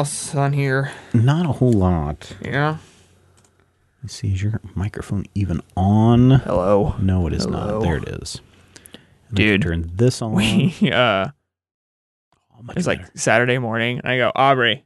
else 0.00 0.32
on 0.34 0.52
here? 0.52 0.92
Not 1.12 1.44
a 1.46 1.52
whole 1.52 1.72
lot. 1.72 2.36
Yeah. 2.40 2.78
Let's 4.02 4.14
see, 4.14 4.32
is 4.32 4.40
your 4.42 4.60
microphone 4.76 5.24
even 5.34 5.60
on? 5.76 6.30
Hello. 6.30 6.94
No, 7.00 7.26
it 7.26 7.32
is 7.32 7.44
Hello. 7.44 7.80
not. 7.80 7.82
There 7.82 7.96
it 7.96 8.08
is. 8.08 8.40
And 9.28 9.38
I 9.40 9.42
Dude. 9.42 9.62
turn 9.62 9.90
this 9.94 10.22
on. 10.22 10.34
We 10.34 10.72
uh 10.92 11.28
Oh, 12.60 12.72
it's 12.76 12.86
like. 12.88 13.00
Saturday 13.16 13.58
morning 13.58 13.98
and 13.98 14.08
I 14.12 14.16
go, 14.18 14.32
Aubrey. 14.34 14.84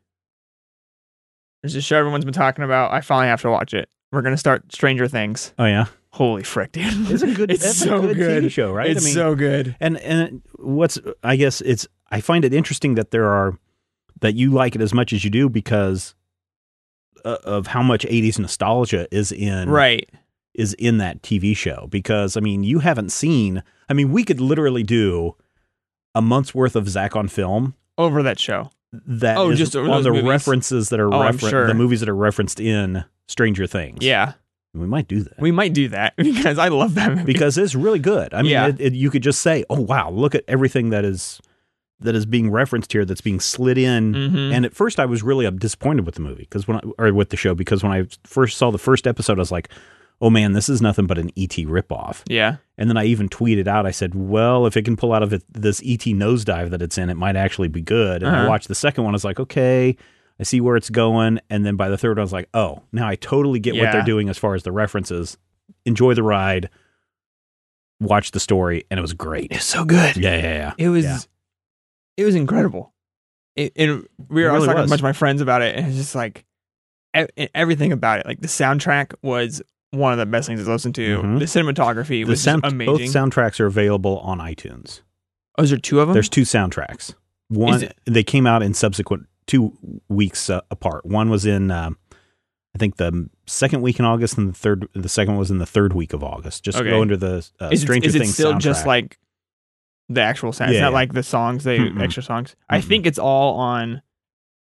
There's 1.63 1.75
a 1.75 1.81
show 1.83 1.97
everyone's 1.99 2.25
been 2.25 2.35
talking 2.35 2.65
about. 2.65 2.93
I 2.93 3.01
finally 3.03 3.29
have 3.29 3.41
to 3.43 3.51
watch 3.51 3.73
it. 3.75 3.89
We're 4.11 4.23
gonna 4.23 4.37
start 4.39 4.73
Stranger 4.73 5.09
Things. 5.09 5.53
oh 5.59 5.65
yeah, 5.67 5.87
Holy 6.11 6.43
frick, 6.43 6.73
dude. 6.73 7.11
it's 7.11 7.23
a 7.23 7.33
good. 7.33 7.51
it's 7.53 7.77
so 7.79 7.99
a 7.99 8.01
good, 8.09 8.17
good. 8.17 8.45
TV 8.45 8.51
show, 8.51 8.73
right? 8.73 8.91
It's 8.91 9.13
so 9.13 9.35
good. 9.35 9.77
And 9.81 9.97
and 9.99 10.43
what's 10.59 10.99
I 11.23 11.37
guess 11.37 11.61
it's 11.63 11.87
I 12.11 12.21
find 12.21 12.45
it 12.45 12.53
interesting 12.53 12.95
that 12.97 13.11
there 13.11 13.27
are 13.31 13.59
that 14.23 14.35
you 14.35 14.51
like 14.51 14.75
it 14.75 14.81
as 14.81 14.93
much 14.95 15.13
as 15.13 15.23
you 15.23 15.31
do 15.31 15.49
because 15.49 16.15
uh, 17.25 17.37
of 17.45 17.69
how 17.69 17.83
much 17.83 18.05
80s 18.07 18.39
nostalgia 18.39 19.07
is 19.15 19.31
in 19.31 19.69
Right. 19.69 20.09
is 20.55 20.75
in 20.75 20.99
that 20.99 21.23
TV 21.23 21.57
show 21.57 21.87
because 21.91 22.37
I 22.37 22.41
mean 22.41 22.65
you 22.65 22.79
haven't 22.81 23.11
seen 23.13 23.63
I 23.89 23.93
mean 23.93 24.11
we 24.11 24.25
could 24.25 24.41
literally 24.41 24.83
do 24.83 25.37
a 26.15 26.21
month's 26.23 26.55
worth 26.55 26.75
of 26.77 26.89
Zach 26.89 27.15
on 27.15 27.29
film 27.29 27.75
Over 27.99 28.23
that 28.25 28.41
show. 28.41 28.71
that 28.93 29.37
Oh, 29.39 29.55
just 29.55 29.77
over 29.77 29.89
on 29.91 30.03
the 30.03 30.11
movies? 30.11 30.25
references 30.29 30.89
that 30.89 30.99
are 31.01 31.13
Oh, 31.15 31.25
refer- 31.27 31.49
sure. 31.49 31.67
the 31.69 31.75
movies 31.75 32.01
that 32.01 32.09
are 32.09 32.15
referenced 32.17 32.59
in 32.61 33.05
Stranger 33.29 33.67
Things. 33.67 33.99
Yeah. 34.05 34.33
we 34.75 34.87
might 34.87 35.07
do 35.09 35.23
that. 35.23 35.39
We 35.41 35.53
might 35.53 35.73
do 35.75 35.89
that 35.89 36.15
because 36.19 36.59
I 36.59 36.69
love 36.69 36.95
that 36.97 37.11
movie. 37.11 37.25
because 37.25 37.57
it's 37.59 37.75
really 37.75 37.99
good. 37.99 38.35
I 38.35 38.43
mean, 38.43 38.51
Yeah. 38.53 38.69
it, 38.69 38.81
it, 38.81 38.93
you 38.95 39.11
could 39.11 39.23
just 39.23 39.41
say, 39.43 39.65
"Oh 39.71 39.81
wow, 39.81 40.11
look 40.11 40.35
at 40.35 40.45
everything 40.49 40.91
that 40.91 41.05
is 41.05 41.41
that 42.03 42.15
is 42.15 42.27
being 42.27 42.51
referenced 42.51 42.93
here. 42.93 43.05
That's 43.05 43.21
being 43.21 43.41
slid 43.41 43.79
in." 43.79 44.13
Mhm. 44.15 44.53
And 44.53 44.65
at 44.65 44.75
first, 44.75 45.01
I 45.01 45.07
was 45.07 45.23
really 45.23 45.51
disappointed 45.53 46.07
with 46.07 46.15
the 46.17 46.21
movie 46.23 46.43
because 46.49 46.67
when 46.69 46.79
I, 46.79 46.81
or 46.99 47.13
with 47.13 47.31
the 47.31 47.37
show 47.37 47.55
because 47.55 47.83
when 47.83 47.93
I 47.93 48.07
first 48.25 48.57
saw 48.59 48.71
the 48.71 48.79
first 48.79 49.07
episode, 49.07 49.39
I 49.39 49.41
was 49.41 49.53
like, 49.53 49.69
"Oh 50.21 50.31
man, 50.31 50.53
this 50.53 50.69
is 50.69 50.81
nothing 50.83 51.07
but 51.07 51.19
an 51.19 51.31
ET 51.37 51.57
ripoff." 51.67 52.23
Yeah. 52.29 52.57
And 52.79 52.89
then 52.89 52.97
I 52.97 53.05
even 53.05 53.29
tweeted 53.29 53.67
out, 53.67 53.87
I 53.87 53.91
said, 53.91 54.15
"Well, 54.15 54.67
if 54.67 54.77
it 54.77 54.85
can 54.85 54.97
pull 54.97 55.13
out 55.13 55.23
of 55.23 55.33
it 55.33 55.43
this 55.53 55.81
ET 55.85 56.05
nosedive 56.15 56.71
that 56.71 56.83
it's 56.83 56.99
in, 56.99 57.11
it 57.11 57.17
might 57.17 57.37
actually 57.37 57.69
be 57.69 57.81
good." 57.83 58.23
And 58.23 58.35
I 58.35 58.41
Uh-huh. 58.41 58.49
watched 58.49 58.69
the 58.69 58.75
second 58.75 59.05
one. 59.05 59.15
I 59.15 59.17
was 59.17 59.25
like, 59.25 59.41
"Okay." 59.41 59.97
I 60.41 60.45
see 60.45 60.61
where 60.61 60.77
it's 60.77 60.91
going, 60.91 61.39
and 61.51 61.65
then 61.65 61.77
by 61.77 61.89
the 61.89 61.97
third, 61.99 62.17
one, 62.17 62.19
I 62.19 62.23
was 62.23 62.33
like, 62.33 62.49
"Oh, 62.55 62.83
now 62.91 63.07
I 63.07 63.15
totally 63.15 63.61
get 63.61 63.77
what 63.77 63.93
they're 63.93 64.03
doing 64.03 64.29
as 64.29 64.39
far 64.39 64.55
as 64.55 64.63
the 64.65 64.73
references. 64.73 65.37
Enjoy 65.85 66.15
the 66.15 66.23
ride, 66.25 66.69
watch 68.01 68.33
the 68.33 68.41
story, 68.41 68.85
and 68.91 68.99
it 68.99 69.03
was 69.03 69.13
great. 69.13 69.49
It's 69.53 69.65
so 69.65 69.85
good. 69.85 70.17
Yeah, 70.17 70.37
yeah, 70.37 70.43
yeah. 70.43 70.73
It 70.79 70.89
was 70.89 71.05
Yeah. 71.05 71.19
It 72.17 72.25
was 72.25 72.35
incredible. 72.35 72.93
It, 73.57 73.73
and 73.77 74.07
we 74.29 74.43
were 74.43 74.49
It 74.49 74.53
I 74.53 74.55
was 74.55 74.61
really 74.63 74.67
talking 74.67 74.77
to 74.77 74.79
a 74.79 74.83
was. 74.83 74.91
bunch 74.91 75.01
of 75.01 75.05
my 75.05 75.13
friends 75.13 75.41
about 75.41 75.63
it, 75.63 75.77
and 75.77 75.87
it's 75.89 75.97
just 75.97 76.15
like 76.15 76.45
e- 77.17 77.49
everything 77.55 77.93
about 77.93 78.21
it. 78.21 78.27
Like 78.27 78.41
the 78.41 78.49
soundtrack 78.49 79.15
was 79.23 79.63
one 79.91 80.13
of 80.13 80.19
the 80.19 80.25
best 80.27 80.49
things 80.49 80.65
to 80.65 80.71
listen 80.71 80.93
to. 80.95 81.19
Mhm. 81.19 81.39
The 81.39 81.45
cinematography 81.45 82.09
The 82.09 82.25
was 82.25 82.41
sound, 82.43 82.63
just 82.63 82.79
both 82.79 83.01
soundtracks 83.03 83.61
are 83.61 83.67
available 83.67 84.19
on 84.21 84.39
iTunes. 84.39 85.03
oh, 85.59 85.63
is 85.65 85.71
there 85.71 85.79
two 85.79 86.01
of 86.01 86.09
them? 86.09 86.15
There's 86.15 86.31
two 86.31 86.43
soundtracks. 86.43 87.15
One 87.49 87.83
it- 87.83 87.99
they 88.07 88.23
came 88.25 88.47
out 88.47 88.63
in 88.63 88.73
subsequent 88.73 89.27
two 89.47 89.77
weeks 90.09 90.49
uh, 90.49 90.63
apart. 90.71 91.05
One 91.05 91.29
was 91.29 91.45
in 91.45 91.71
um, 91.71 91.99
I 92.75 92.79
think 92.79 92.97
the 92.97 93.29
second 93.47 93.83
week 93.83 93.99
in 93.99 94.07
August, 94.07 94.39
and 94.39 94.49
the 94.49 94.55
third 94.55 94.89
the 94.95 95.11
second 95.11 95.37
was 95.37 95.51
in 95.51 95.59
the 95.59 95.67
third 95.67 95.93
week 95.93 96.15
of 96.15 96.25
August. 96.25 96.65
Just 96.65 96.79
Okay. 96.79 96.89
go 96.89 97.03
under 97.03 97.19
the 97.19 97.47
uh, 97.61 97.69
is 97.71 97.83
it, 97.83 97.85
Stranger 97.87 98.07
is 98.09 98.15
it 98.15 98.21
Things 98.21 98.33
still 98.33 98.57
just 98.59 98.87
like 98.87 99.19
the 100.09 100.21
actual 100.21 100.53
sound? 100.53 100.71
Yeah, 100.73 100.79
it's 100.79 100.83
not 100.83 100.89
yeah. 100.91 100.95
like 100.95 101.13
the 101.13 101.23
songs, 101.23 101.65
they 101.65 101.79
Mm-mm. 101.79 102.03
extra 102.03 102.23
songs. 102.23 102.55
I 102.69 102.79
Mm-mm. 102.81 102.85
think 102.85 103.07
it's 103.07 103.19
all 103.19 103.55
on 103.59 104.03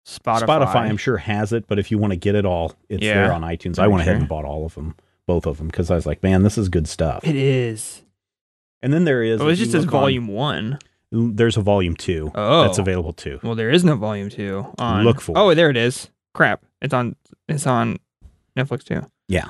Spotify. 0.06 0.46
Spotify? 0.46 0.74
I'm 0.88 0.96
sure 0.96 1.16
has 1.18 1.52
it, 1.52 1.66
but 1.66 1.78
if 1.78 1.90
you 1.90 1.98
want 1.98 2.12
to 2.12 2.16
get 2.16 2.34
it 2.34 2.46
all, 2.46 2.72
it's 2.88 3.02
Yeah. 3.04 3.14
there 3.24 3.32
on 3.32 3.42
iTunes. 3.42 3.78
I 3.78 3.86
went 3.88 4.02
ahead 4.02 4.16
and 4.16 4.28
bought 4.28 4.44
all 4.44 4.64
of 4.64 4.74
them, 4.74 4.94
both 5.26 5.46
of 5.46 5.58
them, 5.58 5.66
because 5.68 5.90
I 5.90 5.94
was 5.96 6.06
like, 6.06 6.22
man, 6.22 6.42
this 6.42 6.56
is 6.56 6.68
good 6.68 6.88
stuff. 6.88 7.26
It 7.26 7.36
is. 7.36 8.02
And 8.82 8.92
then 8.92 9.04
there 9.04 9.22
is 9.22 9.40
Oh, 9.40 9.48
it 9.48 9.56
just 9.56 9.72
says 9.72 9.84
look 9.84 9.94
on- 9.94 10.00
volume 10.00 10.28
one. 10.28 10.78
there's 11.10 11.56
a 11.56 11.60
volume 11.62 11.96
two 11.96 12.30
Oh. 12.34 12.62
that's 12.62 12.78
available 12.78 13.12
too. 13.12 13.40
Well, 13.42 13.54
there 13.54 13.70
is 13.70 13.84
no 13.84 13.96
volume 13.96 14.28
two 14.30 14.66
on. 14.78 15.04
Look 15.04 15.20
for 15.20 15.36
Oh, 15.36 15.54
there 15.54 15.68
it 15.70 15.76
is. 15.76 16.10
Crap! 16.34 16.62
It's 16.80 16.94
on. 16.94 17.16
It's 17.48 17.66
on 17.66 17.98
Netflix 18.56 18.84
too. 18.84 19.04
Yeah. 19.26 19.46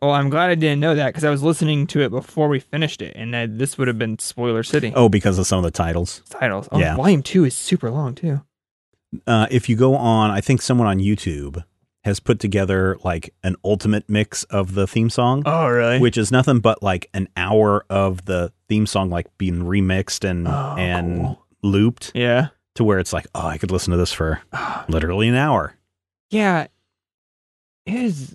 Well, 0.00 0.12
I'm 0.12 0.30
glad 0.30 0.50
I 0.50 0.54
didn't 0.56 0.80
know 0.80 0.94
that 0.94 1.08
because 1.08 1.22
I 1.24 1.30
was 1.30 1.42
listening 1.42 1.86
to 1.88 2.00
it 2.00 2.10
before 2.10 2.48
we 2.48 2.58
finished 2.60 3.02
it, 3.02 3.14
and 3.14 3.34
uh, 3.34 3.46
this 3.48 3.78
would 3.78 3.88
have 3.88 3.98
been 3.98 4.18
spoiler 4.18 4.62
city 4.62 4.92
Oh, 4.96 5.08
because 5.08 5.38
of 5.38 5.46
some 5.46 5.58
of 5.58 5.64
the 5.64 5.70
titles. 5.70 6.22
titles. 6.30 6.68
Oh, 6.72 6.78
yeah. 6.78 6.96
volume 6.96 7.22
two 7.22 7.44
is 7.44 7.54
super 7.54 7.90
long 7.90 8.14
too. 8.14 8.40
uh, 9.26 9.46
if 9.50 9.68
you 9.68 9.76
go 9.76 9.94
on, 9.94 10.30
I 10.30 10.40
think 10.40 10.62
someone 10.62 10.88
on 10.88 10.98
YouTube 10.98 11.62
has 12.04 12.18
put 12.18 12.40
together 12.40 12.96
like 13.04 13.32
an 13.44 13.54
ultimate 13.64 14.08
mix 14.08 14.42
of 14.44 14.74
the 14.74 14.88
theme 14.88 15.08
song, 15.10 15.42
Oh, 15.46 15.68
really? 15.68 16.00
which 16.00 16.18
is 16.18 16.32
nothing 16.32 16.58
but 16.58 16.82
like 16.82 17.08
an 17.14 17.28
hour 17.36 17.84
of 17.88 18.24
the 18.24 18.52
theme 18.68 18.86
song 18.86 19.08
like 19.10 19.26
being 19.38 19.62
remixed 19.62 20.28
and 20.28 20.48
Oh, 20.48 20.74
and 20.76 21.20
cool. 21.20 21.46
looped 21.62 22.10
yeah. 22.14 22.48
to 22.74 22.82
where 22.82 22.98
it's 22.98 23.12
like, 23.12 23.26
oh, 23.36 23.46
I 23.46 23.56
could 23.58 23.70
listen 23.70 23.92
to 23.92 23.96
this 23.98 24.12
for 24.12 24.40
literally 24.88 25.28
an 25.28 25.36
hour. 25.36 25.76
Yeah. 26.30 26.66
It 27.86 27.94
is. 27.94 28.34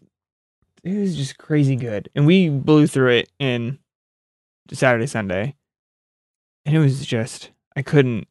It 0.83 0.97
was 0.97 1.15
just 1.17 1.37
crazy 1.37 1.75
good, 1.75 2.09
and 2.15 2.25
we 2.25 2.49
blew 2.49 2.87
through 2.87 3.11
it 3.11 3.29
in 3.39 3.79
Saturday, 4.71 5.07
Sunday, 5.07 5.55
and 6.65 6.75
it 6.75 6.79
was 6.79 7.05
just 7.05 7.51
I 7.75 7.81
couldn't. 7.81 8.27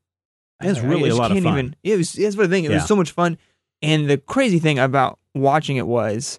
It 0.63 0.69
was 0.69 0.79
I- 0.79 0.83
I 0.83 0.85
really 0.87 1.11
a 1.11 1.15
lot 1.17 1.31
of 1.31 1.35
can't 1.35 1.45
fun. 1.45 1.59
Even, 1.59 1.77
it 1.85 1.97
was. 1.97 2.13
That's 2.13 2.37
what 2.37 2.45
the 2.45 2.49
thing. 2.57 2.65
It 2.65 2.71
Yeah. 2.71 2.77
was 2.79 2.87
so 2.87 2.97
much 2.97 3.11
fun, 3.11 3.37
and 3.83 4.09
the 4.09 4.17
crazy 4.19 4.59
thing 4.59 4.79
about 4.79 5.19
watching 5.35 5.77
it 5.77 5.87
was, 5.87 6.39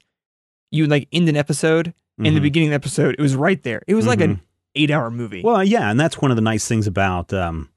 you 0.71 0.83
would, 0.83 0.89
like 0.91 1.07
end 1.11 1.29
an 1.29 1.35
episode 1.37 1.93
in 2.17 2.33
the 2.33 2.39
Mhm. 2.39 2.43
beginning 2.43 2.69
of 2.69 2.71
the 2.71 2.75
episode. 2.75 3.15
It 3.19 3.21
was 3.21 3.35
right 3.35 3.61
there. 3.61 3.83
It 3.87 3.93
was 3.95 4.07
like 4.07 4.19
Mhm. 4.19 4.23
an 4.23 4.41
eight-hour 4.75 5.11
movie. 5.11 5.41
Well, 5.43 5.63
yeah, 5.63 5.91
and 5.91 5.99
that's 5.99 6.17
one 6.19 6.31
of 6.31 6.35
the 6.37 6.41
nice 6.41 6.67
things 6.67 6.87
about 6.87 7.31
um, 7.33 7.69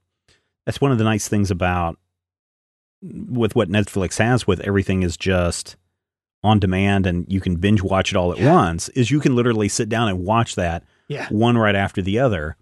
that's 0.65 0.81
one 0.81 0.93
of 0.93 0.99
the 0.99 1.05
nice 1.05 1.29
things 1.29 1.51
about 1.51 1.99
with 3.03 3.55
what 3.55 3.69
Netflix 3.69 4.19
has 4.19 4.47
with 4.47 4.61
everything 4.61 5.03
is 5.03 5.17
just 5.17 5.77
on 6.43 6.59
demand 6.59 7.07
and 7.07 7.27
you 7.31 7.41
can 7.41 7.57
binge 7.57 7.83
watch 7.83 8.13
it 8.13 8.17
all 8.17 8.33
at 8.33 8.39
Yeah. 8.39 8.53
once. 8.55 8.89
Is 8.91 9.11
you 9.11 9.21
can 9.21 9.35
literally 9.37 9.69
sit 9.69 9.89
down 9.89 10.09
and 10.09 10.25
watch 10.25 10.55
that 10.55 10.85
yeah. 11.09 11.29
one 11.29 11.59
right 11.59 11.75
after 11.75 12.01
the 12.03 12.19
other, 12.19 12.57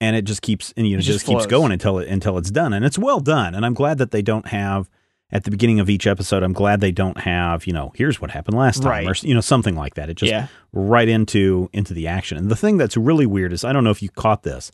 and 0.00 0.14
it 0.16 0.22
just 0.24 0.42
keeps 0.42 0.72
and 0.76 0.86
you 0.86 0.96
know 0.96 1.00
It 1.00 1.02
just 1.02 1.20
just, 1.20 1.26
keeps 1.26 1.46
going 1.46 1.72
until 1.72 1.98
it 1.98 2.08
until 2.08 2.38
it's 2.38 2.50
done, 2.50 2.72
and 2.72 2.84
it's 2.84 2.98
well 2.98 3.20
done. 3.20 3.54
And 3.54 3.64
I'm 3.66 3.74
glad 3.74 3.98
that 3.98 4.10
they 4.12 4.22
don't 4.22 4.48
have 4.48 4.88
at 5.32 5.42
the 5.44 5.50
beginning 5.50 5.80
of 5.80 5.90
each 5.90 6.06
episode. 6.06 6.42
I'm 6.44 6.52
glad 6.52 6.80
they 6.80 6.92
don't 6.92 7.18
have 7.22 7.66
you 7.66 7.72
know 7.72 7.92
here's 7.96 8.20
what 8.20 8.30
happened 8.30 8.56
last 8.56 8.82
time 8.82 8.90
Right. 8.90 9.08
or 9.08 9.26
you 9.26 9.34
know 9.34 9.40
something 9.40 9.74
like 9.74 9.94
that. 9.94 10.08
It 10.10 10.14
just 10.14 10.30
yeah. 10.30 10.46
right 10.72 11.08
into 11.08 11.68
into 11.72 11.92
the 11.94 12.06
action. 12.06 12.38
And 12.38 12.50
the 12.50 12.56
thing 12.56 12.76
that's 12.76 12.96
really 12.96 13.26
weird 13.26 13.52
is 13.52 13.64
I 13.64 13.72
don't 13.72 13.82
know 13.84 13.90
if 13.90 14.02
you 14.02 14.10
caught 14.10 14.44
this, 14.44 14.70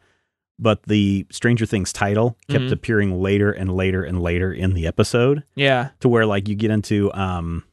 but 0.59 0.83
the 0.83 1.27
Stranger 1.31 1.65
Things 1.65 1.93
title 1.95 2.37
kept 2.51 2.65
Mhm. 2.65 2.73
appearing 2.73 3.21
later 3.23 3.51
and 3.53 3.73
later 3.75 4.03
and 4.03 4.21
later 4.21 4.53
in 4.53 4.75
the 4.75 4.87
episode 4.87 5.45
Yeah. 5.55 5.91
to 6.01 6.09
where 6.11 6.27
like 6.27 6.47
you 6.49 6.55
get 6.57 6.71
into 6.71 7.11
um 7.15 7.65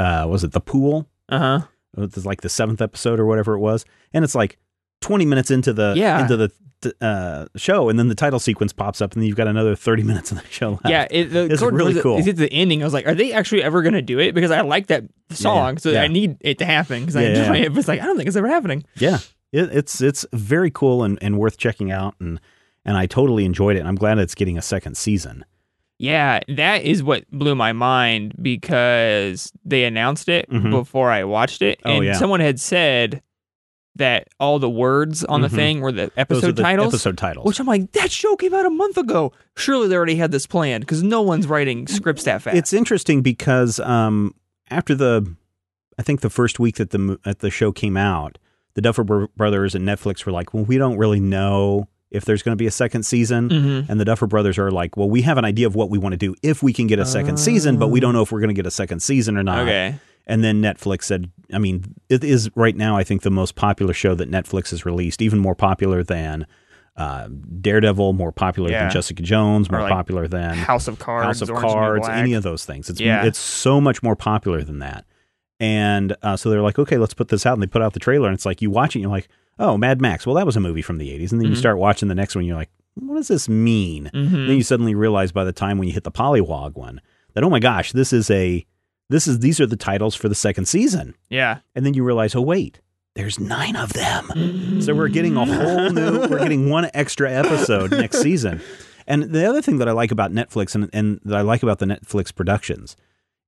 uh 0.00 0.26
was 0.26 0.44
it 0.44 0.52
the 0.52 0.60
pool? 0.60 1.08
Uh 1.28 1.38
huh. 1.38 1.60
It 1.96 2.14
was 2.14 2.26
like 2.26 2.40
the 2.40 2.48
seventh 2.48 2.80
episode 2.80 3.18
or 3.20 3.26
whatever 3.26 3.54
it 3.54 3.60
was, 3.60 3.84
and 4.14 4.24
it's 4.24 4.34
like 4.34 4.58
twenty 5.00 5.26
minutes 5.26 5.50
into 5.50 5.72
the 5.72 5.94
Yeah. 5.96 6.22
into 6.22 6.36
the 6.36 6.50
uh, 7.02 7.46
show, 7.56 7.88
and 7.90 7.98
then 7.98 8.08
the 8.08 8.14
title 8.14 8.38
sequence 8.38 8.72
pops 8.72 9.02
up, 9.02 9.12
and 9.12 9.20
then 9.20 9.26
you've 9.28 9.36
got 9.36 9.48
another 9.48 9.74
thirty 9.76 10.02
minutes 10.10 10.32
of 10.32 10.40
the 10.40 10.48
show 10.48 10.70
left. 10.70 10.88
Yeah, 10.88 11.06
it, 11.10 11.24
the, 11.26 11.44
It's 11.50 11.60
Gordon, 11.60 11.78
really 11.78 11.94
was 11.94 12.02
cool. 12.02 12.16
Is 12.18 12.26
it 12.26 12.36
the 12.36 12.50
ending? 12.52 12.82
I 12.82 12.86
was 12.86 12.94
like, 12.94 13.06
are 13.06 13.14
they 13.14 13.32
actually 13.32 13.62
ever 13.62 13.82
going 13.82 13.92
to 13.94 14.02
do 14.02 14.18
it? 14.18 14.34
Because 14.34 14.50
I 14.50 14.62
like 14.62 14.86
that 14.86 15.04
song, 15.30 15.76
so 15.78 15.90
yeah. 15.90 16.02
I 16.02 16.08
need 16.08 16.38
it 16.40 16.58
to 16.58 16.64
happen 16.64 17.00
because 17.00 17.16
I 17.16 17.22
enjoy 17.24 17.56
yeah. 17.56 17.64
it. 17.66 17.68
But 17.70 17.80
it's 17.80 17.88
like 17.88 18.00
I 18.00 18.06
don't 18.06 18.16
think 18.16 18.28
it's 18.28 18.36
ever 18.36 18.48
happening. 18.48 18.84
yeah. 18.96 19.18
It, 19.52 19.68
it's 19.72 20.00
it's 20.00 20.24
very 20.32 20.70
cool 20.70 21.02
and, 21.02 21.18
and 21.20 21.36
worth 21.36 21.58
checking 21.58 21.90
out, 21.90 22.14
and 22.20 22.40
and 22.84 22.96
I 22.96 23.06
totally 23.06 23.44
enjoyed 23.44 23.76
it. 23.76 23.80
And 23.80 23.88
I'm 23.88 23.96
glad 23.96 24.18
it's 24.18 24.36
getting 24.36 24.56
a 24.56 24.62
second 24.62 24.96
season. 24.96 25.44
Yeah, 26.02 26.40
that 26.48 26.82
is 26.82 27.02
what 27.02 27.30
blew 27.30 27.54
my 27.54 27.74
mind 27.74 28.34
because 28.40 29.52
they 29.66 29.84
announced 29.84 30.30
it 30.30 30.48
Mhm. 30.50 30.70
before 30.70 31.10
I 31.10 31.24
watched 31.24 31.60
it, 31.60 31.78
Oh, 31.84 31.90
and 31.96 32.04
yeah. 32.06 32.12
someone 32.14 32.40
had 32.40 32.58
said 32.58 33.20
that 33.96 34.28
all 34.38 34.58
the 34.58 34.70
words 34.70 35.24
on 35.24 35.40
Mhm. 35.40 35.50
the 35.50 35.56
thing 35.56 35.80
were 35.82 35.92
the 35.92 36.10
episode 36.16 36.56
the 36.56 36.62
titles. 36.62 36.94
Episode 36.94 37.18
titles. 37.18 37.44
Which 37.44 37.60
I'm 37.60 37.66
like, 37.66 37.92
that 37.92 38.10
show 38.10 38.34
came 38.34 38.54
out 38.54 38.64
a 38.64 38.70
month 38.70 38.96
ago. 38.96 39.32
Surely 39.58 39.88
they 39.88 39.94
already 39.96 40.16
had 40.16 40.30
this 40.32 40.46
planned 40.46 40.82
because 40.86 41.02
no 41.02 41.20
one's 41.20 41.46
writing 41.46 41.86
scripts 41.86 42.24
that 42.24 42.40
fast. 42.40 42.56
It's 42.56 42.72
interesting 42.72 43.20
because 43.20 43.78
um, 43.80 44.34
after 44.70 44.94
the, 44.94 45.26
I 45.98 46.02
think 46.02 46.22
the 46.22 46.30
first 46.30 46.58
week 46.58 46.76
that 46.76 46.90
the 46.90 47.18
that 47.24 47.40
the 47.40 47.50
show 47.50 47.72
came 47.72 47.98
out, 47.98 48.38
the 48.72 48.80
Duffer 48.80 49.04
Brothers 49.36 49.74
and 49.74 49.86
Netflix 49.86 50.24
were 50.24 50.32
like, 50.32 50.54
"Well, 50.54 50.64
we 50.64 50.78
don't 50.78 50.96
really 50.96 51.20
know 51.20 51.88
if 52.10 52.24
there's 52.24 52.42
going 52.42 52.52
to 52.52 52.56
be 52.56 52.66
a 52.66 52.70
second 52.72 53.04
season." 53.04 53.48
Mhm. 53.48 53.88
And 53.88 54.00
the 54.00 54.04
Duffer 54.04 54.26
Brothers 54.26 54.58
are 54.58 54.70
like, 54.70 54.96
"Well, 54.96 55.08
we 55.10 55.22
have 55.22 55.38
an 55.38 55.44
idea 55.44 55.66
of 55.66 55.74
what 55.74 55.90
we 55.90 55.98
want 55.98 56.12
to 56.12 56.16
do 56.16 56.34
if 56.42 56.62
we 56.62 56.72
can 56.72 56.86
get 56.86 56.98
a 56.98 57.06
second 57.06 57.38
season, 57.38 57.78
but 57.78 57.88
we 57.88 58.00
don't 58.00 58.12
know 58.12 58.22
if 58.22 58.30
we're 58.32 58.40
going 58.40 58.48
to 58.48 58.54
get 58.54 58.66
a 58.66 58.70
second 58.70 59.00
season 59.00 59.36
or 59.36 59.42
not." 59.42 59.60
okay. 59.60 59.94
And 60.26 60.44
then 60.44 60.60
Netflix 60.62 61.04
said, 61.04 61.30
"I 61.52 61.58
mean, 61.58 61.94
it 62.08 62.22
is 62.22 62.50
right 62.54 62.76
now. 62.76 62.96
I 62.96 63.02
think 63.04 63.22
the 63.22 63.30
most 63.30 63.56
popular 63.56 63.92
show 63.94 64.14
that 64.14 64.30
Netflix 64.30 64.70
has 64.70 64.84
released, 64.86 65.22
even 65.22 65.38
more 65.38 65.54
popular 65.54 66.02
than." 66.02 66.46
uh, 66.96 67.28
Daredevil 67.62 68.12
more 68.12 68.30
popular 68.32 68.70
Yeah. 68.70 68.80
than 68.82 68.90
Jessica 68.90 69.22
Jones, 69.22 69.70
more 69.70 69.80
like 69.80 69.90
popular 69.92 70.28
than 70.28 70.54
House 70.54 70.86
of 70.86 70.98
Cards, 70.98 71.24
House 71.24 71.40
of 71.40 71.48
Orange 71.48 71.64
is 71.66 71.72
the 71.72 71.78
New 71.80 71.82
Cards, 72.00 72.08
any 72.10 72.32
of 72.34 72.42
those 72.42 72.64
things. 72.66 72.90
It's 72.90 73.00
Yeah. 73.00 73.24
it's 73.24 73.38
so 73.38 73.80
much 73.80 74.02
more 74.02 74.14
popular 74.16 74.62
than 74.62 74.80
that. 74.80 75.06
And 75.58 76.14
uh, 76.22 76.36
so 76.36 76.50
they're 76.50 76.60
like, 76.60 76.78
okay, 76.78 76.98
let's 76.98 77.14
put 77.14 77.28
this 77.28 77.46
out. 77.46 77.54
And 77.54 77.62
they 77.62 77.66
put 77.68 77.80
out 77.80 77.94
the 77.94 78.00
trailer, 78.00 78.28
and 78.28 78.34
it's 78.34 78.44
like 78.44 78.60
you 78.60 78.70
watch 78.70 78.90
it, 78.96 78.98
and 78.98 79.02
you're 79.02 79.10
like, 79.12 79.28
oh, 79.60 79.76
Mad 79.76 80.00
Max. 80.00 80.26
Well, 80.26 80.34
that 80.34 80.46
was 80.46 80.56
a 80.56 80.60
movie 80.60 80.82
from 80.82 80.98
the 80.98 81.10
'80s, 81.10 81.30
and 81.30 81.40
then 81.40 81.46
you 81.48 81.54
Mhm. 81.54 81.58
start 81.58 81.78
watching 81.78 82.08
the 82.08 82.14
next 82.16 82.34
one, 82.34 82.44
you're 82.44 82.56
like, 82.56 82.70
what 82.96 83.14
does 83.14 83.28
this 83.28 83.48
mean? 83.48 84.10
Mhm. 84.12 84.30
Then 84.48 84.56
you 84.56 84.62
suddenly 84.64 84.94
realize 84.96 85.30
by 85.30 85.44
the 85.44 85.52
time 85.52 85.78
when 85.78 85.86
you 85.86 85.94
hit 85.94 86.02
the 86.04 86.10
Polywog 86.10 86.74
one 86.76 87.00
that 87.34 87.44
oh 87.44 87.50
my 87.50 87.60
gosh, 87.60 87.92
this 87.92 88.12
is 88.12 88.28
a 88.30 88.66
this 89.08 89.26
is 89.28 89.38
these 89.38 89.60
are 89.60 89.66
the 89.66 89.76
titles 89.76 90.14
for 90.16 90.28
the 90.28 90.34
second 90.34 90.66
season. 90.66 91.14
yeah. 91.28 91.58
And 91.76 91.86
then 91.86 91.94
you 91.94 92.02
realize, 92.04 92.34
oh 92.34 92.40
wait, 92.40 92.80
there's 93.14 93.38
nine 93.40 93.76
of 93.76 93.92
them. 93.92 94.80
So 94.82 94.94
we're 94.94 95.08
getting 95.08 95.36
a 95.36 95.44
whole 95.44 95.90
new 95.92 96.20
we're 96.28 96.38
getting 96.40 96.68
one 96.70 96.88
extra 96.94 97.30
episode 97.32 97.90
next 97.92 98.20
season. 98.22 98.60
And 99.06 99.24
the 99.24 99.48
other 99.48 99.60
thing 99.62 99.78
that 99.78 99.88
I 99.88 99.92
like 99.92 100.12
about 100.12 100.30
Netflix 100.32 100.74
and, 100.76 100.88
and 100.92 101.20
that 101.24 101.36
I 101.36 101.40
like 101.40 101.62
about 101.64 101.78
the 101.80 101.86
Netflix 101.86 102.32
productions 102.34 102.96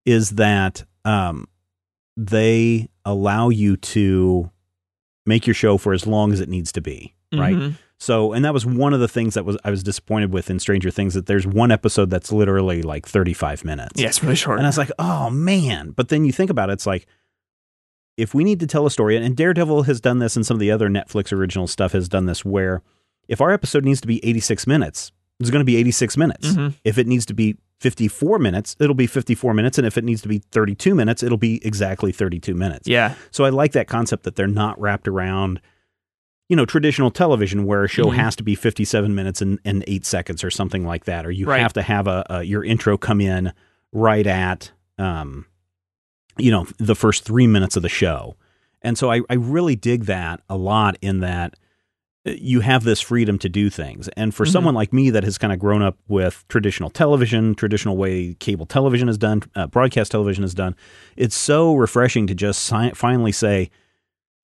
is 0.05 0.31
that 0.31 0.85
um, 1.05 1.47
they 2.17 2.89
allow 3.05 3.49
you 3.49 3.77
to 3.77 4.51
make 5.27 5.47
your 5.47 5.55
show 5.55 5.79
for 5.79 5.93
as 5.93 6.07
long 6.07 6.33
as 6.33 6.41
it 6.41 6.49
needs 6.49 6.73
to 6.73 6.81
be. 6.81 7.15
Right. 7.33 7.57
Mhm. 7.57 7.75
So, 7.99 8.33
and 8.33 8.45
that 8.45 8.53
was 8.53 8.67
one 8.67 8.93
of 8.93 8.99
the 9.01 9.07
things 9.09 9.35
that 9.35 9.45
was 9.45 9.57
I 9.65 9.71
was 9.71 9.83
disappointed 9.85 10.33
with 10.33 10.51
in 10.51 10.59
Stranger 10.59 10.91
Things 10.91 11.15
that 11.15 11.27
there's 11.27 11.47
one 11.47 11.71
episode 11.71 12.11
that's 12.11 12.33
literally 12.33 12.83
like 12.83 13.07
35 13.07 13.65
minutes. 13.65 14.01
Yeah, 14.01 14.09
it's 14.09 14.23
really 14.23 14.35
short. 14.35 14.59
And 14.59 14.67
I 14.67 14.69
was 14.69 14.77
like, 14.79 14.91
oh 14.99 15.31
man. 15.31 15.91
But 15.93 16.09
then 16.09 16.25
you 16.25 16.33
think 16.33 16.51
about 16.51 16.69
it, 16.69 16.75
it's 16.75 16.87
like, 16.87 17.07
if 18.19 18.35
we 18.35 18.45
need 18.45 18.61
to 18.61 18.67
tell 18.67 18.85
a 18.87 18.91
story, 18.91 19.17
and 19.17 19.37
Daredevil 19.37 19.85
has 19.85 20.01
done 20.01 20.19
this, 20.19 20.37
and 20.37 20.45
some 20.45 20.57
of 20.57 20.61
the 20.61 20.71
other 20.71 20.89
Netflix 20.91 21.33
original 21.33 21.67
stuff 21.67 21.93
has 21.93 22.09
done 22.09 22.27
this, 22.27 22.45
where 22.45 22.83
if 23.29 23.41
our 23.41 23.51
episode 23.53 23.85
needs 23.85 24.01
to 24.03 24.07
be 24.07 24.23
86 24.25 24.67
minutes, 24.67 25.13
it's 25.41 25.51
going 25.51 25.61
to 25.61 25.65
be 25.65 25.77
86 25.77 26.17
minutes. 26.17 26.49
Mhm. 26.49 26.75
If 26.85 26.99
it 26.99 27.07
needs 27.07 27.25
to 27.27 27.35
be 27.35 27.57
54 27.83 28.39
minutes, 28.39 28.77
it'll 28.79 28.95
be 28.95 29.09
54 29.09 29.53
minutes. 29.55 29.77
And 29.77 29.87
if 29.87 29.99
it 29.99 30.05
needs 30.05 30.23
to 30.23 30.29
be 30.29 30.39
32 30.39 30.95
minutes, 30.95 31.23
it'll 31.23 31.37
be 31.37 31.61
exactly 31.67 32.13
32 32.13 32.55
minutes. 32.55 32.87
yeah. 32.89 33.15
So 33.33 33.45
I 33.45 33.49
like 33.51 33.73
that 33.73 33.89
concept 33.89 34.23
that 34.23 34.37
they're 34.37 34.47
not 34.47 34.81
wrapped 34.81 35.09
around, 35.09 35.61
you 36.49 36.55
know, 36.55 36.65
traditional 36.65 37.11
television 37.11 37.65
where 37.65 37.83
a 37.83 37.89
show 37.89 38.05
Mhm. 38.07 38.15
has 38.15 38.37
to 38.37 38.45
be 38.45 38.55
57 38.55 39.15
minutes 39.15 39.43
and, 39.43 39.59
and 39.65 39.83
eight 39.89 40.07
seconds 40.07 40.45
or 40.45 40.51
something 40.51 40.87
like 40.87 41.07
that, 41.07 41.27
or 41.27 41.33
you 41.33 41.47
Right. 41.47 41.61
have 41.61 41.73
to 41.73 41.83
have 41.83 42.07
a, 42.07 42.25
a 42.31 42.43
your 42.45 42.63
intro 42.65 42.97
come 42.97 43.21
in 43.21 43.53
right 43.93 44.27
at, 44.27 44.71
um, 44.99 45.47
you 46.39 46.51
know, 46.53 46.67
the 46.79 46.95
first 46.95 47.25
three 47.25 47.47
minutes 47.49 47.77
of 47.77 47.83
the 47.83 47.89
show. 47.89 48.37
And 48.81 48.97
so 48.97 49.11
I, 49.11 49.23
I 49.29 49.35
really 49.35 49.77
dig 49.77 50.05
that 50.05 50.41
a 50.49 50.57
lot 50.57 50.97
in 51.03 51.21
that 51.21 51.57
you 52.25 52.61
have 52.61 52.85
this 52.85 53.01
freedom 53.01 53.37
to 53.39 53.49
do 53.49 53.69
things. 53.69 54.09
And 54.17 54.33
for 54.35 54.45
Mhm. 54.47 54.53
someone 54.53 54.75
like 54.75 54.93
me 54.93 55.11
that 55.11 55.25
has 55.25 55.39
kind 55.39 55.53
of 55.53 55.59
grown 55.59 55.83
up 55.83 55.99
with 56.07 56.45
traditional 56.49 56.89
television, 56.89 57.55
traditional 57.57 57.97
way 57.97 58.35
cable 58.35 58.65
television 58.67 59.09
is 59.09 59.19
done, 59.19 59.43
uh, 59.57 59.67
broadcast 59.67 60.13
television 60.13 60.45
is 60.45 60.55
done, 60.55 60.77
it's 61.17 61.35
so 61.35 61.75
refreshing 61.75 62.27
to 62.29 62.35
just 62.35 62.63
si- 62.63 62.93
finally 62.95 63.33
say, 63.33 63.71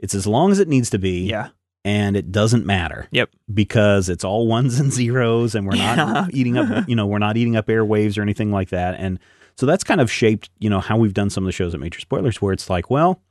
it's 0.01 0.15
as 0.15 0.27
long 0.27 0.51
as 0.51 0.59
it 0.59 0.67
needs 0.69 0.91
to 0.91 0.99
be, 0.99 1.27
Yeah. 1.29 1.49
and 1.85 2.17
it 2.17 2.33
doesn't 2.33 2.67
matter. 2.67 3.07
Yep. 3.13 3.31
Because 3.55 4.09
it's 4.09 4.25
all 4.25 4.49
ones 4.49 4.81
and 4.81 4.93
zeros, 4.93 5.55
and 5.55 5.65
we're 5.67 5.77
not 5.77 6.33
eating 6.35 6.57
up, 6.59 6.89
you 6.89 6.97
know, 6.97 7.07
we're 7.07 7.19
not 7.19 7.37
eating 7.37 7.55
up 7.55 7.69
airwaves 7.69 8.19
or 8.19 8.23
anything 8.23 8.51
like 8.51 8.71
that. 8.71 8.97
And 8.99 9.21
so 9.57 9.67
that's 9.67 9.85
kind 9.85 10.01
of 10.01 10.11
shaped, 10.11 10.51
you 10.59 10.69
know, 10.69 10.81
how 10.81 10.97
we've 10.97 11.15
done 11.15 11.31
some 11.31 11.45
of 11.45 11.47
the 11.47 11.53
shows 11.53 11.75
at 11.75 11.81
Major 11.81 12.01
Spoilers, 12.01 12.43
where 12.43 12.53
it's 12.53 12.69
like, 12.69 12.91
well, 12.91 13.23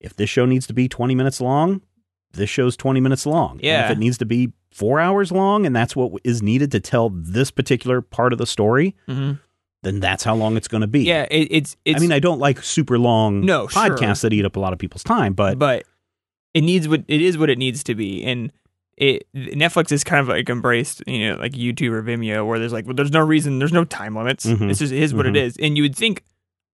if 0.00 0.14
this 0.16 0.28
show 0.28 0.44
needs 0.44 0.66
to 0.66 0.74
be 0.74 0.88
20 0.88 1.14
minutes 1.14 1.40
long, 1.40 1.82
this 2.36 2.48
show's 2.50 2.76
20 2.76 3.00
minutes 3.00 3.26
long. 3.26 3.52
And 3.52 3.62
Yeah. 3.62 3.84
if 3.86 3.90
it 3.92 3.98
needs 3.98 4.18
to 4.18 4.24
be 4.26 4.52
four 4.70 5.00
hours 5.00 5.32
long, 5.32 5.66
and 5.66 5.74
that's 5.74 5.96
what 5.96 6.12
is 6.24 6.42
needed 6.42 6.70
to 6.72 6.80
tell 6.80 7.10
this 7.10 7.50
particular 7.50 8.00
part 8.02 8.32
of 8.32 8.38
the 8.38 8.46
story, 8.46 8.94
hmm 9.06 9.32
then 9.82 10.00
that's 10.00 10.24
how 10.24 10.34
long 10.34 10.56
it's 10.56 10.66
going 10.66 10.80
to 10.80 10.86
be. 10.88 11.04
Yeah. 11.04 11.26
It, 11.30 11.46
it's 11.50 11.76
it's. 11.84 11.98
I 11.98 12.00
mean, 12.00 12.10
I 12.10 12.18
don't 12.18 12.40
like 12.40 12.60
super 12.62 12.98
long 12.98 13.42
No, 13.42 13.68
sure. 13.68 13.82
podcasts 13.82 14.22
that 14.22 14.32
eat 14.32 14.44
up 14.44 14.56
a 14.56 14.60
lot 14.60 14.72
of 14.72 14.80
people's 14.80 15.04
time, 15.04 15.32
but 15.32 15.58
but 15.60 15.84
it 16.54 16.62
needs 16.62 16.88
what 16.88 17.04
it 17.06 17.20
is 17.22 17.38
what 17.38 17.50
it 17.50 17.58
needs 17.58 17.84
to 17.84 17.94
be 17.94 18.24
and 18.24 18.50
it 18.96 19.26
Netflix 19.36 19.92
is 19.92 20.02
kind 20.02 20.20
of 20.20 20.28
like 20.28 20.48
embraced 20.48 21.02
you 21.06 21.28
know 21.28 21.36
like 21.36 21.52
YouTube 21.52 21.90
or 21.92 22.02
Vimeo 22.02 22.44
where 22.46 22.58
there's 22.58 22.72
like 22.72 22.86
well, 22.86 22.94
there's 22.96 23.12
no 23.12 23.20
reason 23.20 23.58
there's 23.60 23.72
no 23.72 23.84
time 23.84 24.16
limits 24.16 24.46
Mhm. 24.46 24.70
it's 24.70 24.78
just 24.80 24.92
it 24.92 25.00
is 25.02 25.12
what 25.14 25.26
it 25.26 25.34
Mhm. 25.34 25.42
is 25.42 25.56
and 25.58 25.76
you 25.76 25.82
would 25.84 25.94
think 25.94 26.24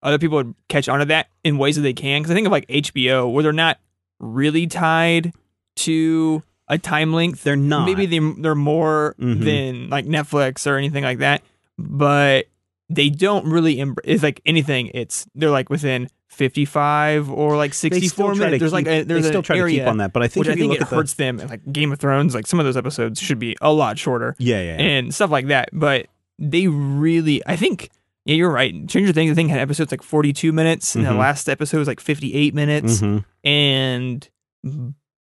other 0.02 0.18
people 0.18 0.36
would 0.38 0.54
catch 0.68 0.88
on 0.88 1.00
to 1.00 1.04
that 1.06 1.26
in 1.44 1.58
ways 1.58 1.74
that 1.76 1.82
they 1.82 1.92
can 1.92 2.22
because 2.22 2.30
I 2.30 2.34
think 2.34 2.46
of 2.46 2.52
like 2.52 2.66
HBO 2.68 3.28
where 3.30 3.42
they're 3.42 3.52
not 3.52 3.78
really 4.20 4.66
tied 4.68 5.32
to 5.76 6.42
a 6.68 6.78
time 6.78 7.12
length 7.12 7.42
they're 7.44 7.56
not. 7.56 7.84
maybe 7.86 8.06
they 8.06 8.18
they're 8.40 8.54
more 8.54 9.14
Mhm. 9.20 9.40
than 9.44 9.90
like 9.90 10.06
Netflix 10.06 10.66
or 10.66 10.76
anything 10.76 11.04
like 11.04 11.18
that, 11.18 11.42
but 11.78 12.46
they 12.88 13.08
don't 13.10 13.46
really. 13.46 13.82
It's 14.04 14.22
like 14.22 14.40
anything. 14.46 14.90
It's 14.94 15.26
they're 15.34 15.50
like 15.50 15.70
within 15.70 16.08
fifty 16.28 16.64
five 16.64 17.30
or 17.30 17.56
like 17.56 17.72
they 17.72 17.74
sixty 17.74 18.08
still 18.08 18.26
four 18.26 18.34
try 18.34 18.46
minutes. 18.46 18.56
to 18.56 18.58
There's 18.70 18.70
keep, 18.70 18.86
like 18.86 19.02
a, 19.02 19.04
there's 19.04 19.22
they 19.24 19.28
still 19.28 19.38
an 19.40 19.44
try 19.44 19.56
area, 19.58 19.76
to 19.76 19.80
keep 19.84 19.88
on 19.88 19.96
that, 19.98 20.12
but 20.12 20.22
I 20.22 20.28
think 20.28 20.46
I 20.46 20.50
you 20.50 20.56
think 20.56 20.68
look 20.70 20.78
it 20.78 20.82
at 20.82 20.90
the, 20.90 20.96
hurts 20.96 21.14
them. 21.14 21.36
Like 21.38 21.72
Game 21.72 21.92
of 21.92 21.98
Thrones, 21.98 22.34
like 22.34 22.46
some 22.46 22.58
of 22.60 22.64
those 22.64 22.76
episodes 22.76 23.20
should 23.20 23.38
be 23.38 23.56
a 23.60 23.72
lot 23.72 23.98
shorter 23.98 24.34
yeah, 24.38 24.60
yeah, 24.62 24.76
yeah. 24.76 24.82
and 24.82 25.14
stuff 25.14 25.30
like 25.30 25.48
that. 25.48 25.68
But 25.72 26.06
they 26.38 26.68
really, 26.68 27.42
I 27.46 27.56
think. 27.56 27.90
Yeah, 28.24 28.36
you're 28.36 28.52
right. 28.52 28.72
Stranger 28.88 29.12
Things, 29.12 29.32
I 29.32 29.34
think, 29.34 29.50
had 29.50 29.58
episodes 29.58 29.90
like 29.90 30.02
42 30.02 30.52
minutes, 30.52 30.94
and 30.94 31.04
the 31.04 31.10
Mhm. 31.10 31.18
last 31.18 31.48
episode 31.48 31.78
was 31.78 31.88
like 31.88 31.98
58 32.00 32.54
minutes 32.54 33.00
Mhm. 33.00 33.24
and 33.42 34.28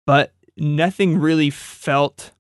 but 0.06 0.34
nothing 0.58 1.18
really 1.18 1.50
felt 1.50 2.32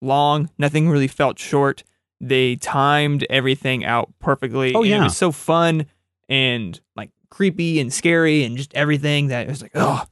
long 0.00 0.50
nothing 0.58 0.88
really 0.88 1.08
felt 1.08 1.38
short 1.38 1.82
they 2.20 2.56
timed 2.56 3.26
everything 3.28 3.84
out 3.84 4.10
perfectly 4.18 4.74
Oh, 4.74 4.82
yeah. 4.82 5.00
it 5.00 5.04
was 5.04 5.16
so 5.16 5.32
fun 5.32 5.86
and 6.28 6.78
like 6.96 7.10
creepy 7.30 7.80
and 7.80 7.92
scary 7.92 8.44
and 8.44 8.56
just 8.56 8.74
everything 8.74 9.28
that 9.28 9.46
it 9.46 9.48
was 9.48 9.62
like 9.62 9.72
oh 9.74 10.04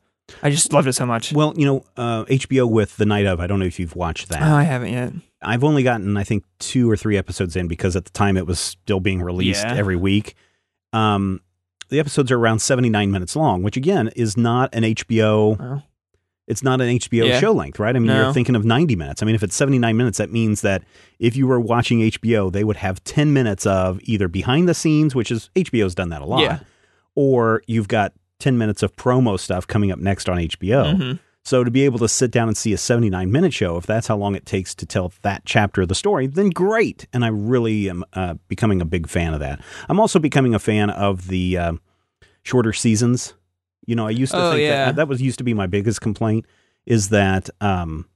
i 0.43 0.51
just 0.51 0.73
loved 0.73 0.89
it 0.89 0.95
so 0.95 1.07
much 1.07 1.33
Well, 1.33 1.55
you 1.57 1.67
know, 1.67 1.85
uh, 1.97 2.25
HBO 2.25 2.69
with 2.69 2.97
The 2.97 3.05
Night 3.07 3.27
of, 3.27 3.41
I 3.41 3.47
don't 3.47 3.59
know 3.61 3.67
if 3.67 3.79
you've 3.79 3.95
watched 3.95 4.29
that. 4.31 4.43
oh, 4.43 4.55
i 4.57 4.63
haven't 4.65 4.93
yet 4.93 5.13
I've 5.47 5.63
only 5.63 5.83
gotten, 5.83 6.17
I 6.17 6.25
think, 6.25 6.43
two 6.59 6.91
or 6.91 6.97
three 6.97 7.19
episodes 7.19 7.55
in 7.55 7.69
because 7.69 7.95
at 7.97 8.07
the 8.07 8.11
time 8.13 8.39
it 8.39 8.47
was 8.47 8.59
still 8.59 8.99
being 9.01 9.21
released 9.21 9.63
Yeah. 9.63 9.75
every 9.75 9.95
week. 9.97 10.35
Um, 10.95 11.43
the 11.91 12.01
episodes 12.01 12.33
are 12.33 12.39
around 12.39 12.61
79 12.61 13.11
minutes 13.11 13.37
long, 13.37 13.63
which 13.63 13.77
again 13.77 14.09
is 14.17 14.39
not 14.39 14.75
an 14.75 14.85
HBO. 14.85 15.61
Oh. 15.61 15.83
It's 16.47 16.63
not 16.63 16.81
an 16.81 16.89
HBO 16.89 17.27
Yeah. 17.27 17.41
show 17.41 17.53
length, 17.53 17.79
right? 17.79 17.97
I 17.97 17.99
mean, 17.99 18.09
No. 18.09 18.25
you're 18.25 18.33
thinking 18.35 18.55
of 18.55 18.65
90 18.67 18.97
minutes. 18.97 19.23
I 19.23 19.27
mean, 19.27 19.35
if 19.35 19.43
it's 19.43 19.57
79 19.57 19.97
minutes, 19.97 20.19
that 20.19 20.31
means 20.31 20.61
that 20.61 20.83
if 21.19 21.37
you 21.37 21.47
were 21.47 21.59
watching 21.59 22.01
HBO, 22.03 22.51
they 22.51 22.65
would 22.65 22.77
have 22.77 23.03
10 23.05 23.33
minutes 23.33 23.65
of 23.67 23.99
either 24.03 24.29
behind 24.29 24.69
the 24.69 24.75
scenes, 24.75 25.15
which 25.15 25.31
is 25.31 25.49
HBO's 25.57 25.95
done 25.95 26.11
that 26.11 26.21
a 26.21 26.27
lot, 26.27 26.43
Yeah. 26.43 26.59
or 27.15 27.63
you've 27.67 27.89
got 27.89 28.13
10 28.41 28.59
minutes 28.59 28.83
of 28.83 28.95
promo 28.97 29.39
stuff 29.39 29.67
coming 29.67 29.91
up 29.91 29.99
next 29.99 30.29
on 30.29 30.39
HBO. 30.39 30.85
Mhm. 30.95 31.19
So 31.47 31.63
to 31.65 31.71
be 31.71 31.83
able 31.85 31.99
to 31.99 32.09
sit 32.09 32.31
down 32.31 32.49
and 32.49 32.57
see 32.57 32.73
a 32.73 32.79
79 32.79 33.31
minute 33.31 33.53
show, 33.55 33.77
if 33.77 33.87
that's 33.87 34.07
how 34.07 34.17
long 34.17 34.35
it 34.35 34.45
takes 34.47 34.75
to 34.77 34.87
tell 34.87 35.13
that 35.23 35.43
chapter 35.45 35.83
of 35.83 35.89
the 35.89 35.95
story, 35.95 36.27
then 36.27 36.49
great. 36.51 37.07
And 37.13 37.25
I 37.25 37.29
really 37.29 37.89
am 37.89 38.03
uh, 38.15 38.35
becoming 38.49 38.81
a 38.81 38.87
big 38.87 39.09
fan 39.09 39.33
of 39.35 39.41
that. 39.41 39.61
I'm 39.89 40.01
also 40.01 40.19
becoming 40.19 40.55
a 40.55 40.59
fan 40.59 40.89
of 40.91 41.29
the 41.29 41.57
uh, 41.59 41.73
shorter 42.43 42.73
seasons. 42.73 43.35
You 43.87 43.95
know, 43.97 44.07
I 44.07 44.11
used 44.11 44.33
to 44.33 44.39
Oh, 44.39 44.51
think 44.53 44.63
yeah. 44.63 44.87
that 44.87 44.97
that 44.97 45.09
was 45.09 45.21
used 45.23 45.39
to 45.39 45.45
be 45.45 45.55
my 45.55 45.67
biggest 45.67 46.01
complaint 46.01 46.47
is 46.87 47.09
that 47.11 47.49
um, 47.61 48.07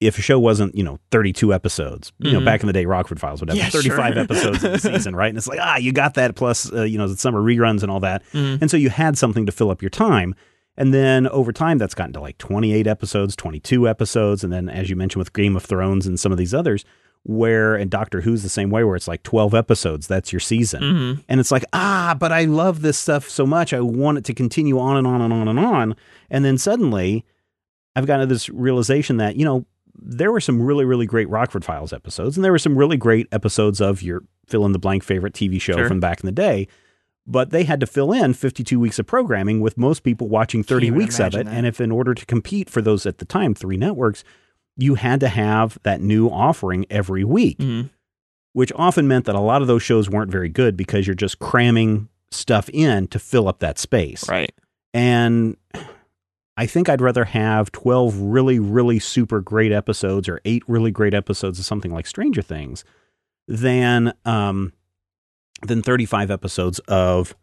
if 0.00 0.18
a 0.18 0.22
show 0.22 0.38
wasn't, 0.38 0.74
you 0.74 0.82
know, 0.84 0.98
32 1.10 1.54
episodes, 1.54 2.12
you 2.18 2.32
know, 2.32 2.40
Mhm. 2.40 2.44
back 2.44 2.60
in 2.62 2.66
the 2.66 2.72
day, 2.72 2.84
Rockford 2.84 3.18
Files 3.18 3.40
would 3.40 3.48
have 3.48 3.56
Yeah, 3.56 3.68
35 3.68 4.12
sure. 4.14 4.22
episodes 4.24 4.64
in 4.64 4.72
the 4.72 4.78
season, 4.78 5.16
right? 5.16 5.28
And 5.28 5.38
it's 5.38 5.48
like, 5.48 5.58
ah, 5.60 5.76
you 5.78 5.92
got 5.92 6.14
that 6.14 6.34
plus, 6.34 6.70
uh, 6.72 6.82
you 6.82 6.98
know, 6.98 7.08
the 7.08 7.16
summer 7.16 7.40
reruns 7.40 7.82
and 7.82 7.90
all 7.90 8.00
that. 8.00 8.22
Mhm. 8.32 8.60
And 8.60 8.70
so 8.70 8.76
you 8.76 8.90
had 8.90 9.16
something 9.16 9.46
to 9.46 9.52
fill 9.52 9.70
up 9.70 9.80
your 9.82 9.90
time. 9.90 10.34
And 10.76 10.92
then 10.92 11.26
over 11.28 11.52
time, 11.52 11.78
that's 11.78 11.94
gotten 11.94 12.12
to 12.12 12.20
like 12.20 12.36
28 12.36 12.86
episodes, 12.86 13.34
22 13.34 13.88
episodes. 13.88 14.44
And 14.44 14.52
then, 14.52 14.68
as 14.68 14.90
you 14.90 14.96
mentioned, 14.96 15.20
with 15.20 15.32
Game 15.32 15.56
of 15.56 15.64
Thrones 15.64 16.06
and 16.06 16.20
some 16.20 16.30
of 16.32 16.36
these 16.38 16.52
others, 16.52 16.84
where, 17.28 17.74
and 17.74 17.90
Doctor 17.90 18.20
Who's 18.20 18.42
the 18.44 18.48
same 18.48 18.70
way, 18.70 18.84
where 18.84 18.94
it's 18.94 19.08
like 19.08 19.24
12 19.24 19.52
episodes, 19.52 20.06
that's 20.06 20.32
your 20.32 20.38
season. 20.40 20.82
Mhm. 20.82 21.24
And 21.28 21.40
it's 21.40 21.50
like, 21.50 21.64
ah, 21.72 22.16
but 22.18 22.30
I 22.30 22.44
love 22.44 22.82
this 22.82 22.96
stuff 22.96 23.28
so 23.28 23.44
much. 23.44 23.72
I 23.72 23.80
want 23.80 24.18
it 24.18 24.24
to 24.26 24.34
continue 24.34 24.78
on 24.78 24.96
and 24.96 25.06
on 25.06 25.20
and 25.20 25.32
on 25.32 25.48
and 25.48 25.58
on. 25.58 25.96
And 26.30 26.44
then 26.44 26.56
suddenly, 26.56 27.24
I've 27.96 28.06
gotten 28.06 28.28
to 28.28 28.32
this 28.32 28.48
realization 28.48 29.16
that, 29.16 29.34
you 29.36 29.44
know, 29.44 29.66
there 29.98 30.30
were 30.30 30.40
some 30.40 30.62
really, 30.62 30.84
really 30.84 31.06
great 31.06 31.28
Rockford 31.28 31.64
Files 31.64 31.92
episodes, 31.92 32.36
and 32.36 32.44
there 32.44 32.52
were 32.52 32.58
some 32.58 32.76
really 32.76 32.96
great 32.96 33.26
episodes 33.32 33.80
of 33.80 34.02
your 34.02 34.22
fill 34.46 34.64
in 34.64 34.70
the 34.72 34.78
blank 34.78 35.02
favorite 35.02 35.32
TV 35.34 35.58
show 35.60 35.72
Sure. 35.76 35.88
from 35.88 35.98
back 35.98 36.20
in 36.20 36.26
the 36.26 36.32
day. 36.32 36.68
But 37.26 37.50
they 37.50 37.64
had 37.64 37.80
to 37.80 37.86
fill 37.86 38.12
in 38.12 38.34
52 38.34 38.78
weeks 38.78 39.00
of 39.00 39.06
programming 39.06 39.60
with 39.60 39.76
most 39.76 40.04
people 40.04 40.28
watching 40.28 40.62
30 40.62 40.92
weeks 40.92 41.18
of 41.18 41.34
it. 41.34 41.46
that. 41.46 41.48
And 41.48 41.66
if 41.66 41.80
in 41.80 41.90
order 41.90 42.14
to 42.14 42.24
compete 42.26 42.70
for 42.70 42.80
those 42.80 43.04
at 43.04 43.18
the 43.18 43.24
time, 43.24 43.52
three 43.52 43.76
networks, 43.76 44.22
you 44.76 44.94
had 44.94 45.20
to 45.20 45.28
have 45.28 45.78
that 45.82 46.00
new 46.00 46.28
offering 46.28 46.84
every 46.90 47.24
week 47.24 47.58
Mhm. 47.58 47.90
which 48.52 48.72
often 48.76 49.06
meant 49.08 49.24
that 49.26 49.34
a 49.34 49.40
lot 49.40 49.62
of 49.62 49.68
those 49.68 49.82
shows 49.82 50.08
weren't 50.10 50.30
very 50.30 50.48
good 50.48 50.76
because 50.76 51.06
you're 51.06 51.14
just 51.14 51.38
cramming 51.38 52.08
stuff 52.30 52.68
in 52.72 53.06
to 53.08 53.18
fill 53.18 53.48
up 53.48 53.58
that 53.60 53.78
space. 53.78 54.28
right 54.28 54.52
And 54.94 55.56
I 56.58 56.64
think 56.66 56.88
I'd 56.88 57.02
rather 57.02 57.24
have 57.26 57.70
12 57.72 58.18
really, 58.18 58.58
really 58.58 58.98
super 58.98 59.40
great 59.42 59.72
episodes 59.72 60.26
or 60.28 60.40
eight 60.46 60.62
really 60.66 60.90
great 60.90 61.12
episodes 61.12 61.58
of 61.58 61.66
something 61.66 61.92
like 61.92 62.06
Stranger 62.06 62.40
Things 62.40 62.82
than 63.46 64.14
um, 64.24 64.72
than 65.62 65.82
35 65.82 66.30
episodes 66.30 66.78
of 66.88 67.34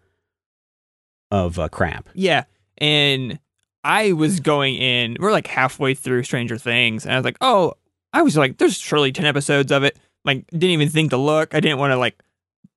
of 1.31 1.57
uh, 1.59 1.67
crap. 1.69 2.09
Yeah. 2.13 2.43
And 2.79 3.39
I 3.83 4.13
was 4.13 4.39
going 4.39 4.75
in, 4.75 5.17
we're 5.19 5.31
like 5.31 5.47
halfway 5.47 5.93
through 5.93 6.23
Stranger 6.23 6.57
Things, 6.57 7.05
and 7.05 7.13
I 7.13 7.17
was 7.17 7.25
like, 7.25 7.37
oh, 7.41 7.73
I 8.13 8.21
was 8.21 8.37
like, 8.37 8.57
there's 8.57 8.77
surely 8.77 9.11
10 9.11 9.25
episodes 9.25 9.71
of 9.71 9.83
it. 9.83 9.97
Like, 10.25 10.47
didn't 10.51 10.69
even 10.69 10.89
think 10.89 11.09
to 11.09 11.17
look. 11.17 11.53
I 11.53 11.59
didn't 11.59 11.79
want 11.79 11.91
to 11.91 11.97
like 11.97 12.21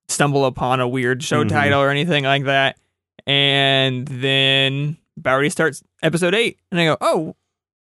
stumble 0.08 0.44
upon 0.44 0.80
a 0.80 0.88
weird 0.88 1.22
show 1.22 1.44
Mhm. 1.44 1.48
title 1.48 1.80
or 1.80 1.90
anything 1.90 2.24
like 2.24 2.44
that. 2.44 2.78
And 3.26 4.06
then 4.08 4.96
Aubrey 5.24 5.50
starts 5.50 5.82
episode 6.02 6.34
eight, 6.34 6.58
and 6.70 6.80
I 6.80 6.84
go, 6.86 6.96
oh, 7.00 7.36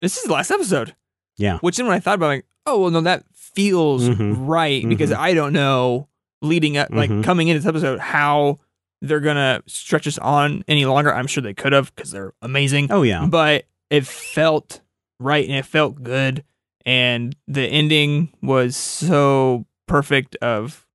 this 0.01 0.17
is 0.17 0.23
the 0.23 0.33
last 0.33 0.51
episode. 0.51 0.95
Yeah. 1.37 1.57
Which 1.59 1.77
then 1.77 1.87
when 1.87 1.95
I 1.95 1.99
thought 1.99 2.15
about 2.15 2.27
it, 2.27 2.29
like, 2.29 2.45
oh, 2.65 2.79
well, 2.81 2.91
no, 2.91 3.01
that 3.01 3.23
feels 3.33 4.07
Mhm. 4.09 4.35
right 4.47 4.87
because 4.87 5.09
Mhm. 5.11 5.17
I 5.17 5.33
don't 5.33 5.53
know 5.53 6.07
leading 6.41 6.77
up, 6.77 6.89
like 6.91 7.09
Mhm. 7.09 7.23
coming 7.23 7.47
into 7.47 7.59
this 7.61 7.67
episode, 7.67 7.99
how 7.99 8.59
they're 9.01 9.19
gonna 9.19 9.61
stretch 9.67 10.07
us 10.07 10.17
on 10.17 10.63
any 10.67 10.85
longer. 10.85 11.13
I'm 11.13 11.27
sure 11.27 11.41
they 11.41 11.53
could 11.53 11.73
have 11.73 11.93
because 11.95 12.11
they're 12.11 12.33
amazing, 12.41 12.87
Oh 12.91 13.01
yeah. 13.03 13.25
but 13.25 13.65
it 13.89 14.05
felt 14.05 14.81
right 15.19 15.47
and 15.47 15.57
it 15.57 15.65
felt 15.65 16.03
good, 16.03 16.43
and 16.85 17.35
the 17.47 17.63
ending 17.65 18.29
was 18.41 18.75
so 18.75 19.65
perfect 19.87 20.35
of 20.37 20.85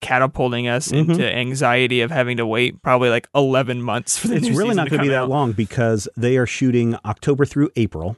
catapulting 0.00 0.66
us 0.66 0.88
Mhm. 0.88 1.10
into 1.10 1.32
anxiety 1.32 2.00
of 2.00 2.10
having 2.10 2.36
to 2.38 2.44
wait 2.46 2.82
probably 2.82 3.08
like 3.08 3.28
11 3.36 3.80
months 3.80 4.18
for 4.18 4.26
the 4.28 4.34
It's 4.36 4.50
really 4.50 4.74
not 4.74 4.88
going 4.90 4.98
to 4.98 5.04
be 5.04 5.14
come 5.14 5.28
that 5.28 5.28
long 5.28 5.52
because 5.52 6.08
they 6.16 6.36
are 6.36 6.46
shooting 6.46 6.96
October 7.04 7.44
through 7.44 7.70
April. 7.76 8.16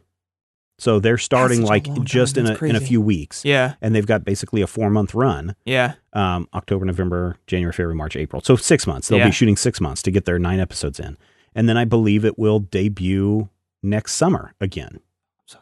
So 0.78 0.98
they're 0.98 1.18
starting 1.18 1.62
like 1.62 1.86
just 2.04 2.36
in 2.36 2.46
a 2.46 2.54
in 2.64 2.74
a 2.74 2.80
few 2.80 3.00
weeks. 3.00 3.44
Yeah, 3.44 3.74
And 3.80 3.94
they've 3.94 4.06
got 4.06 4.24
basically 4.24 4.60
a 4.60 4.66
4-month 4.66 5.14
run. 5.14 5.54
yeah, 5.64 5.94
Um, 6.12 6.48
October, 6.52 6.84
November, 6.84 7.36
January, 7.46 7.72
February, 7.72 7.94
March, 7.94 8.16
April. 8.16 8.42
So 8.44 8.56
6 8.56 8.86
months. 8.86 9.06
They'll 9.08 9.20
Yeah. 9.20 9.26
be 9.26 9.32
shooting 9.32 9.56
6 9.56 9.80
months 9.80 10.02
to 10.02 10.10
get 10.10 10.24
their 10.24 10.38
9 10.38 10.58
episodes 10.58 10.98
in. 10.98 11.16
And 11.54 11.68
then 11.68 11.76
I 11.76 11.84
believe 11.84 12.24
it 12.24 12.38
will 12.38 12.58
debut 12.58 13.48
next 13.82 14.14
summer 14.14 14.54
again. 14.60 14.98
so. 15.46 15.58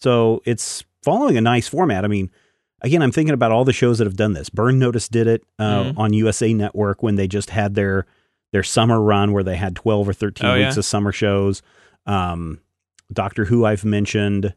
So 0.00 0.42
it's 0.44 0.82
following 1.04 1.36
a 1.36 1.40
nice 1.40 1.68
format. 1.68 2.04
I 2.04 2.08
mean, 2.08 2.30
again, 2.82 3.00
I'm 3.02 3.12
thinking 3.12 3.34
about 3.34 3.52
all 3.52 3.64
the 3.64 3.72
shows 3.72 3.98
that 3.98 4.06
have 4.06 4.16
done 4.16 4.32
this. 4.32 4.48
Burn 4.50 4.78
Notice 4.80 5.08
did 5.08 5.26
it 5.28 5.44
uh, 5.60 5.84
Mhm. 5.84 5.98
on 5.98 6.12
USA 6.12 6.52
Network 6.52 7.02
when 7.02 7.14
they 7.14 7.28
just 7.28 7.50
had 7.50 7.74
their 7.76 8.06
their 8.50 8.62
summer 8.62 9.00
run 9.00 9.32
where 9.32 9.44
they 9.44 9.56
had 9.56 9.76
12 9.76 10.08
or 10.08 10.12
13 10.14 10.46
Oh, 10.48 10.54
weeks 10.54 10.74
yeah. 10.74 10.78
of 10.80 10.84
summer 10.84 11.12
shows. 11.12 11.60
Um, 12.06 12.60
Doctor 13.12 13.44
Who, 13.46 13.64
I've 13.64 13.84
mentioned. 13.84 14.54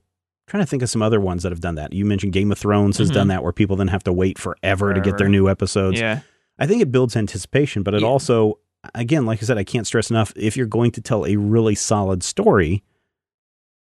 trying 0.47 0.63
to 0.63 0.67
think 0.67 0.83
of 0.83 0.89
some 0.89 1.01
other 1.01 1.21
ones 1.21 1.43
that 1.43 1.51
have 1.53 1.61
done 1.61 1.75
that. 1.75 1.93
You 1.93 2.03
mentioned 2.03 2.33
Game 2.33 2.51
of 2.51 2.57
Thrones 2.57 2.97
has 2.97 3.09
Mhm. 3.09 3.13
done 3.13 3.27
that, 3.29 3.41
where 3.43 3.53
people 3.53 3.77
then 3.77 3.87
have 3.87 4.03
to 4.03 4.11
wait 4.11 4.37
forever, 4.37 4.93
to 4.93 4.99
get 4.99 5.17
their 5.17 5.29
new 5.29 5.47
episodes. 5.47 5.97
Yeah, 5.99 6.21
I 6.59 6.67
think 6.67 6.81
it 6.81 6.91
builds 6.91 7.15
anticipation, 7.15 7.83
but 7.83 7.93
it 7.93 8.01
Yeah. 8.01 8.07
also, 8.07 8.59
again, 8.93 9.25
like 9.25 9.41
I 9.41 9.45
said, 9.45 9.57
I 9.57 9.63
can't 9.63 9.87
stress 9.87 10.09
enough. 10.09 10.33
If 10.35 10.57
you're 10.57 10.65
going 10.65 10.91
to 10.91 11.01
tell 11.01 11.25
a 11.25 11.37
really 11.37 11.75
solid 11.75 12.21
story, 12.21 12.83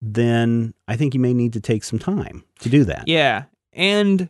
then 0.01 0.73
I 0.87 0.95
think 0.97 1.13
you 1.13 1.19
may 1.19 1.33
need 1.33 1.53
to 1.53 1.59
take 1.59 1.83
some 1.83 1.99
time 1.99 2.43
to 2.59 2.69
do 2.69 2.83
that. 2.85 3.07
Yeah. 3.07 3.45
And 3.73 4.29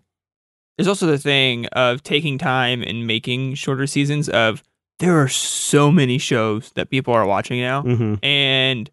there's 0.77 0.87
also 0.87 1.07
the 1.07 1.17
thing 1.17 1.65
of 1.67 2.03
taking 2.03 2.37
time 2.37 2.81
and 2.81 3.07
making 3.07 3.55
shorter 3.55 3.87
seasons 3.87 4.29
of 4.29 4.63
there 4.99 5.17
are 5.21 5.27
so 5.27 5.91
many 5.91 6.17
shows 6.17 6.71
that 6.75 6.89
people 6.89 7.13
are 7.13 7.25
watching 7.25 7.59
now. 7.59 7.81
hmm 7.81 8.15
And 8.23 8.89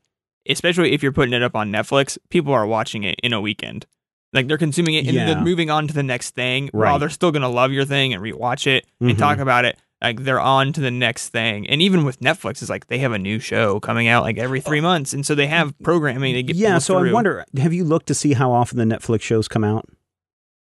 especially 0.48 0.92
if 0.92 1.02
you're 1.02 1.12
putting 1.12 1.34
it 1.34 1.42
up 1.42 1.54
on 1.54 1.70
Netflix, 1.70 2.18
people 2.30 2.52
are 2.52 2.66
watching 2.66 3.02
it 3.04 3.18
in 3.22 3.32
a 3.32 3.40
weekend. 3.40 3.86
Like 4.32 4.46
they're 4.48 4.58
consuming 4.58 4.94
it 4.94 5.06
and 5.06 5.14
Yeah. 5.14 5.26
then 5.26 5.44
moving 5.44 5.70
on 5.70 5.88
to 5.88 5.94
the 5.94 6.02
next 6.02 6.34
thing 6.34 6.68
Right. 6.72 6.90
while 6.90 6.98
they're 6.98 7.08
still 7.08 7.30
going 7.32 7.42
to 7.42 7.48
love 7.48 7.72
your 7.72 7.84
thing 7.84 8.12
and 8.12 8.22
rewatch 8.22 8.66
it 8.66 8.84
Mhm. 9.02 9.10
and 9.10 9.18
talk 9.18 9.38
about 9.38 9.64
it. 9.64 9.78
Like 10.02 10.22
they're 10.22 10.38
on 10.40 10.72
to 10.74 10.80
the 10.80 10.90
next 10.90 11.30
thing. 11.30 11.66
And 11.66 11.80
even 11.82 12.04
with 12.04 12.20
Netflix, 12.20 12.60
it's 12.62 12.68
like 12.70 12.86
they 12.88 12.98
have 12.98 13.12
a 13.12 13.18
new 13.18 13.38
show 13.40 13.80
coming 13.80 14.06
out 14.06 14.22
like 14.22 14.38
every 14.38 14.60
three 14.60 14.80
months. 14.80 15.12
And 15.14 15.24
so 15.26 15.34
they 15.34 15.46
have 15.48 15.74
programming 15.82 16.34
to 16.34 16.42
get 16.42 16.56
Yeah, 16.56 16.78
so 16.78 16.98
I 16.98 17.10
wonder, 17.10 17.44
have 17.58 17.72
you 17.72 17.84
looked 17.84 18.06
to 18.08 18.14
see 18.14 18.34
how 18.34 18.52
often 18.52 18.76
the 18.78 18.84
Netflix 18.96 19.22
shows 19.22 19.48
come 19.48 19.64
out? 19.64 19.88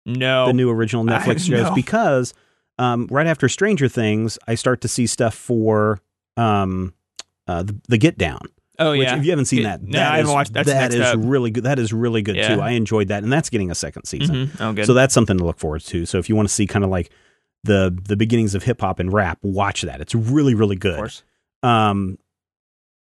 No. 0.05 0.47
The 0.47 0.53
new 0.53 0.69
original 0.69 1.03
Netflix 1.05 1.41
shows? 1.47 1.49
no. 1.69 1.75
Because 1.75 2.33
um, 2.79 3.07
right 3.11 3.27
after 3.27 3.47
Stranger 3.47 3.87
Things, 3.87 4.37
I 4.47 4.55
start 4.55 4.81
to 4.81 4.87
see 4.87 5.05
stuff 5.07 5.35
for 5.35 6.01
um, 6.35 6.93
uh, 7.47 7.63
the, 7.63 7.79
the 7.87 7.97
Get 7.99 8.17
Down. 8.17 8.41
Oh, 8.79 8.91
Which, 8.91 9.01
yeah. 9.01 9.17
if 9.17 9.23
you 9.25 9.31
haven't 9.31 9.45
seen 9.45 9.63
that, 9.63 9.81
no, 9.83 9.91
that 9.99 10.11
I 10.11 10.15
haven't 10.17 10.29
is- 10.29 10.33
watched- 10.33 10.53
that's 10.53 10.67
that 10.67 10.81
next 10.91 10.95
is 10.95 11.01
up. 11.01 11.19
really 11.21 11.51
good. 11.51 11.63
That 11.63 11.79
is 11.79 11.93
really 11.93 12.21
good 12.21 12.35
Yeah. 12.35 12.55
too. 12.55 12.61
I 12.61 12.71
enjoyed 12.71 13.07
that, 13.09 13.23
and 13.23 13.31
that's 13.31 13.49
getting 13.49 13.69
a 13.71 13.75
second 13.75 14.05
season. 14.05 14.47
Mhm. 14.47 14.61
Oh, 14.61 14.73
good. 14.73 14.85
So 14.85 14.93
that's 14.93 15.13
something 15.13 15.37
to 15.37 15.43
look 15.43 15.59
forward 15.59 15.81
to. 15.85 16.05
So 16.05 16.17
if 16.17 16.29
you 16.29 16.35
want 16.35 16.47
to 16.47 16.53
see 16.53 16.65
kind 16.67 16.83
of 16.83 16.91
like 16.91 17.09
the 17.63 17.95
the 18.07 18.15
beginnings 18.15 18.55
of 18.55 18.63
hip 18.63 18.81
hop 18.81 18.99
and 18.99 19.11
rap, 19.13 19.37
watch 19.41 19.83
that. 19.83 20.01
It's 20.01 20.13
really 20.15 20.53
really 20.55 20.75
of 20.75 20.81
good. 20.81 20.95
course. 20.97 21.23
Um, 21.61 22.17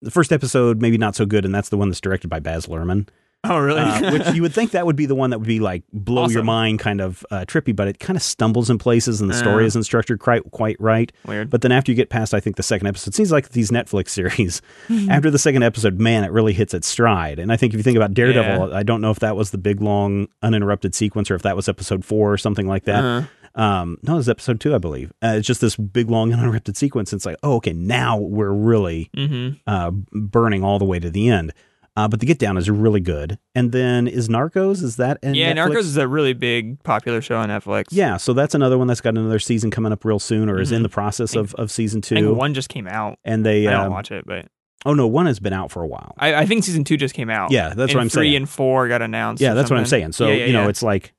the 0.03 0.11
first 0.11 0.33
episode 0.33 0.81
maybe 0.81 0.99
not 0.99 1.15
so 1.17 1.27
good, 1.27 1.45
and 1.45 1.55
that's 1.55 1.69
the 1.69 1.77
one 1.77 1.89
that's 1.89 2.01
directed 2.01 2.29
by 2.29 2.41
Baz 2.41 2.67
Luhrmann, 2.67 3.09
Oh, 3.45 3.59
really? 3.59 3.81
uh, 3.81 4.13
which 4.13 4.35
you 4.35 4.43
would 4.43 4.53
think 4.53 4.73
that 4.73 4.85
would 4.85 4.97
be 4.97 5.07
the 5.07 5.15
one 5.15 5.31
that 5.31 5.39
would 5.39 5.47
be 5.47 5.61
like 5.61 5.85
blow 5.93 6.27
your 6.29 6.43
mind, 6.43 6.81
kind 6.81 7.01
of 7.01 7.25
uh, 7.31 7.45
trippy, 7.47 7.75
but 7.75 7.87
it 7.87 8.01
kind 8.01 8.17
of 8.17 8.23
stumbles 8.23 8.69
in 8.69 8.79
places, 8.79 9.21
and 9.21 9.31
the 9.31 9.35
story 9.35 9.63
Uh. 9.65 9.69
isn't 9.69 9.85
structured 9.85 10.19
quite 10.19 10.43
quite 10.51 10.77
right. 10.81 11.13
Weird. 11.27 11.49
But 11.49 11.63
then 11.63 11.71
after 11.71 11.93
you 11.93 11.97
get 11.97 12.11
past, 12.11 12.35
I 12.35 12.41
think 12.41 12.57
the 12.57 12.63
second 12.65 12.89
episode, 12.89 13.11
it 13.13 13.15
seems 13.15 13.31
like 13.31 13.51
these 13.51 13.71
Netflix 13.71 14.09
series. 14.19 14.61
after 15.09 15.31
the 15.31 15.39
second 15.39 15.63
episode, 15.63 16.01
man, 16.01 16.25
it 16.25 16.33
really 16.33 16.53
hits 16.53 16.75
its 16.75 16.89
stride. 16.89 17.39
And 17.39 17.53
I 17.53 17.57
think 17.57 17.73
if 17.75 17.79
you 17.79 17.85
think 17.85 17.97
about 17.97 18.13
Daredevil, 18.13 18.75
I 18.75 18.83
don't 18.83 19.01
know 19.01 19.11
if 19.13 19.21
that 19.21 19.37
was 19.37 19.51
the 19.53 19.59
big 19.59 19.81
long 19.81 20.27
uninterrupted 20.43 20.95
sequence 20.95 21.31
or 21.31 21.37
if 21.37 21.43
that 21.43 21.55
was 21.55 21.69
episode 21.69 22.05
four 22.05 22.33
or 22.33 22.39
something 22.39 22.67
like 22.67 22.85
that. 22.85 23.05
Uh-huh. 23.05 23.27
Um, 23.55 23.99
no, 24.03 24.15
it 24.15 24.17
was 24.19 24.29
episode 24.29 24.61
two, 24.61 24.75
I 24.75 24.79
believe. 24.79 25.11
Uh, 25.23 25.35
it's 25.39 25.47
just 25.47 25.61
this 25.61 25.75
big, 25.77 26.11
long, 26.11 26.33
uninterrupted 26.33 26.77
sequence. 26.77 27.13
It's 27.13 27.25
like, 27.27 27.37
oh, 27.43 27.55
okay, 27.57 27.73
now 27.73 28.19
we're 28.19 28.53
really 28.53 29.11
hmm 29.15 29.51
uh, 29.67 29.91
burning 30.13 30.63
all 30.65 30.79
the 30.79 30.85
way 30.85 30.99
to 30.99 31.09
the 31.11 31.29
end. 31.29 31.53
Uh, 31.99 32.07
but 32.07 32.21
the 32.21 32.27
Get 32.27 32.39
Down 32.39 32.57
is 32.57 32.71
really 32.71 33.01
good. 33.01 33.39
And 33.57 33.73
then 33.73 34.07
is 34.07 34.29
Narcos? 34.29 34.85
Is 34.85 34.97
that 34.97 35.19
Yeah, 35.23 35.53
Netflix? 35.53 35.57
Narcos 35.73 35.79
is 35.81 35.97
a 35.97 36.07
really 36.07 36.33
big, 36.33 36.81
popular 36.85 37.21
show 37.21 37.39
on 37.39 37.49
Netflix. 37.49 37.87
Yeah, 37.91 38.19
so 38.19 38.33
that's 38.33 38.55
another 38.55 38.79
one 38.79 38.87
that's 38.87 39.01
got 39.01 39.17
another 39.19 39.41
season 39.41 39.73
coming 39.73 39.91
up 39.91 40.05
real 40.05 40.21
soon, 40.21 40.49
or 40.49 40.61
is 40.61 40.71
in 40.71 40.79
Mhm. 40.79 40.83
the 40.85 40.89
process 40.91 41.35
of, 41.35 41.55
of 41.57 41.73
season 41.73 42.01
two. 42.01 42.33
one 42.35 42.55
just 42.55 42.69
came 42.69 42.87
out. 42.87 43.19
and 43.25 43.45
they, 43.45 43.67
I 43.67 43.73
don't 43.73 43.87
um, 43.87 43.93
watch 43.93 44.13
it, 44.13 44.25
but 44.27 44.47
oh 44.87 44.95
no, 44.95 45.09
one 45.09 45.27
has 45.27 45.41
been 45.41 45.53
out 45.53 45.73
for 45.73 45.83
a 45.83 45.89
while. 45.89 46.15
I, 46.19 46.35
I 46.37 46.47
think 46.47 46.63
season 46.63 46.85
two 46.85 46.97
just 46.97 47.15
came 47.15 47.31
out. 47.31 47.51
yeah, 47.51 47.71
that's 47.75 47.91
and 47.91 47.95
what 47.99 48.03
I'm 48.03 48.09
three 48.11 48.27
saying. 48.29 48.37
and 48.37 48.49
four 48.49 48.87
got 48.87 49.03
announced. 49.03 49.43
yeah, 49.43 49.55
that's 49.55 49.69
what 49.69 49.81
I'm 49.81 49.87
saying. 49.87 50.13
So 50.13 50.29
Yeah, 50.29 50.35
yeah, 50.35 50.45
you 50.47 50.53
know, 50.53 50.63
yeah. 50.63 50.69
it's 50.69 50.85
like 50.85 51.15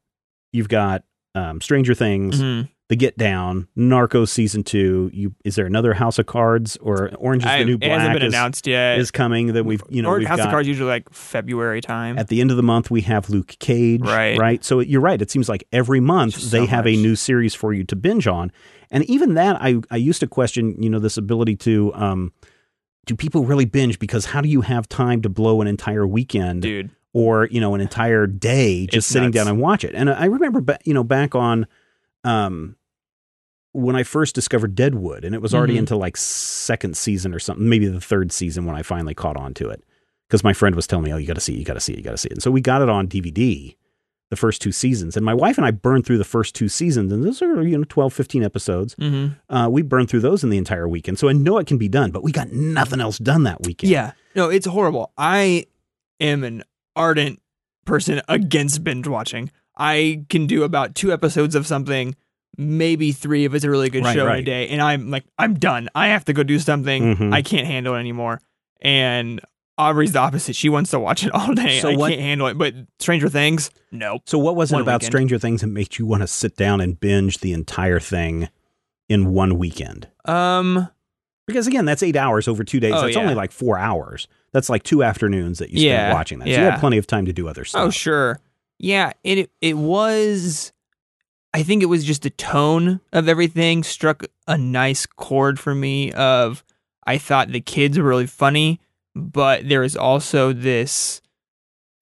you've 0.54 0.70
got 0.70 1.04
um, 1.36 1.60
Stranger 1.60 1.94
Things, 1.94 2.42
Mhm. 2.42 2.70
The 2.89 2.96
Get 2.96 3.17
Down, 3.19 3.67
Narcos 3.77 4.29
season 4.29 4.63
two. 4.63 5.12
You 5.13 5.36
is 5.46 5.53
there 5.55 5.67
another 5.67 5.93
House 5.93 6.17
of 6.17 6.25
Cards 6.25 6.75
or 6.81 7.12
Orange 7.17 7.43
is 7.43 7.50
I- 7.50 7.60
the 7.60 7.65
New 7.65 7.77
it 7.79 7.84
hasn't 7.84 8.13
been 8.13 8.24
is, 8.24 8.34
announced 8.34 8.65
yet. 8.65 8.98
is 8.98 9.12
coming? 9.12 9.53
That 9.53 9.63
we've 9.63 9.84
you 9.89 10.01
know 10.01 10.10
or 10.10 10.17
we've 10.17 10.27
House 10.27 10.38
got 10.39 10.48
of 10.48 10.51
Cards 10.51 10.67
usually 10.67 10.89
like 10.89 11.08
February 11.13 11.81
time. 11.81 12.17
at 12.17 12.29
the 12.29 12.41
end 12.41 12.50
of 12.50 12.58
the 12.58 12.63
month 12.63 12.89
we 12.89 13.01
have 13.01 13.29
Luke 13.29 13.55
Cage, 13.60 14.01
Right. 14.01 14.39
Right. 14.39 14.65
So 14.65 14.79
you're 14.79 15.01
right. 15.01 15.22
It 15.22 15.29
seems 15.29 15.48
like 15.48 15.65
every 15.72 16.00
month 16.00 16.34
Just 16.34 16.50
they 16.51 16.62
so 16.62 16.65
have 16.65 16.88
a 16.88 16.96
new 16.96 17.15
series 17.15 17.53
for 17.53 17.74
you 17.74 17.84
to 17.84 17.96
binge 17.96 18.25
on, 18.25 18.51
and 18.89 19.03
even 19.05 19.36
that 19.36 19.62
I 19.62 19.75
I 19.91 19.98
used 19.98 20.19
to 20.22 20.27
question 20.27 20.81
you 20.81 20.89
know 20.89 21.00
this 21.00 21.15
ability 21.17 21.55
to 21.58 21.93
um. 21.93 22.34
Do 23.05 23.15
people 23.15 23.43
really 23.46 23.65
binge? 23.65 23.98
Because 24.00 24.25
how 24.25 24.41
do 24.41 24.50
you 24.50 24.62
have 24.62 24.88
time 24.89 25.22
to 25.24 25.29
blow 25.29 25.62
an 25.62 25.67
entire 25.67 26.05
weekend 26.08 26.62
Dude, 26.63 26.89
or 27.13 27.48
you 27.51 27.60
know 27.62 27.75
an 27.75 27.81
entire 27.81 28.25
day 28.27 28.86
just 28.88 28.96
It's 28.98 29.08
sitting 29.08 29.29
nuts. 29.29 29.36
down 29.36 29.48
and 29.48 29.60
watch 29.60 29.84
it. 29.84 29.93
And 29.96 30.10
I 30.12 30.25
remember, 30.25 30.62
ba- 30.62 30.77
you 30.86 30.93
know, 30.93 31.03
back 31.03 31.34
on 31.34 31.65
um, 32.24 32.75
when 33.80 33.96
I 33.96 34.04
first 34.04 34.36
discovered 34.36 34.76
Deadwood, 34.76 35.24
and 35.26 35.34
it 35.36 35.42
was 35.42 35.54
already 35.54 35.76
Mhm. 35.76 35.80
into 35.80 35.96
like 35.96 36.18
second 36.18 36.96
season 36.98 37.34
or 37.34 37.40
something, 37.40 37.68
maybe 37.68 37.88
the 37.88 38.02
third 38.02 38.32
season 38.32 38.66
when 38.66 38.76
I 38.76 38.82
finally 38.84 39.14
caught 39.14 39.38
on 39.38 39.54
to 39.56 39.70
it. 39.70 39.84
Because 40.28 40.44
my 40.44 40.54
friend 40.54 40.76
was 40.76 40.86
telling 40.86 41.06
me, 41.06 41.12
"Oh, 41.14 41.18
you 41.18 41.26
got 41.28 41.34
to 41.36 41.42
see, 41.42 41.54
it, 41.54 41.60
you 41.60 41.66
got 41.66 41.74
to 41.74 41.80
see, 41.80 41.94
it, 41.94 41.98
you 41.98 42.04
got 42.04 42.12
to 42.12 42.18
see 42.18 42.28
it." 42.28 42.34
And 42.34 42.44
so 42.44 42.52
we 42.52 42.62
got 42.62 42.82
it 42.84 42.90
on 42.90 43.08
DVD, 43.08 43.76
the 44.30 44.36
first 44.36 44.62
two 44.62 44.72
seasons. 44.72 45.18
And 45.18 45.26
my 45.26 45.34
wife 45.34 45.58
and 45.58 45.66
I 45.66 45.72
burned 45.72 46.06
through 46.06 46.20
the 46.20 46.24
first 46.24 46.54
two 46.54 46.70
seasons, 46.70 47.12
and 47.12 47.24
those 47.24 47.42
are 47.42 47.64
you 47.64 47.78
know 47.78 47.84
12, 47.90 48.14
15 48.14 48.44
episodes. 48.44 48.94
hmm 49.00 49.28
Uh, 49.50 49.68
we 49.72 49.82
burned 49.82 50.10
through 50.10 50.20
those 50.20 50.44
in 50.44 50.52
the 50.52 50.58
entire 50.60 50.88
weekend. 50.88 51.18
So 51.18 51.30
I 51.30 51.34
know 51.34 51.58
it 51.58 51.66
can 51.68 51.78
be 51.80 51.88
done, 51.90 52.12
but 52.12 52.24
we 52.24 52.32
got 52.32 52.52
nothing 52.52 53.02
else 53.02 53.18
done 53.18 53.44
that 53.44 53.64
weekend. 53.66 53.90
yeah, 53.92 54.12
no, 54.36 54.50
it's 54.50 54.68
horrible. 54.68 55.12
I 55.18 55.66
am 56.20 56.44
an 56.44 56.64
ardent 56.96 57.42
person 57.86 58.22
against 58.30 58.84
binge 58.84 59.08
watching. 59.08 59.50
I 59.76 60.26
can 60.30 60.46
do 60.46 60.62
about 60.64 60.94
two 60.94 61.12
episodes 61.12 61.56
of 61.56 61.66
something, 61.66 62.16
maybe 62.60 63.12
three 63.13 63.46
if 63.46 63.54
it's 63.54 63.63
a 63.63 63.70
really 63.70 63.89
good 63.89 64.04
Right, 64.04 64.13
show 64.13 64.28
in 64.28 64.39
a 64.39 64.42
day, 64.44 64.68
and 64.68 64.82
I'm 64.82 65.10
like, 65.10 65.24
I'm 65.38 65.54
done. 65.54 65.88
I 65.96 66.10
have 66.10 66.25
to 66.25 66.34
go 66.34 66.44
do 66.44 66.60
something. 66.60 67.16
Mhm. 67.16 67.34
I 67.34 67.42
can't 67.42 67.66
handle 67.66 67.96
it 67.96 68.00
anymore. 68.00 68.42
And 68.82 69.39
Aubrey's 69.78 70.12
the 70.12 70.20
opposite. 70.20 70.56
She 70.58 70.68
wants 70.68 70.92
to 70.92 71.00
watch 71.00 71.24
it 71.24 71.32
all 71.34 71.54
day. 71.54 71.80
So 71.80 71.89
I 71.89 71.96
what- 71.96 72.10
can't 72.10 72.22
handle 72.22 72.48
it. 72.48 72.58
But 72.58 72.75
Stranger 73.00 73.30
Things, 73.30 73.72
nope. 73.92 74.24
So 74.25 74.38
what 74.38 74.56
was 74.58 74.72
it 74.72 74.75
One 74.75 74.82
about 74.82 75.01
weekend. 75.01 75.12
Stranger 75.13 75.38
Things 75.39 75.62
that 75.62 75.68
made 75.68 75.98
you 75.98 76.06
want 76.06 76.22
to 76.22 76.28
sit 76.28 76.58
down 76.58 76.82
and 76.82 77.00
binge 77.00 77.38
the 77.39 77.54
entire 77.54 78.00
thing 78.01 78.50
in 79.08 79.32
one 79.34 79.58
weekend? 79.58 80.10
Um, 80.25 80.89
Because 81.48 81.66
again, 81.66 81.86
that's 81.86 82.04
eight 82.04 82.16
hours 82.18 82.48
over 82.48 82.63
two 82.63 82.80
days. 82.80 82.94
Oh, 82.94 83.01
that's 83.01 83.16
yeah. 83.16 83.22
only 83.22 83.34
like 83.36 83.51
four 83.51 83.80
hours. 83.80 84.28
That's 84.51 84.70
like 84.70 84.84
two 84.84 85.01
afternoons 85.01 85.60
that 85.60 85.70
you 85.72 85.78
spend 85.80 85.89
Yeah, 85.92 86.13
watching 86.13 86.39
that. 86.39 86.46
So 86.46 86.51
you 86.51 86.58
yeah. 86.58 86.72
had 86.72 86.80
plenty 86.80 86.98
of 86.98 87.08
time 87.08 87.25
to 87.25 87.34
do 87.34 87.48
other 87.48 87.63
stuff. 87.66 87.82
Oh, 87.88 87.89
sure. 87.89 88.39
Yeah, 88.78 89.13
and 89.25 89.39
it 89.39 89.51
it 89.62 89.78
was 89.78 90.72
I 91.53 91.63
think 91.63 91.82
it 91.82 91.88
was 91.88 92.03
just 92.06 92.22
the 92.22 92.29
tone 92.29 93.00
of 93.12 93.27
everything 93.27 93.84
struck 93.84 94.24
a 94.48 94.58
nice 94.58 95.06
chord 95.06 95.60
for 95.60 95.74
me 95.74 96.12
of 96.13 96.63
I 97.06 97.18
thought 97.18 97.51
the 97.51 97.62
kids 97.62 97.98
were 97.98 98.06
really 98.08 98.27
funny, 98.27 98.79
but 99.15 99.68
there 99.68 99.79
was 99.82 99.96
also 99.98 100.53
this 100.53 101.22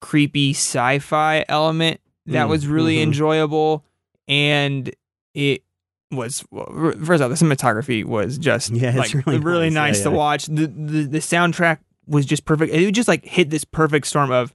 creepy 0.00 0.50
sci-fi 0.52 1.44
element 1.48 2.00
that 2.26 2.46
Mm, 2.46 2.50
was 2.50 2.66
really 2.66 2.96
mhm. 2.96 3.04
enjoyable 3.04 3.84
and 4.28 4.94
it 5.34 5.62
was 6.10 6.44
well, 6.50 6.66
first 7.04 7.22
off 7.22 7.30
the 7.30 7.34
cinematography 7.36 8.04
was 8.04 8.36
just 8.38 8.70
Yeah, 8.70 8.94
like 8.96 9.14
really 9.24 9.70
nice. 9.70 9.98
Yeah, 9.98 10.04
to 10.04 10.10
yeah. 10.10 10.16
watch 10.16 10.46
the, 10.46 10.66
the 10.66 11.02
the 11.06 11.18
soundtrack 11.18 11.78
was 12.06 12.26
just 12.26 12.44
perfect 12.44 12.72
it 12.72 12.90
just 12.92 13.08
like 13.08 13.24
hit 13.24 13.48
this 13.50 13.64
perfect 13.64 14.06
storm 14.06 14.30
of 14.30 14.54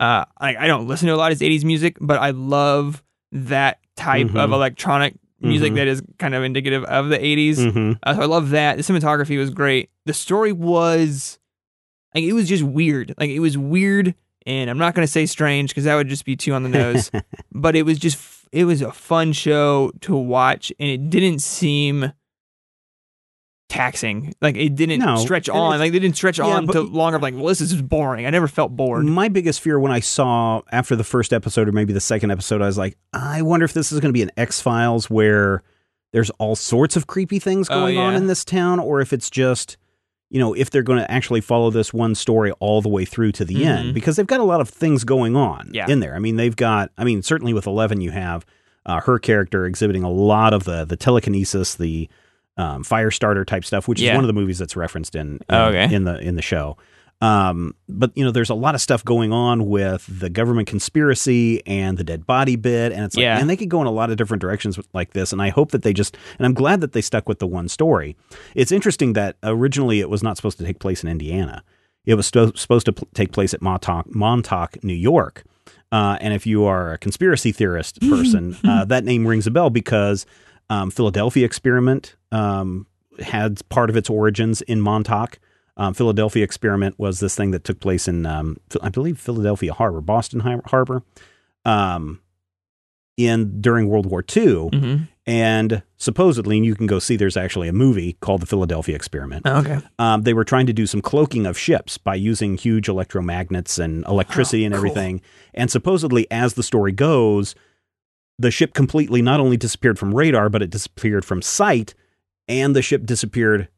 uh 0.00 0.24
I, 0.38 0.56
I 0.56 0.66
don't 0.66 0.88
listen 0.88 1.08
to 1.08 1.14
a 1.14 1.16
lot 1.16 1.30
of 1.30 1.38
80s 1.38 1.62
music 1.64 1.96
but 2.00 2.18
i 2.18 2.30
love 2.30 3.02
that 3.32 3.78
type 3.96 4.28
of 4.34 4.50
Mhm. 4.50 4.54
electronic 4.54 5.14
music 5.40 5.72
Mhm. 5.72 5.76
that 5.76 5.86
is 5.88 6.02
kind 6.18 6.34
of 6.34 6.42
indicative 6.42 6.84
of 6.84 7.08
the 7.08 7.18
80s 7.24 7.58
Mhm. 7.58 7.98
uh, 8.02 8.14
so 8.14 8.20
i 8.22 8.24
love 8.26 8.50
that 8.50 8.76
the 8.76 8.82
cinematography 8.82 9.38
was 9.38 9.50
great 9.50 9.88
the 10.06 10.12
story 10.12 10.52
was 10.52 11.38
like 12.14 12.24
it 12.24 12.32
was 12.34 12.48
just 12.48 12.62
weird 12.62 13.14
like 13.18 13.30
it 13.30 13.40
was 13.40 13.56
weird 13.56 14.14
and 14.46 14.68
i'm 14.68 14.78
not 14.78 14.94
going 14.94 15.06
to 15.06 15.10
say 15.10 15.24
strange 15.26 15.70
because 15.70 15.84
that 15.84 15.94
would 15.94 16.08
just 16.08 16.24
be 16.24 16.36
too 16.36 16.52
on 16.52 16.62
the 16.62 16.68
nose 16.68 17.10
but 17.52 17.74
it 17.76 17.84
was 17.84 17.98
just 17.98 18.16
f- 18.16 18.46
it 18.52 18.64
was 18.64 18.82
a 18.82 18.90
fun 18.92 19.32
show 19.32 19.90
to 20.00 20.14
watch 20.16 20.72
and 20.80 20.88
it 20.90 21.08
didn't 21.08 21.38
seem 21.38 22.12
taxing 23.70 24.34
like 24.42 24.56
it 24.56 24.74
didn't 24.74 24.98
No, 25.00 25.16
stretch 25.16 25.48
on 25.48 25.78
like 25.78 25.92
they 25.92 25.98
didn't 25.98 26.16
stretch 26.16 26.38
Yeah, 26.38 26.44
on 26.46 26.66
to 26.68 26.80
longer 26.82 27.16
of 27.16 27.22
like 27.22 27.34
well 27.34 27.46
this 27.46 27.60
is 27.62 27.70
just 27.70 27.88
boring 27.88 28.26
i 28.26 28.30
never 28.30 28.48
felt 28.48 28.76
bored 28.76 29.04
My 29.06 29.28
biggest 29.28 29.60
fear 29.60 29.78
when 29.80 29.92
I 29.92 30.00
saw 30.00 30.60
after 30.72 30.96
the 30.96 31.04
first 31.04 31.32
episode 31.32 31.68
or 31.68 31.72
maybe 31.72 31.92
the 31.92 32.00
second 32.00 32.30
episode, 32.32 32.60
I 32.60 32.66
was 32.66 32.76
like, 32.76 32.98
I 33.14 33.42
wonder 33.42 33.64
if 33.64 33.72
this 33.72 33.92
is 33.92 34.00
going 34.00 34.10
to 34.10 34.12
be 34.12 34.22
an 34.22 34.30
X 34.36 34.60
Files 34.60 35.08
where 35.08 35.62
there's 36.12 36.30
all 36.38 36.56
sorts 36.56 36.96
of 36.96 37.06
creepy 37.06 37.38
things 37.38 37.68
Oh, 37.70 37.74
going 37.80 37.96
on 37.98 38.14
in 38.16 38.26
this 38.26 38.44
town, 38.44 38.80
or 38.80 39.00
if 39.00 39.12
it's 39.12 39.30
just, 39.30 39.76
you 40.28 40.40
know, 40.40 40.52
if 40.54 40.70
they're 40.70 40.82
going 40.82 40.98
to 40.98 41.10
actually 41.10 41.40
follow 41.40 41.70
this 41.70 41.92
one 41.94 42.14
story 42.14 42.50
all 42.60 42.82
the 42.82 42.88
way 42.88 43.04
through 43.04 43.32
to 43.32 43.44
the 43.44 43.54
Mhm. 43.54 43.66
end, 43.66 43.94
because 43.94 44.16
they've 44.16 44.26
got 44.26 44.40
a 44.40 44.44
lot 44.44 44.60
of 44.60 44.68
things 44.68 45.04
going 45.04 45.36
on 45.36 45.70
Yeah. 45.72 45.86
in 45.88 46.00
there. 46.00 46.14
I 46.16 46.18
mean, 46.18 46.36
they've 46.36 46.56
got, 46.56 46.90
I 46.98 47.04
mean, 47.04 47.22
certainly 47.22 47.52
with 47.54 47.66
Eleven, 47.66 48.00
you 48.00 48.10
have 48.10 48.44
uh, 48.86 48.98
her 49.02 49.18
character 49.18 49.66
exhibiting 49.66 50.02
a 50.02 50.10
lot 50.10 50.52
of 50.54 50.64
the 50.64 50.84
the 50.84 50.96
telekinesis, 50.96 51.74
the 51.76 52.08
um, 52.60 52.84
fire 52.84 53.10
starter 53.10 53.44
type 53.44 53.64
stuff, 53.64 53.88
which 53.88 54.00
is 54.02 54.08
one 54.14 54.24
of 54.24 54.26
the 54.26 54.32
movies 54.40 54.58
that's 54.58 54.76
referenced 54.76 55.14
in 55.14 55.34
in, 55.34 55.40
Oh, 55.50 55.66
okay. 55.68 55.94
in 55.94 56.04
the 56.04 56.18
in 56.20 56.36
the 56.36 56.42
show. 56.42 56.76
Um, 57.22 57.74
but 57.86 58.12
you 58.16 58.24
know, 58.24 58.30
there's 58.30 58.48
a 58.48 58.54
lot 58.54 58.74
of 58.74 58.80
stuff 58.80 59.04
going 59.04 59.30
on 59.30 59.66
with 59.68 60.06
the 60.08 60.30
government 60.30 60.68
conspiracy 60.68 61.64
and 61.66 61.98
the 61.98 62.04
dead 62.04 62.26
body 62.26 62.56
bit, 62.56 62.92
and 62.92 63.04
it's 63.04 63.14
like, 63.14 63.22
Yeah. 63.22 63.38
and 63.38 63.48
they 63.50 63.56
could 63.58 63.68
go 63.68 63.80
in 63.82 63.86
a 63.86 63.90
lot 63.90 64.10
of 64.10 64.16
different 64.16 64.40
directions 64.40 64.78
with- 64.78 64.88
like 64.94 65.12
this. 65.12 65.30
And 65.32 65.42
I 65.42 65.50
hope 65.50 65.70
that 65.72 65.82
they 65.82 65.92
just, 65.92 66.16
and 66.38 66.46
I'm 66.46 66.54
glad 66.54 66.80
that 66.80 66.92
they 66.92 67.02
stuck 67.02 67.28
with 67.28 67.38
the 67.38 67.46
one 67.46 67.68
story. 67.68 68.16
It's 68.54 68.72
interesting 68.72 69.12
that 69.14 69.36
originally 69.42 70.00
it 70.00 70.08
was 70.08 70.22
not 70.22 70.36
supposed 70.36 70.56
to 70.58 70.64
take 70.64 70.78
place 70.78 71.02
in 71.02 71.10
Indiana. 71.10 71.62
It 72.06 72.14
was 72.14 72.26
sto- 72.26 72.52
supposed 72.54 72.86
to 72.86 72.92
pl- 72.94 73.08
take 73.12 73.32
place 73.32 73.52
at 73.52 73.60
Montauk, 73.60 74.14
Montauk, 74.14 74.82
New 74.82 74.94
York. 74.94 75.44
Uh, 75.92 76.16
and 76.22 76.32
if 76.32 76.46
you 76.46 76.64
are 76.64 76.92
a 76.94 76.98
conspiracy 76.98 77.52
theorist 77.52 78.00
person, 78.08 78.56
uh, 78.64 78.86
that 78.86 79.04
name 79.04 79.26
rings 79.26 79.46
a 79.46 79.50
bell 79.50 79.68
because 79.68 80.24
um, 80.70 80.90
Philadelphia 80.90 81.44
Experiment 81.44 82.16
um, 82.32 82.86
had 83.22 83.60
part 83.68 83.90
of 83.90 83.96
its 83.96 84.08
origins 84.08 84.62
in 84.62 84.80
Montauk. 84.80 85.38
Um, 85.76 85.92
Philadelphia 85.94 86.44
Experiment 86.44 86.98
was 86.98 87.20
this 87.20 87.34
thing 87.34 87.50
that 87.50 87.64
took 87.64 87.80
place 87.80 88.08
in, 88.08 88.24
um, 88.24 88.56
I 88.82 88.88
believe, 88.88 89.18
Philadelphia 89.18 89.72
Harbor, 89.74 90.00
Boston 90.00 90.40
Harbor, 90.40 91.02
um, 91.64 92.20
in 93.16 93.60
during 93.60 93.88
World 93.88 94.06
War 94.06 94.24
II. 94.36 94.68
hmm 94.72 94.96
And 95.26 95.82
supposedly, 95.96 96.56
and 96.56 96.64
you 96.66 96.74
can 96.74 96.86
go 96.86 96.98
see, 96.98 97.16
there's 97.16 97.36
actually 97.36 97.68
a 97.68 97.72
movie 97.72 98.14
called 98.20 98.40
The 98.40 98.46
Philadelphia 98.46 98.94
Experiment. 98.96 99.42
Oh, 99.46 99.58
okay 99.58 99.78
Um, 99.98 100.22
they 100.22 100.32
were 100.34 100.44
trying 100.44 100.66
to 100.66 100.72
do 100.72 100.86
some 100.86 101.02
cloaking 101.02 101.46
of 101.46 101.58
ships 101.58 101.98
by 101.98 102.14
using 102.14 102.56
huge 102.56 102.86
electromagnets 102.86 103.78
and 103.78 104.04
electricity 104.06 104.62
Oh, 104.62 104.66
and 104.66 104.74
cool. 104.74 104.78
everything. 104.78 105.20
And 105.54 105.70
supposedly, 105.70 106.26
as 106.30 106.54
the 106.54 106.62
story 106.62 106.92
goes, 106.92 107.54
the 108.40 108.50
ship 108.50 108.74
completely 108.74 109.22
not 109.22 109.40
only 109.40 109.56
disappeared 109.56 109.98
from 109.98 110.14
radar, 110.14 110.48
but 110.48 110.62
it 110.62 110.70
disappeared 110.70 111.24
from 111.24 111.42
sight, 111.42 111.94
and 112.48 112.74
the 112.74 112.82
ship 112.82 113.04
disappeared 113.04 113.68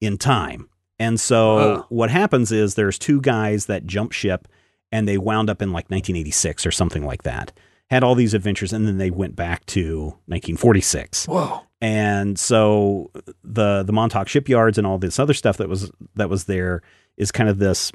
in 0.00 0.18
time. 0.18 0.68
And 0.98 1.18
so, 1.18 1.86
what 1.88 2.10
happens 2.10 2.52
is 2.52 2.74
there's 2.74 2.98
two 2.98 3.20
guys 3.20 3.66
that 3.66 3.86
jump 3.86 4.12
ship, 4.12 4.46
and 4.90 5.08
they 5.08 5.18
wound 5.18 5.50
up 5.50 5.60
in 5.60 5.70
like 5.70 5.90
1986 5.90 6.64
or 6.64 6.70
something 6.70 7.04
like 7.04 7.24
that. 7.24 7.52
Had 7.90 8.04
all 8.04 8.14
these 8.14 8.34
adventures, 8.34 8.72
and 8.72 8.86
then 8.86 8.98
they 8.98 9.10
went 9.10 9.36
back 9.36 9.66
to 9.66 10.04
1946 10.26 11.26
whoa 11.26 11.62
and 11.82 12.38
so 12.38 13.10
the 13.42 13.82
the 13.82 13.92
Montauk 13.92 14.28
shipyards 14.28 14.78
and 14.78 14.86
all 14.86 14.98
this 14.98 15.18
other 15.18 15.34
stuff 15.34 15.56
that 15.56 15.68
was 15.68 15.90
that 16.14 16.30
was 16.30 16.44
there 16.44 16.80
is 17.16 17.32
kind 17.32 17.50
of 17.50 17.58
this 17.58 17.90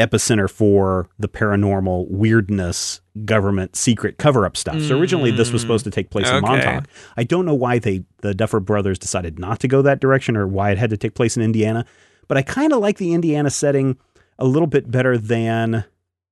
epicenter 0.00 0.50
for 0.50 1.08
the 1.18 1.28
paranormal 1.28 2.08
weirdness 2.10 3.00
government 3.24 3.76
secret 3.76 4.18
cover 4.18 4.44
up 4.46 4.56
stuff. 4.56 4.80
So 4.82 4.98
originally 4.98 5.30
this 5.30 5.52
was 5.52 5.60
Mm. 5.60 5.64
supposed 5.64 5.84
to 5.84 5.90
take 5.90 6.10
place 6.10 6.28
in 6.28 6.42
Montauk. 6.42 6.86
I 7.16 7.24
don't 7.24 7.44
know 7.46 7.54
why 7.54 7.78
they 7.78 8.04
the 8.22 8.34
Duffer 8.34 8.60
brothers 8.60 8.98
decided 8.98 9.38
not 9.38 9.60
to 9.60 9.68
go 9.68 9.82
that 9.82 10.00
direction 10.00 10.36
or 10.36 10.46
why 10.46 10.70
it 10.72 10.78
had 10.78 10.90
to 10.90 10.96
take 10.96 11.14
place 11.14 11.36
in 11.36 11.42
Indiana, 11.42 11.84
but 12.28 12.36
I 12.38 12.42
kind 12.42 12.72
of 12.72 12.80
like 12.80 12.98
the 12.98 13.12
Indiana 13.12 13.50
setting 13.50 13.96
a 14.38 14.44
little 14.44 14.66
bit 14.66 14.90
better 14.90 15.16
than 15.18 15.84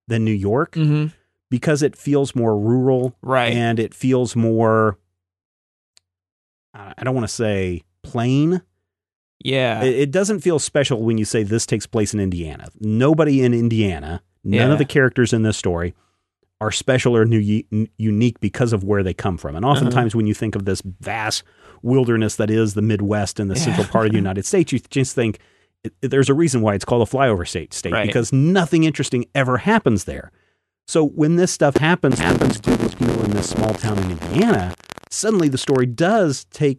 than 0.09 0.25
New 0.25 0.33
York 0.33 0.75
hmm 0.75 1.07
because 1.51 1.83
it 1.83 1.97
feels 1.97 2.35
more 2.35 2.59
rural 2.59 3.15
right 3.23 3.53
and 3.55 3.79
it 3.81 3.95
feels 3.95 4.35
more 4.37 4.99
I 6.75 7.03
don't 7.05 7.15
want 7.15 7.27
to 7.27 7.33
say 7.35 7.83
plain. 8.03 8.63
Yeah 9.45 9.83
It, 9.83 9.95
it 9.97 10.11
doesn't 10.11 10.41
feel 10.41 10.59
special 10.59 11.03
when 11.03 11.19
you 11.19 11.25
say 11.25 11.43
this 11.43 11.67
takes 11.67 11.87
place 11.87 12.13
in 12.15 12.21
Indiana. 12.21 12.69
Nobody 12.81 13.43
in 13.43 13.55
Indiana, 13.55 14.23
none 14.45 14.69
Yeah. 14.69 14.73
of 14.73 14.79
the 14.79 14.85
characters 14.85 15.33
in 15.33 15.43
this 15.43 15.57
story 15.57 15.95
are 16.61 16.73
special 16.73 17.17
or 17.17 17.25
new, 17.25 17.63
unique 17.99 18.41
because 18.41 18.73
of 18.73 18.83
where 18.83 19.03
they 19.05 19.15
come 19.15 19.39
from. 19.39 19.55
And 19.55 19.65
Uh-huh. 19.65 19.75
oftentimes 19.75 20.15
when 20.17 20.27
you 20.27 20.35
think 20.35 20.57
of 20.57 20.65
this 20.65 20.83
vast 21.01 21.45
wilderness 21.83 22.35
that 22.37 22.51
is 22.51 22.75
the 22.75 22.83
Midwest 22.83 23.39
and 23.39 23.49
the 23.51 23.55
Yeah. 23.55 23.63
central 23.63 23.87
part 23.87 24.07
of 24.07 24.13
the 24.13 24.19
United 24.27 24.45
States, 24.45 24.73
you 24.73 24.81
just 24.91 25.15
think 25.15 25.39
there's 26.03 26.29
a 26.29 26.35
reason 26.35 26.61
why 26.61 26.75
it's 26.75 26.85
called 26.85 27.07
a 27.07 27.11
flyover 27.11 27.47
state 27.47 27.73
state 27.73 27.93
Right. 27.93 28.07
because 28.07 28.33
nothing 28.33 28.83
interesting 28.83 29.27
ever 29.37 29.59
happens 29.59 30.05
there. 30.05 30.33
So 30.89 31.05
when 31.05 31.37
this 31.37 31.53
stuff 31.53 31.77
happens, 31.77 32.19
happens 32.19 32.59
to 32.61 32.77
these 32.77 32.95
people 32.97 33.25
in 33.25 33.31
this 33.31 33.51
small 33.51 33.75
town 33.75 33.99
in 33.99 34.11
Indiana, 34.11 34.75
suddenly 35.11 35.49
the 35.49 35.59
story 35.59 35.87
does 35.87 36.45
take 36.47 36.79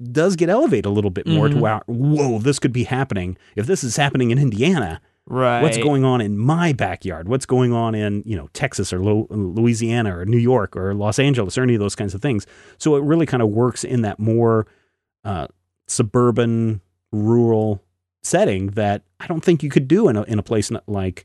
does 0.00 0.36
get 0.36 0.48
elevated 0.48 0.86
a 0.86 0.90
little 0.90 1.10
bit 1.10 1.26
more 1.26 1.48
to 1.48 1.56
Mhm. 1.56 1.60
wow, 1.60 1.82
whoa, 1.86 2.38
this 2.38 2.58
could 2.58 2.72
be 2.72 2.84
happening. 2.84 3.36
If 3.56 3.66
this 3.66 3.82
is 3.82 3.96
happening 3.96 4.30
in 4.30 4.38
Indiana, 4.38 5.00
right 5.26 5.60
what's 5.62 5.76
going 5.78 6.04
on 6.04 6.20
in 6.20 6.38
my 6.38 6.72
backyard? 6.72 7.28
What's 7.28 7.46
going 7.46 7.72
on 7.72 7.94
in 7.94 8.22
you 8.24 8.36
know 8.36 8.48
Texas 8.52 8.92
or 8.92 9.00
Louisiana 9.02 10.16
or 10.18 10.24
New 10.24 10.38
York 10.38 10.76
or 10.76 10.94
Los 10.94 11.18
Angeles 11.18 11.58
or 11.58 11.62
any 11.62 11.74
of 11.74 11.80
those 11.80 11.94
kinds 11.96 12.14
of 12.14 12.22
things? 12.22 12.46
So 12.78 12.96
it 12.96 13.02
really 13.02 13.26
kind 13.26 13.42
of 13.42 13.48
works 13.50 13.82
in 13.84 14.02
that 14.02 14.18
more 14.18 14.66
uh, 15.24 15.48
suburban, 15.86 16.80
rural 17.12 17.82
setting 18.22 18.68
that 18.68 19.02
I 19.20 19.26
don't 19.26 19.42
think 19.44 19.62
you 19.62 19.70
could 19.70 19.88
do 19.88 20.08
in 20.08 20.16
a, 20.16 20.22
in 20.24 20.38
a 20.38 20.42
place 20.42 20.70
like 20.86 21.24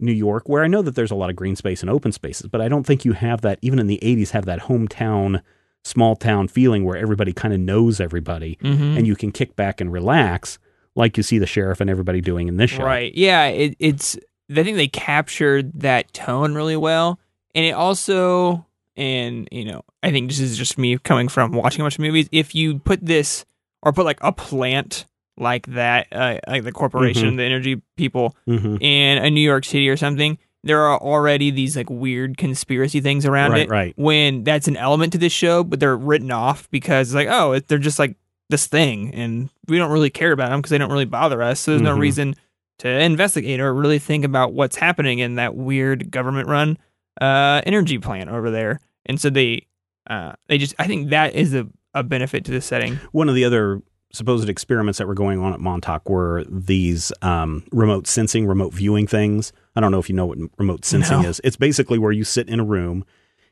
New 0.00 0.12
York, 0.12 0.48
where 0.48 0.62
I 0.62 0.68
know 0.68 0.82
that 0.82 0.94
there's 0.94 1.10
a 1.10 1.14
lot 1.16 1.30
of 1.30 1.36
green 1.36 1.56
space 1.56 1.80
and 1.80 1.90
open 1.90 2.12
spaces, 2.12 2.46
but 2.48 2.60
I 2.60 2.68
don't 2.68 2.84
think 2.86 3.04
you 3.04 3.12
have 3.12 3.40
that 3.42 3.58
even 3.62 3.78
in 3.78 3.86
the 3.86 3.98
80s 4.02 4.30
have 4.30 4.44
that 4.46 4.60
hometown, 4.60 5.42
small 5.84 6.14
town 6.16 6.48
feeling 6.48 6.84
where 6.84 6.96
everybody 6.96 7.32
kind 7.32 7.52
of 7.52 7.60
knows 7.60 8.00
everybody 8.00 8.56
Mhm. 8.62 8.96
and 8.96 9.06
you 9.06 9.16
can 9.16 9.32
kick 9.32 9.56
back 9.56 9.80
and 9.80 9.92
relax 9.92 10.58
like 10.94 11.16
you 11.16 11.22
see 11.22 11.38
the 11.38 11.46
sheriff 11.46 11.80
and 11.80 11.88
everybody 11.90 12.20
doing 12.20 12.48
in 12.48 12.56
this 12.56 12.70
show. 12.70 12.84
Right. 12.84 13.14
Yeah. 13.14 13.46
It, 13.46 13.76
it's. 13.78 14.16
I 14.50 14.62
think 14.62 14.76
they 14.76 14.88
captured 14.88 15.72
that 15.80 16.12
tone 16.12 16.54
really 16.54 16.76
well, 16.76 17.18
and 17.54 17.64
it 17.64 17.70
also, 17.70 18.66
and 18.96 19.48
you 19.50 19.64
know, 19.64 19.82
I 20.02 20.10
think 20.10 20.28
this 20.28 20.40
is 20.40 20.58
just 20.58 20.76
me 20.76 20.98
coming 20.98 21.28
from 21.28 21.52
watching 21.52 21.80
a 21.80 21.84
bunch 21.84 21.94
of 21.94 22.00
movies. 22.00 22.28
If 22.32 22.54
you 22.54 22.78
put 22.78 23.00
this 23.04 23.46
or 23.82 23.92
put 23.94 24.04
like 24.04 24.18
a 24.20 24.30
plant 24.32 25.06
like 25.38 25.64
that, 25.68 26.08
uh, 26.12 26.36
like 26.46 26.64
the 26.64 26.72
corporation, 26.72 27.28
Mm-hmm. 27.28 27.36
the 27.36 27.42
energy 27.44 27.82
people 27.96 28.36
hmm 28.44 28.76
in 28.80 29.24
a 29.24 29.30
New 29.30 29.40
York 29.40 29.64
City 29.64 29.88
or 29.88 29.96
something, 29.96 30.36
there 30.64 30.80
are 30.80 30.98
already 30.98 31.50
these 31.50 31.76
like 31.76 31.90
weird 31.90 32.36
conspiracy 32.36 33.00
things 33.00 33.26
around 33.26 33.52
Right, 33.52 33.62
it. 33.62 33.68
right. 33.70 33.94
When 33.96 34.44
that's 34.44 34.68
an 34.68 34.76
element 34.76 35.12
to 35.12 35.18
this 35.18 35.32
show, 35.32 35.64
but 35.64 35.80
they're 35.80 35.96
written 35.96 36.30
off 36.30 36.70
because 36.70 37.08
it's 37.08 37.14
like, 37.14 37.28
oh, 37.30 37.52
it- 37.52 37.68
they're 37.68 37.78
just 37.78 37.98
like 37.98 38.16
this 38.48 38.66
thing, 38.66 39.14
and 39.14 39.48
we 39.68 39.78
don't 39.78 39.90
really 39.90 40.10
care 40.10 40.32
about 40.32 40.50
them 40.50 40.60
because 40.60 40.70
they 40.70 40.78
don't 40.78 40.90
really 40.92 41.04
bother 41.06 41.42
us. 41.42 41.58
So 41.60 41.70
there's 41.72 41.82
no 41.82 41.96
Mhm. 41.96 42.00
reason 42.00 42.34
to 42.80 42.88
investigate 42.88 43.60
or 43.60 43.72
really 43.74 43.98
think 43.98 44.24
about 44.24 44.52
what's 44.52 44.76
happening 44.76 45.20
in 45.20 45.36
that 45.36 45.54
weird 45.54 46.10
government-run 46.10 46.76
uh, 47.20 47.60
energy 47.66 47.98
plant 47.98 48.30
over 48.30 48.50
there. 48.50 48.80
And 49.06 49.20
so 49.20 49.30
they, 49.30 49.66
uh, 50.08 50.32
they 50.48 50.58
just, 50.58 50.74
I 50.78 50.86
think 50.86 51.10
that 51.10 51.34
is 51.34 51.54
a, 51.54 51.66
a 51.94 52.02
benefit 52.02 52.44
to 52.46 52.50
the 52.52 52.60
setting. 52.60 52.98
One 53.12 53.28
of 53.28 53.34
the 53.34 53.44
other 53.44 53.80
supposed 54.12 54.48
experiments 54.48 54.98
that 54.98 55.06
were 55.06 55.14
going 55.14 55.38
on 55.40 55.52
at 55.54 55.60
Montauk 55.60 56.08
were 56.08 56.44
these 56.48 57.12
um, 57.22 57.64
remote 57.72 58.06
sensing, 58.06 58.46
remote 58.46 58.74
viewing 58.74 59.06
things. 59.06 59.52
I 59.74 59.80
don't 59.80 59.90
know 59.90 59.98
if 59.98 60.08
you 60.10 60.14
know 60.14 60.26
what 60.26 60.38
remote 60.58 60.84
sensing 60.84 61.22
No. 61.22 61.28
is. 61.28 61.40
It's 61.44 61.56
basically 61.56 61.98
where 61.98 62.12
you 62.12 62.24
sit 62.24 62.48
in 62.48 62.60
a 62.60 62.64
room 62.64 63.04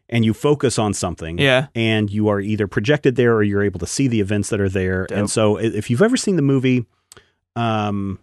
and 0.09 0.25
you 0.25 0.35
focus 0.35 0.79
on 0.79 0.93
something. 0.93 1.39
Yeah. 1.39 1.69
And 1.75 2.11
you 2.11 2.29
are 2.29 2.41
either 2.41 2.67
projected 2.67 3.17
there 3.17 3.35
or 3.35 3.43
you're 3.43 3.63
able 3.63 3.81
to 3.81 3.87
see 3.87 4.07
the 4.07 4.21
events 4.21 4.51
that 4.51 4.61
are 4.61 4.69
there. 4.69 5.07
Dope. 5.07 5.17
And 5.19 5.31
so 5.31 5.57
if 5.57 5.89
you've 5.89 6.03
ever 6.03 6.17
seen 6.19 6.37
the 6.37 6.43
movie, 6.43 6.85
um, 7.57 8.19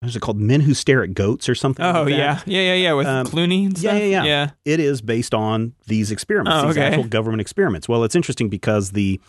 what 0.00 0.08
is 0.08 0.16
it 0.16 0.20
called? 0.20 0.38
Men 0.38 0.60
Who 0.60 0.72
Stare 0.72 1.02
at 1.02 1.14
Goats 1.14 1.48
or 1.48 1.54
something? 1.54 1.84
Oh 1.84 2.04
like 2.04 2.14
that? 2.14 2.46
yeah, 2.46 2.60
yeah, 2.60 2.60
yeah, 2.60 2.74
yeah. 2.74 2.92
With 2.94 3.06
Um, 3.06 3.26
Clooney 3.26 3.66
and 3.66 3.78
yeah, 3.78 3.96
yeah, 3.96 4.04
yeah. 4.04 4.24
yeah. 4.24 4.50
it 4.64 4.80
is 4.80 5.02
based 5.02 5.34
on 5.34 5.74
these 5.88 6.10
experiments, 6.10 6.62
Oh, 6.62 6.68
these 6.68 6.78
okay. 6.78 6.86
actual 6.86 7.04
government 7.04 7.40
experiments. 7.40 7.88
Well, 7.88 8.04
it's 8.04 8.14
interesting 8.14 8.48
because 8.48 8.92
the 8.92 9.20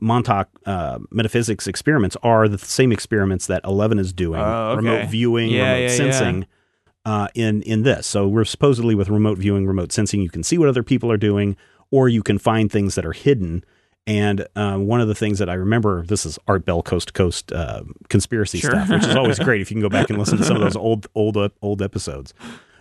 Montauk 0.00 0.48
uh, 0.66 0.98
metaphysics 1.10 1.66
experiments 1.66 2.16
are 2.22 2.48
the 2.48 2.58
same 2.58 2.92
experiments 2.92 3.46
that 3.46 3.62
Eleven 3.64 3.98
is 3.98 4.12
doing, 4.12 4.40
Oh, 4.40 4.70
okay. 4.72 4.76
remote 4.76 5.08
viewing, 5.08 5.50
Yeah, 5.50 5.72
remote 5.74 5.82
yeah, 5.82 5.88
sensing. 5.88 6.46
Uh, 7.06 7.28
in 7.34 7.60
in 7.62 7.82
this, 7.82 8.06
so 8.06 8.26
we're 8.26 8.46
supposedly 8.46 8.94
with 8.94 9.08
remote 9.10 9.36
viewing, 9.38 9.66
remote 9.66 9.92
sensing, 9.92 10.22
you 10.22 10.30
can 10.30 10.42
see 10.42 10.56
what 10.56 10.68
other 10.70 10.82
people 10.82 11.10
are 11.12 11.18
doing, 11.18 11.54
or 11.90 12.08
you 12.08 12.22
can 12.22 12.38
find 12.38 12.72
things 12.72 12.94
that 12.94 13.04
are 13.04 13.12
hidden. 13.12 13.62
And 14.06 14.46
uh, 14.56 14.76
one 14.78 15.00
of 15.02 15.08
the 15.08 15.14
things 15.14 15.38
that 15.38 15.48
I 15.50 15.54
remember, 15.54 16.02
this 16.04 16.24
is 16.26 16.38
Art 16.48 16.64
Bell 16.64 16.82
Coast 16.82 17.08
to 17.08 17.12
Coast 17.14 17.52
uh, 17.52 17.82
conspiracy 18.08 18.58
Sure. 18.58 18.70
stuff, 18.70 18.88
which 18.90 19.04
is 19.06 19.16
always 19.16 19.38
great 19.38 19.60
if 19.60 19.70
you 19.70 19.74
can 19.76 19.82
go 19.82 19.88
back 19.90 20.08
and 20.10 20.18
listen 20.18 20.38
to 20.38 20.44
some 20.44 20.56
of 20.56 20.62
those 20.62 20.76
old 20.88 21.06
old 21.14 21.36
old 21.62 21.82
episodes. 21.82 22.32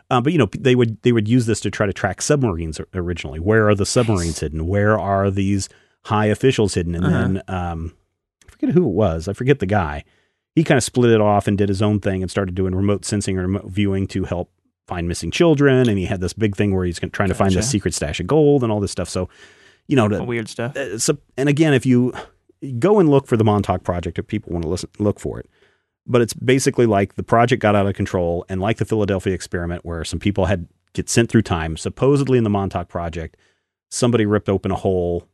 Uh, 0.10 0.22
but 0.22 0.32
you 0.34 0.40
know, 0.40 0.48
they 0.58 0.76
would 0.76 1.02
they 1.04 1.12
would 1.12 1.28
use 1.28 1.46
this 1.46 1.60
to 1.62 1.70
try 1.72 1.86
to 1.86 1.94
track 1.94 2.22
submarines 2.22 2.80
originally. 2.94 3.40
Where 3.40 3.68
are 3.70 3.76
the 3.76 3.86
submarines 3.86 4.40
hidden? 4.40 4.68
Where 4.68 4.98
are 5.00 5.30
these 5.32 5.68
high 6.06 6.26
officials 6.28 6.74
hidden? 6.74 6.96
And 6.96 7.06
Uh-huh. 7.06 7.18
then 7.22 7.42
um, 7.48 7.94
I 8.48 8.52
forget 8.52 8.70
who 8.72 8.88
it 8.88 8.94
was. 8.94 9.28
I 9.28 9.34
forget 9.34 9.60
the 9.60 9.66
guy. 9.66 10.04
He 10.56 10.64
kind 10.64 10.78
of 10.78 10.84
split 10.84 11.12
it 11.12 11.22
off 11.22 11.48
and 11.48 11.58
did 11.58 11.70
his 11.70 11.82
own 11.82 12.00
thing 12.00 12.22
and 12.22 12.30
started 12.30 12.54
doing 12.56 12.76
remote 12.76 13.06
sensing 13.06 13.38
or 13.38 13.42
remote 13.44 13.66
viewing 13.66 14.06
to 14.08 14.24
help 14.26 14.52
find 14.88 15.08
missing 15.08 15.32
children. 15.32 15.90
And 15.90 15.98
he 15.98 16.06
had 16.06 16.22
this 16.22 16.34
big 16.34 16.56
thing 16.56 16.76
where 16.76 16.86
he's 16.86 17.00
trying 17.00 17.30
to 17.30 17.36
find 17.36 17.52
the 17.54 17.64
secret 17.64 17.94
stash 17.94 18.20
of 18.20 18.28
gold 18.28 18.64
and 18.64 18.72
all 18.72 18.80
this 18.80 18.92
stuff. 18.92 19.10
So, 19.10 19.30
you 19.88 19.96
know, 19.96 20.08
to, 20.08 20.24
weird 20.24 20.48
stuff. 20.48 20.76
uh, 20.78 20.98
so, 21.00 21.18
and 21.38 21.50
again, 21.50 21.74
if 21.74 21.86
you 21.86 22.14
go 22.80 23.00
and 23.00 23.10
look 23.10 23.26
for 23.28 23.36
the 23.36 23.44
Montauk 23.44 23.84
Project, 23.84 24.20
if 24.20 24.28
people 24.28 24.54
want 24.54 24.64
to 24.64 24.70
listen, 24.70 24.90
look 25.00 25.20
for 25.20 25.40
it. 25.40 25.50
But 26.06 26.22
it's 26.22 26.34
basically 26.34 26.86
like 26.86 27.16
the 27.16 27.24
project 27.24 27.62
got 27.62 27.76
out 27.76 27.88
of 27.88 27.96
control, 27.96 28.46
and 28.50 28.60
like 28.62 28.78
the 28.78 28.86
Philadelphia 28.86 29.34
experiment, 29.34 29.86
where 29.86 30.04
some 30.04 30.20
people 30.20 30.46
had 30.46 30.68
get 30.94 31.10
sent 31.10 31.30
through 31.30 31.42
time. 31.44 31.78
Supposedly 31.78 32.38
in 32.38 32.44
the 32.44 32.50
Montauk 32.50 32.90
Project, 32.90 33.38
somebody 33.90 34.26
ripped 34.26 34.50
open 34.50 34.70
a 34.70 34.76
hole 34.76 35.28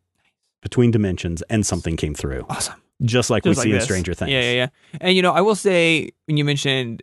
between 0.62 0.92
dimensions, 0.92 1.42
and 1.50 1.66
something 1.66 1.96
came 1.98 2.14
through, 2.14 2.46
Awesome. 2.50 2.82
just 3.04 3.30
like 3.30 3.44
Just 3.44 3.58
we 3.66 3.72
like 3.72 3.74
see 3.74 3.76
in. 3.76 3.82
Stranger 3.82 4.14
Things. 4.14 4.32
Yeah, 4.32 4.42
yeah, 4.42 4.52
yeah. 4.54 4.68
And 5.02 5.16
you 5.16 5.22
know, 5.22 5.32
I 5.32 5.42
will 5.42 5.56
say 5.56 6.12
when 6.26 6.38
you 6.38 6.44
mentioned 6.46 7.02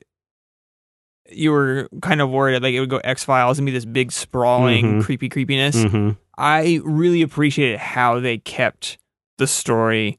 you 1.31 1.51
were 1.51 1.89
kind 2.03 2.21
of 2.21 2.31
worried 2.31 2.55
that 2.55 2.63
like 2.63 2.75
it 2.75 2.81
would 2.81 2.89
go 2.91 2.99
X 2.99 3.25
Files 3.25 3.59
and 3.59 3.67
be 3.67 3.73
this 3.73 3.85
big 3.85 4.13
sprawling 4.13 5.01
Mhm. 5.01 5.03
creepy 5.05 5.29
creepiness. 5.29 5.83
hmm 5.85 6.11
I 6.39 6.81
really 6.85 7.23
appreciated 7.23 7.79
how 7.79 8.21
they 8.21 8.39
kept 8.39 8.99
the 9.39 9.47
story, 9.47 10.19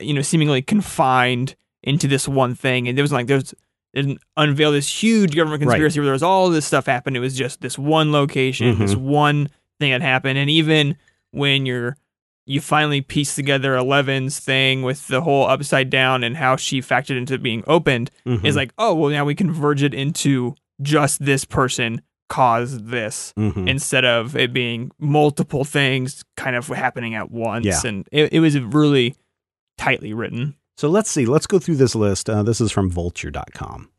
you 0.00 0.14
know, 0.14 0.22
seemingly 0.22 0.62
confined 0.62 1.54
into 1.82 2.08
this 2.08 2.26
one 2.26 2.54
thing. 2.54 2.88
And 2.88 2.96
there 2.96 3.02
was 3.04 3.12
like 3.12 3.26
there's 3.26 3.54
it 3.94 4.16
unveiled 4.38 4.74
this 4.74 5.02
huge 5.02 5.36
government 5.36 5.60
Right. 5.62 5.68
conspiracy 5.74 6.00
where 6.00 6.06
there 6.06 6.12
was 6.14 6.22
all 6.22 6.48
this 6.48 6.64
stuff 6.66 6.86
happened. 6.86 7.16
It 7.16 7.20
was 7.20 7.36
just 7.36 7.60
this 7.60 7.78
one 7.78 8.10
location, 8.10 8.78
this 8.78 8.94
Mm-hmm. 8.94 9.04
one 9.04 9.48
thing 9.78 9.90
that 9.92 10.00
happened. 10.00 10.38
And 10.38 10.48
even 10.48 10.96
when 11.32 11.66
you're 11.66 11.96
you 12.44 12.60
finally 12.60 13.00
piece 13.00 13.34
together 13.36 13.76
Eleven's 13.76 14.38
thing 14.40 14.82
with 14.82 15.06
the 15.06 15.20
whole 15.20 15.46
upside 15.46 15.88
down 15.90 16.24
and 16.24 16.36
how 16.36 16.56
she 16.56 16.80
factored 16.80 17.16
into 17.16 17.38
being 17.38 17.62
opened, 17.66 18.10
Mm-hmm. 18.26 18.44
is 18.46 18.56
like, 18.56 18.72
oh 18.78 18.94
well 18.94 19.10
now 19.10 19.24
we 19.24 19.34
converge 19.34 19.82
it 19.82 19.94
into 19.94 20.54
just 20.80 21.24
this 21.24 21.44
person 21.44 22.02
caused 22.28 22.88
this 22.88 23.32
Mhm. 23.38 23.68
instead 23.68 24.04
of 24.04 24.34
it 24.36 24.52
being 24.52 24.90
multiple 24.98 25.64
things 25.64 26.24
kind 26.36 26.56
of 26.56 26.66
happening 26.68 27.14
at 27.14 27.30
once. 27.30 27.66
Yeah. 27.66 27.80
And 27.84 28.08
it, 28.10 28.32
it 28.32 28.40
was 28.40 28.58
really 28.58 29.14
tightly 29.78 30.12
written. 30.14 30.56
So 30.76 30.88
let's 30.88 31.10
see. 31.10 31.26
Let's 31.26 31.46
go 31.46 31.58
through 31.58 31.76
this 31.76 31.94
list. 31.94 32.28
Uh, 32.30 32.42
this 32.42 32.60
is 32.60 32.72
from 32.72 32.90
vulture.com. 32.90 33.90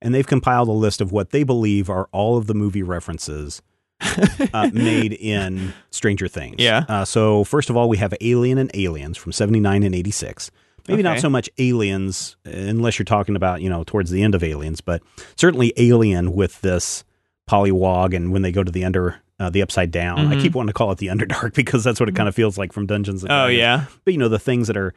And 0.00 0.14
they've 0.14 0.26
compiled 0.26 0.68
a 0.68 0.72
list 0.72 1.00
of 1.00 1.10
what 1.10 1.30
they 1.30 1.42
believe 1.42 1.88
are 1.90 2.08
all 2.12 2.36
of 2.36 2.46
the 2.46 2.54
movie 2.54 2.82
references 2.82 3.60
uh, 4.54 4.70
made 4.72 5.12
in 5.12 5.72
Stranger 5.90 6.28
Things. 6.28 6.56
Yeah. 6.58 6.84
Uh, 6.88 7.04
so, 7.04 7.44
first 7.44 7.68
of 7.70 7.76
all, 7.76 7.88
we 7.88 7.96
have 7.98 8.14
Alien 8.20 8.58
and 8.58 8.70
Aliens 8.74 9.16
from 9.16 9.32
79 9.32 9.82
and 9.82 9.94
86. 9.94 10.50
Maybe 10.86 11.02
not 11.02 11.18
so 11.20 11.28
much 11.28 11.50
Aliens, 11.58 12.36
unless 12.46 12.98
you're 12.98 13.04
talking 13.04 13.36
about, 13.36 13.60
you 13.60 13.68
know, 13.68 13.84
towards 13.84 14.10
the 14.10 14.22
end 14.22 14.34
of 14.34 14.42
Aliens, 14.42 14.80
but 14.80 15.02
certainly 15.36 15.74
Alien 15.76 16.32
with 16.32 16.60
this 16.62 17.04
polywog 17.50 18.14
and 18.16 18.32
when 18.32 18.40
they 18.42 18.52
go 18.52 18.64
to 18.64 18.72
the 18.72 18.84
under. 18.84 19.20
Uh, 19.40 19.48
the 19.48 19.62
upside 19.62 19.92
down. 19.92 20.18
I 20.26 20.34
Mhm. 20.34 20.42
keep 20.42 20.54
wanting 20.56 20.66
to 20.66 20.72
call 20.72 20.90
it 20.90 20.98
the 20.98 21.06
Underdark 21.06 21.54
because 21.54 21.84
that's 21.84 22.00
what 22.00 22.08
it 22.08 22.16
kind 22.16 22.28
of 22.28 22.34
feels 22.34 22.58
like 22.58 22.72
from 22.72 22.86
Dungeons 22.86 23.22
and 23.22 23.30
Oh 23.30 23.46
yeah. 23.46 23.84
but 24.04 24.12
you 24.12 24.18
know 24.18 24.28
the 24.28 24.36
things 24.40 24.66
that 24.66 24.76
are 24.76 24.94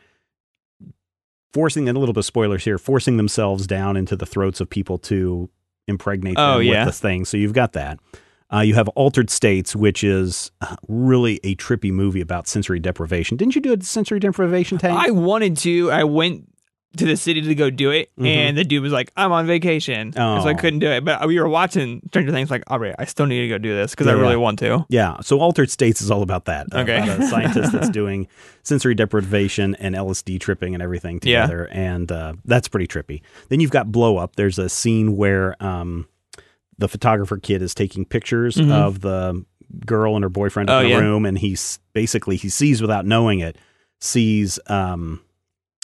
forcing 1.53 1.87
and 1.87 1.95
a 1.95 1.99
little 1.99 2.13
bit 2.13 2.21
of 2.21 2.25
spoilers 2.25 2.63
here 2.63 2.79
forcing 2.79 3.17
themselves 3.17 3.67
down 3.67 3.95
into 3.97 4.15
the 4.15 4.25
throats 4.25 4.59
of 4.59 4.67
people 4.67 4.97
to 4.97 5.47
impregnate 5.87 6.37
them 6.37 6.43
Oh, 6.55 6.57
yeah. 6.59 6.79
with 6.85 6.87
this 6.87 6.99
thing 6.99 7.23
so 7.23 7.37
you've 7.37 7.53
got 7.53 7.73
that 7.73 7.99
uh, 8.53 8.59
you 8.59 8.73
have 8.75 8.87
altered 8.89 9.29
states 9.29 9.75
which 9.75 10.03
is 10.03 10.51
uh, 10.61 10.75
really 10.87 11.39
a 11.43 11.55
trippy 11.55 11.91
movie 11.91 12.21
about 12.21 12.47
sensory 12.47 12.79
deprivation 12.79 13.37
didn't 13.37 13.55
you 13.55 13.61
do 13.61 13.73
a 13.73 13.81
sensory 13.81 14.19
deprivation 14.19 14.77
tank 14.77 14.97
I 14.97 15.11
wanted 15.11 15.57
to. 15.57 15.91
I 15.91 16.03
went 16.03 16.47
to 16.97 17.05
the 17.05 17.15
city 17.15 17.39
to 17.41 17.55
go 17.55 17.69
do 17.69 17.89
it, 17.89 18.09
Mhm. 18.19 18.25
and 18.27 18.57
the 18.57 18.65
dude 18.65 18.83
was 18.83 18.91
like, 18.91 19.13
"I'm 19.15 19.31
on 19.31 19.47
vacation," 19.47 20.11
and 20.13 20.13
so 20.13 20.49
I 20.49 20.51
Oh. 20.51 20.55
couldn't 20.55 20.79
do 20.79 20.87
it. 20.87 21.05
But 21.05 21.25
we 21.25 21.39
were 21.39 21.47
watching 21.47 22.01
Stranger 22.09 22.33
Things. 22.33 22.51
Like, 22.51 22.63
all 22.67 22.79
right, 22.79 22.93
I 22.99 23.05
still 23.05 23.25
need 23.27 23.39
to 23.43 23.47
go 23.47 23.57
do 23.57 23.73
this 23.73 23.91
because 23.91 24.07
I 24.07 24.11
really 24.11 24.31
yeah. 24.31 24.35
want 24.35 24.59
to. 24.59 24.85
yeah 24.89 25.15
so 25.21 25.39
altered 25.39 25.71
states 25.71 26.01
is 26.01 26.11
all 26.11 26.21
about 26.21 26.43
that 26.45 26.67
uh, 26.73 26.79
Okay. 26.79 26.97
about 26.97 27.21
a 27.21 27.27
scientist 27.29 27.71
that's 27.71 27.87
doing 27.89 28.27
sensory 28.63 28.93
deprivation 28.93 29.73
and 29.75 29.95
lsd 29.95 30.37
tripping 30.41 30.73
and 30.73 30.83
everything 30.83 31.21
Yeah. 31.23 31.43
together 31.43 31.69
and 31.71 32.11
uh, 32.11 32.33
that's 32.43 32.67
pretty 32.67 32.87
trippy 32.87 33.21
then 33.47 33.61
you've 33.61 33.71
got 33.71 33.89
blow 33.89 34.17
up 34.17 34.35
there's 34.35 34.59
a 34.59 34.67
scene 34.67 35.15
where 35.15 35.55
um, 35.63 36.07
the 36.81 36.87
photographer 36.89 37.37
kid 37.37 37.61
is 37.61 37.73
taking 37.73 38.03
pictures 38.05 38.57
Mhm. 38.57 38.71
of 38.71 38.99
the 39.01 39.45
girl 39.85 40.15
and 40.15 40.23
her 40.23 40.29
boyfriend 40.29 40.69
Oh, 40.69 40.79
in 40.79 40.83
the 40.83 40.89
yeah. 40.89 40.99
room 40.99 41.25
and 41.25 41.37
he's 41.37 41.79
basically 41.93 42.35
he 42.35 42.49
sees 42.49 42.81
without 42.81 43.05
knowing 43.05 43.39
it 43.39 43.57
sees 44.01 44.59
um 44.67 45.21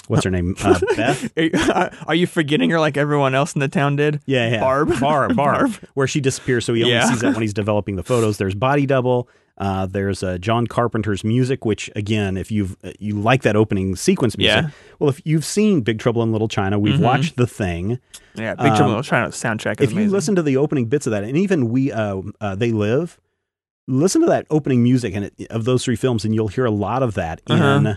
what's 0.08 0.24
her 0.26 0.32
name 0.32 0.56
uh, 0.64 0.80
beth 0.96 1.32
Are 1.38 1.44
you, 1.44 1.52
are 2.08 2.16
you 2.16 2.28
forgetting 2.28 2.70
her 2.72 2.80
like 2.80 2.98
everyone 2.98 3.34
else 3.36 3.54
in 3.54 3.60
the 3.60 3.68
town 3.70 3.96
did? 3.96 4.20
yeah, 4.26 4.50
yeah. 4.50 4.60
Barb. 4.60 4.90
Barb, 5.00 5.36
Barb, 5.36 5.72
Barb. 5.72 5.72
where 5.94 6.08
she 6.08 6.20
disappears. 6.20 6.66
So 6.66 6.74
he 6.74 6.82
only 6.84 6.96
Yeah. 6.96 7.06
sees 7.10 7.22
that 7.22 7.34
when 7.34 7.42
he's 7.42 7.54
developing 7.54 7.96
the 7.96 8.04
photos. 8.04 8.38
There's 8.38 8.56
body 8.56 8.86
double. 8.86 9.30
Uh, 9.58 9.88
there's 9.88 10.22
uh, 10.22 10.38
John 10.38 10.68
Carpenter's 10.68 11.24
music, 11.24 11.66
which 11.66 11.90
again, 11.96 12.38
if 12.38 12.52
you've 12.52 12.78
uh, 12.84 12.92
you 13.00 13.20
like 13.20 13.42
that 13.42 13.56
opening 13.56 13.96
sequence 13.96 14.38
music, 14.38 14.64
Yeah. 14.66 14.70
well, 15.00 15.10
if 15.10 15.20
you've 15.26 15.46
seen 15.46 15.82
Big 15.82 15.98
Trouble 15.98 16.22
in 16.22 16.32
Little 16.32 16.48
China, 16.48 16.78
we've 16.78 16.96
Mhm. 17.00 17.04
watched 17.04 17.36
The 17.38 17.48
Thing. 17.48 18.00
Yeah, 18.36 18.54
Big 18.54 18.58
Trouble 18.58 18.76
in 18.78 18.82
Um, 18.84 18.88
Little 18.90 19.04
China 19.04 19.30
soundtrack 19.30 19.82
if 19.82 19.94
you 19.94 20.10
listen 20.10 20.36
to 20.36 20.44
the 20.44 20.58
opening 20.58 20.86
bits 20.86 21.08
of 21.08 21.12
that, 21.12 21.24
and 21.24 21.36
even 21.36 21.70
we, 21.70 21.92
uh, 21.92 22.22
uh, 22.40 22.54
They 22.56 22.72
Live, 22.72 23.20
listen 23.88 24.22
to 24.22 24.28
that 24.28 24.46
opening 24.52 24.84
music 24.84 25.16
and 25.16 25.26
it, 25.26 25.48
of 25.50 25.66
those 25.66 25.84
three 25.84 25.96
films, 25.96 26.24
and 26.24 26.36
you'll 26.36 26.50
hear 26.50 26.66
a 26.66 26.72
lot 26.72 27.02
of 27.02 27.16
that 27.16 27.42
in 27.50 27.60
Uh-huh. 27.62 27.96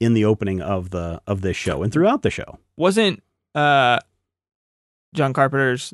in 0.00 0.14
the 0.14 0.24
opening 0.24 0.60
of 0.62 0.90
the 0.90 1.20
of 1.26 1.40
this 1.42 1.56
show 1.56 1.82
and 1.82 1.92
throughout 1.92 2.22
the 2.22 2.30
show. 2.30 2.58
wasn't 2.78 3.22
uh 3.54 3.98
John 5.14 5.32
Carpenter's 5.32 5.92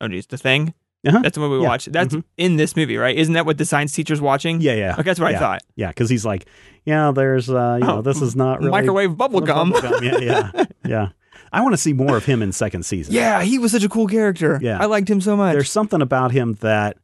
oh 0.00 0.08
geez, 0.08 0.26
the 0.26 0.38
thing? 0.38 0.74
Uh-huh. 1.06 1.20
That's 1.22 1.34
the 1.34 1.40
one 1.40 1.50
we 1.50 1.60
Yeah. 1.62 1.68
watched. 1.68 1.92
That's 1.92 2.14
Mhm. 2.14 2.24
in 2.36 2.56
this 2.56 2.76
movie, 2.76 2.96
right? 2.98 3.16
Isn't 3.16 3.34
that 3.34 3.46
what 3.46 3.56
the 3.58 3.64
science 3.64 3.92
teacher's 3.92 4.20
watching? 4.20 4.60
Yeah, 4.60 4.74
yeah, 4.74 4.92
Okay, 4.94 5.02
that's 5.04 5.18
what 5.20 5.30
Yeah. 5.30 5.36
I 5.38 5.40
thought. 5.40 5.62
yeah. 5.76 5.88
Because 5.88 6.10
he's 6.10 6.24
like, 6.26 6.44
yeah, 6.84 7.10
there's, 7.10 7.48
uh, 7.48 7.78
you 7.80 7.86
know, 7.86 7.98
Oh, 7.98 8.02
this 8.02 8.20
is 8.20 8.36
not 8.36 8.58
really 8.58 8.70
Microwave 8.70 9.16
bubble 9.16 9.40
gum. 9.40 9.72
Bubblegum, 9.72 10.02
Yeah, 10.02 10.50
yeah, 10.54 10.64
yeah. 10.86 11.08
I 11.52 11.62
want 11.62 11.72
to 11.72 11.78
see 11.78 11.92
more 11.94 12.16
of 12.16 12.26
him 12.26 12.42
in 12.42 12.52
second 12.52 12.84
season. 12.84 13.14
yeah, 13.14 13.42
he 13.42 13.58
was 13.58 13.72
such 13.72 13.82
a 13.82 13.88
cool 13.88 14.06
character. 14.06 14.58
Yeah. 14.62 14.78
I 14.80 14.84
liked 14.86 15.08
him 15.08 15.20
so 15.20 15.36
much. 15.36 15.52
There's 15.54 15.70
something 15.70 16.00
about 16.02 16.32
him 16.32 16.58
that 16.60 16.96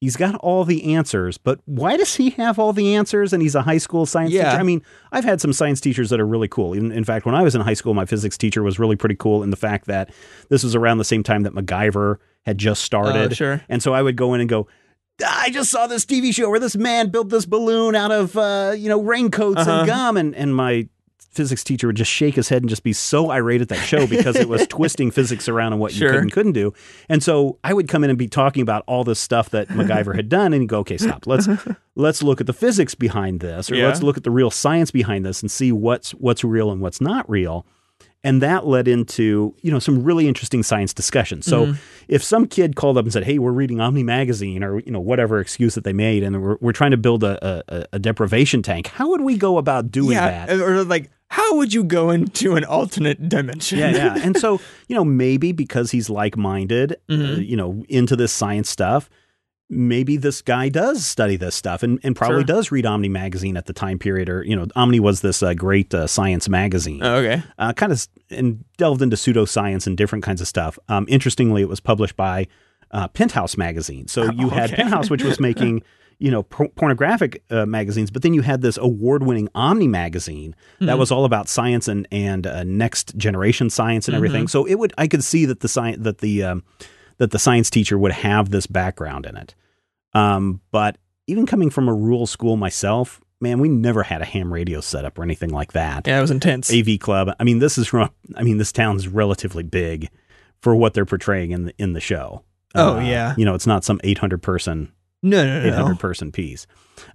he's 0.00 0.16
got 0.16 0.34
all 0.36 0.64
the 0.64 0.92
answers, 0.94 1.38
but 1.38 1.60
why 1.64 1.96
does 1.96 2.16
he 2.16 2.30
have 2.30 2.58
all 2.58 2.72
the 2.74 2.94
answers 2.96 3.32
and 3.32 3.40
he's 3.40 3.54
a 3.54 3.62
high 3.62 3.78
school 3.78 4.04
science 4.04 4.32
Yeah. 4.32 4.50
teacher? 4.50 4.60
I 4.60 4.62
mean, 4.64 4.82
I've 5.12 5.24
had 5.24 5.40
some 5.40 5.52
science 5.54 5.80
teachers 5.80 6.10
that 6.10 6.20
are 6.20 6.26
really 6.26 6.48
cool. 6.48 6.74
In, 6.74 6.90
in 6.92 7.04
fact, 7.04 7.24
when 7.24 7.34
I 7.36 7.42
was 7.42 7.54
in 7.54 7.62
high 7.62 7.72
school, 7.74 7.94
my 7.94 8.04
physics 8.04 8.36
teacher 8.36 8.62
was 8.62 8.78
really 8.78 8.96
pretty 8.96 9.14
cool 9.14 9.42
in 9.42 9.50
the 9.50 9.56
fact 9.56 9.86
that 9.86 10.10
this 10.50 10.62
was 10.64 10.74
around 10.74 10.98
the 10.98 11.04
same 11.04 11.22
time 11.22 11.44
that 11.44 11.54
MacGyver 11.54 12.16
had 12.44 12.58
just 12.58 12.82
started. 12.84 13.32
Oh, 13.32 13.34
sure. 13.34 13.62
And 13.68 13.82
so 13.82 13.92
I 13.94 14.02
would 14.02 14.16
go 14.16 14.34
in 14.34 14.40
and 14.40 14.48
go, 14.48 14.66
I 15.26 15.50
just 15.50 15.70
saw 15.70 15.86
this 15.86 16.04
TV 16.04 16.34
show 16.34 16.50
where 16.50 16.58
this 16.60 16.76
man 16.76 17.08
built 17.10 17.28
this 17.28 17.46
balloon 17.46 17.94
out 17.94 18.10
of 18.10 18.36
uh, 18.36 18.74
you 18.76 18.88
know 18.88 19.00
raincoats 19.00 19.60
Uh-huh. 19.60 19.70
and 19.80 19.86
gum, 19.86 20.16
and 20.16 20.34
and 20.34 20.54
my 20.54 20.88
physics 21.30 21.64
teacher 21.64 21.88
would 21.88 21.96
just 21.96 22.10
shake 22.12 22.36
his 22.36 22.48
head 22.48 22.62
and 22.62 22.68
just 22.70 22.84
be 22.84 22.92
so 22.92 23.30
irate 23.30 23.60
at 23.60 23.68
that 23.68 23.80
show 23.84 24.06
because 24.06 24.36
it 24.36 24.48
was 24.48 24.64
twisting 24.68 25.10
physics 25.10 25.48
around 25.48 25.72
and 25.72 25.80
what 25.80 25.92
you 25.92 26.06
could 26.06 26.14
and 26.20 26.30
couldn't 26.30 26.52
do. 26.52 26.72
And 27.08 27.24
so 27.24 27.58
I 27.64 27.72
would 27.74 27.88
come 27.88 28.04
in 28.04 28.10
and 28.10 28.16
be 28.18 28.28
talking 28.28 28.62
about 28.62 28.84
all 28.86 29.02
this 29.02 29.18
stuff 29.18 29.50
that 29.50 29.66
MacGyver 29.68 30.14
had 30.14 30.28
done, 30.28 30.52
and 30.52 30.68
go, 30.68 30.78
"Okay, 30.80 30.96
stop. 30.96 31.26
Let's 31.26 31.48
let's 31.96 32.22
look 32.22 32.40
at 32.40 32.46
the 32.46 32.52
physics 32.52 32.94
behind 32.94 33.40
this, 33.40 33.70
or 33.70 33.76
Yeah. 33.76 33.86
let's 33.86 34.02
look 34.02 34.16
at 34.16 34.24
the 34.24 34.30
real 34.30 34.50
science 34.50 34.90
behind 34.90 35.24
this, 35.24 35.42
and 35.42 35.50
see 35.50 35.70
what's 35.72 36.10
what's 36.12 36.42
real 36.44 36.70
and 36.72 36.80
what's 36.80 37.00
not 37.00 37.28
real." 37.30 37.66
And 38.24 38.40
that 38.42 38.66
led 38.66 38.88
into 38.88 39.54
you 39.62 39.70
know 39.70 39.78
some 39.78 40.02
really 40.02 40.26
interesting 40.26 40.62
science 40.64 40.92
discussions. 40.94 41.44
So 41.46 41.66
Mhm. 41.66 41.76
if 42.08 42.24
some 42.24 42.46
kid 42.46 42.74
called 42.74 42.96
up 42.98 43.04
and 43.04 43.12
said, 43.12 43.24
"Hey, 43.24 43.38
we're 43.38 43.52
reading 43.52 43.80
Omni 43.80 44.02
magazine," 44.02 44.64
or 44.64 44.80
you 44.80 44.90
know 44.90 44.98
whatever 45.00 45.38
excuse 45.40 45.74
that 45.76 45.84
they 45.84 45.92
made, 45.92 46.22
and 46.24 46.42
we're, 46.42 46.56
we're 46.60 46.72
trying 46.72 46.90
to 46.92 46.96
build 46.96 47.22
a, 47.22 47.62
a, 47.68 47.84
a 47.92 47.98
deprivation 47.98 48.62
tank, 48.62 48.88
how 48.88 49.10
would 49.10 49.20
we 49.20 49.36
go 49.36 49.58
about 49.58 49.90
doing 49.92 50.12
yeah, 50.12 50.46
that? 50.46 50.58
or 50.58 50.82
like, 50.84 51.10
how 51.28 51.56
would 51.56 51.72
you 51.74 51.84
go 51.84 52.10
into 52.10 52.56
an 52.56 52.64
alternate 52.64 53.28
dimension? 53.28 53.78
yeah, 53.78 53.90
yeah. 53.90 54.16
And 54.22 54.36
so, 54.38 54.58
you 54.88 54.94
know, 54.96 55.04
maybe 55.04 55.52
because 55.52 55.90
he's 55.90 56.08
like 56.08 56.36
minded, 56.36 56.96
Mhm. 57.10 57.46
you 57.46 57.56
know, 57.56 57.84
into 57.88 58.16
this 58.16 58.32
science 58.32 58.70
stuff, 58.70 59.10
maybe 59.70 60.16
this 60.16 60.42
guy 60.42 60.68
does 60.68 61.04
study 61.06 61.36
this 61.36 61.54
stuff 61.54 61.82
and, 61.82 61.98
and 62.02 62.14
probably 62.14 62.38
Sure. 62.38 62.44
does 62.44 62.70
read 62.70 62.84
Omni 62.86 63.08
magazine 63.08 63.56
at 63.56 63.66
the 63.66 63.72
time 63.72 63.98
period. 63.98 64.28
Or, 64.28 64.42
you 64.44 64.54
know, 64.54 64.66
Omni 64.76 65.00
was 65.00 65.20
this 65.22 65.42
uh, 65.42 65.54
great 65.54 65.92
uh, 65.94 66.06
science 66.06 66.48
magazine, 66.48 67.02
Oh, 67.02 67.16
okay. 67.16 67.42
uh, 67.58 67.72
kind 67.72 67.90
of 67.92 68.06
and 68.30 68.64
delved 68.76 69.00
into 69.02 69.16
pseudoscience 69.16 69.86
and 69.86 69.96
different 69.96 70.22
kinds 70.24 70.40
of 70.40 70.48
stuff. 70.48 70.78
Um, 70.88 71.06
interestingly, 71.08 71.62
it 71.62 71.68
was 71.68 71.80
published 71.80 72.16
by 72.16 72.46
uh, 72.90 73.08
Penthouse 73.08 73.56
magazine. 73.56 74.06
So 74.06 74.30
you 74.30 74.48
had 74.60 74.70
Penthouse, 74.72 75.10
which 75.10 75.22
was 75.24 75.40
making. 75.40 75.82
You 76.20 76.30
know, 76.30 76.44
por- 76.44 76.68
pornographic 76.68 77.42
uh, 77.50 77.66
magazines, 77.66 78.08
but 78.08 78.22
then 78.22 78.34
you 78.34 78.42
had 78.42 78.62
this 78.62 78.78
award-winning 78.78 79.48
Omni 79.52 79.88
magazine 79.88 80.54
that 80.78 80.94
Mhm. 80.94 80.98
was 80.98 81.10
all 81.10 81.24
about 81.24 81.48
science 81.48 81.88
and 81.88 82.06
and 82.12 82.46
uh, 82.46 82.62
next 82.62 83.16
generation 83.16 83.68
science 83.68 84.06
and 84.06 84.14
Mm-hmm. 84.14 84.24
everything. 84.24 84.48
So 84.48 84.64
it 84.64 84.76
would 84.76 84.92
I 84.96 85.08
could 85.08 85.24
see 85.24 85.44
that 85.46 85.58
the 85.58 85.66
science 85.68 85.98
that 86.04 86.18
the 86.18 86.44
um, 86.44 86.62
that 87.18 87.30
the 87.30 87.38
science 87.38 87.70
teacher 87.70 87.98
would 87.98 88.12
have 88.12 88.50
this 88.50 88.66
background 88.66 89.26
in 89.26 89.36
it. 89.36 89.54
Um, 90.12 90.60
but 90.70 90.96
even 91.26 91.46
coming 91.46 91.70
from 91.70 91.88
a 91.88 91.94
rural 91.94 92.26
school 92.26 92.56
myself, 92.56 93.20
man, 93.40 93.58
we 93.60 93.68
never 93.68 94.02
had 94.02 94.22
a 94.22 94.24
ham 94.24 94.52
radio 94.52 94.80
setup 94.80 95.18
or 95.18 95.22
anything 95.22 95.50
like 95.50 95.72
that. 95.72 96.06
Yeah, 96.06 96.18
it 96.18 96.22
was 96.22 96.30
intense. 96.30 96.72
AV 96.72 96.98
club. 97.00 97.30
I 97.38 97.44
mean, 97.44 97.58
this 97.58 97.78
is 97.78 97.88
from. 97.88 98.10
I 98.36 98.42
mean, 98.42 98.58
this 98.58 98.72
town's 98.72 99.08
relatively 99.08 99.62
big 99.62 100.08
for 100.60 100.74
what 100.74 100.94
they're 100.94 101.04
portraying 101.06 101.50
in 101.50 101.64
the 101.66 101.74
in 101.78 101.92
the 101.92 102.00
show. 102.00 102.42
Oh, 102.74 102.96
Uh, 102.96 103.00
yeah. 103.00 103.34
you 103.36 103.44
know, 103.44 103.54
it's 103.54 103.66
not 103.66 103.84
some 103.84 104.00
800 104.02 104.42
person 104.42 104.92
No, 105.24 105.44
no, 105.44 105.62
no. 105.62 105.66
800 105.68 105.98
person 105.98 106.30
piece. 106.30 106.66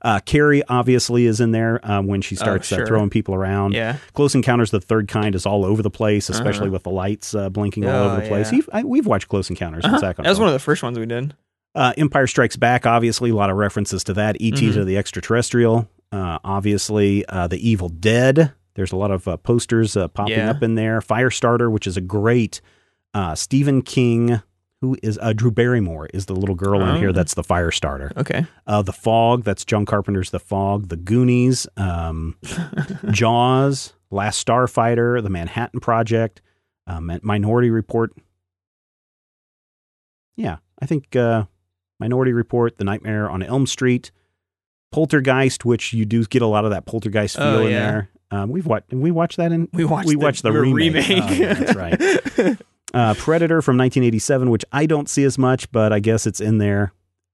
Uh, 0.01 0.19
Carrie 0.25 0.63
obviously 0.67 1.25
is 1.25 1.39
in 1.39 1.51
there 1.51 1.79
um, 1.83 2.07
when 2.07 2.21
she 2.21 2.35
starts 2.35 2.71
uh, 2.71 2.75
Oh, 2.75 2.77
sure. 2.79 2.87
throwing 2.87 3.09
people 3.09 3.33
around. 3.35 3.73
Yeah. 3.73 3.97
Close 4.13 4.33
Encounters 4.35 4.73
of 4.73 4.81
the 4.81 4.87
Third 4.87 5.07
Kind 5.07 5.35
is 5.35 5.45
all 5.45 5.63
over 5.63 5.81
the 5.81 5.89
place, 5.89 6.29
especially 6.29 6.63
Uh-huh. 6.67 6.71
with 6.73 6.83
the 6.83 6.89
lights 6.89 7.33
uh, 7.35 7.49
blinking 7.49 7.85
all 7.85 7.91
Oh, 7.95 8.09
over 8.11 8.21
the 8.21 8.27
place. 8.27 8.51
yeah. 8.51 8.59
I, 8.73 8.83
we've 8.83 9.05
watched 9.05 9.27
Close 9.29 9.49
Encounters 9.49 9.85
Uh-huh. 9.85 9.99
That 9.99 10.17
was 10.19 10.39
one 10.39 10.49
of 10.49 10.53
the 10.53 10.59
first 10.59 10.83
ones 10.83 10.97
we 10.99 11.05
did. 11.05 11.33
uh, 11.75 11.93
Empire 11.97 12.27
Strikes 12.27 12.55
Back, 12.57 12.85
obviously, 12.85 13.29
a 13.29 13.35
lot 13.35 13.49
of 13.49 13.57
references 13.57 14.03
to 14.05 14.13
that. 14.15 14.37
E.T. 14.41 14.69
Mhm. 14.69 14.73
to 14.73 14.83
the 14.85 14.97
extraterrestrial, 14.97 15.87
uh, 16.11 16.39
obviously. 16.43 17.25
Uh, 17.27 17.47
the 17.47 17.69
Evil 17.69 17.89
Dead. 17.89 18.51
There's 18.75 18.91
a 18.91 18.95
lot 18.97 19.11
of 19.11 19.27
uh, 19.27 19.37
posters 19.37 19.95
uh, 19.95 20.07
popping 20.07 20.33
Yeah. 20.37 20.49
up 20.51 20.63
in 20.63 20.75
there. 20.75 20.99
Firestarter, 21.01 21.71
which 21.71 21.85
is 21.87 21.95
a 21.97 22.01
great 22.01 22.59
uh, 23.13 23.35
Stephen 23.35 23.81
King. 23.81 24.41
Who 24.81 24.95
is 25.03 25.19
uh, 25.21 25.33
Drew 25.33 25.51
Barrymore 25.51 26.07
is 26.13 26.27
the 26.27 26.35
little 26.35 26.55
girl 26.55 26.81
in 26.81 26.87
Oh. 26.89 26.97
here 26.97 27.11
that's 27.11 27.33
the 27.33 27.43
Firestarter. 27.43 28.15
Okay. 28.15 28.45
Uh, 28.65 28.81
the 28.81 28.93
Fog, 28.93 29.43
that's 29.43 29.65
John 29.65 29.85
Carpenter's 29.85 30.29
The 30.29 30.39
Fog. 30.39 30.87
The 30.87 30.95
Goonies, 30.95 31.67
um, 31.75 32.37
Jaws, 33.11 33.93
Last 34.09 34.45
Starfighter, 34.47 35.21
The 35.21 35.29
Manhattan 35.29 35.81
Project, 35.81 36.41
Mi- 37.01 37.19
Minority 37.21 37.69
Report. 37.69 38.11
Yeah, 40.37 40.57
I 40.81 40.85
think 40.85 41.13
uh, 41.15 41.45
Minority 41.99 42.31
Report, 42.31 42.77
The 42.77 42.85
Nightmare 42.85 43.29
on 43.29 43.43
Elm 43.43 43.67
Street, 43.67 44.11
Poltergeist, 44.93 45.65
which 45.65 45.91
you 45.93 46.05
do 46.05 46.23
get 46.25 46.41
a 46.41 46.47
lot 46.47 46.63
of 46.65 46.71
that 46.71 46.85
poltergeist 46.85 47.35
feel 47.35 47.45
Oh, 47.45 47.65
in 47.65 47.73
there. 47.73 48.09
Um, 48.31 48.49
we've 48.49 48.65
watched 48.65 48.93
we 48.93 49.11
watched 49.11 49.37
that 49.37 49.51
in 49.51 49.67
We 49.73 49.83
watched 49.85 50.07
We 50.07 50.13
the, 50.15 50.19
watched 50.19 50.43
the 50.43 50.51
your 50.53 50.61
remake. 50.61 51.07
remake. 51.09 51.23
Oh, 51.23 51.33
yeah, 51.33 51.53
that's 51.53 51.75
right. 51.75 52.57
uh, 52.93 53.13
Predator 53.15 53.61
from 53.61 53.77
1987, 53.77 54.49
which 54.49 54.65
I 54.71 54.85
don't 54.85 55.09
see 55.09 55.23
as 55.23 55.37
much, 55.37 55.71
but 55.71 55.93
I 55.93 55.99
guess 55.99 56.25
it's 56.27 56.39
in 56.41 56.57
there. 56.57 56.93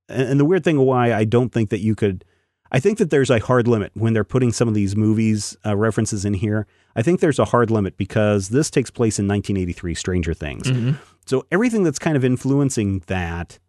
And, 0.10 0.30
and 0.30 0.40
the 0.40 0.46
weird 0.46 0.64
thing 0.64 0.80
why 0.80 1.14
I 1.14 1.24
don't 1.26 1.50
think 1.52 1.70
that 1.70 1.80
you 1.80 1.96
could, 1.96 2.26
I 2.72 2.80
think 2.80 2.98
that 2.98 3.10
there's 3.10 3.30
a 3.30 3.40
hard 3.40 3.68
limit 3.68 3.92
when 3.96 4.14
they're 4.14 4.24
putting 4.24 4.52
some 4.52 4.68
of 4.68 4.74
these 4.74 4.96
movies 4.96 5.56
uh, 5.66 5.76
references 5.78 6.26
in 6.26 6.34
here. 6.34 6.68
I 6.96 7.02
think 7.02 7.20
there's 7.20 7.40
a 7.40 7.46
hard 7.46 7.70
limit 7.72 7.98
because 7.98 8.50
this 8.50 8.70
takes 8.70 8.90
place 8.90 9.18
in 9.20 9.28
1983, 9.28 9.96
Stranger 9.96 10.34
Things. 10.34 10.68
Mhm. 10.68 10.98
So 11.26 11.46
everything 11.52 11.84
that's 11.84 12.00
kind 12.00 12.16
of 12.18 12.24
influencing 12.26 13.04
that 13.08 13.60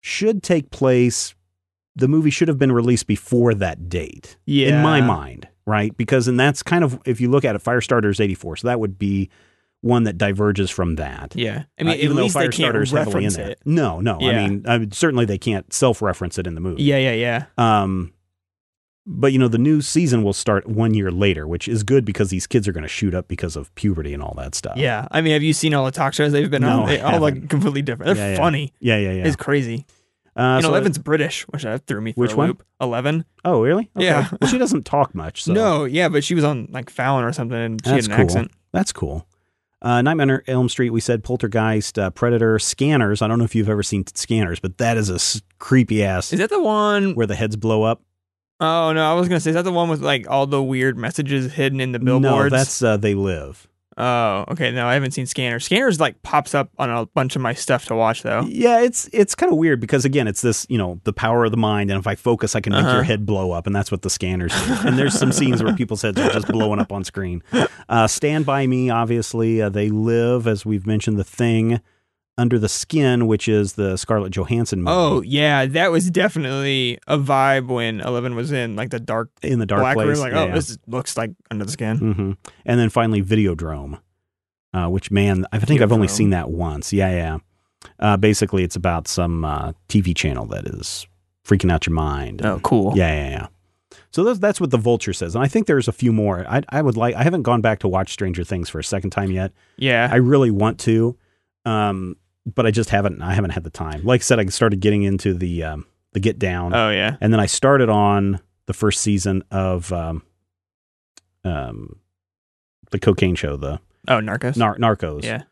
should 0.00 0.42
take 0.42 0.70
place. 0.70 1.34
The 1.96 2.08
movie 2.08 2.30
should 2.30 2.48
have 2.48 2.58
been 2.58 2.72
released 2.72 3.06
before 3.06 3.54
that 3.54 3.88
date 3.88 4.36
Yeah. 4.46 4.76
in 4.76 4.82
my 4.82 5.00
mind, 5.00 5.48
right? 5.66 5.96
Because 5.96 6.26
and 6.28 6.38
that's 6.38 6.62
kind 6.62 6.82
of 6.82 6.98
if 7.06 7.20
you 7.20 7.30
look 7.30 7.44
at 7.44 7.54
it, 7.54 7.62
Firestarter 7.62 8.10
is 8.10 8.20
eighty 8.20 8.34
four, 8.34 8.56
so 8.56 8.66
that 8.68 8.80
would 8.80 8.98
be 8.98 9.30
one 9.84 10.04
that 10.04 10.16
diverges 10.16 10.70
from 10.70 10.96
that. 10.96 11.32
Yeah. 11.36 11.64
I 11.78 11.82
Uh, 11.82 11.84
mean, 11.84 11.88
at 11.94 12.00
even 12.00 12.16
though 12.16 12.22
least 12.22 12.34
they 12.34 12.48
can't 12.48 12.74
Firestarter 12.74 12.82
is 12.82 12.90
heavily 12.90 13.24
in 13.26 13.32
there. 13.34 13.50
it. 13.50 13.60
No, 13.66 14.00
no. 14.00 14.18
I 14.20 14.32
mean, 14.46 14.64
I 14.66 14.78
mean, 14.78 14.90
certainly 14.92 15.24
they 15.26 15.36
can't 15.38 15.70
self 15.72 16.00
reference 16.00 16.38
it 16.38 16.46
in 16.46 16.54
the 16.54 16.60
movie. 16.60 16.82
Yeah, 16.82 16.96
yeah, 16.98 17.12
yeah. 17.12 17.44
Um, 17.58 18.12
but 19.06 19.32
you 19.34 19.38
know, 19.38 19.48
the 19.48 19.58
new 19.58 19.82
season 19.82 20.22
will 20.22 20.32
start 20.32 20.66
one 20.66 20.94
year 20.94 21.10
later, 21.10 21.46
which 21.46 21.68
is 21.68 21.82
good 21.82 22.06
because 22.06 22.30
these 22.30 22.46
kids 22.46 22.66
are 22.66 22.72
going 22.72 22.82
to 22.84 22.88
shoot 22.88 23.14
up 23.14 23.28
because 23.28 23.54
of 23.56 23.74
puberty 23.74 24.14
and 24.14 24.22
all 24.22 24.32
that 24.38 24.54
stuff. 24.54 24.78
Yeah. 24.78 25.06
I 25.10 25.20
mean, 25.20 25.34
have 25.34 25.42
you 25.42 25.52
seen 25.52 25.74
all 25.74 25.84
the 25.84 25.90
talk 25.90 26.14
shows 26.14 26.32
they've 26.32 26.50
been 26.50 26.62
No, 26.62 26.80
on? 26.84 26.86
They 26.88 27.00
all 27.00 27.20
like 27.20 27.50
completely 27.50 27.82
different. 27.82 28.16
They're 28.16 28.24
Yeah, 28.28 28.32
yeah. 28.32 28.38
funny. 28.38 28.72
yeah, 28.80 28.96
yeah, 28.96 29.12
yeah. 29.12 29.26
It's 29.26 29.36
crazy. 29.36 29.84
Uh, 30.36 30.40
and 30.56 30.64
so- 30.64 30.70
Eleven's 30.70 30.96
British, 30.96 31.42
which 31.50 31.62
that 31.64 31.86
threw 31.86 32.00
me 32.00 32.12
for 32.12 32.20
Which 32.20 32.32
a 32.32 32.36
one? 32.36 32.48
loop. 32.48 32.64
Eleven. 32.80 33.26
oh, 33.44 33.60
really? 33.62 33.90
Okay. 33.94 34.06
Yeah. 34.06 34.28
Well, 34.40 34.50
she 34.50 34.56
doesn't 34.64 34.86
talk 34.86 35.14
much. 35.14 35.44
So 35.44 35.52
No, 35.52 35.84
yeah, 35.84 36.08
but 36.08 36.24
she 36.24 36.34
was 36.34 36.42
on 36.42 36.68
like 36.70 36.88
Fallon 36.88 37.24
or 37.24 37.32
something, 37.34 37.58
and 37.58 37.84
she 37.84 37.90
That's 37.90 38.06
had 38.06 38.10
an 38.12 38.16
cool. 38.16 38.24
accent. 38.24 38.50
That's 38.72 38.90
cool. 38.92 39.28
Uh, 39.84 40.00
Nightmare 40.00 40.42
Elm 40.48 40.70
Street, 40.70 40.90
we 40.90 41.00
said 41.00 41.22
Poltergeist, 41.22 41.98
uh, 41.98 42.08
Predator, 42.08 42.58
Scanners. 42.58 43.20
I 43.20 43.28
don't 43.28 43.38
know 43.38 43.44
if 43.44 43.54
you've 43.54 43.68
ever 43.68 43.82
seen 43.82 44.04
Scanners, 44.06 44.58
but 44.58 44.78
that 44.78 44.96
is 44.96 45.10
a 45.10 45.14
s- 45.16 45.42
creepy 45.58 46.02
ass 46.02 46.32
Is 46.32 46.38
that 46.38 46.48
the 46.48 46.62
one 46.62 47.14
where 47.14 47.26
the 47.26 47.34
heads 47.34 47.54
blow 47.56 47.82
up. 47.82 48.00
Oh 48.60 48.92
no, 48.92 49.04
I 49.10 49.12
was 49.12 49.28
gonna 49.28 49.40
say 49.40 49.50
is 49.50 49.56
that 49.56 49.62
the 49.62 49.72
one 49.72 49.90
with 49.90 50.00
like 50.00 50.26
all 50.30 50.46
the 50.46 50.62
weird 50.62 50.96
messages 50.96 51.52
hidden 51.52 51.80
in 51.80 51.92
the 51.92 51.98
billboards? 51.98 52.50
No, 52.52 52.56
that's 52.56 52.82
uh, 52.82 52.96
They 52.96 53.14
Live. 53.14 53.68
Oh 53.96 54.44
okay. 54.50 54.70
No, 54.72 54.86
I 54.86 54.94
haven't 54.94 55.12
seen 55.12 55.26
Scanners. 55.26 55.64
Scanners 55.64 56.00
like 56.00 56.22
pops 56.22 56.54
up 56.54 56.70
on 56.78 56.90
a 56.90 57.06
bunch 57.06 57.36
of 57.36 57.42
my 57.42 57.54
stuff 57.54 57.86
to 57.86 57.94
watch 57.94 58.22
though. 58.22 58.42
Yeah, 58.48 58.80
it's 58.80 59.08
it's 59.12 59.34
kind 59.34 59.50
of 59.52 59.58
weird 59.58 59.80
because 59.80 60.04
again, 60.04 60.26
it's 60.28 60.40
this 60.42 60.66
you 60.68 60.78
know 60.78 61.00
the 61.04 61.12
power 61.12 61.44
of 61.44 61.50
the 61.50 61.56
mind, 61.56 61.90
and 61.90 61.98
if 62.00 62.06
I 62.06 62.14
focus, 62.14 62.54
I 62.56 62.60
can 62.60 62.72
make 62.72 62.84
Uh-huh. 62.84 62.94
your 62.94 63.02
head 63.02 63.24
blow 63.26 63.52
up, 63.52 63.66
and 63.66 63.74
that's 63.74 63.90
what 63.90 64.02
the 64.02 64.10
scanners 64.10 64.52
do. 64.66 64.74
and 64.86 64.98
there's 64.98 65.18
some 65.18 65.32
scenes 65.32 65.62
where 65.62 65.74
people's 65.74 66.02
heads 66.02 66.18
are 66.20 66.30
just 66.30 66.48
blowing 66.48 66.80
up 66.80 66.92
on 66.92 67.04
screen. 67.04 67.42
Uh, 67.88 68.06
Stand 68.06 68.46
by 68.46 68.66
Me, 68.66 68.90
obviously, 68.90 69.60
uh, 69.62 69.68
they 69.68 69.90
live 69.90 70.46
as 70.46 70.64
we've 70.66 70.86
mentioned. 70.86 71.18
The 71.18 71.24
Thing, 71.24 71.80
Under 72.36 72.58
the 72.58 72.68
Skin, 72.68 73.26
which 73.28 73.46
is 73.46 73.74
the 73.74 73.96
Scarlett 73.96 74.32
Johansson 74.32 74.82
movie. 74.82 74.96
Oh 74.96 75.20
yeah, 75.22 75.66
that 75.66 75.92
was 75.92 76.10
definitely 76.10 76.98
a 77.06 77.16
vibe 77.16 77.68
when 77.68 78.00
Eleven 78.00 78.34
was 78.34 78.50
in 78.50 78.74
like 78.74 78.90
the 78.90 78.98
dark, 78.98 79.30
in 79.42 79.60
the 79.60 79.66
dark 79.66 79.82
black 79.82 79.94
place. 79.94 80.08
room. 80.08 80.18
Like 80.18 80.32
Yeah, 80.32 80.44
oh, 80.50 80.54
this 80.54 80.76
looks 80.88 81.16
like 81.16 81.30
Under 81.50 81.64
the 81.64 81.70
Skin. 81.70 81.96
hmm 81.98 82.32
And 82.66 82.80
then 82.80 82.90
finally, 82.90 83.22
Videodrome, 83.22 84.00
uh, 84.72 84.88
which 84.88 85.10
man, 85.12 85.46
I 85.52 85.58
think 85.60 85.80
I've 85.80 85.92
only 85.92 86.08
seen 86.08 86.30
that 86.30 86.50
once. 86.50 86.92
Yeah, 86.92 87.10
yeah. 87.10 87.38
Uh, 88.00 88.16
basically, 88.16 88.64
it's 88.64 88.76
about 88.76 89.06
some 89.06 89.44
uh, 89.44 89.72
TV 89.88 90.16
channel 90.16 90.46
that 90.46 90.66
is 90.66 91.06
freaking 91.46 91.70
out 91.70 91.86
your 91.86 91.94
mind. 91.94 92.44
Oh, 92.44 92.58
cool. 92.64 92.94
Yeah, 92.96 93.14
yeah, 93.14 93.30
yeah. 93.30 93.46
So 94.10 94.24
that's, 94.24 94.38
that's 94.38 94.60
what 94.60 94.70
the 94.70 94.78
Vulture 94.78 95.12
says, 95.12 95.34
and 95.36 95.44
I 95.44 95.48
think 95.48 95.66
there's 95.66 95.86
a 95.86 95.92
few 95.92 96.12
more. 96.12 96.44
I, 96.48 96.62
I 96.70 96.82
would 96.82 96.96
like. 96.96 97.14
I 97.14 97.22
haven't 97.22 97.42
gone 97.42 97.60
back 97.60 97.78
to 97.80 97.88
watch 97.88 98.12
Stranger 98.12 98.42
Things 98.42 98.68
for 98.68 98.78
a 98.78 98.84
second 98.84 99.10
time 99.10 99.30
yet. 99.30 99.52
yeah. 99.76 100.08
I 100.10 100.16
really 100.16 100.50
want 100.50 100.80
to, 100.80 101.16
um, 101.64 102.16
but 102.46 102.66
I 102.66 102.70
just 102.70 102.90
haven't. 102.90 103.22
I 103.22 103.34
haven't 103.34 103.50
had 103.50 103.64
the 103.64 103.70
time. 103.70 104.02
Like 104.04 104.20
I 104.20 104.22
said, 104.22 104.38
I 104.40 104.44
started 104.46 104.80
getting 104.80 105.02
into 105.02 105.34
the 105.34 105.62
um, 105.64 105.86
the 106.12 106.20
Get 106.20 106.38
Down, 106.38 106.74
oh 106.74 106.90
yeah. 106.90 107.16
and 107.20 107.32
then 107.32 107.40
I 107.40 107.46
started 107.46 107.88
on 107.88 108.40
the 108.66 108.72
first 108.72 109.00
season 109.00 109.42
of 109.50 109.92
um, 109.92 110.22
um, 111.44 111.96
the 112.90 112.98
Cocaine 112.98 113.34
Show, 113.34 113.56
the 113.56 113.80
Oh, 114.08 114.18
Narcos. 114.20 114.56
Nar- 114.56 114.76
Narcos. 114.78 115.22
Yeah. 115.24 115.42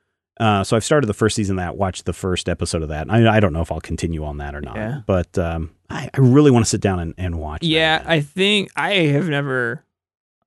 Uh, 0.40 0.64
so 0.64 0.76
I've 0.76 0.84
started 0.84 1.06
the 1.06 1.14
first 1.14 1.36
season 1.36 1.58
of 1.58 1.64
that, 1.64 1.76
watched 1.76 2.04
the 2.04 2.12
first 2.12 2.48
episode 2.48 2.82
of 2.82 2.88
that. 2.88 3.10
I, 3.10 3.36
I 3.36 3.40
don't 3.40 3.52
know 3.52 3.60
if 3.62 3.70
I'll 3.70 3.80
continue 3.80 4.24
on 4.24 4.38
that 4.38 4.54
or 4.54 4.60
not, 4.60 4.76
Yeah. 4.76 5.00
but 5.06 5.36
um, 5.38 5.70
I, 5.88 6.08
I 6.12 6.18
really 6.20 6.50
want 6.50 6.64
to 6.64 6.68
sit 6.68 6.80
down 6.80 6.98
and, 7.00 7.14
and 7.16 7.38
watch. 7.38 7.62
Yeah. 7.62 8.02
I 8.04 8.20
think 8.20 8.70
I 8.76 8.92
have 8.94 9.28
never. 9.28 9.84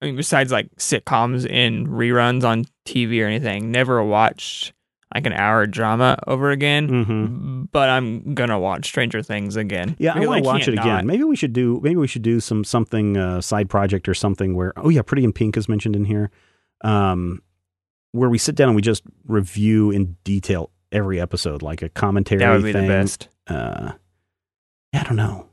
I 0.01 0.05
mean, 0.05 0.15
besides 0.17 0.51
like 0.51 0.69
sitcoms 0.75 1.47
and 1.49 1.87
reruns 1.87 2.43
on 2.43 2.65
TV 2.85 3.23
or 3.23 3.27
anything, 3.27 3.71
never 3.71 4.03
watched 4.03 4.73
like 5.15 5.25
an 5.25 5.33
hour 5.33 5.65
drama 5.65 6.19
over 6.27 6.51
again. 6.51 6.87
hmm 7.05 7.63
But 7.71 7.89
I'm 7.89 8.33
gonna 8.35 8.59
watch 8.59 8.85
Stranger 8.85 9.23
Things 9.23 9.55
again. 9.55 9.95
Yeah, 9.97 10.13
I 10.13 10.19
want 10.25 10.43
to 10.43 10.47
watch 10.47 10.67
it 10.67 10.73
again. 10.73 10.87
not. 10.87 11.05
Maybe 11.05 11.23
we 11.23 11.35
should 11.35 11.53
do. 11.53 11.79
Maybe 11.81 11.95
we 11.95 12.07
should 12.07 12.21
do 12.21 12.39
some 12.39 12.63
something 12.63 13.17
uh, 13.17 13.41
side 13.41 13.69
project 13.69 14.07
or 14.07 14.13
something 14.13 14.55
where. 14.55 14.73
Oh 14.77 14.89
yeah, 14.89 15.01
Pretty 15.01 15.23
in 15.23 15.33
Pink 15.33 15.57
is 15.57 15.67
mentioned 15.67 15.95
in 15.95 16.05
here. 16.05 16.29
Um, 16.83 17.41
where 18.11 18.29
we 18.29 18.37
sit 18.37 18.55
down 18.55 18.67
and 18.69 18.75
we 18.75 18.81
just 18.81 19.03
review 19.25 19.89
in 19.91 20.15
detail 20.23 20.69
every 20.91 21.19
episode, 21.19 21.61
like 21.61 21.81
a 21.81 21.89
commentary. 21.89 22.39
That 22.39 22.51
would 22.51 22.63
be 22.63 22.71
thing. 22.73 22.83
the 22.83 22.87
best. 22.93 23.27
Uh, 23.47 23.93
I 24.93 25.03
don't 25.03 25.15
know. 25.17 25.47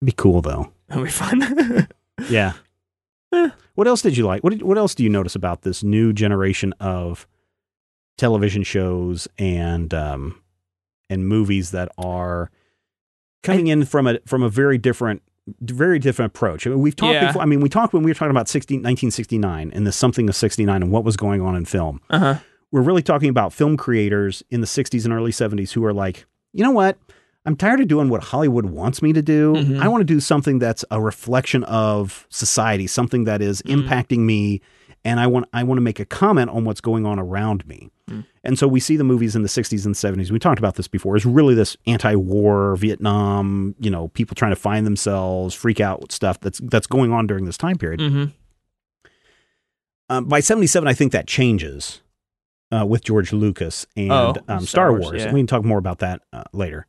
It'd 0.00 0.06
be 0.06 0.12
cool 0.12 0.42
though. 0.42 0.72
That'd 0.88 1.04
be 1.04 1.10
fun. 1.10 1.88
Yeah. 2.28 2.52
Eh. 3.32 3.50
What 3.74 3.86
else 3.86 4.00
did 4.00 4.16
you 4.16 4.24
like? 4.26 4.42
What 4.42 4.50
did, 4.54 4.62
what 4.62 4.78
else 4.78 4.94
do 4.94 5.04
you 5.04 5.10
notice 5.10 5.34
about 5.36 5.60
this 5.60 5.84
new 5.84 6.14
generation 6.14 6.72
of 6.80 7.26
television 8.18 8.62
shows 8.62 9.26
and 9.38 9.94
um 9.94 10.38
and 11.08 11.26
movies 11.26 11.70
that 11.70 11.88
are 11.96 12.50
coming 13.42 13.68
in 13.68 13.84
from 13.86 14.06
a 14.06 14.18
from 14.26 14.42
a 14.42 14.48
very 14.50 14.76
different 14.76 15.22
very 15.62 15.98
different 15.98 16.30
approach. 16.34 16.66
I 16.66 16.70
mean, 16.70 16.80
we've 16.80 16.94
talked 16.94 17.14
Yeah. 17.14 17.28
before. 17.28 17.40
I 17.40 17.46
mean, 17.46 17.60
we 17.60 17.70
talked 17.70 17.94
when 17.94 18.02
we 18.02 18.10
were 18.10 18.14
talking 18.14 18.30
about 18.32 18.48
60, 18.50 18.74
1969 18.74 19.70
and 19.72 19.86
the 19.86 19.92
something 19.92 20.28
of 20.28 20.36
69 20.36 20.82
and 20.82 20.92
what 20.92 21.04
was 21.04 21.16
going 21.16 21.40
on 21.40 21.56
in 21.56 21.64
film. 21.64 22.02
uh 22.10 22.18
huh. 22.18 22.34
We're 22.70 22.82
really 22.82 23.00
talking 23.02 23.30
about 23.30 23.54
film 23.54 23.78
creators 23.78 24.42
in 24.50 24.60
the 24.60 24.66
60s 24.66 25.06
and 25.06 25.14
early 25.14 25.30
70s 25.32 25.72
who 25.72 25.82
are 25.86 25.94
like, 25.94 26.26
you 26.52 26.62
know 26.62 26.70
what? 26.70 26.98
I'm 27.46 27.56
tired 27.56 27.80
of 27.80 27.88
doing 27.88 28.10
what 28.10 28.24
Hollywood 28.24 28.66
wants 28.66 29.00
me 29.00 29.14
to 29.14 29.22
do. 29.22 29.54
Mhm. 29.54 29.80
I 29.80 29.88
want 29.88 30.02
to 30.02 30.04
do 30.04 30.20
something 30.20 30.58
that's 30.58 30.84
a 30.90 31.00
reflection 31.00 31.64
of 31.64 32.26
society, 32.28 32.86
something 32.86 33.24
that 33.24 33.40
is 33.40 33.62
Mhm. 33.62 33.88
impacting 33.88 34.18
me, 34.18 34.60
and 35.04 35.20
I 35.20 35.26
want 35.26 35.46
I 35.52 35.62
want 35.62 35.78
to 35.78 35.82
make 35.82 36.00
a 36.00 36.04
comment 36.04 36.50
on 36.50 36.64
what's 36.64 36.80
going 36.80 37.06
on 37.06 37.18
around 37.18 37.66
me. 37.66 37.90
Mm. 38.10 38.24
And 38.44 38.58
so 38.58 38.66
we 38.66 38.80
see 38.80 38.96
the 38.96 39.04
movies 39.04 39.36
in 39.36 39.42
the 39.42 39.48
60s 39.48 39.84
and 39.84 39.94
70s. 39.94 40.30
We 40.30 40.38
talked 40.38 40.58
about 40.58 40.76
this 40.76 40.88
before. 40.88 41.16
Is 41.16 41.26
really 41.26 41.54
this 41.54 41.76
anti-war 41.86 42.76
Vietnam, 42.76 43.74
you 43.78 43.90
know, 43.90 44.08
people 44.08 44.34
trying 44.34 44.52
to 44.52 44.56
find 44.56 44.86
themselves, 44.86 45.54
freak 45.54 45.80
out 45.80 46.10
stuff 46.12 46.40
that's 46.40 46.58
that's 46.64 46.86
going 46.86 47.12
on 47.12 47.26
during 47.26 47.44
this 47.44 47.58
time 47.58 47.76
period. 47.76 48.00
hmm 48.00 48.24
Um, 50.08 50.24
by 50.24 50.40
77, 50.40 50.88
I 50.88 50.94
think 50.94 51.12
that 51.12 51.26
changes 51.26 52.00
uh, 52.72 52.86
with 52.86 53.04
George 53.04 53.32
Lucas 53.32 53.86
and 53.96 54.10
Oh, 54.12 54.34
um, 54.48 54.60
Star, 54.60 54.66
Star 54.66 54.90
Wars. 54.92 55.04
Wars, 55.04 55.24
yeah. 55.24 55.32
We 55.32 55.40
can 55.40 55.46
talk 55.46 55.64
more 55.64 55.78
about 55.78 55.98
that 55.98 56.22
uh, 56.32 56.44
later. 56.52 56.86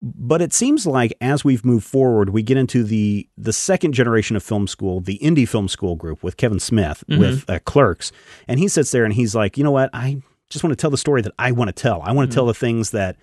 But 0.00 0.40
it 0.40 0.52
seems 0.52 0.86
like 0.86 1.12
as 1.20 1.44
we've 1.44 1.64
moved 1.64 1.84
forward, 1.86 2.30
we 2.30 2.42
get 2.42 2.56
into 2.56 2.84
the 2.84 3.28
the 3.36 3.52
second 3.52 3.92
generation 3.94 4.36
of 4.36 4.42
film 4.44 4.68
school, 4.68 5.00
the 5.00 5.18
indie 5.20 5.48
film 5.48 5.66
school 5.68 5.96
group 5.96 6.22
with 6.22 6.36
Kevin 6.36 6.60
Smith 6.60 7.02
Mhm. 7.10 7.18
with 7.18 7.50
uh, 7.50 7.58
Clerks, 7.64 8.12
and 8.46 8.60
he 8.60 8.68
sits 8.68 8.90
there 8.92 9.04
and 9.04 9.14
he's 9.14 9.34
like, 9.34 9.58
you 9.58 9.64
know 9.64 9.72
what, 9.72 9.90
I 9.92 10.22
just 10.50 10.62
want 10.64 10.70
to 10.72 10.80
tell 10.80 10.90
the 10.90 10.96
story 10.96 11.20
that 11.22 11.32
I 11.38 11.50
want 11.52 11.68
to 11.68 11.72
tell. 11.82 12.00
I 12.02 12.12
want 12.12 12.30
to 12.30 12.32
Mhm. 12.32 12.34
tell 12.36 12.46
the 12.46 12.54
things 12.54 12.90
that 12.92 13.16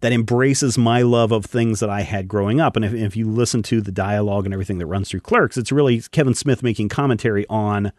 that 0.00 0.12
embraces 0.12 0.76
my 0.76 1.00
love 1.02 1.32
of 1.32 1.46
things 1.46 1.80
that 1.80 1.88
I 1.88 2.02
had 2.02 2.28
growing 2.28 2.60
up. 2.60 2.76
And 2.76 2.84
if, 2.84 2.92
if 2.92 3.16
you 3.16 3.26
listen 3.30 3.62
to 3.64 3.80
the 3.80 3.92
dialogue 3.92 4.44
and 4.44 4.52
everything 4.52 4.76
that 4.78 4.86
runs 4.86 5.08
through 5.08 5.20
Clerks, 5.20 5.56
it's 5.56 5.72
really 5.72 6.00
Kevin 6.12 6.34
Smith 6.34 6.62
making 6.62 6.90
commentary 6.90 7.46
on 7.48 7.90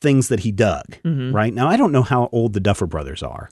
things 0.00 0.28
that 0.28 0.40
he 0.40 0.52
dug. 0.52 0.96
hmm 1.02 1.32
Right 1.32 1.52
now, 1.52 1.68
I 1.68 1.76
don't 1.76 1.92
know 1.92 2.02
how 2.02 2.30
old 2.32 2.52
the 2.54 2.60
Duffer 2.60 2.86
Brothers 2.86 3.22
are. 3.22 3.50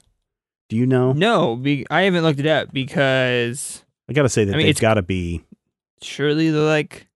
Do 0.69 0.75
you 0.75 0.85
know? 0.85 1.13
No, 1.13 1.55
be, 1.55 1.85
I 1.89 2.01
haven't 2.03 2.23
looked 2.23 2.39
it 2.39 2.45
up 2.47 2.73
because 2.73 3.83
I 4.09 4.13
got 4.13 4.23
to 4.23 4.29
say 4.29 4.43
that 4.45 4.53
I 4.53 4.57
mean, 4.57 4.65
they've 4.65 4.79
got 4.79 4.95
to 4.95 5.01
be. 5.01 5.43
surely 6.01 6.49
they're 6.51 6.61
like, 6.61 7.07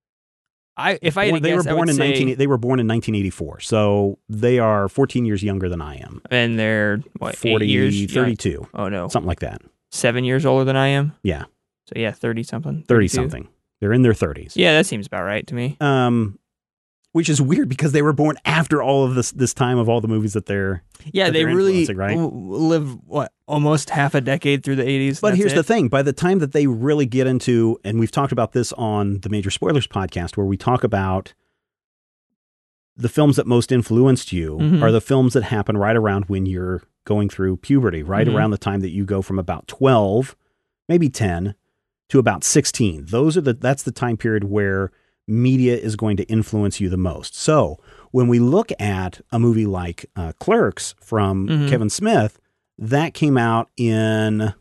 I 0.77 0.97
if 1.01 1.17
I 1.17 1.25
had 1.25 1.31
born- 1.31 1.43
they 1.43 1.53
were 1.53 1.63
guess, 1.63 1.67
I 1.67 1.75
born 1.75 1.89
in 1.89 1.95
say, 1.95 2.09
19. 2.11 2.37
They 2.37 2.47
were 2.47 2.57
born 2.57 2.79
in 2.79 2.87
1984, 2.87 3.59
so 3.59 4.19
they 4.29 4.57
are 4.59 4.87
14 4.87 5.25
years 5.25 5.43
younger 5.43 5.67
than 5.69 5.81
I 5.81 5.95
am. 5.97 6.21
and 6.31 6.57
they're 6.57 6.97
what 7.19 7.35
40, 7.35 7.65
eight 7.65 7.69
years, 7.69 7.99
young- 7.99 8.07
32, 8.25 8.67
Oh 8.73 8.87
no, 8.87 9.07
something 9.09 9.27
like 9.27 9.41
that. 9.41 9.61
seven 9.91 10.23
years 10.23 10.45
older 10.45 10.63
than 10.63 10.77
I 10.77 10.87
am. 10.87 11.13
Yeah, 11.23 11.43
So 11.87 11.93
yeah, 11.97 12.11
thirty 12.11 12.43
something. 12.43 12.83
30 12.87 13.07
something. 13.09 13.47
They're 13.81 13.93
in 13.93 14.03
their 14.03 14.13
30s. 14.13 14.53
Yeah, 14.55 14.73
that 14.73 14.85
seems 14.85 15.07
about 15.07 15.23
right 15.23 15.45
to 15.47 15.55
me. 15.55 15.75
Um, 15.81 16.37
which 17.13 17.27
is 17.29 17.41
weird 17.41 17.67
because 17.67 17.91
they 17.91 18.01
were 18.01 18.13
born 18.13 18.37
after 18.45 18.81
all 18.81 19.03
of 19.03 19.15
this 19.15 19.31
this 19.31 19.53
time 19.53 19.77
of 19.77 19.89
all 19.89 19.99
the 20.01 20.07
movies 20.07 20.33
that 20.33 20.45
they're. 20.45 20.83
Yeah, 21.11 21.25
that 21.25 21.33
they 21.33 21.43
they're 21.43 21.55
really 21.55 21.85
right? 21.93 22.15
live 22.17 22.95
what 23.07 23.31
almost 23.47 23.89
half 23.89 24.13
a 24.15 24.21
decade 24.21 24.63
through 24.63 24.75
the 24.77 24.87
eighties. 24.87 25.19
But 25.19 25.35
here's 25.35 25.53
the 25.53 25.63
thing: 25.63 25.87
by 25.87 26.01
the 26.03 26.13
time 26.13 26.39
that 26.39 26.51
they 26.53 26.67
really 26.67 27.05
get 27.05 27.27
into, 27.27 27.77
and 27.83 27.99
we've 27.99 28.11
talked 28.11 28.31
about 28.31 28.51
this 28.53 28.71
on 28.73 29.19
the 29.21 29.29
Major 29.29 29.49
Spoilers 29.49 29.87
podcast, 29.87 30.37
where 30.37 30.45
we 30.45 30.57
talk 30.57 30.83
about 30.83 31.33
the 32.97 33.09
films 33.09 33.35
that 33.37 33.47
most 33.47 33.71
influenced 33.71 34.31
you 34.31 34.57
Mhm. 34.57 34.81
are 34.81 34.91
the 34.91 35.01
films 35.01 35.33
that 35.33 35.43
happen 35.43 35.77
right 35.77 35.95
around 35.95 36.25
when 36.25 36.45
you're 36.45 36.83
going 37.05 37.29
through 37.29 37.57
puberty, 37.57 38.03
right 38.03 38.27
Mhm. 38.27 38.35
around 38.35 38.51
the 38.51 38.57
time 38.57 38.81
that 38.81 38.91
you 38.91 39.05
go 39.05 39.21
from 39.21 39.39
about 39.39 39.67
12, 39.67 40.35
maybe 40.87 41.09
10 41.09 41.55
to 42.09 42.19
about 42.19 42.43
16. 42.43 43.05
Those 43.09 43.37
are 43.37 43.41
the 43.41 43.53
that's 43.53 43.83
the 43.83 43.91
time 43.91 44.17
period 44.17 44.43
where 44.43 44.91
media 45.27 45.75
is 45.77 45.95
going 45.95 46.17
to 46.17 46.23
influence 46.23 46.79
you 46.79 46.89
the 46.89 46.97
most. 46.97 47.35
So, 47.35 47.79
when 48.11 48.27
we 48.27 48.39
look 48.39 48.71
at 48.79 49.21
a 49.31 49.39
movie 49.39 49.65
like 49.65 50.05
uh, 50.15 50.33
Clerks 50.39 50.95
from 50.99 51.47
Mhm. 51.47 51.69
Kevin 51.69 51.89
Smith, 51.89 52.39
that 52.77 53.13
came 53.13 53.37
out 53.37 53.69
in 53.77 54.53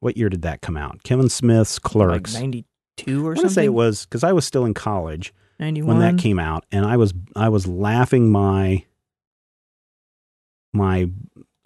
what 0.00 0.16
year 0.16 0.28
did 0.28 0.42
that 0.42 0.60
come 0.60 0.76
out? 0.76 1.02
Kevin 1.04 1.28
Smith's 1.28 1.76
like 1.78 1.82
Clerks. 1.92 2.34
ninety 2.34 2.64
two 2.96 3.26
or 3.26 3.32
I 3.32 3.34
something. 3.36 3.48
to 3.48 3.54
say 3.54 3.64
it 3.64 3.72
was 3.74 4.04
because 4.04 4.22
I 4.24 4.32
was 4.32 4.44
still 4.44 4.64
in 4.66 4.74
college 4.74 5.32
ninety 5.60 5.80
when 5.82 6.00
that 6.00 6.18
came 6.18 6.38
out, 6.38 6.66
and 6.72 6.84
I 6.84 6.96
was 6.96 7.14
I 7.36 7.48
was 7.48 7.66
laughing 7.66 8.30
my 8.30 8.84
my 10.72 11.08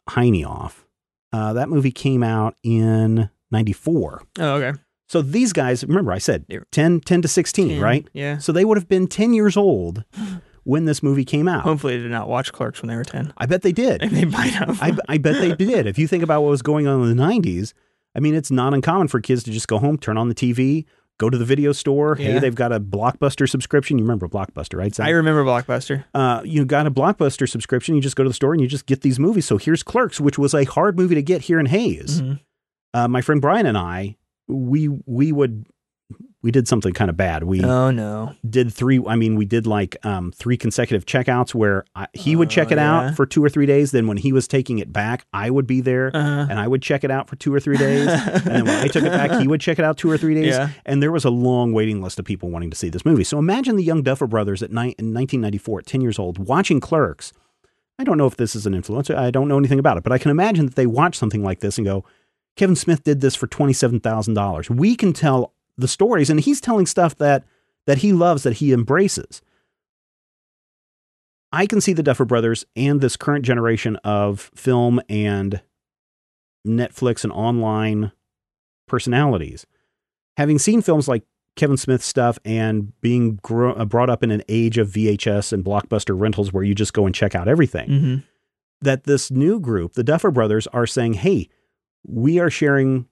hiney 0.09 0.46
off. 0.46 0.87
Uh, 1.33 1.53
that 1.55 1.68
movie 1.68 1.90
came 1.92 2.22
out 2.22 2.55
in 2.62 3.29
'94. 3.51 4.22
Oh, 4.38 4.53
okay. 4.61 4.79
So 5.09 5.23
these 5.23 5.53
guys, 5.53 5.85
remember, 5.85 6.11
I 6.12 6.19
said 6.19 6.45
They 6.49 6.59
10, 6.73 7.01
10 7.01 7.23
to 7.23 7.29
16, 7.29 7.69
Ten, 7.69 7.81
right? 7.81 8.07
Yeah. 8.12 8.38
So 8.38 8.53
they 8.53 8.64
would 8.64 8.77
have 8.77 8.88
been 8.88 9.07
10 9.07 9.35
years 9.35 9.57
old 9.57 10.05
when 10.64 10.85
this 10.85 11.03
movie 11.03 11.25
came 11.25 11.47
out. 11.49 11.62
Hopefully, 11.62 11.97
they 11.97 12.03
did 12.03 12.11
not 12.11 12.29
watch 12.29 12.53
Clerks 12.53 12.83
when 12.83 12.88
they 12.88 12.97
were 12.97 13.05
ten. 13.05 13.33
I 13.38 13.47
bet 13.47 13.62
they 13.62 13.71
did. 13.73 14.01
they 14.11 14.25
might 14.25 14.53
have. 14.53 14.83
I, 14.83 14.97
I 15.09 15.19
bet 15.19 15.40
they 15.40 15.55
did. 15.64 15.87
If 15.87 15.99
you 15.99 16.09
think 16.09 16.23
about 16.25 16.42
what 16.42 16.51
was 16.51 16.62
going 16.62 16.87
on 16.88 17.03
in 17.09 17.16
the 17.16 17.23
90s, 17.23 17.73
I 18.16 18.21
mean, 18.21 18.35
it's 18.35 18.51
not 18.51 18.75
uncommon 18.75 19.09
for 19.09 19.21
kids 19.21 19.45
to 19.45 19.53
just 19.53 19.69
go 19.69 19.79
home, 19.79 19.97
turn 19.97 20.16
on 20.19 20.29
the 20.29 20.35
TV, 20.35 20.87
go 21.19 21.31
to 21.31 21.38
the 21.38 21.45
video 21.45 21.71
store. 21.73 22.16
Hey, 22.16 22.33
Yeah. 22.35 22.38
they've 22.40 22.55
got 22.55 22.73
a 22.73 22.81
Blockbuster 22.81 23.49
subscription. 23.49 23.99
You 23.99 24.05
remember 24.05 24.27
Blockbuster, 24.27 24.77
right? 24.77 24.99
I 24.99 25.11
remember 25.11 25.45
Blockbuster. 25.45 26.05
uh, 26.14 26.40
you 26.45 26.64
got 26.64 26.87
a 26.87 26.90
Blockbuster 26.90 27.49
subscription. 27.49 27.95
You 27.95 28.01
just 28.01 28.16
go 28.16 28.25
to 28.25 28.29
the 28.31 28.35
store 28.35 28.53
and 28.55 28.61
you 28.61 28.66
just 28.66 28.87
get 28.87 29.03
these 29.03 29.21
movies. 29.21 29.47
So 29.47 29.57
here's 29.59 29.83
Clerks, 29.85 30.21
which 30.21 30.37
was 30.38 30.53
a 30.53 30.64
hard 30.64 30.97
movie 30.99 31.14
to 31.14 31.23
get 31.23 31.42
here 31.42 31.61
in 31.61 31.66
Hays. 31.66 32.21
Mhm. 32.23 32.40
Uh, 32.92 33.07
my 33.07 33.21
friend 33.21 33.40
Brian 33.40 33.66
and 33.66 33.79
I, 33.79 34.16
we 34.48 34.88
we 35.06 35.32
would 35.32 35.66
we 36.42 36.52
did 36.52 36.68
something 36.68 36.92
kind 36.92 37.11
of 37.11 37.16
bad. 37.16 37.42
We 37.42 37.64
Oh 37.64 37.90
no. 37.90 38.32
did 38.48 38.72
three. 38.72 39.02
I 39.04 39.16
mean, 39.16 39.35
we 39.35 39.44
did 39.44 39.66
like 39.66 39.96
um, 40.06 40.30
three 40.30 40.56
consecutive 40.56 41.04
checkouts 41.04 41.52
where 41.52 41.85
I, 41.96 42.06
he 42.12 42.37
would 42.37 42.48
check 42.50 42.68
Oh, 42.68 42.74
it 42.74 42.76
yeah. 42.76 42.92
out 43.09 43.16
for 43.16 43.26
two 43.26 43.42
or 43.42 43.48
three 43.48 43.66
days. 43.66 43.90
Then 43.90 44.06
when 44.06 44.16
he 44.16 44.32
was 44.32 44.46
taking 44.46 44.78
it 44.78 44.92
back, 44.92 45.26
I 45.32 45.50
would 45.50 45.66
be 45.66 45.80
there 45.80 46.12
Uh, 46.14 46.46
and 46.48 46.61
I 46.61 46.68
would 46.68 46.82
check 46.82 47.02
it 47.02 47.11
out 47.11 47.28
for 47.28 47.35
two 47.35 47.52
or 47.52 47.59
three 47.59 47.76
days. 47.76 48.06
and 48.09 48.44
then 48.44 48.64
when 48.64 48.76
I 48.76 48.87
took 48.87 49.02
it 49.02 49.11
back, 49.11 49.40
he 49.40 49.48
would 49.48 49.61
check 49.61 49.80
it 49.80 49.85
out 49.85 49.96
two 49.96 50.09
or 50.09 50.16
three 50.16 50.35
days. 50.37 50.54
Yeah. 50.54 50.68
And 50.85 51.02
there 51.02 51.11
was 51.11 51.24
a 51.24 51.30
long 51.30 51.72
waiting 51.72 52.00
list 52.00 52.20
of 52.20 52.24
people 52.24 52.48
wanting 52.50 52.70
to 52.70 52.76
see 52.76 52.90
this 52.90 53.04
movie. 53.04 53.24
So 53.24 53.40
imagine 53.40 53.74
the 53.74 53.82
young 53.82 54.02
Duffer 54.04 54.28
brothers 54.28 54.62
at 54.62 54.70
ni- 54.70 54.94
in 55.00 55.12
1994, 55.12 55.80
at 55.80 55.87
10 55.87 56.00
years 56.00 56.16
old, 56.20 56.38
watching 56.38 56.78
Clerks. 56.78 57.32
I 57.98 58.04
don't 58.04 58.18
know 58.18 58.26
if 58.26 58.37
this 58.37 58.54
is 58.54 58.66
an 58.66 58.74
influencer. 58.80 59.16
I 59.16 59.32
don't 59.32 59.48
know 59.48 59.59
anything 59.59 59.80
about 59.80 59.96
it, 59.96 60.04
but 60.04 60.12
I 60.12 60.18
can 60.18 60.30
imagine 60.30 60.66
that 60.66 60.76
they 60.76 60.87
watch 60.87 61.16
something 61.18 61.42
like 61.42 61.59
this 61.59 61.76
and 61.78 61.85
go, 61.85 62.04
Kevin 62.57 62.77
Smith 62.77 63.05
did 63.05 63.21
this 63.21 63.35
for 63.35 63.47
$27,000. 63.47 64.71
We 64.71 64.97
can 64.97 65.12
tell 65.12 65.53
the 65.77 65.88
stories, 65.88 66.31
and 66.31 66.40
he's 66.40 66.61
telling 66.61 66.87
stuff 66.87 67.16
that 67.16 67.45
that 67.87 67.99
he 67.99 68.12
loves, 68.12 68.42
that 68.42 68.55
he 68.55 68.73
embraces. 68.73 69.42
I 71.53 71.66
can 71.66 71.81
see 71.81 71.92
the 71.92 72.03
Duffer 72.03 72.25
Brothers 72.25 72.64
and 72.75 73.01
this 73.01 73.16
current 73.16 73.45
generation 73.45 73.95
of 73.97 74.51
film 74.57 75.01
and 75.09 75.62
Netflix 76.66 77.23
and 77.23 77.33
online 77.33 78.11
personalities. 78.88 79.66
Having 80.37 80.59
seen 80.59 80.83
films 80.83 81.07
like 81.07 81.23
Kevin 81.55 81.77
Smith 81.77 82.03
stuff 82.03 82.38
and 82.45 82.99
being 83.01 83.38
gro- 83.42 83.75
uh, 83.75 83.85
brought 83.85 84.11
up 84.11 84.23
in 84.25 84.31
an 84.33 84.42
age 84.49 84.79
of 84.79 84.88
VHS 84.90 85.53
and 85.53 85.64
blockbuster 85.64 86.19
rentals 86.19 86.53
where 86.53 86.64
you 86.64 86.75
just 86.75 86.92
go 86.92 87.07
and 87.07 87.14
check 87.14 87.35
out 87.35 87.47
everything, 87.47 87.88
mhm. 87.88 88.25
that 88.83 89.05
this 89.05 89.31
new 89.31 89.61
group, 89.61 89.92
the 89.95 90.05
Duffer 90.05 90.31
Brothers, 90.33 90.66
are 90.69 90.87
saying, 90.87 91.14
hey, 91.14 91.49
we 92.07 92.38
are 92.38 92.51
sharing, 92.51 93.07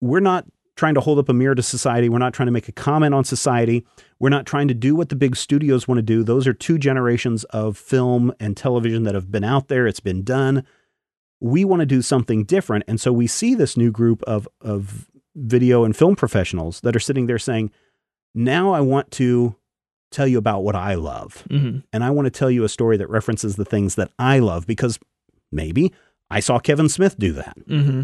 we're 0.00 0.20
not 0.20 0.46
trying 0.74 0.94
to 0.94 1.00
hold 1.00 1.18
up 1.18 1.28
a 1.28 1.34
mirror 1.34 1.54
to 1.54 1.62
society. 1.62 2.08
We're 2.08 2.18
not 2.18 2.32
trying 2.32 2.46
to 2.46 2.52
make 2.52 2.68
a 2.68 2.72
comment 2.72 3.14
on 3.14 3.24
society. 3.24 3.84
We're 4.18 4.30
not 4.30 4.46
trying 4.46 4.68
to 4.68 4.74
do 4.74 4.94
what 4.96 5.10
the 5.10 5.16
big 5.16 5.36
studios 5.36 5.86
want 5.86 5.98
to 5.98 6.02
do. 6.02 6.22
Those 6.22 6.46
are 6.46 6.54
two 6.54 6.78
generations 6.78 7.44
of 7.44 7.76
film 7.76 8.32
and 8.40 8.56
television 8.56 9.02
that 9.04 9.14
have 9.14 9.30
been 9.30 9.44
out 9.44 9.68
there. 9.68 9.86
It's 9.86 10.00
been 10.00 10.22
done. 10.24 10.64
We 11.40 11.64
want 11.64 11.80
to 11.80 11.86
do 11.86 12.00
something 12.00 12.44
different. 12.44 12.84
And 12.88 13.00
so 13.00 13.12
we 13.12 13.26
see 13.26 13.54
this 13.54 13.76
new 13.76 13.90
group 13.90 14.22
of, 14.22 14.48
of 14.62 15.10
video 15.36 15.84
and 15.84 15.94
film 15.94 16.16
professionals 16.16 16.80
that 16.80 16.96
are 16.96 17.00
sitting 17.00 17.26
there 17.26 17.38
saying, 17.38 17.70
now 18.34 18.72
I 18.72 18.80
want 18.80 19.10
to 19.12 19.54
tell 20.10 20.26
you 20.26 20.38
about 20.38 20.62
what 20.62 20.74
I 20.76 20.94
love 20.94 21.42
Mhm. 21.50 21.82
and 21.92 22.04
I 22.04 22.10
want 22.10 22.26
to 22.26 22.30
tell 22.30 22.50
you 22.50 22.64
a 22.64 22.68
story 22.68 22.96
that 22.98 23.08
references 23.08 23.56
the 23.56 23.64
things 23.64 23.94
that 23.96 24.10
I 24.18 24.38
love 24.40 24.66
because 24.66 24.98
maybe 25.50 25.92
I 26.30 26.40
saw 26.40 26.58
Kevin 26.58 26.88
Smith 26.90 27.18
do 27.18 27.32
that. 27.32 27.56
Mm-hmm. 27.66 28.02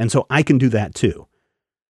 And 0.00 0.10
so 0.10 0.26
I 0.30 0.42
can 0.42 0.58
do 0.58 0.68
that 0.70 0.94
too. 0.94 1.28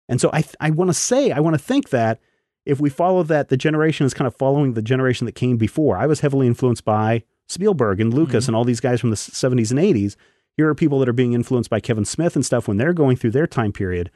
And 0.10 0.20
so 0.20 0.30
I, 0.34 0.44
I 0.60 0.72
want 0.72 0.90
to 0.90 0.94
say, 0.94 1.32
I 1.32 1.40
want 1.42 1.54
to 1.56 1.60
think 1.64 1.90
that 1.90 2.20
if 2.66 2.80
we 2.80 2.90
follow 2.90 3.22
that, 3.24 3.50
the 3.50 3.58
generation 3.58 4.06
is 4.06 4.14
kind 4.14 4.28
of 4.28 4.36
following 4.36 4.74
the 4.74 4.82
generation 4.82 5.26
that 5.26 5.34
came 5.36 5.58
before. 5.58 5.98
I 5.98 6.08
was 6.08 6.22
heavily 6.22 6.48
influenced 6.48 6.86
by 6.86 7.24
Spielberg 7.48 8.00
and 8.02 8.14
Lucas 8.14 8.46
Mhm. 8.46 8.48
and 8.50 8.56
all 8.56 8.64
these 8.64 8.80
guys 8.80 9.00
from 9.02 9.10
the 9.10 9.16
70s 9.18 9.72
and 9.72 9.80
80s. 9.80 10.16
Here 10.56 10.68
are 10.70 10.74
people 10.76 11.00
that 11.00 11.10
are 11.10 11.14
being 11.14 11.34
influenced 11.34 11.70
by 11.70 11.80
Kevin 11.82 12.06
Smith 12.06 12.36
and 12.36 12.46
stuff 12.46 12.68
when 12.68 12.78
they're 12.78 12.94
going 12.94 13.16
through 13.18 13.32
their 13.32 13.46
time 13.48 13.72
period. 13.72 14.10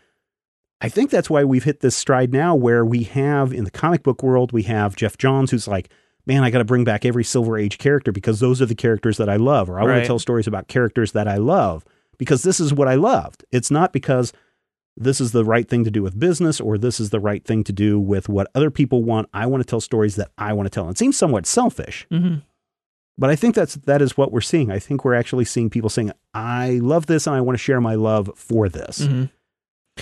I 0.81 0.89
think 0.89 1.11
that's 1.11 1.29
why 1.29 1.43
we've 1.43 1.63
hit 1.65 1.81
this 1.81 1.95
stride 1.95 2.33
now 2.33 2.55
where 2.55 2.83
we 2.83 3.03
have 3.03 3.53
in 3.53 3.63
the 3.65 3.71
comic 3.71 4.01
book 4.01 4.23
world, 4.23 4.51
we 4.51 4.63
have 4.63 4.95
Geoff 4.95 5.17
Johns 5.17 5.51
who's 5.51 5.67
like, 5.67 5.89
man, 6.25 6.43
I 6.43 6.49
got 6.49 6.57
to 6.59 6.65
bring 6.65 6.83
back 6.83 7.05
every 7.05 7.23
Silver 7.23 7.57
Age 7.57 7.77
character 7.77 8.11
because 8.11 8.39
those 8.39 8.61
are 8.61 8.65
the 8.65 8.73
characters 8.75 9.17
that 9.17 9.29
I 9.29 9.35
love, 9.35 9.69
or 9.69 9.79
I 9.79 9.83
want 9.83 10.01
to 10.01 10.07
tell 10.07 10.19
stories 10.19 10.47
about 10.47 10.67
characters 10.67 11.11
that 11.11 11.27
I 11.27 11.35
love 11.37 11.83
because 12.21 12.43
this 12.43 12.59
is 12.59 12.71
what 12.71 12.87
I 12.87 12.93
loved. 12.93 13.43
It's 13.51 13.71
not 13.71 13.91
because 13.91 14.31
this 14.95 15.19
is 15.19 15.31
the 15.31 15.43
right 15.43 15.67
thing 15.67 15.83
to 15.85 15.89
do 15.89 16.03
with 16.03 16.19
business 16.19 16.59
or 16.61 16.77
this 16.77 16.99
is 16.99 17.09
the 17.09 17.19
right 17.19 17.43
thing 17.43 17.63
to 17.63 17.73
do 17.73 17.99
with 17.99 18.29
what 18.29 18.47
other 18.53 18.69
people 18.69 19.03
want. 19.03 19.27
I 19.33 19.47
want 19.47 19.63
to 19.63 19.65
tell 19.67 19.81
stories 19.81 20.17
that 20.17 20.29
I 20.37 20.53
want 20.53 20.67
to 20.67 20.69
tell. 20.69 20.83
And 20.83 20.93
It 20.93 20.99
seems 20.99 21.17
somewhat 21.17 21.47
selfish, 21.47 22.05
Mm-hmm. 22.11 22.35
but 23.17 23.31
I 23.31 23.35
think 23.35 23.55
that's 23.55 23.73
that 23.87 24.03
is 24.03 24.15
what 24.17 24.31
we're 24.31 24.41
seeing. 24.41 24.69
I 24.69 24.77
think 24.77 25.03
we're 25.03 25.15
actually 25.15 25.45
seeing 25.45 25.71
people 25.71 25.89
saying, 25.89 26.11
"I 26.35 26.79
love 26.83 27.07
this 27.07 27.25
and 27.25 27.35
I 27.35 27.41
want 27.41 27.57
to 27.57 27.63
share 27.63 27.81
my 27.81 27.95
love 27.95 28.29
for 28.35 28.69
this." 28.69 28.99
Mm-hmm. 28.99 29.23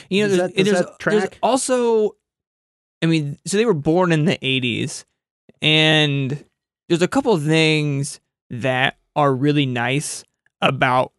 You 0.10 0.24
know, 0.24 0.28
Does 0.30 0.38
there's, 0.38 0.50
that- 0.52 0.56
does 0.58 0.66
there's, 0.66 0.80
that 0.80 1.30
there's 1.32 1.40
also, 1.42 2.16
I 3.02 3.06
mean, 3.06 3.38
so 3.46 3.56
they 3.58 3.66
were 3.66 3.74
born 3.74 4.12
in 4.12 4.26
the 4.26 4.38
80s, 4.38 5.06
and 5.62 6.44
there's 6.90 7.02
a 7.02 7.08
couple 7.08 7.34
of 7.34 7.44
things 7.44 8.20
that 8.50 8.98
are 9.16 9.34
really 9.34 9.66
nice 9.66 10.24
about 10.62 11.14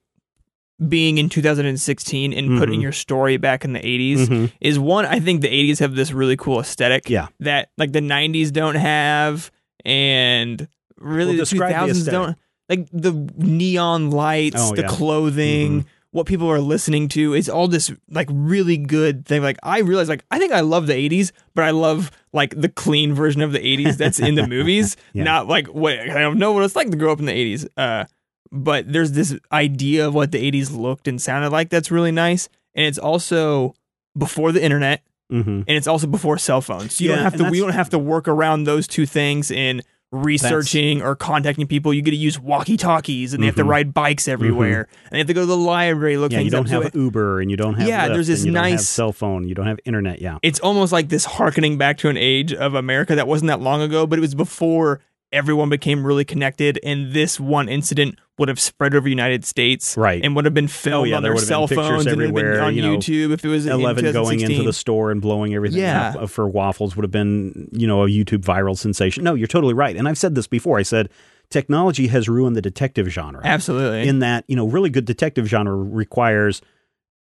being 0.88 1.18
in 1.18 1.28
2016 1.28 2.32
and 2.32 2.58
putting 2.58 2.80
Mhm. 2.80 2.82
your 2.82 2.92
story 2.92 3.36
back 3.36 3.64
in 3.64 3.72
the 3.74 3.86
80s. 3.86 4.28
Mhm. 4.28 4.50
Is 4.60 4.78
one, 4.78 5.04
I 5.06 5.20
think 5.20 5.42
the 5.42 5.48
80s 5.48 5.78
have 5.80 5.94
this 5.94 6.12
really 6.12 6.36
cool 6.36 6.60
aesthetic 6.60 7.08
Yeah. 7.10 7.26
that 7.40 7.68
like 7.76 7.92
the 7.92 8.00
90s 8.00 8.50
don't 8.50 8.76
have, 8.76 9.50
and 9.84 10.66
really 10.98 11.26
Well, 11.28 11.32
the 11.36 11.42
describe 11.42 11.68
the 11.70 11.74
2000s 11.74 11.98
aesthetic. 12.08 12.12
don't. 12.20 12.38
Like 12.68 12.88
the 12.92 13.30
neon 13.36 14.10
lights, 14.10 14.56
Oh, 14.58 14.74
the 14.74 14.82
yeah. 14.82 14.88
Mm-hmm. 14.88 14.96
clothing, 14.96 15.86
what 16.12 16.26
people 16.26 16.48
are 16.50 16.60
listening 16.60 17.08
to 17.08 17.34
is 17.34 17.48
all 17.48 17.68
this 17.68 17.92
like 18.10 18.28
really 18.32 18.76
good 18.76 19.26
thing. 19.26 19.42
Like 19.42 19.58
I 19.62 19.80
realize 19.80 20.08
like 20.08 20.24
I 20.30 20.38
think 20.38 20.52
I 20.52 20.60
love 20.60 20.86
the 20.86 20.94
80s, 20.94 21.32
but 21.54 21.64
I 21.64 21.70
love 21.70 22.10
like 22.32 22.58
the 22.60 22.68
clean 22.68 23.12
version 23.12 23.42
of 23.42 23.52
the 23.52 23.58
80s 23.60 23.96
that's 23.96 24.18
in 24.20 24.34
the 24.36 24.46
movies, 24.56 24.96
Yeah. 25.12 25.24
not 25.24 25.46
like 25.48 25.66
what 25.68 25.98
I 25.98 26.20
don't 26.20 26.38
know 26.38 26.52
what 26.52 26.62
it's 26.64 26.76
like 26.76 26.90
to 26.90 26.96
grow 26.96 27.12
up 27.12 27.18
in 27.20 27.26
the 27.26 27.32
80s. 27.32 27.66
Uh 27.76 28.04
but 28.52 28.92
there's 28.92 29.12
this 29.12 29.36
idea 29.52 30.06
of 30.08 30.14
what 30.14 30.32
the 30.32 30.38
80s 30.50 30.76
looked 30.76 31.06
and 31.08 31.20
sounded 31.20 31.50
like 31.50 31.70
that's 31.70 31.90
really 31.90 32.12
nice. 32.12 32.48
And 32.74 32.86
it's 32.86 32.98
also 32.98 33.74
before 34.16 34.52
the 34.52 34.62
internet 34.62 35.02
Mhm. 35.32 35.64
and 35.66 35.68
it's 35.68 35.86
also 35.86 36.06
before 36.08 36.36
cell 36.38 36.60
phones. 36.60 36.94
So 36.94 37.04
you 37.04 37.10
Yeah, 37.10 37.16
don't 37.16 37.24
have 37.24 37.36
to 37.36 37.50
we 37.50 37.60
don't 37.60 37.72
have 37.72 37.90
to 37.90 37.98
work 37.98 38.26
around 38.26 38.64
those 38.64 38.86
two 38.88 39.06
things 39.06 39.50
in 39.50 39.82
researching 40.12 41.02
or 41.02 41.14
contacting 41.14 41.68
people. 41.68 41.94
You 41.94 42.02
get 42.02 42.10
to 42.10 42.16
use 42.16 42.38
walkie-talkies 42.40 43.32
and 43.32 43.40
they 43.40 43.46
have 43.46 43.54
to 43.54 43.64
Mhm. 43.64 43.68
ride 43.68 43.94
bikes 43.94 44.26
everywhere. 44.26 44.88
And 45.04 45.12
they 45.12 45.18
have 45.18 45.28
to 45.28 45.34
go 45.34 45.42
to 45.42 45.46
the 45.46 45.56
library 45.56 46.16
look 46.16 46.32
Yeah, 46.32 46.40
you 46.40 46.50
don't. 46.50 46.66
So 46.68 46.82
have 46.82 46.86
it- 46.92 46.96
Uber 46.96 47.40
and 47.40 47.48
you 47.48 47.56
don't 47.56 47.74
have 47.74 47.86
Yeah, 47.86 48.08
Lyft 48.08 48.14
there's 48.14 48.26
this 48.26 48.40
and 48.40 48.48
you 48.48 48.52
don't 48.54 48.64
have 48.64 48.72
nice- 48.72 48.88
cell 48.88 49.12
phone, 49.12 49.46
you 49.48 49.54
don't 49.54 49.66
have 49.68 49.78
internet. 49.84 50.20
Yeah, 50.20 50.38
it's 50.42 50.58
almost 50.58 50.92
like 50.92 51.08
this 51.10 51.24
harkening 51.24 51.78
back 51.78 51.96
to 51.98 52.08
an 52.08 52.16
age 52.16 52.52
of 52.52 52.74
America 52.74 53.14
that 53.14 53.28
wasn't 53.28 53.48
that 53.48 53.60
long 53.60 53.82
ago, 53.82 54.04
but 54.04 54.18
it 54.18 54.22
was 54.22 54.34
before 54.34 55.00
everyone 55.32 55.68
became 55.68 56.04
really 56.04 56.24
connected 56.24 56.78
and 56.82 57.12
this 57.12 57.38
one 57.38 57.68
incident 57.68 58.18
would 58.38 58.48
have 58.48 58.58
spread 58.58 58.94
over 58.94 59.04
the 59.04 59.10
United 59.10 59.44
States 59.44 59.96
Right. 59.96 60.24
and 60.24 60.34
would 60.34 60.44
have 60.46 60.54
been 60.54 60.66
filmed 60.66 61.02
oh, 61.02 61.10
yeah, 61.10 61.16
on 61.16 61.22
their 61.22 61.36
cell 61.36 61.66
phones 61.66 62.06
and 62.06 62.14
it 62.14 62.16
been 62.16 62.36
everywhere, 62.38 62.62
on 62.62 62.74
you 62.74 62.82
know, 62.82 62.96
YouTube 62.96 63.32
if 63.32 63.44
it 63.44 63.48
was 63.48 63.66
in 63.66 63.72
Eleven 63.72 64.12
going 64.12 64.40
into 64.40 64.62
the 64.62 64.72
store 64.72 65.10
and 65.10 65.20
blowing 65.20 65.54
everything 65.54 65.80
Yeah. 65.80 66.10
up 66.10 66.22
uh, 66.22 66.26
for 66.26 66.48
waffles 66.48 66.96
would 66.96 67.04
have 67.04 67.10
been, 67.10 67.68
you 67.72 67.86
know, 67.86 68.04
a 68.04 68.08
YouTube 68.08 68.38
viral 68.42 68.76
sensation. 68.76 69.22
No, 69.24 69.34
you're 69.34 69.46
totally 69.46 69.74
right. 69.74 69.94
And 69.94 70.08
I've 70.08 70.18
said 70.18 70.34
this 70.34 70.46
before. 70.46 70.78
I 70.78 70.82
said 70.82 71.10
technology 71.50 72.06
has 72.06 72.28
ruined 72.28 72.56
the 72.56 72.62
detective 72.62 73.08
genre. 73.08 73.42
Absolutely. 73.44 74.08
in 74.08 74.20
that 74.20 74.44
you 74.48 74.56
know 74.56 74.66
really 74.66 74.88
good 74.90 75.04
detective 75.04 75.46
genre 75.46 75.76
requires 75.76 76.62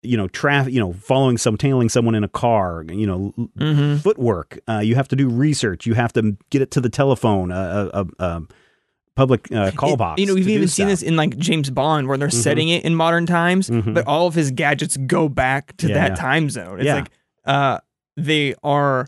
you 0.04 0.16
know 0.16 0.28
traffic 0.28 0.74
you 0.74 0.80
know 0.80 0.93
following 0.93 1.38
some 1.38 1.58
tailing 1.58 1.89
someone 1.89 2.14
in 2.16 2.24
a 2.24 2.28
car 2.28 2.86
you 2.89 3.08
know 3.08 3.34
l- 3.38 3.50
hmm 3.58 3.95
footwork 3.98 4.60
uh, 4.70 4.80
you 4.80 4.95
have 4.95 5.08
to 5.08 5.16
do 5.16 5.28
research 5.28 5.86
you 5.86 5.93
have 5.95 6.14
to 6.14 6.38
get 6.52 6.62
it 6.62 6.70
to 6.72 6.80
the 6.82 6.89
telephone 6.89 7.52
uh, 7.52 7.89
a, 7.93 8.00
a, 8.02 8.08
a 8.20 8.41
public 9.16 9.52
uh, 9.52 9.72
call 9.72 9.93
It- 9.93 9.98
box 9.98 10.22
You 10.22 10.28
know, 10.28 10.36
we've 10.36 10.48
even 10.48 10.68
seen 10.68 10.86
stuff. 10.86 10.89
this 10.89 11.02
in 11.02 11.16
like 11.16 11.36
James 11.39 11.72
Bond 11.72 12.08
where 12.08 12.18
they're 12.18 12.28
Mhm. 12.28 12.43
setting 12.43 12.70
it 12.70 12.86
in 12.86 12.93
modern 12.93 13.26
times, 13.26 13.68
Mhm. 13.70 13.95
but 13.95 14.06
all 14.06 14.28
of 14.28 14.36
his 14.36 14.52
gadgets 14.52 14.95
go 14.98 15.28
back 15.28 15.76
to 15.78 15.88
Yeah, 15.88 15.95
that 15.95 16.10
yeah. 16.12 16.16
time 16.16 16.50
zone. 16.52 16.78
It's 16.80 16.86
Yeah. 16.86 16.95
like 16.95 17.10
uh 17.45 17.80
they 18.16 18.54
are 18.64 19.08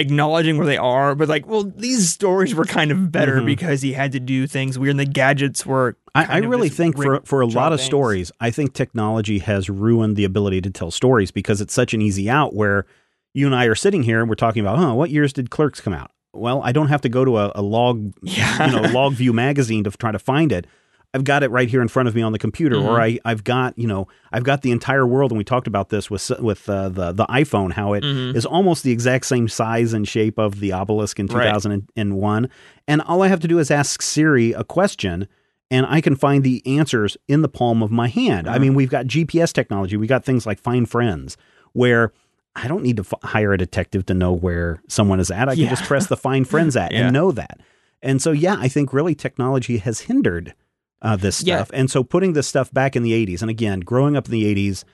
acknowledging 0.00 0.56
where 0.58 0.66
they 0.66 0.76
are, 0.76 1.14
but 1.14 1.28
like, 1.28 1.46
well, 1.46 1.62
these 1.64 2.10
stories 2.10 2.54
were 2.54 2.64
kind 2.64 2.90
of 2.90 3.12
better 3.12 3.40
Mhm. 3.40 3.46
because 3.46 3.82
he 3.82 3.92
had 3.92 4.12
to 4.12 4.20
do 4.20 4.46
things 4.46 4.78
weird 4.78 4.90
and 4.90 5.00
the 5.00 5.04
gadgets 5.04 5.64
were 5.64 5.96
I, 6.14 6.24
I 6.24 6.36
really 6.38 6.68
think 6.68 6.96
for 6.96 7.20
for 7.24 7.40
a 7.40 7.46
lot 7.46 7.72
of 7.72 7.78
things. 7.78 7.86
stories, 7.86 8.32
I 8.40 8.50
think 8.50 8.72
technology 8.74 9.38
has 9.38 9.70
ruined 9.70 10.16
the 10.16 10.24
ability 10.24 10.60
to 10.62 10.70
tell 10.70 10.90
stories 10.90 11.30
because 11.30 11.60
it's 11.60 11.72
such 11.74 11.94
an 11.94 12.02
easy 12.02 12.28
out 12.28 12.54
where 12.54 12.84
you 13.32 13.46
and 13.46 13.54
I 13.54 13.66
are 13.66 13.76
sitting 13.76 14.02
here 14.02 14.20
and 14.20 14.28
we're 14.28 14.34
talking 14.34 14.60
about, 14.60 14.78
huh, 14.78 14.94
what 14.94 15.10
years 15.10 15.32
did 15.32 15.50
Clerks 15.50 15.80
come 15.80 15.92
out? 15.94 16.10
Well, 16.32 16.62
I 16.64 16.72
don't 16.72 16.88
have 16.88 17.00
to 17.02 17.08
go 17.08 17.24
to 17.24 17.38
a, 17.38 17.52
a 17.54 17.62
log, 17.62 18.12
Yeah. 18.22 18.66
you 18.66 18.72
know, 18.80 18.88
log 18.92 19.12
view 19.14 19.32
magazine 19.32 19.84
to 19.84 19.90
try 19.92 20.10
to 20.10 20.18
find 20.18 20.50
it. 20.52 20.66
I've 21.12 21.24
got 21.24 21.42
it 21.42 21.50
right 21.50 21.68
here 21.68 21.82
in 21.82 21.88
front 21.88 22.08
of 22.08 22.14
me 22.14 22.22
on 22.22 22.30
the 22.32 22.38
computer, 22.38 22.76
or 22.76 22.96
Mhm. 22.98 23.02
I, 23.02 23.18
I've 23.30 23.42
got, 23.42 23.76
you 23.76 23.88
know, 23.88 24.06
I've 24.32 24.44
got 24.44 24.62
the 24.62 24.70
entire 24.70 25.04
world, 25.06 25.32
and 25.32 25.38
we 25.38 25.42
talked 25.44 25.66
about 25.66 25.88
this 25.88 26.08
with 26.08 26.30
with 26.40 26.68
uh, 26.68 26.88
the 26.88 27.10
the 27.12 27.26
iPhone, 27.26 27.72
how 27.72 27.94
it 27.94 28.04
is 28.04 28.44
Mhm. 28.46 28.52
almost 28.52 28.84
the 28.84 28.92
exact 28.92 29.26
same 29.26 29.48
size 29.48 29.92
and 29.92 30.06
shape 30.06 30.38
of 30.38 30.60
the 30.60 30.72
obelisk 30.72 31.18
in 31.18 31.26
Right. 31.26 31.44
2001. 31.52 32.48
And 32.86 33.02
all 33.02 33.22
I 33.22 33.28
have 33.28 33.40
to 33.40 33.48
do 33.48 33.58
is 33.58 33.70
ask 33.70 34.02
Siri 34.02 34.52
a 34.52 34.62
question 34.64 35.26
and 35.72 35.86
I 35.88 36.00
can 36.00 36.16
find 36.16 36.42
the 36.42 36.62
answers 36.66 37.16
in 37.28 37.42
the 37.42 37.48
palm 37.48 37.80
of 37.82 37.90
my 37.92 38.08
hand. 38.08 38.48
I 38.48 38.52
Uh-huh. 38.52 38.58
mean, 38.60 38.74
we've 38.74 38.90
got 38.90 39.06
GPS 39.06 39.52
technology, 39.52 39.96
we 39.96 40.06
got 40.08 40.24
things 40.24 40.44
like 40.46 40.58
Find 40.60 40.88
Friends 40.88 41.36
where 41.72 42.12
I 42.56 42.66
don't 42.66 42.82
need 42.82 42.96
to 42.96 43.04
f- 43.04 43.30
hire 43.30 43.52
a 43.52 43.58
detective 43.58 44.04
to 44.06 44.14
know 44.14 44.32
where 44.32 44.82
someone 44.88 45.20
is 45.20 45.30
at. 45.30 45.48
I 45.48 45.54
can 45.54 45.64
Yeah. 45.64 45.70
just 45.70 45.84
press 45.84 46.06
the 46.08 46.16
Find 46.16 46.46
Friends 46.48 46.76
at 46.76 46.90
Yeah. 46.92 47.02
and 47.04 47.12
know 47.12 47.30
that. 47.32 47.60
And 48.02 48.20
so, 48.20 48.32
yeah, 48.32 48.56
I 48.58 48.66
think 48.66 48.92
really 48.92 49.14
technology 49.14 49.76
has 49.78 50.00
hindered 50.00 50.54
uh, 51.02 51.16
this 51.16 51.42
Yeah. 51.42 51.56
stuff. 51.58 51.70
And 51.72 51.90
so, 51.90 52.02
putting 52.04 52.32
this 52.34 52.46
stuff 52.46 52.72
back 52.72 52.96
in 52.96 53.02
the 53.02 53.12
80s, 53.12 53.42
and 53.42 53.50
again, 53.50 53.80
growing 53.80 54.16
up 54.16 54.26
in 54.26 54.32
the 54.32 54.44
80s 54.44 54.84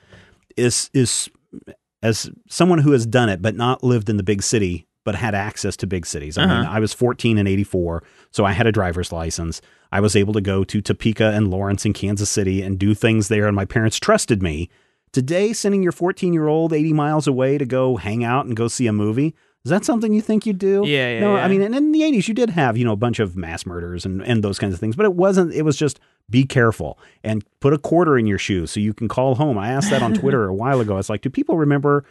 is 0.55 0.89
is 0.93 1.29
as 2.03 2.29
someone 2.47 2.79
who 2.79 2.91
has 2.91 3.05
done 3.05 3.29
it, 3.29 3.41
but 3.41 3.55
not 3.55 3.83
lived 3.83 4.09
in 4.09 4.17
the 4.17 4.23
big 4.23 4.43
city, 4.43 4.85
but 5.03 5.15
had 5.15 5.33
access 5.33 5.75
to 5.77 5.87
big 5.87 6.05
cities. 6.05 6.37
I 6.37 6.41
mean, 6.45 6.51
Uh-huh. 6.51 6.71
I 6.71 6.79
was 6.79 6.93
14 6.93 7.37
in 7.37 7.47
84, 7.47 8.03
so 8.31 8.45
I 8.45 8.51
had 8.51 8.67
a 8.67 8.71
driver's 8.71 9.11
license. 9.11 9.61
I 9.91 9.99
was 9.99 10.15
able 10.15 10.33
to 10.33 10.41
go 10.41 10.63
to 10.63 10.81
Topeka 10.81 11.31
and 11.31 11.49
Lawrence 11.49 11.85
in 11.85 11.93
Kansas 11.93 12.29
City 12.29 12.61
and 12.61 12.77
do 12.77 12.93
things 12.93 13.29
there, 13.29 13.47
and 13.47 13.55
my 13.55 13.65
parents 13.65 13.99
trusted 13.99 14.43
me. 14.43 14.69
Today, 15.13 15.53
sending 15.53 15.81
your 15.81 15.91
14 15.93 16.33
year 16.33 16.47
old 16.47 16.71
80 16.73 16.93
miles 16.93 17.25
away 17.27 17.57
to 17.57 17.65
go 17.65 17.95
hang 17.95 18.23
out 18.23 18.45
and 18.45 18.55
go 18.55 18.67
see 18.67 18.85
a 18.87 18.93
movie, 18.93 19.33
is 19.67 19.71
that 19.71 19.83
something 19.83 20.13
you 20.13 20.21
think 20.21 20.45
you'd 20.45 20.59
do? 20.59 20.83
Yeah, 20.85 21.15
yeah, 21.15 21.19
No, 21.19 21.35
yeah. 21.35 21.43
I 21.43 21.49
mean, 21.49 21.61
and 21.61 21.75
in 21.75 21.91
the 21.91 22.01
80s, 22.01 22.29
you 22.29 22.33
did 22.33 22.51
have, 22.51 22.77
you 22.77 22.85
know, 22.85 22.93
a 22.93 22.97
bunch 22.97 23.19
of 23.19 23.35
mass 23.35 23.65
murders 23.65 24.05
and, 24.05 24.21
and 24.21 24.41
those 24.41 24.57
kinds 24.57 24.73
of 24.73 24.79
things, 24.79 24.95
but 24.95 25.05
it 25.05 25.13
wasn't, 25.13 25.53
it 25.53 25.63
was 25.63 25.75
just 25.75 25.99
be 26.29 26.45
careful 26.45 26.97
and 27.21 27.43
put 27.59 27.73
a 27.73 27.77
quarter 27.77 28.17
in 28.17 28.25
your 28.27 28.37
shoe 28.37 28.65
so 28.65 28.79
you 28.79 28.93
can 28.93 29.09
call 29.09 29.35
home. 29.35 29.57
I 29.57 29.67
asked 29.67 29.89
that 29.89 30.01
on 30.01 30.13
Twitter 30.13 30.47
a 30.47 30.53
while 30.53 30.79
ago. 30.79 30.97
It's 30.97 31.09
like, 31.09 31.21
do 31.21 31.29
people 31.29 31.57
remember 31.57 32.05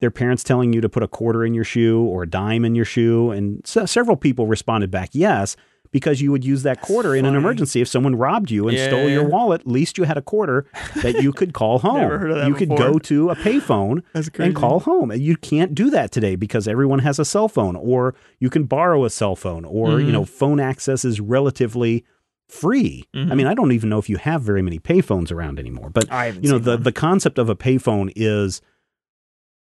their 0.00 0.12
parents 0.12 0.44
telling 0.44 0.72
you 0.72 0.80
to 0.80 0.88
put 0.88 1.02
a 1.02 1.08
quarter 1.08 1.44
in 1.44 1.52
your 1.52 1.64
shoe 1.64 2.00
or 2.04 2.22
a 2.22 2.28
dime 2.30 2.64
in 2.64 2.76
your 2.76 2.84
shoe? 2.84 3.32
And 3.32 3.60
se- 3.66 3.86
several 3.86 4.16
people 4.16 4.46
responded 4.46 4.90
back, 4.92 5.10
yes, 5.12 5.56
because 5.94 6.20
you 6.20 6.32
would 6.32 6.44
use 6.44 6.64
that 6.64 6.80
quarter 6.80 7.14
in 7.14 7.24
an 7.24 7.36
emergency. 7.36 7.80
If 7.80 7.86
someone 7.86 8.16
robbed 8.16 8.50
you 8.50 8.66
and 8.66 8.76
Yeah, 8.76 8.88
stole 8.88 9.08
your 9.08 9.22
wallet, 9.22 9.60
at 9.60 9.66
least 9.68 9.96
you 9.96 10.02
had 10.04 10.18
a 10.18 10.22
quarter 10.22 10.66
that 11.02 11.22
you 11.22 11.32
could 11.32 11.54
call 11.54 11.78
home. 11.88 12.00
Never 12.00 12.18
heard 12.18 12.30
of 12.32 12.36
that 12.38 12.48
you 12.48 12.54
could 12.54 12.68
go 12.70 12.98
to 12.98 13.30
a 13.30 13.36
payphone 13.36 14.02
and 14.40 14.56
call 14.56 14.80
home. 14.80 15.12
And 15.12 15.22
You 15.22 15.36
can't 15.36 15.72
do 15.72 15.90
that 15.90 16.10
today 16.10 16.34
because 16.34 16.66
everyone 16.66 16.98
has 16.98 17.20
a 17.20 17.24
cell 17.24 17.48
phone, 17.48 17.76
or 17.76 18.16
you 18.40 18.50
can 18.50 18.64
borrow 18.64 19.04
a 19.04 19.10
cell 19.10 19.36
phone, 19.36 19.64
or 19.64 19.92
Mhm. 20.00 20.06
you 20.06 20.12
know, 20.12 20.24
phone 20.24 20.58
access 20.58 21.04
is 21.04 21.20
relatively 21.20 22.04
free. 22.48 23.04
I 23.14 23.18
Mhm. 23.18 23.36
mean, 23.36 23.46
I 23.46 23.54
don't 23.54 23.70
even 23.70 23.88
know 23.88 23.98
if 23.98 24.10
you 24.10 24.16
have 24.16 24.42
very 24.42 24.62
many 24.62 24.80
payphones 24.80 25.30
around 25.30 25.60
anymore. 25.60 25.90
But 25.90 26.10
I 26.12 26.30
you 26.42 26.50
know, 26.50 26.58
the 26.58 26.72
one. 26.72 26.82
the 26.82 26.92
concept 26.92 27.38
of 27.38 27.48
a 27.48 27.54
payphone 27.54 28.12
is 28.16 28.60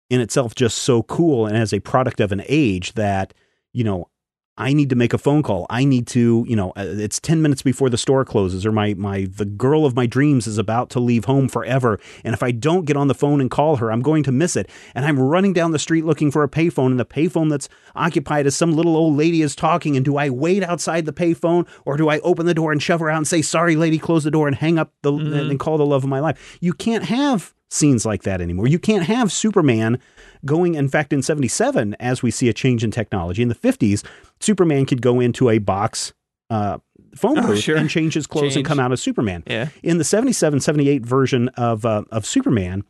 in 0.08 0.22
itself 0.22 0.54
just 0.54 0.78
so 0.78 1.02
cool, 1.02 1.46
and 1.46 1.54
as 1.56 1.74
a 1.74 1.80
product 1.80 2.18
of 2.20 2.32
an 2.32 2.42
age 2.48 2.94
that 2.94 3.34
you 3.74 3.84
know. 3.84 4.08
I 4.56 4.72
need 4.72 4.88
to 4.90 4.96
make 4.96 5.12
a 5.12 5.18
phone 5.18 5.42
call. 5.42 5.66
I 5.68 5.84
need 5.84 6.06
to, 6.08 6.44
you 6.46 6.54
know, 6.54 6.70
uh, 6.76 6.84
it's 6.86 7.18
10 7.18 7.42
minutes 7.42 7.60
before 7.62 7.90
the 7.90 7.98
store 7.98 8.24
closes 8.24 8.64
or 8.64 8.70
my 8.70 8.94
my 8.94 9.26
the 9.36 9.44
girl 9.44 9.84
of 9.84 9.96
my 9.96 10.06
dreams 10.06 10.46
is 10.46 10.58
about 10.58 10.90
to 10.90 11.00
leave 11.00 11.24
home 11.24 11.48
forever 11.48 11.98
and 12.24 12.34
if 12.34 12.42
I 12.42 12.52
don't 12.52 12.84
get 12.84 12.96
on 12.96 13.08
the 13.08 13.14
phone 13.14 13.40
and 13.40 13.50
call 13.50 13.76
her, 13.76 13.90
I'm 13.90 14.00
going 14.00 14.22
to 14.24 14.32
miss 14.32 14.54
it. 14.54 14.70
And 14.94 15.04
I'm 15.04 15.18
running 15.18 15.54
down 15.54 15.72
the 15.72 15.78
street 15.80 16.04
looking 16.04 16.30
for 16.30 16.44
a 16.44 16.48
payphone 16.48 16.92
and 16.92 17.00
the 17.00 17.04
payphone 17.04 17.50
that's 17.50 17.68
occupied 17.96 18.46
is 18.46 18.56
some 18.56 18.72
little 18.72 18.96
old 18.96 19.16
lady 19.16 19.42
is 19.42 19.56
talking 19.56 19.96
and 19.96 20.04
do 20.04 20.16
I 20.16 20.30
wait 20.30 20.62
outside 20.62 21.04
the 21.04 21.12
payphone 21.12 21.66
or 21.84 21.96
do 21.96 22.08
I 22.08 22.20
open 22.20 22.46
the 22.46 22.54
door 22.54 22.70
and 22.70 22.80
shove 22.80 23.00
her 23.00 23.10
out 23.10 23.16
and 23.16 23.26
say, 23.26 23.42
"Sorry 23.42 23.74
lady, 23.74 23.98
close 23.98 24.22
the 24.22 24.30
door" 24.30 24.46
and 24.46 24.54
hang 24.56 24.78
up 24.78 24.92
the 25.02 25.10
Mhm. 25.10 25.50
and 25.50 25.58
call 25.58 25.78
the 25.78 25.86
love 25.86 26.04
of 26.04 26.10
my 26.10 26.20
life. 26.20 26.58
You 26.60 26.74
can't 26.74 27.04
have 27.04 27.52
scenes 27.70 28.04
like 28.06 28.22
that 28.22 28.40
anymore. 28.40 28.66
You 28.68 28.78
can't 28.78 29.04
have 29.04 29.32
Superman 29.32 29.98
going 30.44 30.74
in 30.74 30.88
fact 30.88 31.12
in 31.12 31.22
77 31.22 31.94
as 31.98 32.22
we 32.22 32.30
see 32.30 32.48
a 32.48 32.52
change 32.52 32.84
in 32.84 32.90
technology 32.90 33.42
in 33.42 33.48
the 33.48 33.54
50s 33.54 34.04
Superman 34.40 34.84
could 34.86 35.00
go 35.02 35.18
into 35.20 35.48
a 35.48 35.58
box 35.58 36.12
uh, 36.50 36.78
phone 37.16 37.38
Oh, 37.38 37.46
booth 37.46 37.60
sure. 37.60 37.76
and 37.76 37.88
change 37.88 38.14
his 38.14 38.26
clothes 38.26 38.54
and 38.56 38.64
come 38.64 38.78
out 38.78 38.92
as 38.92 39.00
Superman. 39.00 39.42
Yeah. 39.46 39.68
In 39.82 39.98
the 39.98 40.04
77 40.04 40.60
78 40.60 41.04
version 41.04 41.48
of 41.50 41.84
uh, 41.86 42.02
of 42.12 42.26
Superman, 42.26 42.84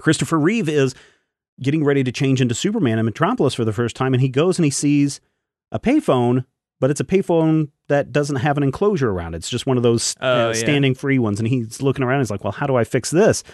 Christopher 0.00 0.38
Reeve 0.38 0.68
is 0.68 0.94
getting 1.60 1.84
ready 1.84 2.02
to 2.02 2.10
change 2.10 2.40
into 2.40 2.54
Superman 2.54 2.98
in 2.98 3.04
Metropolis 3.04 3.54
for 3.54 3.64
the 3.64 3.72
first 3.72 3.94
time 3.94 4.12
and 4.14 4.20
he 4.20 4.28
goes 4.28 4.58
and 4.58 4.64
he 4.64 4.70
sees 4.70 5.20
a 5.70 5.78
payphone 5.78 6.44
but 6.80 6.90
it's 6.90 7.00
a 7.00 7.04
payphone 7.04 7.70
that 7.88 8.12
doesn't 8.12 8.36
have 8.36 8.56
an 8.56 8.62
enclosure 8.62 9.10
around 9.10 9.34
it. 9.34 9.38
It's 9.38 9.48
just 9.48 9.64
one 9.66 9.76
of 9.76 9.82
those 9.82 10.14
Oh, 10.20 10.28
uh, 10.28 10.46
yeah. 10.48 10.52
standing 10.54 10.94
free 10.94 11.18
ones 11.18 11.38
and 11.38 11.48
he's 11.48 11.80
looking 11.80 12.02
around 12.04 12.16
And 12.16 12.22
he's 12.22 12.30
like, 12.30 12.42
"Well, 12.44 12.52
how 12.52 12.66
do 12.66 12.74
I 12.76 12.84
fix 12.84 13.10
this?" 13.10 13.44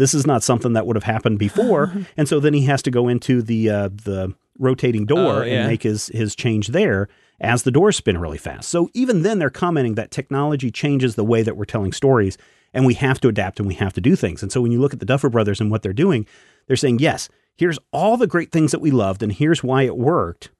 This 0.00 0.14
is 0.14 0.26
not 0.26 0.42
something 0.42 0.72
that 0.72 0.86
would 0.86 0.96
have 0.96 1.04
happened 1.04 1.38
before. 1.38 1.92
and 2.16 2.26
so 2.26 2.40
then 2.40 2.54
he 2.54 2.64
has 2.64 2.82
to 2.82 2.90
go 2.90 3.06
into 3.06 3.42
the 3.42 3.68
uh, 3.70 3.88
the 3.88 4.34
rotating 4.58 5.06
door 5.06 5.42
Oh, 5.42 5.44
yeah. 5.44 5.60
and 5.60 5.68
make 5.68 5.82
his 5.82 6.08
his 6.08 6.34
change 6.34 6.68
there 6.68 7.08
as 7.40 7.62
the 7.62 7.70
doors 7.70 7.96
spin 7.96 8.18
really 8.18 8.38
fast. 8.38 8.68
So 8.68 8.88
even 8.94 9.22
then 9.22 9.38
they're 9.38 9.50
commenting 9.50 9.94
that 9.94 10.10
technology 10.10 10.70
changes 10.70 11.14
the 11.14 11.24
way 11.24 11.42
that 11.42 11.56
we're 11.56 11.64
telling 11.64 11.92
stories 11.92 12.36
and 12.74 12.84
we 12.86 12.94
have 12.94 13.20
to 13.20 13.28
adapt 13.28 13.58
and 13.58 13.66
we 13.68 13.74
have 13.74 13.92
to 13.94 14.00
do 14.00 14.16
things. 14.16 14.42
And 14.42 14.50
so 14.52 14.60
when 14.60 14.72
you 14.72 14.80
look 14.80 14.92
at 14.92 15.00
the 15.00 15.06
Duffer 15.06 15.28
brothers 15.30 15.60
and 15.60 15.70
what 15.70 15.82
they're 15.82 15.92
doing, 15.92 16.26
they're 16.66 16.76
saying, 16.76 16.98
"Yes, 16.98 17.28
here's 17.56 17.78
all 17.92 18.16
the 18.16 18.26
great 18.26 18.52
things 18.52 18.72
that 18.72 18.80
we 18.80 18.90
loved 18.90 19.22
and 19.22 19.32
here's 19.32 19.62
why 19.62 19.82
it 19.82 19.96
worked." 19.96 20.50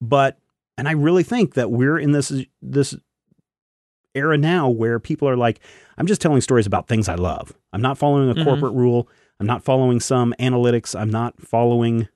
But 0.00 0.38
and 0.76 0.88
I 0.88 0.92
really 0.92 1.22
think 1.22 1.54
that 1.54 1.70
we're 1.70 1.98
in 1.98 2.12
this 2.12 2.32
this 2.60 2.96
era 4.14 4.38
now 4.38 4.68
where 4.68 4.98
people 4.98 5.28
are 5.28 5.36
like, 5.36 5.60
I'm 5.98 6.06
just 6.06 6.20
telling 6.20 6.40
stories 6.40 6.66
about 6.66 6.88
things 6.88 7.08
I 7.08 7.14
love. 7.16 7.52
I'm 7.72 7.82
not 7.82 7.98
following 7.98 8.30
a 8.30 8.34
Mhm. 8.34 8.44
corporate 8.44 8.74
rule. 8.74 9.08
I'm 9.40 9.46
not 9.46 9.64
following 9.64 10.00
some 10.00 10.34
analytics. 10.38 10.98
I'm 10.98 11.10
not 11.10 11.40
following, 11.40 12.08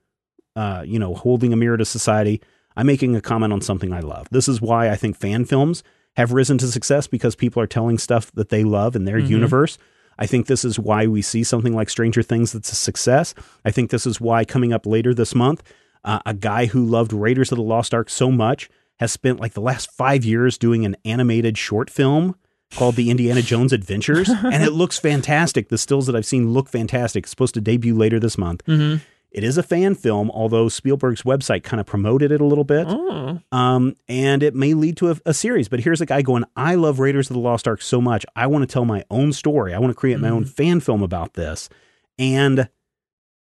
uh, 0.55 0.83
you 0.85 0.97
know, 0.99 1.13
holding 1.13 1.51
a 1.53 1.55
mirror 1.57 1.77
to 1.77 1.85
society. 1.85 2.41
I'm 2.77 2.87
making 2.87 3.15
a 3.15 3.21
comment 3.21 3.51
on 3.51 3.61
something 3.61 3.91
I 3.91 3.99
love. 3.99 4.27
This 4.31 4.47
is 4.47 4.61
why 4.61 4.89
I 4.89 4.95
think 4.95 5.17
fan 5.17 5.45
films 5.45 5.83
have 6.15 6.31
risen 6.31 6.57
to 6.59 6.67
success 6.67 7.07
because 7.07 7.35
people 7.35 7.61
are 7.61 7.67
telling 7.67 7.97
stuff 7.97 8.31
that 8.33 8.49
they 8.49 8.63
love 8.63 8.95
in 8.95 9.05
their 9.05 9.19
Mhm. 9.19 9.29
universe. 9.29 9.77
I 10.17 10.25
think 10.25 10.47
this 10.47 10.65
is 10.65 10.79
why 10.79 11.07
we 11.07 11.21
see 11.21 11.43
something 11.43 11.73
like 11.73 11.89
Stranger 11.89 12.21
Things 12.21 12.51
that's 12.51 12.71
a 12.71 12.75
success. 12.75 13.33
I 13.63 13.71
think 13.71 13.89
this 13.89 14.05
is 14.05 14.19
why 14.19 14.43
coming 14.45 14.73
up 14.73 14.85
later 14.85 15.13
this 15.13 15.33
month, 15.35 15.63
uh, 16.03 16.19
a 16.25 16.33
guy 16.33 16.65
who 16.67 16.83
loved 16.85 17.13
Raiders 17.13 17.51
of 17.51 17.57
the 17.57 17.63
Lost 17.63 17.93
Ark 17.93 18.09
so 18.09 18.31
much 18.31 18.69
has 18.99 19.11
spent 19.11 19.39
like 19.39 19.53
the 19.53 19.61
last 19.61 19.91
five 19.91 20.25
years 20.25 20.57
doing 20.57 20.85
an 20.85 20.95
animated 21.05 21.57
short 21.57 21.89
film 21.89 22.35
called 22.75 22.95
The 22.95 23.09
Indiana 23.09 23.41
Jones 23.41 23.73
Adventures, 23.73 24.29
and 24.43 24.63
it 24.63 24.71
looks 24.71 24.99
fantastic. 24.99 25.69
The 25.69 25.77
stills 25.77 26.05
that 26.07 26.15
I've 26.15 26.25
seen 26.25 26.53
look 26.53 26.69
fantastic. 26.69 27.23
It's 27.23 27.31
supposed 27.31 27.55
to 27.55 27.61
debut 27.61 27.95
later 27.95 28.19
this 28.19 28.37
month. 28.37 28.63
Mm-hmm. 28.65 29.03
It 29.31 29.43
is 29.43 29.57
a 29.57 29.63
fan 29.63 29.93
film, 29.93 30.31
although 30.31 30.69
Spielberg's 30.69 31.21
website 31.21 31.63
kind 31.63 31.79
of 31.79 31.85
promoted 31.85 32.31
it 32.31 32.41
a 32.41 32.45
little 32.45 32.63
bit. 32.63 32.87
Oh. 32.89 33.39
Um, 33.51 33.95
and 34.07 34.41
it 34.41 34.55
may 34.55 34.73
lead 34.73 34.97
to 34.97 35.11
a, 35.11 35.17
a 35.25 35.33
series. 35.35 35.69
But 35.69 35.81
here's 35.81 36.01
a 36.01 36.05
guy 36.07 36.23
going, 36.23 36.45
I 36.55 36.73
love 36.75 36.99
Raiders 36.99 37.29
of 37.29 37.35
the 37.35 37.39
Lost 37.39 37.67
Ark 37.67 37.83
so 37.83 38.01
much. 38.01 38.25
I 38.35 38.47
want 38.47 38.67
to 38.67 38.73
tell 38.73 38.85
my 38.85 39.03
own 39.11 39.31
story. 39.31 39.75
I 39.75 39.79
want 39.79 39.91
to 39.91 39.99
create 39.99 40.19
my 40.19 40.29
own 40.29 40.45
fan 40.45 40.79
film 40.79 41.03
about 41.03 41.35
this. 41.35 41.69
And 42.17 42.69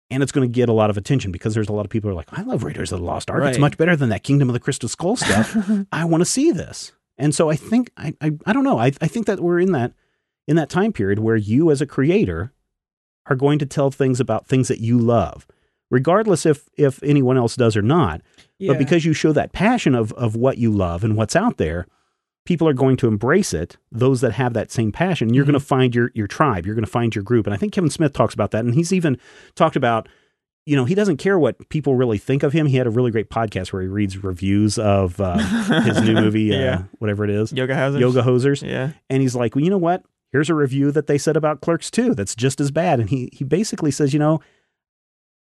and 0.09 0.23
it's 0.23 0.31
going 0.31 0.47
to 0.47 0.51
get 0.51 0.69
a 0.69 0.73
lot 0.73 0.89
of 0.89 0.97
attention 0.97 1.31
because 1.31 1.53
there's 1.53 1.69
a 1.69 1.73
lot 1.73 1.85
of 1.85 1.89
people 1.89 2.09
who 2.09 2.13
are 2.13 2.15
like, 2.15 2.29
I 2.31 2.41
love 2.43 2.63
Raiders 2.63 2.91
of 2.91 2.99
the 2.99 3.05
Lost 3.05 3.29
Ark. 3.29 3.43
It's 3.43 3.57
much 3.59 3.77
better 3.77 3.95
than 3.95 4.09
that 4.09 4.23
Kingdom 4.23 4.49
of 4.49 4.53
the 4.53 4.59
Crystal 4.59 4.89
Skull 4.89 5.15
stuff. 5.17 5.55
I 5.91 6.05
want 6.05 6.21
to 6.21 6.25
see 6.25 6.51
this. 6.51 6.93
And 7.17 7.33
so 7.33 7.49
I 7.49 7.55
think 7.55 7.91
I 7.97 8.13
I, 8.21 8.31
I 8.45 8.53
don't 8.53 8.63
know. 8.63 8.77
I, 8.77 8.87
I 9.01 9.07
think 9.07 9.25
that 9.25 9.39
we're 9.39 9.59
in 9.59 9.71
that 9.71 9.93
in 10.47 10.55
that 10.55 10.69
time 10.69 10.93
period 10.93 11.19
where 11.19 11.35
you 11.35 11.71
as 11.71 11.81
a 11.81 11.85
creator 11.85 12.53
are 13.25 13.35
going 13.35 13.59
to 13.59 13.65
tell 13.65 13.91
things 13.91 14.19
about 14.19 14.47
things 14.47 14.67
that 14.69 14.79
you 14.79 14.97
love, 14.97 15.47
regardless 15.89 16.45
if 16.45 16.69
if 16.77 17.01
anyone 17.03 17.37
else 17.37 17.55
does 17.55 17.75
or 17.75 17.81
not. 17.81 18.21
Yeah. 18.59 18.71
But 18.71 18.79
because 18.79 19.03
you 19.03 19.13
show 19.13 19.31
that 19.33 19.51
passion 19.51 19.95
of 19.95 20.13
of 20.13 20.35
what 20.35 20.57
you 20.57 20.71
love 20.71 21.03
and 21.03 21.17
what's 21.17 21.35
out 21.35 21.57
there, 21.57 21.87
people 22.47 22.67
are 22.67 22.73
going 22.73 22.95
to 22.97 23.07
embrace 23.07 23.53
it. 23.53 23.77
Those 23.91 24.21
that 24.21 24.31
have 24.31 24.53
that 24.53 24.71
same 24.71 24.91
passion, 24.91 25.33
you're 25.33 25.43
Mhm. 25.43 25.47
going 25.49 25.59
to 25.59 25.65
find 25.65 25.93
your 25.93 26.11
your 26.15 26.27
tribe. 26.27 26.65
You're 26.65 26.73
going 26.75 26.85
to 26.85 26.89
find 26.91 27.13
your 27.13 27.23
group. 27.23 27.45
And 27.45 27.53
I 27.53 27.57
think 27.57 27.73
Kevin 27.73 27.89
Smith 27.91 28.13
talks 28.13 28.33
about 28.33 28.51
that, 28.51 28.63
and 28.65 28.73
he's 28.73 28.91
even 28.93 29.17
talked 29.55 29.75
about. 29.75 30.07
You 30.65 30.75
know, 30.75 30.83
he 30.83 30.95
doesn't 30.95 31.15
care 31.15 31.39
what 31.39 31.69
people 31.69 31.95
really 31.95 32.17
think 32.17 32.43
of 32.43 32.51
him. 32.51 32.65
He 32.65 32.75
had 32.75 32.87
a 32.87 32.89
really 32.89 33.09
great 33.09 33.29
podcast 33.29 33.71
where 33.71 33.81
he 33.81 33.87
reads 33.87 34.21
reviews 34.21 34.77
of 34.77 35.17
uh, 35.21 35.37
his 35.83 36.01
new 36.01 36.13
movie, 36.13 36.53
uh, 36.55 36.59
Yeah. 36.59 36.83
whatever 36.99 37.23
it 37.23 37.29
is, 37.29 37.53
Yoga 37.53 37.73
houses. 37.73 38.01
Yoga 38.01 38.21
Hosers. 38.21 38.67
Yeah. 38.67 38.91
And 39.09 39.21
he's 39.21 39.33
like, 39.33 39.55
well, 39.55 39.63
you 39.63 39.69
know 39.69 39.77
what? 39.77 40.03
Here's 40.33 40.49
a 40.49 40.53
review 40.53 40.91
that 40.91 41.07
they 41.07 41.17
said 41.17 41.37
about 41.37 41.61
Clerks 41.61 41.89
2 41.89 42.15
that's 42.15 42.35
just 42.35 42.59
as 42.59 42.69
bad. 42.71 42.99
And 42.99 43.09
he 43.09 43.29
he 43.31 43.45
basically 43.45 43.91
says, 43.91 44.11
you 44.13 44.19
know, 44.19 44.41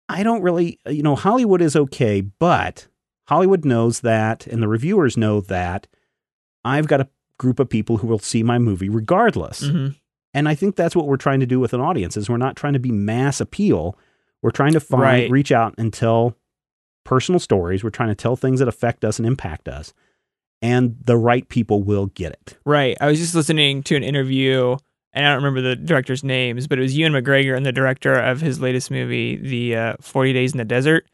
I 0.08 0.22
don't 0.22 0.42
really, 0.42 0.78
you 0.86 1.02
know, 1.02 1.16
Hollywood 1.16 1.62
is 1.62 1.74
okay, 1.76 2.20
but 2.20 2.86
Hollywood 3.28 3.64
knows 3.64 4.00
that, 4.00 4.46
and 4.46 4.62
the 4.62 4.68
reviewers 4.68 5.16
know 5.16 5.40
that 5.40 5.86
I've 6.66 6.86
got 6.86 7.00
a 7.00 7.08
group 7.38 7.58
of 7.60 7.68
people 7.68 7.98
who 7.98 8.06
will 8.06 8.18
see 8.18 8.42
my 8.42 8.58
movie 8.58 8.88
regardless. 8.88 9.66
hmm 9.66 9.88
And 10.34 10.48
I 10.48 10.54
think 10.54 10.76
that's 10.76 10.94
what 10.96 11.06
we're 11.06 11.16
trying 11.16 11.40
to 11.40 11.46
do 11.46 11.58
with 11.60 11.72
an 11.72 11.80
audience 11.80 12.16
is 12.16 12.28
we're 12.28 12.36
not 12.36 12.56
trying 12.56 12.72
to 12.74 12.78
be 12.78 12.90
mass 12.92 13.40
appeal. 13.40 13.96
We're 14.42 14.50
trying 14.50 14.72
to 14.72 14.80
find, 14.80 15.00
Right. 15.02 15.30
reach 15.30 15.50
out 15.52 15.74
and 15.78 15.92
tell 15.92 16.36
personal 17.04 17.38
stories. 17.38 17.82
We're 17.84 17.90
trying 17.90 18.08
to 18.10 18.14
tell 18.14 18.36
things 18.36 18.58
that 18.58 18.68
affect 18.68 19.04
us 19.04 19.18
and 19.18 19.26
impact 19.26 19.68
us. 19.68 19.94
And 20.62 20.96
the 21.04 21.16
right 21.16 21.48
people 21.48 21.82
will 21.82 22.06
get 22.06 22.32
it. 22.32 22.58
Right. 22.64 22.96
I 23.00 23.06
was 23.06 23.18
just 23.18 23.34
listening 23.34 23.82
to 23.84 23.96
an 23.96 24.02
interview, 24.02 24.76
and 25.12 25.26
I 25.26 25.28
don't 25.34 25.42
remember 25.44 25.60
the 25.60 25.76
director's 25.76 26.24
names, 26.24 26.66
but 26.66 26.78
it 26.78 26.82
was 26.82 26.96
Ewan 26.96 27.12
McGregor 27.12 27.56
and 27.56 27.64
the 27.64 27.72
director 27.72 28.14
of 28.14 28.40
his 28.40 28.60
latest 28.60 28.90
movie, 28.90 29.36
the 29.36 29.76
uh, 29.76 29.94
Forty 30.00 30.32
Days 30.32 30.52
in 30.52 30.58
the 30.58 30.64
Desert. 30.64 31.06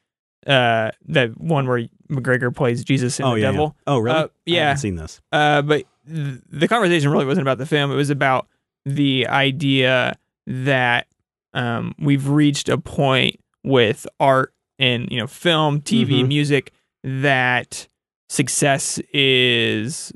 Uh, 0.47 0.91
that 1.07 1.39
one 1.41 1.67
where 1.69 1.87
McGregor 2.11 2.55
plays 2.55 2.83
Jesus 2.85 3.21
and 3.21 3.37
the 3.37 3.41
devil. 3.41 3.77
Oh, 3.87 3.99
really? 3.99 4.17
Uh, 4.19 4.25
I 4.25 4.29
yeah. 4.47 4.61
haven't 4.69 4.79
seen 4.81 4.97
this. 4.97 5.21
Uh, 5.31 5.63
but 5.63 5.85
th- 6.07 6.41
the 6.51 6.67
conversation 6.69 7.11
really 7.11 7.27
wasn't 7.27 7.43
about 7.43 7.59
the 7.59 7.67
film. 7.67 7.93
It 7.93 7.97
was 7.97 8.11
about 8.11 8.49
the 8.85 9.27
idea 9.29 10.17
that 10.47 11.07
um, 11.55 11.95
we've 11.99 12.29
reached 12.29 12.69
a 12.69 12.79
point 12.79 13.39
with 13.63 14.07
art 14.19 14.53
and 14.81 15.09
you 15.13 15.19
know 15.21 15.27
film, 15.29 15.81
TV, 15.81 16.23
Mhm. 16.25 16.29
music 16.29 16.73
that 17.05 17.87
success 18.29 18.99
is 19.13 20.13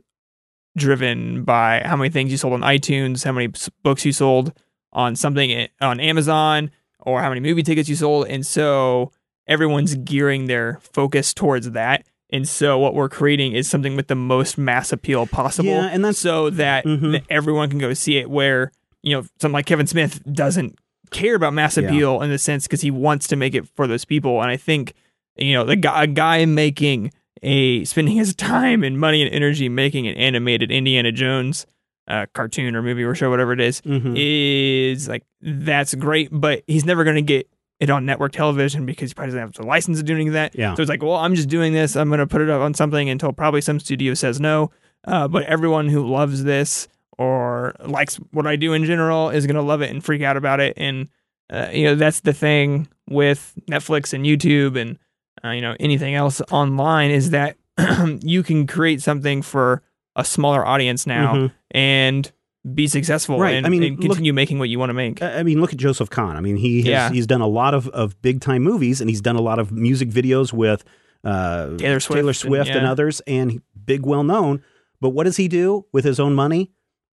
driven 0.76 1.44
by 1.44 1.82
how 1.84 1.96
many 1.96 2.10
things 2.10 2.30
you 2.30 2.36
sold 2.36 2.52
on 2.54 2.60
iTunes, 2.62 3.24
how 3.24 3.32
many 3.32 3.52
books 3.82 4.04
you 4.04 4.12
sold 4.12 4.52
on 4.92 5.14
something 5.16 5.68
on 5.80 6.00
Amazon, 6.00 6.70
or 7.00 7.20
how 7.22 7.28
many 7.28 7.40
movie 7.40 7.62
tickets 7.62 7.88
you 7.88 7.96
sold, 7.96 8.26
and 8.28 8.44
so 8.44 9.12
everyone's 9.48 9.94
gearing 9.96 10.46
their 10.46 10.80
focus 10.92 11.32
towards 11.34 11.70
that. 11.72 12.04
And 12.30 12.48
so 12.48 12.78
what 12.78 12.94
we're 12.94 13.08
creating 13.08 13.52
is 13.52 13.68
something 13.68 13.94
with 13.96 14.08
the 14.08 14.14
most 14.16 14.58
mass 14.58 14.92
appeal 14.92 15.26
possible. 15.26 15.70
Yeah, 15.70 15.86
and 15.92 16.04
that's- 16.04 16.18
so 16.18 16.50
that, 16.50 16.84
Mhm. 16.84 17.12
that 17.12 17.22
everyone 17.30 17.70
can 17.70 17.78
go 17.78 17.94
see 17.94 18.16
it. 18.18 18.28
Where 18.28 18.72
you 19.02 19.12
know, 19.14 19.22
something 19.40 19.52
like 19.52 19.66
Kevin 19.66 19.86
Smith 19.86 20.20
doesn't 20.32 20.76
care 21.12 21.36
about 21.36 21.54
mass 21.54 21.76
Yeah. 21.76 21.84
appeal 21.84 22.20
in 22.22 22.30
the 22.30 22.38
sense 22.38 22.66
because 22.66 22.80
he 22.80 22.90
wants 22.90 23.28
to 23.28 23.36
make 23.36 23.54
it 23.54 23.68
for 23.76 23.86
those 23.86 24.04
people. 24.04 24.42
And 24.42 24.50
I 24.50 24.56
think 24.56 24.94
you 25.36 25.52
know, 25.52 25.64
the 25.64 25.76
guy, 25.76 26.04
a 26.04 26.06
guy 26.08 26.44
making 26.46 27.12
a 27.42 27.84
spending 27.84 28.16
his 28.16 28.34
time 28.34 28.82
and 28.82 28.98
money 28.98 29.22
and 29.22 29.32
energy 29.32 29.68
making 29.68 30.08
an 30.08 30.16
animated 30.16 30.70
Indiana 30.72 31.12
Jones 31.12 31.66
uh, 32.08 32.24
cartoon 32.34 32.74
or 32.74 32.82
movie 32.82 33.02
or 33.04 33.14
show, 33.14 33.28
whatever 33.30 33.52
it 33.52 33.60
is, 33.60 33.80
Mhm. 33.82 34.14
is 34.16 35.08
like 35.08 35.22
that's 35.42 35.94
great, 35.94 36.28
but 36.32 36.62
he's 36.66 36.84
never 36.84 37.04
going 37.04 37.16
to 37.16 37.22
get 37.22 37.48
it 37.80 37.90
on 37.90 38.06
network 38.06 38.32
television 38.32 38.86
because 38.86 39.10
he 39.10 39.14
probably 39.14 39.28
doesn't 39.32 39.40
have 39.40 39.52
the 39.52 39.66
license 39.66 39.98
to 39.98 40.04
do 40.04 40.14
any 40.14 40.28
that. 40.30 40.54
Yeah. 40.54 40.74
So 40.74 40.82
it's 40.82 40.88
like, 40.88 41.02
well, 41.02 41.16
I'm 41.16 41.34
just 41.34 41.48
doing 41.48 41.72
this. 41.72 41.94
I'm 41.96 42.08
going 42.08 42.20
to 42.20 42.26
put 42.26 42.40
it 42.40 42.48
up 42.50 42.62
on 42.62 42.72
something 42.74 43.08
until 43.10 43.32
probably 43.32 43.60
some 43.60 43.78
studio 43.80 44.14
says 44.14 44.40
no. 44.40 44.70
Uh, 45.06 45.28
but 45.28 45.44
everyone 45.44 45.88
who 45.88 46.06
loves 46.06 46.42
this 46.44 46.88
or 47.18 47.74
likes 47.84 48.16
what 48.32 48.46
I 48.46 48.56
do 48.56 48.72
in 48.72 48.84
general 48.84 49.30
is 49.30 49.46
going 49.46 49.56
to 49.56 49.62
love 49.62 49.82
it 49.82 49.90
and 49.90 50.02
freak 50.04 50.22
out 50.22 50.36
about 50.36 50.60
it. 50.60 50.74
And 50.76 51.08
uh, 51.50 51.68
you 51.72 51.84
know, 51.84 51.94
that's 51.94 52.20
the 52.20 52.32
thing 52.32 52.88
with 53.08 53.54
Netflix 53.70 54.12
and 54.12 54.24
YouTube 54.24 54.80
and 54.80 54.98
uh, 55.44 55.50
you 55.50 55.60
know 55.60 55.76
anything 55.78 56.14
else 56.14 56.40
online 56.50 57.10
is 57.10 57.30
that 57.30 57.56
you 58.22 58.42
can 58.42 58.66
create 58.66 59.00
something 59.02 59.42
for 59.42 59.82
a 60.16 60.24
smaller 60.24 60.66
audience 60.66 61.06
now 61.06 61.34
Mhm. 61.34 61.52
and 61.72 62.32
be 62.74 62.86
successful 62.88 63.38
Right. 63.38 63.54
and, 63.54 63.66
I 63.66 63.68
mean, 63.68 63.82
and 63.82 63.92
look- 63.98 64.02
continue 64.12 64.32
making 64.32 64.58
what 64.58 64.68
you 64.68 64.78
want 64.78 64.90
to 64.90 64.94
make. 64.94 65.22
I 65.22 65.42
mean, 65.42 65.60
look 65.60 65.72
at 65.72 65.78
Joseph 65.78 66.10
Kahn. 66.10 66.36
I 66.36 66.40
mean, 66.40 66.56
he 66.56 66.78
has, 66.78 66.86
Yeah. 66.86 67.10
he's 67.10 67.26
done 67.26 67.40
a 67.40 67.46
lot 67.46 67.74
of, 67.74 67.88
of 67.88 68.20
big 68.22 68.40
time 68.40 68.62
movies, 68.62 69.00
and 69.00 69.08
he's 69.08 69.20
done 69.20 69.36
a 69.36 69.40
lot 69.42 69.58
of 69.58 69.70
music 69.72 70.08
videos 70.10 70.52
with 70.52 70.82
uh, 71.24 71.76
Taylor 71.76 72.00
Swift 72.00 72.16
Taylor 72.18 72.28
and- 72.30 72.36
Swift 72.36 72.70
and 72.70 72.82
yeah. 72.82 72.90
others, 72.90 73.20
and 73.26 73.60
big, 73.84 74.04
well 74.06 74.22
known. 74.24 74.62
But 75.00 75.10
what 75.10 75.24
does 75.24 75.36
he 75.36 75.48
do 75.48 75.86
with 75.92 76.04
his 76.04 76.18
own 76.20 76.34
money? 76.34 76.72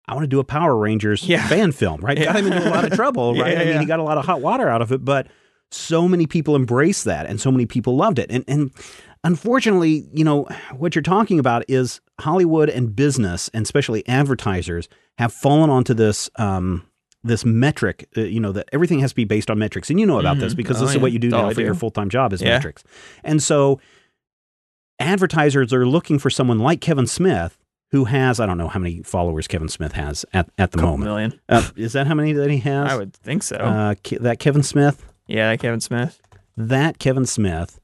I 0.09 0.15
want 0.15 0.25
to 0.25 0.29
do 0.29 0.41
a 0.41 0.45
Power 0.45 0.77
Rangers 0.77 1.27
Yeah. 1.29 1.47
fan 1.47 1.71
film, 1.73 2.01
right? 2.01 2.19
Got 2.19 2.37
him 2.37 2.47
into 2.47 2.69
a 2.69 2.71
lot 2.71 2.85
of 2.85 2.93
trouble, 2.93 3.35
right? 3.41 3.57
I 3.57 3.65
mean, 3.65 3.79
he 3.81 3.87
got 3.87 4.01
a 4.01 4.03
lot 4.03 4.19
of 4.19 4.25
hot 4.27 4.41
water 4.41 4.69
out 4.69 4.83
of 4.83 4.91
it, 4.93 5.05
but 5.05 5.29
so 5.71 6.09
many 6.09 6.27
people 6.27 6.57
embraced 6.57 7.05
that, 7.05 7.27
and 7.27 7.41
so 7.41 7.51
many 7.53 7.65
people 7.67 7.97
loved 7.97 8.19
it, 8.19 8.27
and 8.31 8.45
and 8.49 8.71
unfortunately, 9.25 10.09
you 10.13 10.25
know, 10.25 10.45
what 10.77 10.95
you're 10.95 11.03
talking 11.03 11.39
about 11.39 11.65
is 11.69 12.01
Hollywood 12.21 12.69
and 12.69 12.95
business, 12.95 13.49
and 13.55 13.65
especially 13.65 14.07
advertisers, 14.09 14.89
have 15.19 15.33
fallen 15.33 15.71
onto 15.71 15.95
this. 15.95 16.31
Um, 16.37 16.87
this 17.23 17.45
metric, 17.45 18.09
uh, 18.17 18.23
you 18.23 18.41
know, 18.41 18.51
that 18.51 18.67
everything 18.73 18.99
has 19.01 19.11
to 19.11 19.15
be 19.15 19.25
based 19.25 19.51
on 19.51 19.59
metrics. 19.59 19.91
And 19.91 20.01
you 20.01 20.07
know 20.07 20.19
about 20.19 20.39
this 20.39 20.55
Mhm. 20.55 20.57
because 20.57 20.79
Oh, 20.79 20.81
this 20.81 20.91
is 20.93 20.97
yeah. 20.97 21.03
what 21.03 21.13
you 21.13 21.19
do 21.19 21.29
now 21.29 21.51
for 21.53 21.61
your 21.61 21.75
full 21.75 21.91
time 21.91 22.09
job 22.09 22.33
is 22.33 22.41
Yeah. 22.41 22.55
metrics. 22.55 22.83
And 23.23 23.43
so 23.43 23.79
advertisers 24.99 25.73
are 25.73 25.87
looking 25.87 26.19
for 26.19 26.31
someone 26.31 26.59
like 26.59 26.81
Kevin 26.81 27.07
Smith, 27.07 27.59
who 27.91 28.05
has, 28.07 28.41
I 28.41 28.47
don't 28.47 28.59
know 28.59 28.69
how 28.69 28.79
many 28.81 29.03
followers 29.03 29.47
Kevin 29.49 29.69
Smith 29.69 29.93
has 29.93 30.25
at, 30.33 30.49
at 30.59 30.73
the 30.73 30.79
Couple 30.79 30.93
moment. 30.97 31.05
million. 31.11 31.41
Uh, 31.49 31.69
is 31.77 31.93
that 31.93 32.07
how 32.07 32.15
many 32.15 32.33
that 32.33 32.51
he 32.51 32.59
has? 32.59 32.91
I 32.91 32.97
would 32.97 33.13
think 33.13 33.43
so. 33.43 33.57
Uh, 33.57 33.95
Ke- 33.97 34.19
that 34.21 34.39
Kevin 34.39 34.63
Smith, 34.63 35.05
yeah, 35.27 35.55
Kevin 35.57 35.81
Smith. 35.81 36.21
that 36.57 36.99
Kevin 36.99 37.27
Smith 37.27 37.80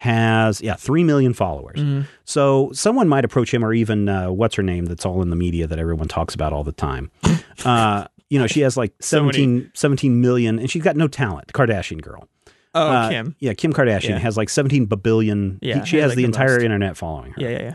has, 0.00 0.60
yeah, 0.62 0.74
3 0.74 1.04
million 1.04 1.32
followers. 1.34 1.78
Mhm. 1.78 2.06
So 2.24 2.70
someone 2.72 3.06
might 3.08 3.24
approach 3.24 3.52
him, 3.54 3.64
or 3.64 3.72
even 3.74 4.08
uh, 4.08 4.30
what's 4.32 4.54
her 4.56 4.62
name 4.62 4.86
that's 4.86 5.04
all 5.06 5.20
in 5.22 5.30
the 5.30 5.36
media 5.36 5.66
that 5.66 5.78
everyone 5.78 6.08
talks 6.08 6.34
about 6.34 6.52
all 6.52 6.64
the 6.64 6.72
time. 6.72 7.10
Uh, 7.64 8.06
you 8.30 8.38
know, 8.38 8.46
she 8.46 8.60
has 8.60 8.76
like 8.78 8.94
So 9.02 9.18
17, 9.18 9.72
17 9.74 10.20
million, 10.22 10.58
and 10.58 10.70
she's 10.70 10.82
got 10.82 10.96
no 10.96 11.08
talent. 11.08 11.52
Kardashian 11.52 12.00
girl. 12.00 12.26
Oh, 12.74 12.86
Uh, 12.88 13.10
Kim. 13.10 13.36
Yeah, 13.38 13.52
Kim 13.52 13.72
Kardashian 13.74 14.10
Yeah. 14.10 14.18
has 14.18 14.38
like 14.38 14.48
17 14.48 14.86
billion. 14.86 15.58
Yeah, 15.60 15.84
she 15.84 15.98
has 15.98 16.10
like 16.10 16.16
the 16.16 16.22
the 16.22 16.26
entire 16.26 16.54
most. 16.54 16.62
internet 16.62 16.96
following 16.96 17.32
her. 17.32 17.42
Yeah, 17.42 17.48
yeah, 17.50 17.62
yeah. 17.62 17.74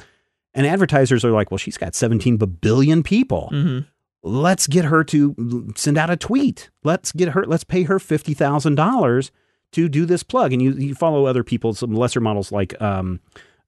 And 0.56 0.66
advertisers 0.66 1.24
are 1.24 1.30
like, 1.32 1.52
well, 1.52 1.60
she's 1.60 1.78
got 1.78 1.94
17 1.94 2.38
billion 2.38 3.04
people. 3.04 3.50
hmm 3.52 3.80
Let's 4.24 4.66
get 4.66 4.86
her 4.86 5.04
to 5.04 5.72
send 5.76 6.00
out 6.00 6.10
a 6.10 6.18
tweet. 6.18 6.72
Let's 6.84 7.12
get 7.12 7.30
her, 7.30 7.46
let's 7.46 7.64
pay 7.64 7.84
her 7.84 8.00
$50,000 8.00 9.30
to 9.76 9.88
do 9.88 10.06
this 10.06 10.24
plug. 10.24 10.52
And 10.54 10.62
you, 10.62 10.72
you 10.74 10.96
follow 10.96 11.26
other 11.26 11.44
people, 11.44 11.74
some 11.74 11.94
lesser 11.94 12.20
models 12.20 12.52
like 12.52 12.80
um, 12.82 13.20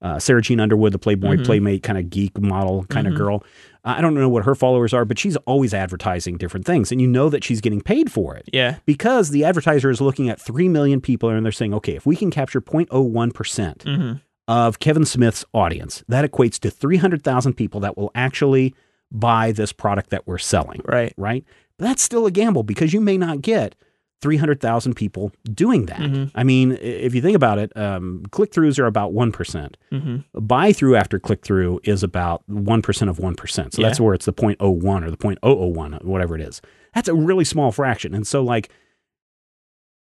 uh, 0.02 0.18
Sara 0.18 0.40
Jean 0.42 0.60
Underwood, 0.60 0.92
the 0.92 0.98
Playboy 0.98 1.36
Mhm. 1.36 1.44
Playmate 1.44 1.82
kind 1.82 1.98
of 1.98 2.08
geek 2.10 2.38
model 2.40 2.84
kind 2.84 3.06
of 3.06 3.14
Mhm. 3.14 3.16
girl. 3.16 3.44
I 3.84 4.00
don't 4.00 4.14
know 4.14 4.28
what 4.28 4.44
her 4.44 4.54
followers 4.54 4.92
are, 4.92 5.04
but 5.04 5.18
she's 5.18 5.36
always 5.38 5.72
advertising 5.72 6.36
different 6.36 6.66
things. 6.66 6.92
And 6.92 7.00
you 7.00 7.06
know 7.08 7.28
that 7.30 7.42
she's 7.42 7.60
getting 7.60 7.80
paid 7.80 8.12
for 8.12 8.36
it 8.36 8.48
Yeah. 8.52 8.76
because 8.86 9.30
the 9.30 9.44
advertiser 9.44 9.90
is 9.90 10.00
looking 10.00 10.28
at 10.28 10.40
3 10.40 10.68
million 10.68 11.00
people 11.00 11.30
and 11.30 11.44
they're 11.44 11.50
saying, 11.52 11.72
okay, 11.74 11.94
if 11.96 12.04
we 12.06 12.14
can 12.16 12.30
capture 12.30 12.60
0.01%, 12.60 13.82
hmm 13.84 14.12
of 14.50 14.78
Kevin 14.78 15.04
Smith's 15.04 15.44
audience. 15.52 16.02
That 16.08 16.24
equates 16.24 16.58
to 16.60 16.70
300,000 16.70 17.52
people 17.52 17.80
that 17.80 17.98
will 17.98 18.10
actually 18.14 18.74
buy 19.12 19.52
this 19.52 19.74
product 19.74 20.08
that 20.08 20.26
we're 20.26 20.38
selling, 20.38 20.80
Right. 20.86 21.12
right? 21.18 21.44
But 21.76 21.84
that's 21.88 22.02
still 22.02 22.24
a 22.24 22.30
gamble 22.30 22.62
because 22.62 22.94
you 22.94 23.00
may 23.02 23.18
not 23.18 23.42
get 23.42 23.74
300,000 24.20 24.94
people 24.94 25.30
doing 25.52 25.86
that. 25.86 25.98
Mhm. 26.00 26.30
I 26.34 26.42
mean, 26.42 26.72
if 26.80 27.14
you 27.14 27.20
think 27.22 27.36
about 27.36 27.58
it, 27.58 27.74
um, 27.76 28.24
click 28.32 28.50
throughs 28.50 28.78
are 28.78 28.86
about 28.86 29.12
1%. 29.12 29.76
hmm 29.92 30.16
Buy 30.34 30.72
through 30.72 30.96
after 30.96 31.18
click 31.20 31.42
through 31.44 31.80
is 31.84 32.02
about 32.02 32.42
1% 32.48 33.10
of 33.10 33.18
1%. 33.18 33.74
So 33.74 33.82
Yeah. 33.82 33.88
that's 33.88 34.00
where 34.00 34.14
it's 34.14 34.24
the 34.26 34.32
0.01 34.32 35.04
or 35.04 35.10
the 35.10 35.16
0.001, 35.16 36.00
whatever 36.04 36.34
it 36.34 36.40
is. 36.40 36.60
That's 36.94 37.08
a 37.08 37.14
really 37.14 37.44
small 37.44 37.70
fraction. 37.70 38.12
And 38.14 38.26
so, 38.26 38.42
like, 38.42 38.70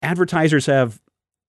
advertisers 0.02 0.66
have 0.66 1.00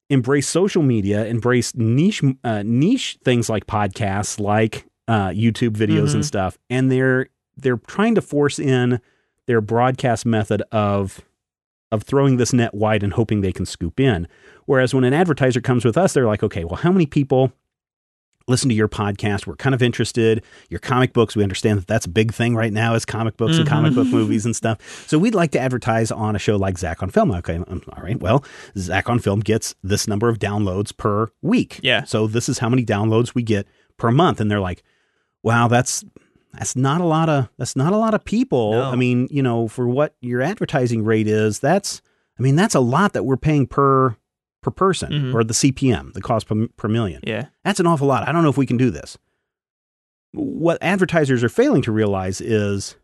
embraced 0.09 0.49
social 0.49 0.81
media, 0.83 1.25
embraced 1.27 1.77
niche 1.77 2.21
uh, 2.43 2.63
niche 2.65 3.17
things 3.23 3.49
like 3.49 3.67
podcasts, 3.67 4.39
like 4.39 4.85
uh, 5.07 5.29
YouTube 5.29 5.71
videos 5.77 6.13
and 6.13 6.23
Mhm. 6.23 6.25
stuff, 6.25 6.57
and 6.69 6.91
they're 6.91 7.27
they're 7.57 7.77
trying 7.87 8.15
to 8.15 8.21
force 8.21 8.57
in 8.57 9.01
their 9.45 9.59
broadcast 9.61 10.25
method 10.25 10.61
of 10.71 11.19
of 11.91 12.03
throwing 12.03 12.37
this 12.37 12.53
net 12.53 12.73
wide 12.73 13.03
and 13.03 13.13
hoping 13.13 13.41
they 13.41 13.51
can 13.51 13.65
scoop 13.65 13.99
in. 13.99 14.27
Whereas 14.65 14.93
when 14.93 15.03
an 15.03 15.13
advertiser 15.13 15.61
comes 15.61 15.83
with 15.83 15.97
us, 15.97 16.13
they're 16.13 16.27
like, 16.27 16.43
okay, 16.43 16.63
well, 16.63 16.75
how 16.75 16.91
many 16.91 17.05
people 17.05 17.51
listen 18.47 18.69
to 18.69 18.75
your 18.75 18.87
podcast? 18.87 19.47
We're 19.47 19.55
kind 19.55 19.73
of 19.73 19.81
interested. 19.81 20.43
Your 20.69 20.79
comic 20.79 21.13
books, 21.13 21.35
we 21.35 21.43
understand 21.43 21.79
that 21.79 21.87
that's 21.87 22.05
a 22.05 22.09
big 22.09 22.33
thing 22.33 22.55
right 22.55 22.73
now 22.73 22.95
is 22.95 23.05
comic 23.05 23.37
books 23.37 23.57
and 23.57 23.67
comic 23.67 23.93
book 23.93 24.07
mm-hmm. 24.07 24.15
movies 24.17 24.45
and 24.45 24.55
stuff. 24.55 25.07
So 25.07 25.17
we'd 25.17 25.35
like 25.35 25.51
to 25.51 25.59
advertise 25.59 26.11
on 26.11 26.35
a 26.35 26.39
show 26.39 26.57
like 26.57 26.77
Zach 26.77 27.01
on 27.01 27.09
Film. 27.09 27.31
Okay, 27.31 27.57
all 27.57 28.03
right. 28.03 28.19
Well, 28.19 28.43
Zach 28.77 29.09
on 29.09 29.19
Film 29.19 29.39
gets 29.39 29.75
this 29.83 30.07
number 30.07 30.29
of 30.29 30.39
downloads 30.39 30.95
per 30.95 31.31
week. 31.41 31.79
Yeah. 31.81 32.03
So 32.03 32.27
this 32.27 32.49
is 32.49 32.59
how 32.59 32.69
many 32.69 32.85
downloads 32.85 33.33
we 33.33 33.43
get 33.43 33.67
per 33.97 34.11
month, 34.11 34.39
and 34.41 34.51
they're 34.51 34.59
like, 34.59 34.83
wow, 35.43 35.67
that's 35.67 36.03
that's 36.53 36.75
not 36.75 37.01
a 37.01 37.05
lot 37.05 37.29
of 37.29 37.49
that's 37.57 37.75
not 37.75 37.93
a 37.93 37.97
lot 37.97 38.13
of 38.13 38.23
people. 38.25 38.71
No. 38.73 38.83
I 38.91 38.95
mean, 38.95 39.27
you 39.29 39.43
know, 39.43 39.67
for 39.67 39.87
what 39.87 40.15
your 40.21 40.41
advertising 40.41 41.03
rate 41.03 41.27
is, 41.27 41.59
that's 41.59 42.01
I 42.37 42.41
mean, 42.41 42.55
that's 42.55 42.75
a 42.75 42.79
lot 42.79 43.13
that 43.13 43.23
we're 43.25 43.37
paying 43.37 43.67
per 43.67 44.15
per 44.61 44.71
person 44.71 45.11
Mhm. 45.11 45.33
or 45.33 45.43
the 45.43 45.53
CPM, 45.53 46.11
the 46.13 46.21
cost 46.21 46.47
per, 46.47 46.67
per 46.75 46.87
million. 46.87 47.21
Yeah. 47.25 47.45
That's 47.63 47.79
an 47.79 47.87
awful 47.87 48.07
lot. 48.07 48.27
I 48.27 48.31
don't 48.31 48.43
know 48.43 48.49
if 48.49 48.57
we 48.57 48.65
can 48.65 48.77
do 48.77 48.89
this. 48.89 49.17
What 50.33 50.77
advertisers 50.81 51.43
are 51.43 51.49
failing 51.49 51.81
to 51.83 51.91
realize 51.91 52.41
is 52.41 52.95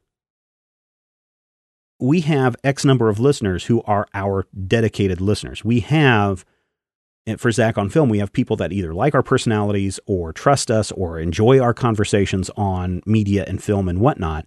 we 2.00 2.22
have 2.22 2.56
X 2.64 2.84
number 2.84 3.08
of 3.10 3.20
listeners 3.20 3.66
who 3.66 3.82
are 3.84 4.08
our 4.14 4.46
dedicated 4.68 5.22
listeners. 5.22 5.64
We 5.64 5.80
have, 5.82 6.44
for 7.38 7.52
Zach 7.52 7.78
on 7.78 7.90
Film, 7.90 8.10
we 8.10 8.20
have 8.20 8.32
people 8.34 8.56
that 8.58 8.72
either 8.72 8.94
like 8.94 9.16
our 9.16 9.24
personalities 9.24 10.00
or 10.06 10.32
trust 10.32 10.70
us 10.70 10.92
or 10.92 11.20
enjoy 11.20 11.60
our 11.60 11.74
conversations 11.74 12.50
on 12.56 13.02
media 13.06 13.44
and 13.48 13.62
film 13.64 13.90
and 13.90 14.00
whatnot. 14.00 14.46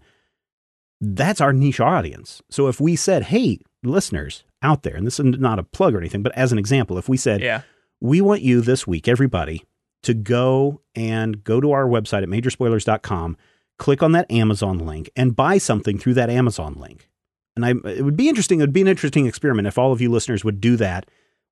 That's 1.01 1.41
our 1.41 1.53
niche 1.53 1.81
audience. 1.81 2.43
So 2.51 2.69
if 2.69 2.81
we 2.81 2.97
said, 2.97 3.25
hey, 3.25 3.59
listeners 3.83 4.45
out 4.63 4.83
there, 4.83 4.97
and 4.97 5.07
this 5.07 5.21
is 5.21 5.27
not 5.39 5.59
a 5.59 5.63
plug 5.63 5.95
or 5.95 5.99
anything, 5.99 6.23
but 6.23 6.37
as 6.37 6.53
an 6.53 6.59
example, 6.59 6.99
if 6.99 7.09
we 7.09 7.17
said, 7.17 7.41
Yeah. 7.41 7.63
we 8.01 8.21
want 8.21 8.43
you 8.43 8.61
this 8.61 8.87
week, 8.87 9.07
everybody, 9.09 9.65
to 10.03 10.15
go 10.15 10.81
and 10.95 11.43
go 11.45 11.61
to 11.61 11.71
our 11.73 11.87
website 11.87 12.23
at 12.23 12.29
majorspoilers.com, 12.29 13.37
click 13.79 14.03
on 14.03 14.13
that 14.13 14.31
Amazon 14.31 14.79
link, 14.79 15.11
and 15.17 15.37
buy 15.37 15.59
something 15.59 15.99
through 15.99 16.15
that 16.15 16.31
Amazon 16.31 16.75
link. 16.75 17.09
And 17.55 17.65
I, 17.65 17.71
it 17.91 18.05
would 18.05 18.17
be 18.17 18.29
interesting. 18.29 18.61
It 18.61 18.65
would 18.65 18.73
be 18.73 18.81
an 18.83 18.89
interesting 18.89 19.27
experiment 19.27 19.67
if 19.69 19.79
all 19.79 19.93
of 19.93 20.01
you 20.01 20.11
listeners 20.11 20.45
would 20.45 20.61
do 20.61 20.77
that 20.77 21.09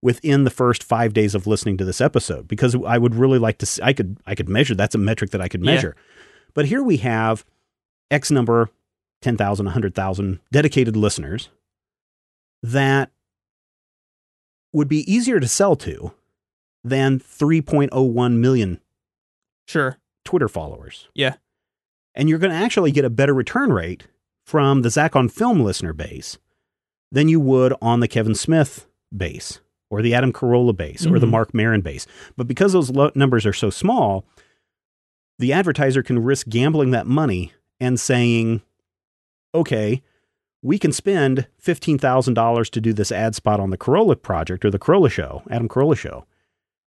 within 0.07 0.45
the 0.45 0.51
first 0.51 0.83
five 0.85 1.13
days 1.13 1.35
of 1.35 1.47
listening 1.47 1.77
to 1.77 1.85
this 1.85 2.01
episode, 2.01 2.47
because 2.49 2.75
I 2.87 2.97
would 2.97 3.15
really 3.17 3.39
like 3.39 3.59
to. 3.59 3.67
See, 3.67 3.83
I 3.83 3.93
could 3.93 4.17
I 4.27 4.35
could 4.35 4.49
measure. 4.49 4.75
That's 4.75 4.95
a 4.95 4.99
metric 4.99 5.33
that 5.33 5.41
I 5.43 5.49
could 5.49 5.63
Yeah. 5.65 5.75
measure. 5.75 5.97
But 6.55 6.67
here 6.67 6.83
we 6.83 6.99
have 6.99 7.45
X 8.11 8.31
number, 8.31 8.71
10,000, 9.21 9.67
100,000 9.67 10.39
dedicated 10.53 10.97
listeners 10.97 11.49
that 12.63 13.11
would 14.73 14.89
be 14.89 15.11
easier 15.13 15.41
to 15.41 15.49
sell 15.49 15.77
to 15.77 16.13
than 16.85 17.19
3.01 17.19 18.39
million 18.41 18.81
Sure. 19.67 19.99
Twitter 20.25 20.49
followers. 20.49 21.09
Yeah. 21.15 21.37
And 22.15 22.29
you're 22.29 22.39
going 22.39 22.53
to 22.53 22.57
actually 22.65 22.93
get 22.93 23.05
a 23.05 23.11
better 23.11 23.35
return 23.35 23.73
rate 23.73 24.07
from 24.45 24.83
the 24.83 24.91
Zach 24.91 25.17
on 25.17 25.29
Film 25.29 25.61
listener 25.61 25.93
base 25.93 26.39
than 27.11 27.29
you 27.29 27.41
would 27.41 27.75
on 27.83 28.01
the 28.01 28.09
Kevin 28.09 28.35
Smith 28.35 28.87
base 29.15 29.61
or 29.91 30.03
the 30.03 30.15
Adam 30.15 30.33
Carolla 30.33 30.77
base 30.77 31.07
or 31.07 31.19
the 31.19 31.27
Mhm. 31.27 31.31
Marc 31.31 31.55
Maron 31.55 31.81
base. 31.81 32.07
But 32.37 32.49
because 32.49 32.73
those 32.73 32.91
lo- 32.91 33.13
numbers 33.15 33.47
are 33.47 33.53
so 33.53 33.71
small, 33.71 34.25
the 35.39 35.53
advertiser 35.53 36.03
can 36.03 36.19
risk 36.19 36.49
gambling 36.49 36.91
that 36.91 37.07
money 37.07 37.53
and 37.79 38.01
saying, 38.01 38.63
okay, 39.55 40.03
we 40.63 40.79
can 40.79 40.91
spend 40.93 41.47
$15,000 41.59 42.71
to 42.71 42.81
do 42.81 42.93
this 42.93 43.13
ad 43.13 43.35
spot 43.35 43.61
on 43.61 43.71
the 43.71 43.77
Carolla 43.79 44.21
project 44.21 44.65
or 44.65 44.71
the 44.71 44.79
Carolla 44.79 45.11
show, 45.11 45.43
Adam 45.51 45.69
Carolla 45.69 45.97
show. 45.97 46.25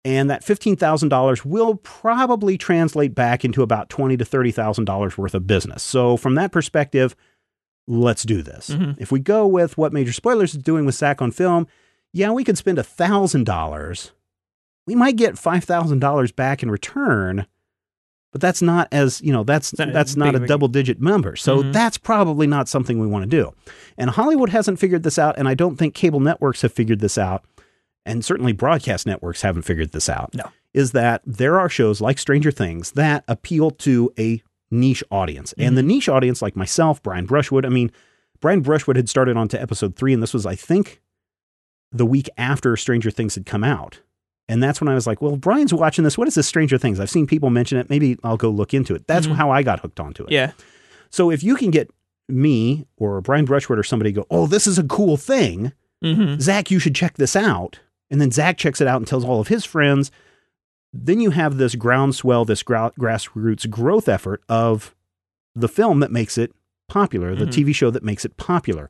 And 0.05 0.29
that 0.29 0.43
$15,000 0.45 1.43
will 1.45 1.75
probably 1.75 2.57
translate 2.57 3.13
back 3.13 3.43
into 3.43 3.61
about 3.61 3.89
$20 3.89 4.17
to 4.17 4.25
$30,000 4.25 5.17
worth 5.17 5.35
of 5.35 5.45
business. 5.45 5.83
So 5.83 6.15
from 6.17 6.35
that 6.35 6.51
perspective, 6.53 7.15
let's 7.85 8.23
do 8.23 8.41
this. 8.41 8.69
Mhm. 8.69 8.95
If 8.97 9.11
we 9.11 9.19
go 9.19 9.45
with 9.45 9.77
what 9.77 9.91
Major 9.91 10.13
Spoilers 10.13 10.55
is 10.55 10.63
doing 10.63 10.85
with 10.85 10.95
Zach 10.95 11.21
on 11.21 11.31
Film, 11.31 11.67
yeah, 12.13 12.31
we 12.31 12.43
could 12.43 12.57
spend 12.57 12.77
$1,000. 12.77 14.11
We 14.87 14.95
might 14.95 15.15
get 15.15 15.35
$5,000 15.35 16.35
back 16.35 16.63
in 16.63 16.71
return, 16.71 17.45
but 18.31 18.41
that's 18.41 18.61
not 18.61 18.87
as, 18.91 19.21
you 19.21 19.31
know, 19.31 19.43
that's 19.43 19.77
not 19.77 19.93
that's 19.93 20.15
not 20.15 20.35
a 20.35 20.45
double 20.45 20.67
digit 20.67 21.01
number. 21.01 21.35
So 21.35 21.63
Mhm. 21.63 21.73
that's 21.73 21.97
probably 21.97 22.47
not 22.47 22.67
something 22.67 22.99
we 22.99 23.07
want 23.07 23.23
to 23.23 23.29
do. 23.29 23.53
And 23.97 24.09
Hollywood 24.11 24.49
hasn't 24.49 24.79
figured 24.79 25.03
this 25.03 25.19
out, 25.19 25.37
and 25.37 25.47
I 25.47 25.53
don't 25.53 25.75
think 25.77 25.93
cable 25.93 26.19
networks 26.19 26.61
have 26.63 26.73
figured 26.73 26.99
this 26.99 27.17
out, 27.17 27.43
and 28.05 28.23
certainly 28.25 28.51
broadcast 28.53 29.05
networks 29.05 29.41
haven't 29.41 29.63
figured 29.63 29.91
this 29.91 30.09
out. 30.09 30.33
No. 30.33 30.45
Is 30.73 30.91
that 30.91 31.21
there 31.25 31.59
are 31.59 31.69
shows 31.69 32.01
like 32.01 32.17
Stranger 32.19 32.51
Things 32.51 32.91
that 32.91 33.23
appeal 33.27 33.71
to 33.71 34.11
a 34.19 34.41
niche 34.71 35.03
audience. 35.09 35.51
And 35.57 35.75
the 35.75 35.81
niche 35.83 36.07
audience, 36.07 36.43
like 36.43 36.55
myself, 36.55 37.01
Brian 37.01 37.25
Brushwood, 37.25 37.65
I 37.65 37.69
mean, 37.69 37.91
Brian 38.39 38.61
Brushwood 38.61 38.95
had 38.95 39.09
started 39.09 39.35
on 39.35 39.47
to 39.49 39.59
episode 39.61 39.95
three, 39.95 40.13
and 40.13 40.21
this 40.21 40.33
was, 40.33 40.45
I 40.45 40.53
think, 40.53 41.01
the 41.91 42.05
week 42.05 42.29
after 42.37 42.75
Stranger 42.77 43.11
Things 43.11 43.35
had 43.35 43.45
come 43.45 43.63
out. 43.63 43.99
And 44.47 44.63
that's 44.63 44.81
when 44.81 44.87
I 44.87 44.95
was 44.95 45.05
like, 45.05 45.21
well, 45.21 45.37
Brian's 45.37 45.73
watching 45.73 46.03
this. 46.03 46.17
What 46.17 46.27
is 46.27 46.35
this 46.35 46.47
Stranger 46.47 46.77
Things? 46.77 46.99
I've 46.99 47.09
seen 47.09 47.27
people 47.27 47.49
mention 47.49 47.77
it. 47.77 47.89
Maybe 47.89 48.17
I'll 48.23 48.37
go 48.37 48.49
look 48.49 48.73
into 48.73 48.95
it. 48.95 49.05
That's 49.07 49.27
Mhm. 49.27 49.35
how 49.35 49.51
I 49.51 49.61
got 49.63 49.79
hooked 49.81 49.99
onto 49.99 50.23
it. 50.23 50.31
Yeah. 50.31 50.51
So 51.11 51.29
if 51.31 51.43
you 51.43 51.55
can 51.55 51.69
get 51.71 51.89
me 52.27 52.85
or 52.97 53.21
Brian 53.21 53.45
Brushwood 53.45 53.77
or 53.79 53.83
somebody 53.83 54.11
go, 54.11 54.25
oh, 54.31 54.47
this 54.47 54.65
is 54.67 54.77
a 54.79 54.83
cool 54.83 55.17
thing. 55.17 55.71
Mm-hmm. 56.03 56.39
Zach, 56.39 56.71
you 56.71 56.79
should 56.79 56.95
check 56.95 57.15
this 57.17 57.35
out. 57.35 57.79
And 58.11 58.19
then 58.19 58.31
Zach 58.31 58.57
checks 58.57 58.81
it 58.81 58.87
out 58.87 58.97
and 58.97 59.07
tells 59.07 59.23
all 59.25 59.39
of 59.39 59.49
his 59.49 59.65
friends. 59.65 60.11
Then 60.93 61.19
you 61.19 61.29
have 61.31 61.57
this 61.57 61.75
groundswell, 61.75 62.45
this 62.45 62.63
gra- 62.63 62.91
grassroots 62.99 63.69
growth 63.69 64.09
effort 64.09 64.41
of 64.49 64.95
the 65.55 65.67
film 65.67 65.99
that 65.99 66.11
makes 66.11 66.37
it 66.37 66.51
popular, 66.87 67.35
the 67.35 67.45
Mhm. 67.45 67.51
TV 67.51 67.73
show 67.73 67.91
that 67.91 68.03
makes 68.03 68.25
it 68.25 68.37
popular. 68.37 68.89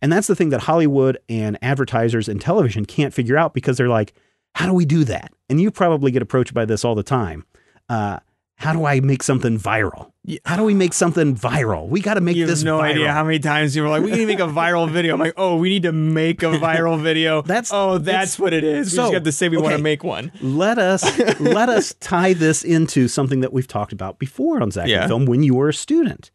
And 0.00 0.12
that's 0.12 0.26
the 0.28 0.36
thing 0.36 0.50
that 0.50 0.60
Hollywood 0.62 1.18
and 1.28 1.58
advertisers 1.62 2.28
and 2.28 2.40
television 2.40 2.84
can't 2.84 3.12
figure 3.12 3.36
out 3.36 3.54
because 3.54 3.76
they're 3.76 3.88
like, 3.88 4.14
how 4.54 4.66
do 4.66 4.72
we 4.72 4.84
do 4.84 5.04
that? 5.04 5.32
And 5.50 5.60
you 5.60 5.70
probably 5.70 6.10
get 6.10 6.22
approached 6.22 6.54
by 6.54 6.64
this 6.64 6.84
all 6.84 6.94
the 6.94 7.02
time. 7.02 7.44
Uh, 7.88 8.18
how 8.56 8.72
do 8.72 8.84
I 8.84 8.98
make 9.00 9.22
something 9.22 9.56
viral? 9.58 10.10
How 10.44 10.56
do 10.56 10.64
we 10.64 10.74
make 10.74 10.92
something 10.92 11.36
viral? 11.36 11.88
We 11.88 12.00
got 12.00 12.14
to 12.14 12.20
make 12.20 12.34
You 12.36 12.42
have 12.42 12.50
this 12.50 12.64
no 12.64 12.78
viral. 12.78 12.90
idea 12.90 13.12
how 13.12 13.22
many 13.24 13.38
times 13.38 13.74
you 13.76 13.82
were 13.82 13.88
like, 13.88 14.02
"We 14.02 14.10
need 14.10 14.18
to 14.18 14.26
make 14.26 14.40
a 14.40 14.48
viral 14.48 14.90
video." 14.92 15.14
I'm 15.14 15.20
like, 15.20 15.34
"Oh, 15.36 15.54
we 15.56 15.68
need 15.68 15.84
to 15.84 15.92
make 15.92 16.42
a 16.42 16.46
viral 16.46 17.00
video." 17.02 17.40
That's- 17.42 17.70
oh, 17.72 17.98
that's 17.98 18.36
what 18.38 18.52
it 18.52 18.64
is. 18.64 18.90
We 18.90 18.96
so, 18.96 19.02
just 19.04 19.12
got 19.12 19.24
to 19.24 19.32
say 19.32 19.48
we 19.48 19.58
want 19.58 19.76
to 19.76 19.82
make 19.82 20.02
one. 20.02 20.32
let 20.40 20.76
us 20.78 21.04
let 21.38 21.68
us 21.68 21.94
tie 22.00 22.32
this 22.32 22.64
into 22.64 23.06
something 23.06 23.40
that 23.40 23.52
we've 23.52 23.68
talked 23.68 23.92
about 23.92 24.18
before 24.18 24.60
on 24.60 24.70
Zach 24.72 24.82
and 24.82 24.90
Yeah. 24.90 25.06
Film 25.06 25.24
when 25.24 25.44
you 25.44 25.54
were 25.54 25.68
a 25.68 25.74
student, 25.74 26.30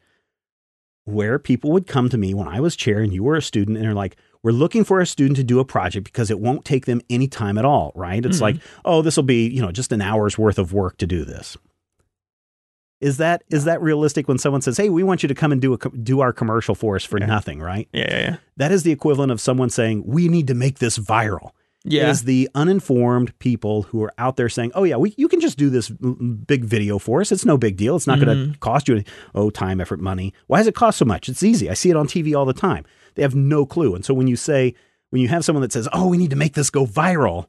where 1.05 1.37
people 1.39 1.71
would 1.71 1.87
come 1.87 2.09
to 2.09 2.17
me 2.17 2.33
when 2.33 2.47
I 2.47 2.59
was 2.59 2.75
chair 2.75 2.99
and 2.99 3.13
you 3.13 3.23
were 3.23 3.35
a 3.35 3.41
student, 3.41 3.77
and 3.77 3.85
they're 3.85 3.93
like, 3.93 4.15
"We're 4.41 4.51
looking 4.51 4.83
for 4.83 4.99
a 4.99 5.05
student 5.05 5.35
to 5.37 5.43
do 5.43 5.59
a 5.59 5.65
project 5.65 6.05
because 6.05 6.31
it 6.31 6.39
won't 6.39 6.63
take 6.65 6.85
them 6.85 7.01
any 7.09 7.27
time 7.27 7.57
at 7.57 7.65
all, 7.65 7.91
right? 7.95 8.25
It's 8.25 8.37
Mhm. 8.37 8.41
like, 8.41 8.55
oh, 8.85 9.01
this 9.01 9.15
will 9.17 9.23
be 9.23 9.47
you 9.49 9.61
know 9.61 9.71
just 9.71 9.91
an 9.91 10.01
hour's 10.01 10.37
worth 10.37 10.57
of 10.57 10.73
work 10.73 10.97
to 10.97 11.07
do 11.07 11.25
this." 11.25 11.57
Is 13.01 13.17
that 13.17 13.43
is 13.49 13.65
that 13.65 13.81
realistic 13.81 14.29
when 14.29 14.37
someone 14.37 14.61
says, 14.61 14.77
"Hey, 14.77 14.89
we 14.89 15.03
want 15.03 15.23
you 15.23 15.27
to 15.27 15.35
come 15.35 15.51
and 15.51 15.61
do 15.61 15.73
a 15.73 15.77
do 15.89 16.21
our 16.21 16.31
commercial 16.31 16.73
for 16.73 16.95
us 16.95 17.03
for 17.03 17.19
Yeah. 17.19 17.25
nothing," 17.25 17.59
right? 17.59 17.89
Yeah, 17.91 18.07
yeah, 18.09 18.19
yeah. 18.19 18.35
That 18.55 18.71
is 18.71 18.83
the 18.83 18.91
equivalent 18.93 19.31
of 19.31 19.41
someone 19.41 19.69
saying, 19.69 20.03
"We 20.05 20.29
need 20.29 20.47
to 20.47 20.53
make 20.53 20.79
this 20.79 20.97
viral." 20.97 21.51
Yeah. 21.85 22.09
is 22.09 22.23
the 22.23 22.49
uninformed 22.55 23.37
people 23.39 23.83
who 23.83 24.01
are 24.03 24.13
out 24.17 24.37
there 24.37 24.47
saying, 24.47 24.71
"Oh 24.73 24.83
yeah, 24.83 24.95
we 24.95 25.13
you 25.17 25.27
can 25.27 25.41
just 25.41 25.57
do 25.57 25.69
this 25.69 25.89
big 25.89 26.63
video 26.63 26.97
for 26.97 27.19
us. 27.19 27.31
It's 27.31 27.43
no 27.45 27.57
big 27.57 27.75
deal. 27.75 27.95
It's 27.97 28.07
not 28.07 28.19
going 28.19 28.37
Mm-hmm. 28.37 28.51
to 28.53 28.57
cost 28.59 28.87
you 28.87 28.95
any 28.95 29.05
oh 29.35 29.49
time, 29.49 29.81
effort, 29.81 29.99
money. 29.99 30.33
Why 30.47 30.59
does 30.59 30.67
it 30.67 30.75
cost 30.75 30.97
so 30.97 31.05
much? 31.05 31.27
It's 31.27 31.43
easy. 31.43 31.69
I 31.69 31.73
see 31.73 31.89
it 31.89 31.97
on 31.97 32.07
TV 32.07 32.33
all 32.37 32.45
the 32.45 32.53
time. 32.53 32.85
They 33.15 33.21
have 33.21 33.35
no 33.35 33.65
clue. 33.65 33.95
And 33.95 34.05
so 34.05 34.13
when 34.13 34.27
you 34.27 34.35
say 34.37 34.75
when 35.09 35.21
you 35.21 35.27
have 35.27 35.43
someone 35.43 35.61
that 35.61 35.73
says, 35.73 35.89
"Oh, 35.91 36.07
we 36.07 36.17
need 36.17 36.29
to 36.29 36.35
make 36.37 36.53
this 36.53 36.69
go 36.69 36.85
viral," 36.85 37.47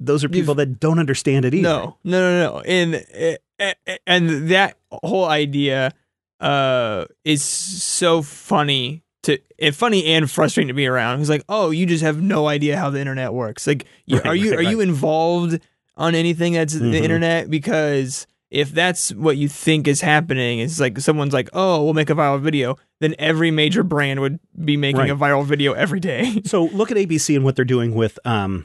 those 0.00 0.24
are 0.24 0.28
people 0.28 0.54
that 0.56 0.78
don't 0.80 0.98
understand 0.98 1.44
it 1.44 1.54
either. 1.54 1.62
No, 1.68 1.96
no, 2.04 2.20
no, 2.20 2.52
no. 2.54 2.60
And 2.60 2.96
eh, 3.12 3.36
eh, 3.58 3.74
and 4.06 4.48
that 4.50 4.76
whole 4.90 5.24
idea 5.26 5.92
uh 6.40 7.06
is 7.24 7.42
so 7.42 8.20
funny 8.20 9.02
to 9.26 9.38
and 9.58 9.74
funny 9.76 10.04
and 10.06 10.30
frustrating 10.30 10.68
to 10.68 10.74
be 10.74 10.86
around. 10.86 11.20
It's 11.20 11.30
like, 11.30 11.44
oh, 11.48 11.70
you 11.70 11.86
just 11.86 12.02
have 12.02 12.20
no 12.20 12.48
idea 12.48 12.76
how 12.76 12.90
the 12.90 12.98
internet 13.00 13.32
works. 13.32 13.66
Like, 13.66 13.84
you, 14.06 14.16
Right, 14.18 14.26
are 14.26 14.34
you 14.34 14.50
right, 14.50 14.58
are 14.58 14.62
you 14.70 14.80
involved 14.80 15.60
on 15.96 16.14
anything 16.14 16.54
that's 16.54 16.74
Mhm. 16.74 16.92
the 16.92 16.98
internet? 17.02 17.48
Because 17.50 18.26
if 18.50 18.70
that's 18.72 19.12
what 19.14 19.36
you 19.36 19.48
think 19.48 19.86
is 19.88 20.00
happening, 20.00 20.60
it's 20.60 20.78
like 20.80 20.98
someone's 21.00 21.32
like, 21.34 21.48
oh, 21.52 21.84
we'll 21.84 21.94
make 21.94 22.10
a 22.10 22.14
viral 22.14 22.40
video. 22.40 22.76
Then 23.00 23.14
every 23.18 23.50
major 23.50 23.82
brand 23.82 24.20
would 24.20 24.38
be 24.64 24.76
making 24.76 25.00
Right. 25.00 25.10
a 25.10 25.16
viral 25.16 25.44
video 25.44 25.72
every 25.74 26.00
day. 26.00 26.42
So 26.46 26.64
look 26.64 26.90
at 26.90 26.96
ABC 26.96 27.34
and 27.36 27.44
what 27.44 27.56
they're 27.56 27.64
doing 27.64 27.94
with 27.94 28.18
um, 28.24 28.64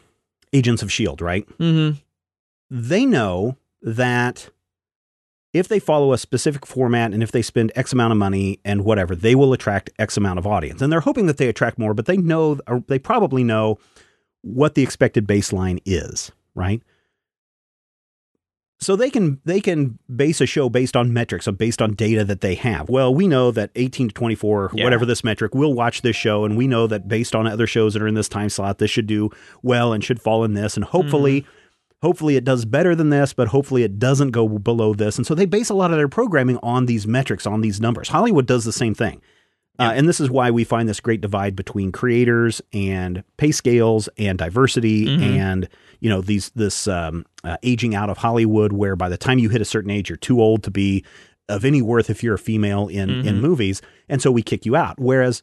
Agents 0.54 0.82
of 0.84 0.92
Shield, 0.92 1.22
right? 1.22 1.46
mm-hmm. 1.60 1.98
they 2.70 3.06
know 3.06 3.58
that 3.82 4.50
if 5.54 5.68
they 5.68 5.80
follow 5.80 6.14
a 6.14 6.18
specific 6.18 6.66
format 6.66 7.14
and 7.14 7.22
if 7.22 7.32
they 7.32 7.42
spend 7.42 7.72
X 7.76 7.92
amount 7.92 8.12
of 8.12 8.18
money 8.18 8.60
and 8.64 8.86
whatever, 8.86 9.16
they 9.16 9.36
will 9.36 9.54
attract 9.54 9.90
X 10.00 10.18
amount 10.18 10.40
of 10.40 10.48
audience. 10.48 10.82
And 10.82 10.92
they're 10.92 11.02
hoping 11.02 11.26
that 11.26 11.38
they 11.38 11.48
attract 11.48 11.78
more, 11.78 11.94
but 11.94 12.06
they 12.06 12.18
know, 12.18 12.60
or 12.68 12.84
they 12.88 13.00
probably 13.00 13.44
know 13.44 13.78
what 14.42 14.76
the 14.76 14.84
expected 14.84 15.28
baseline 15.28 15.82
is, 15.86 16.32
right? 16.56 16.82
So 18.80 18.96
they 18.96 19.12
can 19.12 19.40
they 19.46 19.62
can 19.62 20.00
base 20.14 20.42
a 20.42 20.48
show 20.48 20.68
based 20.68 20.96
on 20.96 21.14
metrics, 21.14 21.46
so 21.46 21.52
based 21.52 21.84
on 21.84 21.94
data 21.94 22.26
that 22.26 22.42
they 22.42 22.56
have. 22.56 22.90
Well, 22.90 23.14
we 23.14 23.28
know 23.28 23.52
that 23.52 23.70
18 23.76 24.08
to 24.08 24.14
24, 24.14 24.72
Yeah. 24.74 24.84
whatever 24.84 25.06
this 25.06 25.24
metric, 25.24 25.54
will 25.54 25.76
watch 25.76 26.02
this 26.02 26.16
show, 26.16 26.46
and 26.46 26.58
we 26.58 26.66
know 26.66 26.88
that 26.88 27.08
based 27.08 27.36
on 27.36 27.46
other 27.46 27.68
shows 27.68 27.94
that 27.94 28.02
are 28.02 28.08
in 28.08 28.16
this 28.16 28.28
time 28.28 28.50
slot, 28.50 28.80
this 28.80 28.90
should 28.90 29.06
do 29.06 29.30
well 29.62 29.94
and 29.94 30.04
should 30.04 30.20
fall 30.20 30.44
in 30.44 30.56
this, 30.56 30.76
and 30.76 30.84
hopefully 30.84 31.42
mm-hmm. 31.42 31.52
Hopefully 32.02 32.36
it 32.36 32.44
does 32.44 32.66
better 32.66 32.96
than 32.96 33.10
this, 33.10 33.34
but 33.34 33.48
hopefully 33.50 33.84
it 33.84 34.00
doesn't 34.00 34.32
go 34.32 34.48
below 34.48 34.94
this. 34.94 35.18
And 35.18 35.26
so 35.26 35.36
they 35.36 35.46
base 35.46 35.70
a 35.70 35.74
lot 35.76 35.92
of 35.92 35.98
their 35.98 36.08
programming 36.10 36.58
on 36.64 36.86
these 36.86 37.06
metrics, 37.08 37.46
on 37.46 37.62
these 37.62 37.80
numbers. 37.80 38.10
Hollywood 38.10 38.48
does 38.48 38.66
the 38.66 38.72
same 38.74 38.94
thing. 38.96 39.22
Uh, 39.80 39.94
and 39.96 40.08
this 40.08 40.20
is 40.20 40.30
why 40.30 40.52
we 40.52 40.64
find 40.64 40.88
this 40.88 41.00
great 41.00 41.22
divide 41.22 41.56
between 41.56 41.92
creators 41.92 42.62
and 42.74 43.24
pay 43.38 43.52
scales 43.52 44.10
and 44.18 44.38
diversity 44.38 45.06
Mhm. 45.08 45.22
and 45.22 45.70
you 46.02 46.10
know 46.10 46.22
these 46.22 46.52
this 46.56 46.88
um, 46.88 47.26
uh, 47.44 47.58
aging 47.64 47.96
out 47.96 48.10
of 48.10 48.18
Hollywood, 48.18 48.74
where 48.74 48.96
by 48.96 49.10
the 49.10 49.18
time 49.18 49.40
you 49.40 49.50
hit 49.50 49.62
a 49.62 49.66
certain 49.66 49.90
age, 49.90 50.10
you're 50.10 50.18
too 50.18 50.42
old 50.42 50.62
to 50.64 50.72
be 50.72 51.04
of 51.50 51.66
any 51.66 51.82
worth 51.82 52.10
if 52.10 52.22
you're 52.22 52.36
a 52.36 52.40
female 52.40 52.90
in 52.90 53.10
in 53.26 53.38
Mhm. 53.38 53.42
movies, 53.42 53.82
and 54.10 54.22
so 54.22 54.30
we 54.32 54.44
kick 54.44 54.66
you 54.66 54.76
out. 54.76 55.00
Whereas 55.00 55.42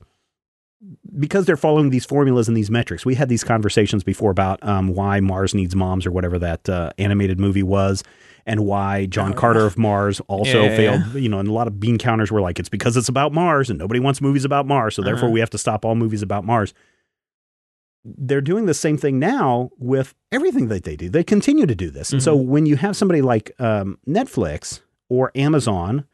because 1.18 1.44
they're 1.46 1.56
following 1.56 1.90
these 1.90 2.04
formulas 2.04 2.46
and 2.48 2.56
these 2.56 2.70
metrics. 2.70 3.04
We 3.04 3.14
had 3.16 3.28
these 3.28 3.42
conversations 3.44 4.04
before 4.04 4.30
about 4.30 4.62
um, 4.66 4.88
why 4.94 5.20
Mars 5.20 5.54
Needs 5.54 5.74
Moms 5.74 6.06
or 6.06 6.10
whatever 6.12 6.38
that 6.38 6.68
uh, 6.68 6.90
animated 6.98 7.40
movie 7.40 7.62
was, 7.64 8.04
and 8.46 8.60
why 8.64 9.06
John 9.06 9.32
Oh, 9.32 9.36
Carter 9.36 9.66
of 9.66 9.76
Mars 9.76 10.20
also 10.28 10.64
Yeah, 10.64 10.70
yeah, 10.70 10.76
failed. 10.76 11.14
You 11.14 11.28
know, 11.28 11.40
and 11.40 11.48
a 11.48 11.52
lot 11.52 11.66
of 11.66 11.80
bean 11.80 11.98
counters 11.98 12.30
were 12.30 12.40
like, 12.40 12.58
it's 12.60 12.68
because 12.68 12.96
it's 12.96 13.08
about 13.08 13.32
Mars 13.32 13.70
and 13.70 13.78
nobody 13.78 13.98
wants 14.00 14.20
movies 14.20 14.44
about 14.44 14.66
Mars, 14.66 14.94
so 14.94 15.02
therefore 15.02 15.26
Uh-huh. 15.28 15.32
we 15.34 15.40
have 15.40 15.50
to 15.50 15.58
stop 15.58 15.84
all 15.84 15.94
movies 15.96 16.22
about 16.22 16.44
Mars. 16.44 16.72
They're 18.04 18.40
doing 18.40 18.66
the 18.66 18.74
same 18.74 18.96
thing 18.96 19.18
now 19.18 19.70
with 19.78 20.14
everything 20.32 20.68
that 20.68 20.84
they 20.84 20.96
do. 20.96 21.10
They 21.10 21.24
continue 21.24 21.66
to 21.66 21.74
do 21.74 21.90
this. 21.90 22.12
And 22.12 22.22
so 22.22 22.36
Mm-hmm. 22.38 22.48
when 22.48 22.66
you 22.66 22.76
have 22.76 22.96
somebody 22.96 23.20
like 23.20 23.50
um, 23.58 23.98
Netflix 24.06 24.80
or 25.10 25.32
Amazon 25.34 26.04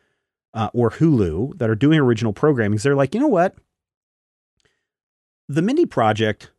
uh, 0.55 0.71
or 0.73 0.91
Hulu 0.91 1.59
that 1.59 1.69
are 1.71 1.75
doing 1.77 2.01
original 2.01 2.33
programming, 2.33 2.79
they're 2.79 2.97
like, 2.97 3.15
you 3.15 3.21
know 3.21 3.29
what? 3.29 3.55
The 5.49 5.63
Mindy 5.63 5.87
Project 5.87 6.51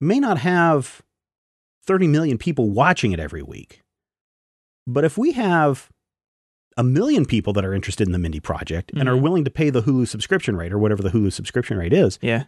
may 0.00 0.18
not 0.20 0.38
have 0.38 1.02
30 1.86 2.08
million 2.08 2.38
people 2.38 2.70
watching 2.70 3.12
it 3.12 3.20
every 3.20 3.42
week. 3.42 3.82
But 4.86 5.04
if 5.04 5.16
we 5.16 5.32
have 5.32 5.90
a 6.76 6.82
million 6.84 7.24
people 7.24 7.52
that 7.52 7.64
are 7.64 7.72
interested 7.74 8.06
in 8.08 8.12
the 8.12 8.18
Mindy 8.18 8.40
Project 8.40 8.90
and 8.94 9.08
are 9.08 9.14
Mhm. 9.14 9.20
willing 9.22 9.44
to 9.44 9.50
pay 9.50 9.70
the 9.70 9.82
Hulu 9.82 10.08
subscription 10.08 10.56
rate 10.56 10.72
or 10.72 10.78
whatever 10.78 11.02
the 11.02 11.10
Hulu 11.10 11.32
subscription 11.32 11.78
rate 11.78 11.92
is, 11.92 12.18
Yeah. 12.20 12.44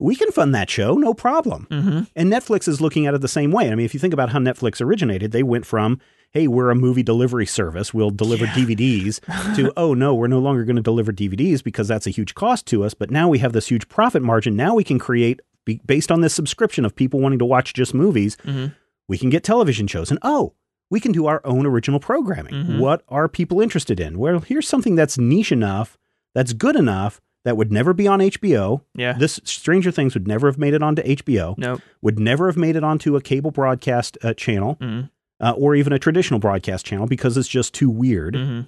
we 0.00 0.16
can 0.16 0.32
fund 0.32 0.54
that 0.54 0.68
show, 0.68 0.94
no 0.94 1.14
problem. 1.14 1.68
Mm-hmm. 1.70 2.00
And 2.16 2.32
Netflix 2.32 2.66
is 2.66 2.80
looking 2.80 3.06
at 3.06 3.14
it 3.14 3.20
the 3.20 3.28
same 3.28 3.52
way. 3.52 3.70
I 3.70 3.74
mean, 3.76 3.86
if 3.86 3.94
you 3.94 4.00
think 4.00 4.12
about 4.12 4.30
how 4.30 4.40
Netflix 4.40 4.80
originated, 4.80 5.30
they 5.30 5.44
went 5.44 5.66
from, 5.66 6.00
hey, 6.34 6.46
we're 6.48 6.68
a 6.70 6.74
movie 6.74 7.02
delivery 7.02 7.46
service, 7.46 7.94
we'll 7.94 8.10
deliver 8.10 8.44
Yeah. 8.44 8.52
DVDs, 8.54 9.20
to, 9.56 9.72
oh, 9.76 9.94
no, 9.94 10.14
we're 10.14 10.26
no 10.26 10.40
longer 10.40 10.64
going 10.64 10.76
to 10.76 10.82
deliver 10.82 11.12
DVDs 11.12 11.62
because 11.64 11.88
that's 11.88 12.06
a 12.06 12.10
huge 12.10 12.34
cost 12.34 12.66
to 12.66 12.84
us. 12.84 12.92
But 12.92 13.10
now 13.10 13.28
we 13.28 13.38
have 13.38 13.52
this 13.52 13.68
huge 13.68 13.88
profit 13.88 14.20
margin. 14.22 14.56
Now 14.56 14.74
we 14.74 14.84
can 14.84 14.98
create, 14.98 15.40
based 15.86 16.10
on 16.12 16.20
this 16.20 16.34
subscription 16.34 16.84
of 16.84 16.94
people 16.94 17.20
wanting 17.20 17.38
to 17.38 17.44
watch 17.44 17.72
just 17.72 17.94
movies, 17.94 18.36
Mm-hmm. 18.44 18.66
we 19.08 19.16
can 19.16 19.30
get 19.30 19.44
television 19.44 19.86
shows. 19.86 20.10
And 20.10 20.18
oh, 20.22 20.54
we 20.90 21.00
can 21.00 21.12
do 21.12 21.26
our 21.26 21.40
own 21.44 21.64
original 21.66 22.00
programming. 22.00 22.52
Mhm. 22.54 22.78
What 22.78 23.02
are 23.08 23.28
people 23.28 23.60
interested 23.60 23.98
in? 24.00 24.18
Well, 24.18 24.40
here's 24.40 24.68
something 24.68 24.94
that's 24.96 25.16
niche 25.16 25.50
enough, 25.52 25.96
that's 26.34 26.52
good 26.52 26.76
enough, 26.76 27.20
that 27.44 27.56
would 27.56 27.70
never 27.70 27.92
be 27.92 28.06
on 28.08 28.20
HBO. 28.20 28.80
Yeah. 28.94 29.12
This 29.12 29.38
Stranger 29.44 29.90
Things 29.90 30.14
would 30.14 30.26
never 30.26 30.46
have 30.48 30.58
made 30.58 30.72
it 30.74 30.82
onto 30.82 31.02
HBO 31.02 31.54
Nope. 31.58 31.80
would 32.02 32.18
never 32.18 32.46
have 32.46 32.56
made 32.56 32.74
it 32.74 32.82
onto 32.84 33.16
a 33.16 33.20
cable 33.20 33.50
broadcast 33.50 34.16
uh, 34.22 34.34
channel 34.34 34.76
Mm-hmm. 34.80 35.06
Uh, 35.44 35.52
or 35.52 35.74
even 35.76 35.92
a 35.92 35.98
traditional 35.98 36.40
broadcast 36.40 36.86
channel 36.86 37.06
because 37.06 37.36
it's 37.36 37.48
just 37.48 37.74
too 37.74 37.90
weird. 37.90 38.34
Mm-hmm. 38.34 38.60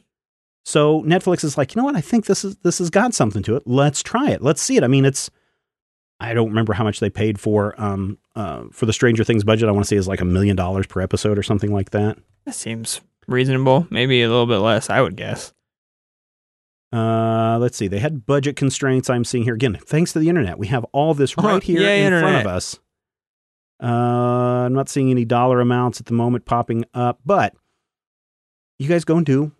So 0.64 1.02
Netflix 1.02 1.42
is 1.44 1.56
like, 1.56 1.74
you 1.74 1.80
know 1.80 1.86
what? 1.86 1.96
I 1.96 2.00
think 2.00 2.26
this 2.26 2.44
is 2.44 2.56
this 2.58 2.78
has 2.78 2.90
got 2.90 3.14
something 3.14 3.42
to 3.44 3.56
it. 3.56 3.62
Let's 3.66 4.02
try 4.02 4.30
it. 4.30 4.42
Let's 4.42 4.60
see 4.60 4.76
it. 4.76 4.84
I 4.84 4.88
mean, 4.88 5.04
it's 5.04 5.30
I 6.18 6.34
don't 6.34 6.48
remember 6.48 6.72
how 6.72 6.82
much 6.84 6.98
they 7.00 7.10
paid 7.10 7.38
for 7.40 7.74
um 7.80 8.18
uh, 8.34 8.64
for 8.72 8.84
the 8.86 8.92
Stranger 8.92 9.22
Things 9.24 9.44
budget. 9.44 9.68
I 9.68 9.72
want 9.72 9.84
to 9.84 9.88
say 9.88 9.96
is 9.96 10.08
like 10.08 10.20
a 10.20 10.24
million 10.24 10.56
dollars 10.56 10.86
per 10.86 11.00
episode 11.00 11.38
or 11.38 11.42
something 11.42 11.72
like 11.72 11.90
that. 11.90 12.18
That 12.46 12.54
seems 12.54 13.00
reasonable. 13.28 13.86
Maybe 13.90 14.22
a 14.22 14.28
little 14.28 14.46
bit 14.46 14.58
less, 14.58 14.90
I 14.90 15.00
would 15.00 15.16
guess. 15.16 15.52
Uh, 16.92 17.58
let's 17.60 17.76
see. 17.76 17.88
They 17.88 17.98
had 17.98 18.26
budget 18.26 18.56
constraints. 18.56 19.10
I'm 19.10 19.24
seeing 19.24 19.44
here 19.44 19.54
again. 19.54 19.78
Thanks 19.84 20.12
to 20.12 20.18
the 20.18 20.28
internet, 20.28 20.58
we 20.58 20.68
have 20.68 20.84
all 20.92 21.14
this 21.14 21.34
Uh-huh. 21.36 21.48
right 21.48 21.62
here 21.62 21.80
Yay, 21.80 22.04
in 22.06 22.18
front 22.18 22.36
of 22.36 22.46
us. 22.46 22.78
Uh, 23.82 23.86
I'm 24.66 24.72
not 24.72 24.88
seeing 24.88 25.10
any 25.10 25.24
dollar 25.24 25.60
amounts 25.60 26.00
at 26.00 26.06
the 26.06 26.14
moment 26.14 26.44
popping 26.44 26.84
up, 26.94 27.20
but 27.24 27.54
you 28.78 28.88
guys 28.88 29.04
go 29.04 29.16
and 29.16 29.26
do 29.26 29.52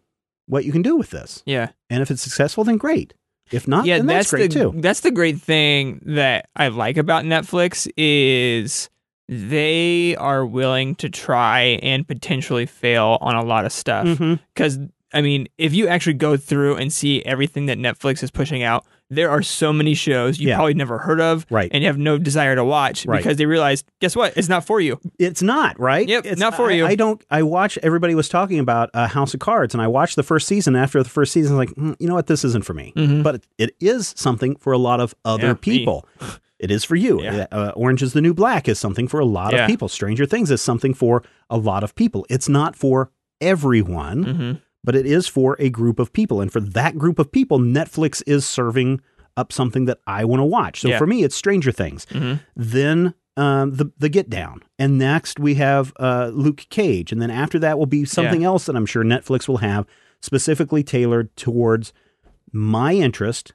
what 0.47 0.65
you 0.65 0.73
can 0.73 0.83
do 0.83 0.97
with 0.97 1.11
this. 1.11 1.43
Yeah. 1.47 1.71
And 1.91 2.03
if 2.03 2.11
it's 2.11 2.23
successful, 2.23 2.65
then 2.65 2.77
great. 2.77 3.15
If 3.53 3.69
not, 3.69 3.87
yeah, 3.87 3.99
then 3.99 4.07
that's, 4.07 4.31
great 4.31 4.53
the 4.53 4.59
too. 4.59 4.73
that's 4.81 5.01
the 5.01 5.13
great 5.13 5.41
thing 5.41 6.01
that 6.07 6.49
I 6.57 6.67
like 6.69 6.97
about 6.97 7.25
Netflix 7.25 7.89
is 7.97 8.91
they 9.29 10.17
are 10.17 10.45
willing 10.45 10.97
to 10.97 11.09
try 11.09 11.79
and 11.83 12.07
potentially 12.09 12.67
fail 12.67 13.19
on 13.21 13.37
a 13.37 13.45
lot 13.45 13.65
of 13.65 13.73
stuff. 13.73 14.19
Because, 14.19 14.79
I 15.13 15.21
mean, 15.21 15.47
if 15.59 15.75
you 15.75 15.87
actually 15.87 16.15
go 16.15 16.37
through 16.37 16.77
and 16.77 16.93
see 16.93 17.25
everything 17.25 17.67
that 17.67 17.79
Netflix 17.79 18.23
is 18.25 18.33
pushing 18.33 18.65
out, 18.65 18.85
there 19.09 19.31
are 19.31 19.41
so 19.43 19.73
many 19.73 19.95
shows 19.95 20.39
you 20.41 20.49
Yeah. 20.49 20.57
probably 20.57 20.75
never 20.75 20.99
heard 20.99 21.21
of 21.21 21.47
Right. 21.51 21.71
and 21.73 21.83
you 21.83 21.87
have 21.89 21.99
no 21.99 22.19
desire 22.19 22.55
to 22.57 22.65
watch 22.65 23.07
Right. 23.07 23.19
because 23.19 23.37
they 23.37 23.47
realize, 23.47 23.85
guess 24.01 24.17
what? 24.17 24.37
It's 24.37 24.49
not 24.49 24.67
for 24.67 24.81
you. 24.81 24.99
It's 25.19 25.43
not 25.43 25.79
right. 25.79 26.09
Yep, 26.09 26.27
it's 26.27 26.41
not 26.41 26.55
for 26.57 26.71
I- 26.71 26.75
you. 26.75 26.87
I 26.87 26.95
don't. 26.97 27.23
I 27.31 27.43
watch. 27.43 27.79
Everybody 27.83 28.15
was 28.15 28.29
talking 28.29 28.59
about 28.59 28.91
uh, 28.95 29.07
House 29.07 29.33
of 29.35 29.41
Cards, 29.41 29.75
and 29.75 29.81
I 29.83 29.87
watched 29.87 30.17
the 30.17 30.23
first 30.25 30.49
season. 30.49 30.75
After 30.75 31.03
the 31.03 31.09
first 31.09 31.33
season, 31.33 31.55
I 31.55 31.59
was 31.59 31.69
like, 31.69 31.77
"Hmm, 31.77 31.93
you 32.01 32.09
know 32.09 32.15
what, 32.15 32.27
this 32.27 32.45
isn't 32.45 32.65
for 32.65 32.75
me. 32.75 32.93
Mhm. 32.97 33.23
But 33.23 33.37
it, 33.37 33.45
it 33.59 33.77
is 33.81 34.13
something 34.17 34.57
for 34.57 34.73
a 34.73 34.79
lot 34.79 34.99
of 35.01 35.15
other 35.25 35.49
Yeah, 35.49 35.55
people. 35.55 36.07
It 36.59 36.71
is 36.71 36.85
for 36.85 36.97
you. 36.97 37.23
Yeah. 37.23 37.45
Uh, 37.53 37.73
Orange 37.77 38.03
is 38.03 38.15
the 38.15 38.23
New 38.23 38.33
Black 38.33 38.67
is 38.67 38.79
something 38.79 39.09
for 39.09 39.21
a 39.21 39.27
lot 39.27 39.53
of 39.53 39.67
people. 39.67 39.89
Stranger 39.89 40.25
Things 40.25 40.51
is 40.51 40.63
something 40.63 40.95
for 40.95 41.23
a 41.51 41.59
lot 41.59 41.85
of 41.85 41.95
people. 41.95 42.25
It's 42.31 42.49
not 42.49 42.75
for 42.75 43.11
everyone, 43.43 44.23
hmm 44.23 44.53
but 44.87 44.97
it 44.97 45.05
is 45.05 45.27
for 45.27 45.57
a 45.59 45.69
group 45.69 45.99
of 45.99 46.13
people. 46.15 46.41
And 46.41 46.51
for 46.51 46.61
that 46.61 46.97
group 46.97 47.19
of 47.19 47.31
people, 47.31 47.59
Netflix 47.59 48.23
is 48.27 48.47
serving 48.47 49.03
up 49.37 49.53
something 49.53 49.85
that 49.85 49.99
I 50.07 50.25
want 50.25 50.41
to 50.41 50.45
watch. 50.47 50.81
So 50.81 50.89
Yeah. 50.89 50.97
for 50.99 51.07
me, 51.07 51.23
it's 51.25 51.37
Stranger 51.37 51.73
Things 51.73 52.07
hmm 52.11 52.35
then 52.57 53.13
um, 53.37 53.73
the 53.73 53.93
the 53.99 54.09
Get 54.09 54.31
Down, 54.31 54.63
and 54.79 54.97
next 54.97 55.39
we 55.39 55.57
have 55.57 55.93
uh, 56.01 56.31
Luke 56.33 56.65
Cage, 56.71 57.13
and 57.13 57.21
then 57.21 57.31
after 57.31 57.59
that 57.59 57.79
will 57.79 57.85
be 57.85 58.07
something 58.07 58.45
else 58.45 58.65
that 58.65 58.75
I'm 58.75 58.87
sure 58.87 59.05
Netflix 59.05 59.47
will 59.47 59.59
have 59.59 59.85
specifically 60.23 60.83
tailored 60.83 61.37
towards 61.37 61.93
my 62.51 62.95
interest. 62.95 63.53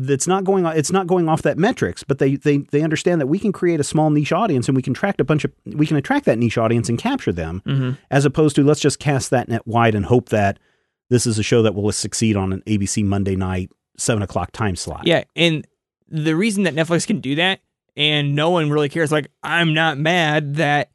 That's 0.00 0.28
not 0.28 0.44
going. 0.44 0.64
It's 0.64 0.92
not 0.92 1.08
going 1.08 1.28
off 1.28 1.42
that 1.42 1.58
metrics, 1.58 2.04
but 2.04 2.18
they 2.18 2.36
they 2.36 2.58
they 2.58 2.82
understand 2.82 3.20
that 3.20 3.26
we 3.26 3.36
can 3.36 3.50
create 3.50 3.80
a 3.80 3.84
small 3.84 4.10
niche 4.10 4.30
audience, 4.30 4.68
and 4.68 4.76
we 4.76 4.82
can 4.82 4.92
attract 4.92 5.20
a 5.20 5.24
bunch 5.24 5.44
of 5.44 5.52
we 5.66 5.88
can 5.88 5.96
attract 5.96 6.24
that 6.26 6.38
niche 6.38 6.56
audience 6.56 6.88
and 6.88 7.00
capture 7.00 7.32
them, 7.32 7.62
hmm 7.66 7.90
as 8.12 8.24
opposed 8.24 8.54
to 8.54 8.62
let's 8.62 8.78
just 8.78 9.00
cast 9.00 9.30
that 9.30 9.48
net 9.48 9.66
wide 9.66 9.96
and 9.96 10.06
hope 10.06 10.28
that 10.28 10.60
this 11.10 11.26
is 11.26 11.36
a 11.36 11.42
show 11.42 11.62
that 11.62 11.74
will 11.74 11.90
succeed 11.90 12.36
on 12.36 12.52
an 12.52 12.62
ABC 12.66 13.04
Monday 13.04 13.34
night 13.34 13.70
seven 13.96 14.22
o'clock 14.22 14.52
time 14.52 14.76
slot. 14.76 15.04
Yeah, 15.04 15.24
and 15.34 15.66
the 16.08 16.36
reason 16.36 16.62
that 16.62 16.76
Netflix 16.76 17.04
can 17.04 17.20
do 17.20 17.34
that 17.34 17.58
and 17.96 18.36
no 18.36 18.50
one 18.50 18.70
really 18.70 18.88
cares, 18.88 19.10
like 19.10 19.32
I'm 19.42 19.74
not 19.74 19.98
mad 19.98 20.54
that 20.56 20.92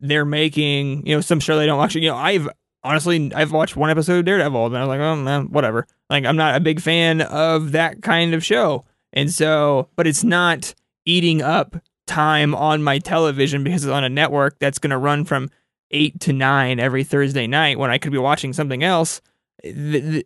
they're 0.00 0.24
making 0.24 1.06
you 1.06 1.14
know 1.14 1.20
some 1.20 1.40
show 1.40 1.58
they 1.58 1.66
don't 1.66 1.84
actually. 1.84 2.04
You 2.04 2.10
know, 2.10 2.16
I've 2.16 2.48
honestly 2.82 3.32
I've 3.34 3.52
watched 3.52 3.76
one 3.76 3.90
episode 3.90 4.20
of 4.20 4.24
Daredevil 4.24 4.66
and 4.66 4.76
I 4.76 4.80
was 4.80 4.88
like, 4.88 5.00
oh 5.00 5.16
man, 5.16 5.46
whatever. 5.50 5.86
Like 6.10 6.24
I'm 6.24 6.36
not 6.36 6.56
a 6.56 6.60
big 6.60 6.80
fan 6.80 7.20
of 7.20 7.72
that 7.72 8.02
kind 8.02 8.34
of 8.34 8.44
show, 8.44 8.84
and 9.12 9.30
so 9.30 9.88
but 9.96 10.06
it's 10.06 10.24
not 10.24 10.74
eating 11.04 11.42
up 11.42 11.76
time 12.06 12.54
on 12.54 12.82
my 12.82 12.98
television 12.98 13.64
because 13.64 13.84
it's 13.84 13.92
on 13.92 14.04
a 14.04 14.08
network 14.08 14.58
that's 14.58 14.78
going 14.78 14.90
to 14.90 14.98
run 14.98 15.24
from 15.24 15.50
eight 15.90 16.18
to 16.20 16.32
nine 16.32 16.80
every 16.80 17.04
Thursday 17.04 17.46
night 17.46 17.78
when 17.78 17.90
I 17.90 17.98
could 17.98 18.12
be 18.12 18.18
watching 18.18 18.52
something 18.52 18.82
else. 18.82 19.20
There's 19.64 20.24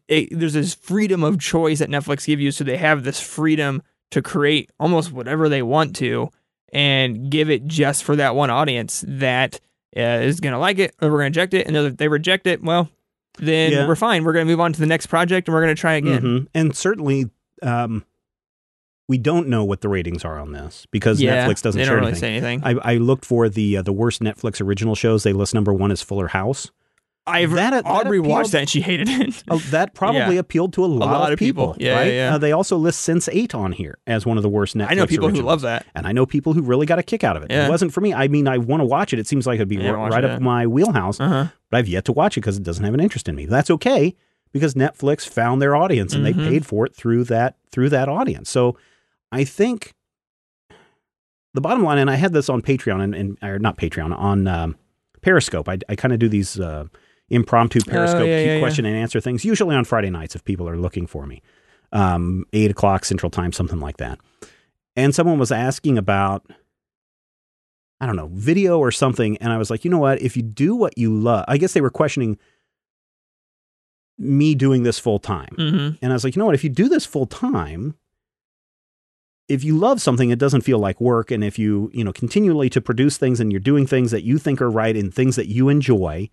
this 0.52 0.74
freedom 0.74 1.22
of 1.22 1.40
choice 1.40 1.78
that 1.78 1.88
Netflix 1.88 2.26
give 2.26 2.40
you, 2.40 2.50
so 2.50 2.64
they 2.64 2.76
have 2.76 3.04
this 3.04 3.20
freedom 3.20 3.82
to 4.10 4.20
create 4.20 4.70
almost 4.78 5.12
whatever 5.12 5.48
they 5.48 5.62
want 5.62 5.96
to 5.96 6.30
and 6.72 7.30
give 7.30 7.50
it 7.50 7.66
just 7.66 8.04
for 8.04 8.16
that 8.16 8.34
one 8.34 8.50
audience 8.50 9.04
that 9.06 9.60
is 9.92 10.40
going 10.40 10.52
to 10.52 10.58
like 10.58 10.78
it 10.78 10.94
or 11.00 11.10
we're 11.10 11.18
going 11.18 11.32
to 11.32 11.40
reject 11.40 11.54
it. 11.54 11.66
And 11.66 11.76
if 11.76 11.96
they 11.96 12.08
reject 12.08 12.46
it, 12.46 12.62
well, 12.62 12.88
then 13.38 13.72
Yeah. 13.72 13.86
we're 13.88 13.96
fine. 13.96 14.24
We're 14.24 14.32
going 14.32 14.46
to 14.46 14.50
move 14.50 14.60
on 14.60 14.72
to 14.72 14.80
the 14.80 14.86
next 14.86 15.06
project 15.06 15.48
and 15.48 15.54
we're 15.54 15.62
going 15.62 15.74
to 15.74 15.80
try 15.80 15.94
again. 15.94 16.22
Mhm. 16.22 16.46
And 16.54 16.76
certainly, 16.76 17.30
um, 17.62 18.04
we 19.08 19.18
don't 19.18 19.48
know 19.48 19.64
what 19.64 19.80
the 19.80 19.88
ratings 19.88 20.24
are 20.24 20.38
on 20.38 20.52
this 20.52 20.86
because 20.92 21.20
Yeah, 21.20 21.46
Netflix 21.48 21.62
doesn't 21.62 21.78
they 21.80 21.84
don't 21.84 21.96
really 21.96 22.08
anything. 22.12 22.20
say 22.20 22.36
anything. 22.36 22.60
I, 22.62 22.92
I 22.92 22.96
looked 22.98 23.24
for 23.24 23.48
the 23.48 23.78
uh, 23.78 23.82
the 23.82 23.92
worst 23.92 24.20
Netflix 24.22 24.60
original 24.60 24.94
shows. 24.94 25.24
They 25.24 25.32
list 25.32 25.52
number 25.54 25.72
one 25.74 25.90
is 25.90 26.00
Fuller 26.00 26.28
House. 26.28 26.70
I've 27.30 27.50
that- 27.52 27.70
that 27.70 27.86
Aubrey 27.86 28.18
appealed- 28.18 28.30
watched 28.30 28.52
that 28.52 28.60
and 28.60 28.68
she 28.70 28.80
hated 28.80 29.08
it. 29.08 29.42
Oh, 29.50 29.58
that 29.70 29.94
probably 29.94 30.36
appealed 30.36 30.72
to 30.74 30.84
a 30.84 30.86
lot, 30.86 31.10
lot 31.12 31.32
of 31.32 31.38
people. 31.38 31.74
people. 31.74 31.82
Yeah, 31.84 31.94
right? 31.96 32.06
yeah, 32.08 32.12
yeah. 32.30 32.34
Uh, 32.34 32.38
they 32.38 32.52
also 32.52 32.76
list 32.76 33.08
Sense8 33.08 33.54
on 33.54 33.72
here 33.72 33.98
as 34.06 34.26
one 34.26 34.36
of 34.36 34.42
the 34.42 34.48
worst 34.48 34.76
Netflix. 34.76 34.90
I 34.90 34.94
know 34.94 35.06
people 35.06 35.28
who 35.28 35.42
love 35.42 35.60
that. 35.62 35.86
and 35.94 36.06
I 36.06 36.12
know 36.12 36.26
people 36.26 36.52
who 36.52 36.62
really 36.62 36.86
got 36.86 36.98
a 36.98 37.02
kick 37.02 37.24
out 37.24 37.36
of 37.36 37.42
it. 37.42 37.50
Yeah. 37.50 37.66
It 37.66 37.70
wasn't 37.70 37.92
for 37.92 38.00
me. 38.00 38.12
I 38.12 38.28
mean, 38.28 38.46
I 38.48 38.58
want 38.58 38.80
to 38.80 38.84
watch 38.86 39.12
it. 39.12 39.18
It 39.18 39.26
seems 39.26 39.46
like 39.46 39.56
it'd 39.56 39.68
be 39.68 39.76
Yeah, 39.76 39.90
r- 39.92 40.10
right 40.10 40.24
it. 40.24 40.30
up 40.30 40.40
my 40.42 40.66
wheelhouse, 40.66 41.18
Uh 41.20 41.28
huh. 41.28 41.46
but 41.70 41.78
I've 41.78 41.88
yet 41.88 42.04
to 42.06 42.12
watch 42.12 42.36
it 42.36 42.40
because 42.40 42.56
it 42.56 42.62
doesn't 42.62 42.84
have 42.84 42.94
an 42.94 43.00
interest 43.00 43.28
in 43.28 43.34
me. 43.34 43.46
That's 43.46 43.70
okay 43.70 44.14
because 44.52 44.74
Netflix 44.74 45.28
found 45.28 45.62
their 45.62 45.76
audience 45.76 46.12
and 46.14 46.24
Mhm. 46.26 46.34
they 46.36 46.48
paid 46.48 46.66
for 46.66 46.84
it 46.86 46.94
through 46.94 47.24
that 47.24 47.56
through 47.70 47.88
that 47.90 48.08
audience. 48.08 48.50
So 48.50 48.76
I 49.32 49.44
think 49.44 49.94
the 51.54 51.60
bottom 51.60 51.82
line, 51.82 51.98
and 51.98 52.10
I 52.10 52.14
had 52.16 52.32
this 52.32 52.48
on 52.48 52.62
Patreon 52.62 53.02
and, 53.02 53.14
and 53.14 53.38
or 53.42 53.58
not 53.58 53.76
Patreon 53.76 54.16
on 54.16 54.46
um, 54.46 54.76
Periscope. 55.22 55.68
I, 55.68 55.78
I 55.88 55.96
kind 55.96 56.12
of 56.12 56.18
do 56.18 56.28
these 56.28 56.58
uh, 56.60 56.84
impromptu 57.30 57.80
Periscope 57.80 58.22
Oh, 58.22 58.24
yeah, 58.24 58.40
yeah, 58.40 58.54
yeah. 58.54 58.60
question 58.60 58.84
and 58.84 58.96
answer 58.96 59.20
things, 59.20 59.44
usually 59.44 59.74
on 59.74 59.84
Friday 59.84 60.10
nights 60.10 60.34
if 60.34 60.44
people 60.44 60.68
are 60.68 60.76
looking 60.76 61.06
for 61.06 61.26
me, 61.26 61.42
um, 61.92 62.44
eight 62.52 62.70
o'clock 62.70 63.04
Central 63.04 63.30
Time, 63.30 63.52
something 63.52 63.80
like 63.80 63.96
that. 63.98 64.18
And 64.96 65.14
someone 65.14 65.38
was 65.38 65.52
asking 65.52 65.96
about, 65.96 66.44
I 68.00 68.06
don't 68.06 68.16
know, 68.16 68.30
video 68.32 68.78
or 68.78 68.90
something, 68.90 69.36
and 69.38 69.52
I 69.52 69.58
was 69.58 69.70
like, 69.70 69.84
you 69.84 69.90
know 69.90 69.98
what? 69.98 70.20
If 70.20 70.36
you 70.36 70.42
do 70.42 70.74
what 70.74 70.98
you 70.98 71.14
love, 71.14 71.44
I 71.48 71.56
guess 71.56 71.72
they 71.72 71.80
were 71.80 71.90
questioning 71.90 72.38
me 74.18 74.54
doing 74.54 74.82
this 74.82 74.98
full 74.98 75.18
time. 75.18 75.54
Mm-hmm. 75.56 75.96
And 76.02 76.12
I 76.12 76.14
was 76.14 76.24
like, 76.24 76.36
you 76.36 76.40
know 76.40 76.46
what? 76.46 76.54
If 76.54 76.64
you 76.64 76.70
do 76.70 76.88
this 76.88 77.06
full 77.06 77.26
time, 77.26 77.94
if 79.48 79.64
you 79.64 79.76
love 79.76 80.00
something, 80.00 80.30
it 80.30 80.38
doesn't 80.38 80.60
feel 80.60 80.78
like 80.78 81.00
work. 81.00 81.30
And 81.30 81.42
if 81.42 81.58
you, 81.58 81.90
you 81.92 82.04
know, 82.04 82.12
continually 82.12 82.70
to 82.70 82.80
produce 82.80 83.16
things 83.16 83.40
and 83.40 83.50
you're 83.50 83.60
doing 83.60 83.86
things 83.86 84.10
that 84.10 84.22
you 84.22 84.38
think 84.38 84.60
are 84.60 84.70
right 84.70 84.96
and 84.96 85.12
things 85.12 85.36
that 85.36 85.48
you 85.48 85.68
enjoy, 85.68 86.28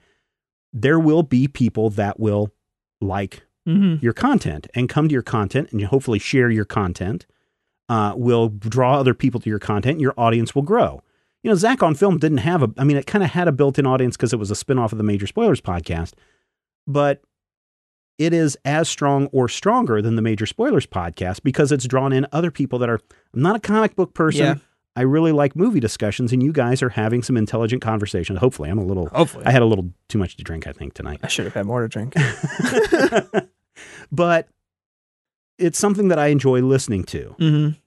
there 0.82 1.00
will 1.00 1.24
be 1.24 1.48
people 1.48 1.90
that 1.92 2.20
will 2.20 2.54
like 3.02 3.44
Mm-hmm. 3.68 4.02
your 4.02 4.14
content 4.14 4.66
and 4.74 4.88
come 4.88 5.10
to 5.10 5.14
your 5.14 5.22
content 5.22 5.68
and 5.72 5.82
you 5.82 5.88
hopefully 5.88 6.20
share 6.20 6.50
your 6.50 6.64
content. 6.64 7.26
Uh, 7.90 8.14
will 8.16 8.48
draw 8.48 8.98
other 8.98 9.14
people 9.14 9.42
to 9.42 9.50
your 9.50 9.60
content. 9.60 9.96
And 9.96 10.02
your 10.02 10.14
audience 10.18 10.56
will 10.56 10.62
grow. 10.62 11.02
You 11.44 11.50
know, 11.50 11.56
Zach 11.56 11.84
on 11.84 11.94
Film 11.94 12.18
didn't 12.18 12.38
have 12.40 12.64
a. 12.64 12.70
I 12.78 12.86
mean, 12.86 12.96
it 12.96 13.06
kind 13.08 13.26
of 13.26 13.32
had 13.32 13.50
a 13.50 13.52
built-in 13.52 13.86
audience 13.86 14.16
because 14.16 14.32
it 14.32 14.40
was 14.40 14.52
a 14.52 14.54
spinoff 14.54 14.94
of 14.94 14.98
the 14.98 15.04
Major 15.04 15.28
Spoilers 15.28 15.60
podcast, 15.60 16.14
but 16.86 17.22
it 18.18 18.32
is 18.34 18.58
as 18.64 18.88
strong 18.88 19.28
or 19.28 19.48
stronger 19.50 20.02
than 20.02 20.16
the 20.16 20.22
Major 20.22 20.46
Spoilers 20.46 20.86
podcast 20.88 21.44
because 21.44 21.72
it's 21.74 21.86
drawn 21.86 22.14
in 22.14 22.26
other 22.32 22.52
people 22.52 22.80
that 22.80 22.90
are. 22.90 23.02
I'm 23.34 23.42
not 23.42 23.58
a 23.58 23.60
comic 23.60 23.96
book 23.98 24.14
person. 24.14 24.46
Yeah. 24.46 24.56
I 24.98 25.02
really 25.02 25.32
like 25.32 25.56
movie 25.56 25.80
discussions, 25.80 26.34
and 26.34 26.42
you 26.42 26.52
guys 26.52 26.82
are 26.82 26.90
having 26.90 27.22
some 27.22 27.38
intelligent 27.38 27.84
conversations. 27.84 28.40
Hopefully, 28.40 28.68
I'm 28.68 28.80
a 28.80 28.84
little. 28.84 29.10
Hopefully. 29.10 29.46
I 29.46 29.52
had 29.52 29.62
a 29.62 29.66
little 29.66 29.92
too 30.10 30.18
much 30.18 30.38
to 30.38 30.44
drink, 30.44 30.66
I 30.66 30.72
think, 30.72 30.96
tonight. 30.96 31.20
I 31.22 31.28
should 31.28 31.46
have 31.46 31.54
had 31.54 31.68
more 31.68 31.84
to 31.84 31.88
drink. 31.88 32.16
but 34.12 34.48
it's 35.60 35.78
something 35.78 36.08
that 36.08 36.18
I 36.18 36.28
enjoy 36.28 36.62
listening 36.62 37.04
to, 37.06 37.36
mm-hmm. 37.40 37.78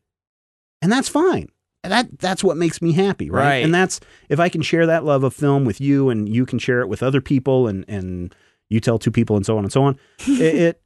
and 0.82 0.92
that's 0.92 1.08
fine. 1.08 1.48
That 1.82 2.20
that's 2.20 2.44
what 2.44 2.56
makes 2.56 2.80
me 2.80 2.92
happy, 2.92 3.28
right? 3.28 3.44
Right. 3.44 3.64
And 3.64 3.74
that's 3.74 3.98
if 4.28 4.38
I 4.38 4.48
can 4.48 4.62
share 4.62 4.86
that 4.86 5.04
love 5.04 5.24
of 5.24 5.34
film 5.34 5.64
with 5.64 5.80
you, 5.80 6.10
and 6.10 6.28
you 6.28 6.46
can 6.46 6.60
share 6.60 6.80
it 6.80 6.88
with 6.88 7.02
other 7.02 7.20
people, 7.20 7.66
and 7.66 7.84
and 7.88 8.32
you 8.68 8.78
tell 8.78 9.00
two 9.00 9.10
people, 9.10 9.34
and 9.34 9.44
so 9.44 9.58
on 9.58 9.64
and 9.64 9.72
so 9.72 9.82
on. 9.82 9.98
it, 10.28 10.54
it 10.54 10.82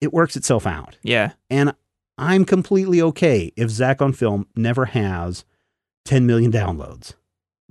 it 0.00 0.12
works 0.12 0.36
itself 0.36 0.66
out, 0.66 0.96
Yeah. 1.04 1.34
and 1.48 1.74
I'm 2.18 2.44
completely 2.44 3.00
okay 3.02 3.52
if 3.56 3.70
Zach 3.70 4.02
on 4.02 4.12
Film 4.12 4.46
never 4.56 4.86
has 4.86 5.44
10 6.04 6.26
million 6.26 6.50
downloads. 6.52 7.14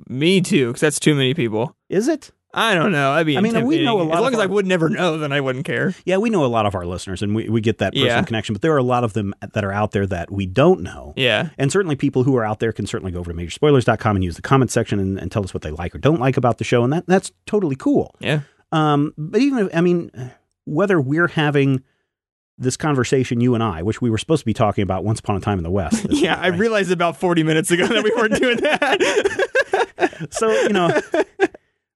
Me 0.08 0.42
too, 0.42 0.68
because 0.68 0.82
that's 0.82 1.00
too 1.00 1.16
many 1.16 1.34
people. 1.34 1.76
Is 1.90 2.08
it? 2.08 2.32
I 2.54 2.74
don't 2.74 2.92
know. 2.92 3.12
I'd 3.12 3.26
be 3.26 3.38
I 3.38 3.42
mean, 3.42 3.66
we 3.68 3.84
know 3.84 4.02
a 4.02 4.04
lot 4.04 4.16
As 4.18 4.22
long 4.22 4.34
as 4.34 4.40
I 4.40 4.46
would 4.46 4.66
never 4.66 4.90
know, 4.90 5.18
then 5.18 5.32
I 5.32 5.42
wouldn't 5.42 5.66
care. 5.66 5.94
Yeah, 6.06 6.18
we 6.18 6.30
know 6.30 6.46
a 6.46 6.48
lot 6.48 6.66
of 6.66 6.76
our 6.76 6.86
listeners, 6.86 7.22
and 7.22 7.36
we, 7.36 7.50
we 7.50 7.62
get 7.62 7.80
that 7.80 7.94
personal 7.94 8.16
Yeah. 8.16 8.24
connection. 8.24 8.54
But 8.54 8.62
there 8.62 8.74
are 8.74 8.78
a 8.78 8.84
lot 8.84 9.04
of 9.04 9.14
them 9.14 9.34
that 9.54 9.64
are 9.64 9.72
out 9.72 9.92
there 9.92 10.08
that 10.08 10.32
we 10.32 10.46
don't 10.46 10.82
know. 10.82 11.14
Yeah. 11.18 11.50
And 11.58 11.72
certainly 11.72 11.96
people 11.96 12.24
who 12.24 12.36
are 12.38 12.46
out 12.46 12.60
there 12.60 12.72
can 12.72 12.88
certainly 12.88 13.12
go 13.12 13.20
over 13.20 13.32
to 13.32 13.38
majorspoilers.com 13.38 14.16
and 14.16 14.24
use 14.24 14.38
the 14.38 14.42
comment 14.42 14.72
section 14.72 15.00
and, 15.00 15.20
and 15.20 15.32
tell 15.32 15.44
us 15.44 15.54
what 15.54 15.62
they 15.62 15.72
like 15.72 15.94
or 15.94 16.00
don't 16.00 16.20
like 16.20 16.38
about 16.38 16.58
the 16.58 16.64
show. 16.64 16.84
And 16.84 16.94
that 16.94 17.06
that's 17.06 17.32
totally 17.46 17.76
cool. 17.76 18.16
Yeah. 18.20 18.42
Um, 18.72 19.14
but 19.18 19.42
even 19.42 19.68
if, 19.68 19.76
I 19.76 19.82
mean, 19.82 20.10
whether 20.66 21.00
we're 21.02 21.28
having 21.28 21.84
this 22.58 22.78
conversation, 22.78 23.40
you 23.40 23.54
and 23.54 23.64
I, 23.64 23.84
which 23.84 24.02
we 24.02 24.10
were 24.10 24.18
supposed 24.18 24.42
to 24.42 24.46
be 24.46 24.54
talking 24.54 24.82
about 24.82 25.04
once 25.04 25.20
upon 25.20 25.36
a 25.36 25.40
time 25.40 25.60
in 25.60 25.64
the 25.64 25.72
West. 25.72 26.06
Yeah. 26.10 26.36
week, 26.36 26.54
I 26.54 26.58
realized 26.58 26.92
about 26.92 27.18
40 27.18 27.44
minutes 27.44 27.70
ago 27.70 27.86
that 27.88 28.04
we 28.04 28.12
weren't 28.16 28.36
doing 28.36 28.58
that. 28.58 29.44
So, 30.32 30.50
you 30.50 30.70
know, 30.70 31.00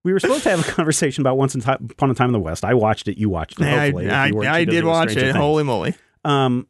we 0.03 0.13
were 0.13 0.19
supposed 0.19 0.43
to 0.43 0.51
have 0.51 0.59
a 0.59 0.71
conversation 0.71 1.21
about 1.21 1.37
once 1.37 1.55
upon 1.55 2.11
a 2.11 2.13
time 2.13 2.29
in 2.29 2.33
the 2.33 2.39
West. 2.39 2.63
I 2.63 2.75
watched 2.75 3.07
it. 3.07 3.17
You 3.17 3.29
watched 3.29 3.59
it. 3.59 3.65
I, 3.65 3.85
Hopefully, 3.85 4.09
I, 4.11 4.27
you 4.27 4.41
I 4.43 4.63
did 4.63 4.83
watch 4.83 5.11
it. 5.13 5.21
Things. 5.21 5.35
Holy 5.35 5.63
moly. 5.63 5.95
Um, 6.23 6.67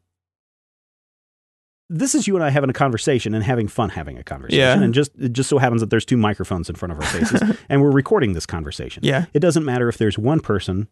this 1.89 2.15
is 2.15 2.25
you 2.25 2.35
and 2.35 2.43
I 2.43 2.49
having 2.49 2.69
a 2.69 2.73
conversation 2.73 3.33
and 3.33 3.43
having 3.43 3.67
fun 3.67 3.89
having 3.89 4.17
a 4.17 4.23
conversation. 4.23 4.59
Yeah. 4.59 4.81
And 4.81 4.93
just 4.93 5.11
it 5.19 5.33
just 5.33 5.49
so 5.49 5.57
happens 5.57 5.81
that 5.81 5.89
there's 5.89 6.05
two 6.05 6.15
microphones 6.17 6.69
in 6.69 6.75
front 6.75 6.93
of 6.93 6.99
our 6.99 7.05
faces 7.05 7.41
and 7.69 7.81
we're 7.81 7.91
recording 7.91 8.31
this 8.33 8.45
conversation. 8.45 9.03
Yeah. 9.03 9.25
It 9.33 9.39
doesn't 9.39 9.65
matter 9.65 9.89
if 9.89 9.97
there's 9.97 10.17
one 10.17 10.39
person 10.39 10.87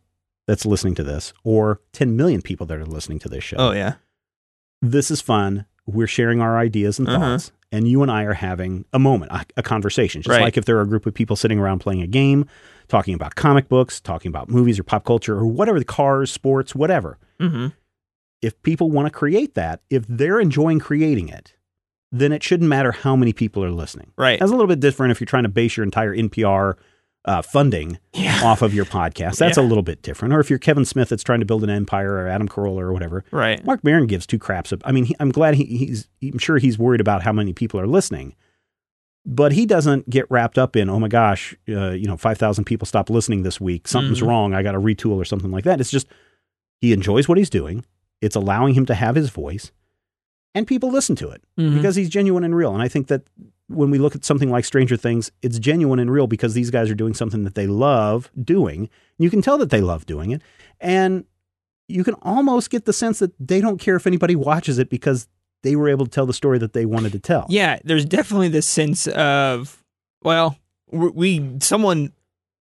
that's 0.50 0.66
listening 0.66 0.96
to 0.96 1.04
this 1.04 1.32
or 1.44 1.80
10 1.94 2.16
million 2.18 2.42
people 2.42 2.66
that 2.66 2.78
are 2.80 2.86
listening 2.86 3.20
to 3.20 3.30
this 3.30 3.44
show. 3.44 3.58
Oh, 3.60 3.72
yeah. 3.72 3.94
This 4.82 5.12
is 5.12 5.22
fun. 5.22 5.66
We're 5.86 6.08
sharing 6.08 6.42
our 6.42 6.58
ideas 6.58 6.98
and 6.98 7.08
Uh-huh. 7.08 7.20
thoughts. 7.20 7.52
and 7.72 7.88
you 7.88 8.02
and 8.02 8.10
I 8.10 8.24
are 8.24 8.34
having 8.34 8.84
a 8.92 8.98
moment, 8.98 9.32
a, 9.32 9.46
a 9.58 9.62
conversation, 9.62 10.24
just 10.24 10.32
Right. 10.34 10.42
like 10.42 10.58
if 10.58 10.66
there 10.66 10.78
are 10.80 10.82
a 10.82 10.88
group 10.88 11.06
of 11.06 11.14
people 11.14 11.36
sitting 11.36 11.60
around 11.60 11.80
playing 11.82 12.02
a 12.02 12.08
game, 12.08 12.48
talking 12.88 13.14
about 13.14 13.36
comic 13.36 13.70
books, 13.70 14.02
talking 14.02 14.30
about 14.30 14.50
movies 14.50 14.80
or 14.80 14.84
pop 14.84 15.06
culture 15.06 15.38
or 15.38 15.46
whatever, 15.46 15.78
the 15.78 15.86
cars, 15.86 16.32
sports, 16.32 16.74
whatever. 16.74 17.20
Mm-hmm. 17.40 17.68
If 18.42 18.60
people 18.64 18.90
want 18.90 19.06
to 19.06 19.12
create 19.12 19.54
that, 19.54 19.82
if 19.92 20.04
they're 20.10 20.40
enjoying 20.40 20.80
creating 20.80 21.30
it, 21.30 21.54
then 22.12 22.32
it 22.32 22.42
shouldn't 22.42 22.68
matter 22.70 22.92
how 22.92 23.16
many 23.16 23.34
people 23.34 23.64
are 23.64 23.70
listening. 23.70 24.14
Right. 24.18 24.40
That's 24.40 24.50
a 24.52 24.56
little 24.56 24.66
bit 24.68 24.80
different 24.80 25.12
if 25.12 25.20
you're 25.22 25.28
trying 25.28 25.44
to 25.44 25.50
base 25.50 25.78
your 25.78 25.84
entire 25.84 26.16
NPR 26.16 26.74
uh, 27.26 27.42
funding 27.42 28.00
Yeah. 28.14 28.40
off 28.44 28.62
of 28.62 28.74
your 28.74 28.86
podcast. 28.86 29.38
That's 29.38 29.58
a 29.58 29.62
little 29.62 29.84
bit 29.84 30.02
different. 30.02 30.34
Or 30.34 30.40
if 30.40 30.50
you're 30.50 30.58
Kevin 30.60 30.86
Smith 30.86 31.10
that's 31.10 31.24
trying 31.24 31.42
to 31.42 31.46
build 31.46 31.64
an 31.64 31.70
empire 31.70 32.14
or 32.14 32.28
Adam 32.28 32.48
Carolla 32.48 32.80
or 32.80 32.94
whatever. 32.94 33.24
Right. 33.32 33.64
Marc 33.66 33.84
Maron 33.84 34.08
gives 34.08 34.26
two 34.26 34.40
craps. 34.40 34.72
Of, 34.72 34.82
I 34.86 34.92
mean, 34.92 35.06
he, 35.06 35.16
I'm 35.20 35.32
glad 35.32 35.56
he, 35.56 35.66
he's, 35.66 36.08
I'm 36.24 36.40
sure 36.40 36.58
he's 36.58 36.80
worried 36.80 37.02
about 37.02 37.24
how 37.24 37.34
many 37.34 37.52
people 37.54 37.80
are 37.80 37.88
listening, 37.88 38.36
but 39.26 39.52
he 39.52 39.66
doesn't 39.66 40.10
get 40.10 40.26
wrapped 40.32 40.58
up 40.58 40.76
in, 40.78 40.90
oh 40.90 41.00
my 41.00 41.10
gosh, 41.10 41.54
uh, 41.68 41.92
you 41.92 42.08
know, 42.08 42.16
5,000 42.18 42.64
people 42.64 42.86
stopped 42.86 43.10
listening 43.10 43.44
this 43.44 43.60
week. 43.60 43.88
Something's 43.88 44.22
Mhm. 44.22 44.28
wrong. 44.28 44.54
I 44.54 44.64
got 44.64 44.72
to 44.72 44.80
retool 44.80 45.18
or 45.18 45.26
something 45.26 45.52
like 45.52 45.66
that. 45.66 45.82
It's 45.82 45.92
just, 45.92 46.08
he 46.80 46.94
enjoys 46.94 47.28
what 47.28 47.38
he's 47.38 47.50
doing. 47.50 47.84
It's 48.22 48.38
allowing 48.38 48.74
him 48.76 48.86
to 48.88 48.96
have 48.96 49.16
his 49.16 49.30
voice 49.30 49.72
and 50.56 50.66
people 50.66 50.90
listen 50.90 51.16
to 51.18 51.30
it 51.30 51.44
Mhm. 51.60 51.76
because 51.76 51.96
he's 51.98 52.10
genuine 52.10 52.44
and 52.46 52.56
real. 52.56 52.74
And 52.74 52.82
I 52.82 52.88
think 52.88 53.08
that 53.08 53.24
when 53.70 53.92
we 53.92 53.98
look 53.98 54.16
at 54.16 54.26
something 54.26 54.50
like 54.50 54.66
Stranger 54.66 54.98
Things, 54.98 55.32
it's 55.42 55.60
genuine 55.60 56.00
and 56.00 56.12
real 56.12 56.28
because 56.28 56.54
these 56.54 56.70
guys 56.72 56.90
are 56.90 56.96
doing 56.96 57.14
something 57.14 57.44
that 57.44 57.56
they 57.56 57.68
love 57.68 58.30
doing. 58.44 58.90
You 59.18 59.30
can 59.30 59.42
tell 59.42 59.58
that 59.60 59.70
they 59.70 59.82
love 59.82 60.06
doing 60.06 60.32
it. 60.32 60.42
And 60.80 61.26
you 61.88 62.04
can 62.04 62.16
almost 62.16 62.70
get 62.70 62.86
the 62.86 62.94
sense 62.94 63.20
that 63.20 63.32
they 63.40 63.62
don't 63.62 63.80
care 63.80 63.96
if 63.96 64.06
anybody 64.08 64.36
watches 64.36 64.80
it 64.80 64.90
because 64.90 65.28
they 65.64 65.76
were 65.76 65.90
able 65.90 66.06
to 66.06 66.12
tell 66.12 66.26
the 66.26 66.34
story 66.34 66.58
that 66.58 66.74
they 66.74 66.86
wanted 66.86 67.12
to 67.14 67.20
tell. 67.20 67.46
Yeah, 67.50 67.80
there's 67.84 68.06
definitely 68.06 68.48
this 68.50 68.68
sense 68.68 69.08
of, 69.08 69.84
well, 70.24 70.58
we, 70.92 71.58
someone 71.60 72.14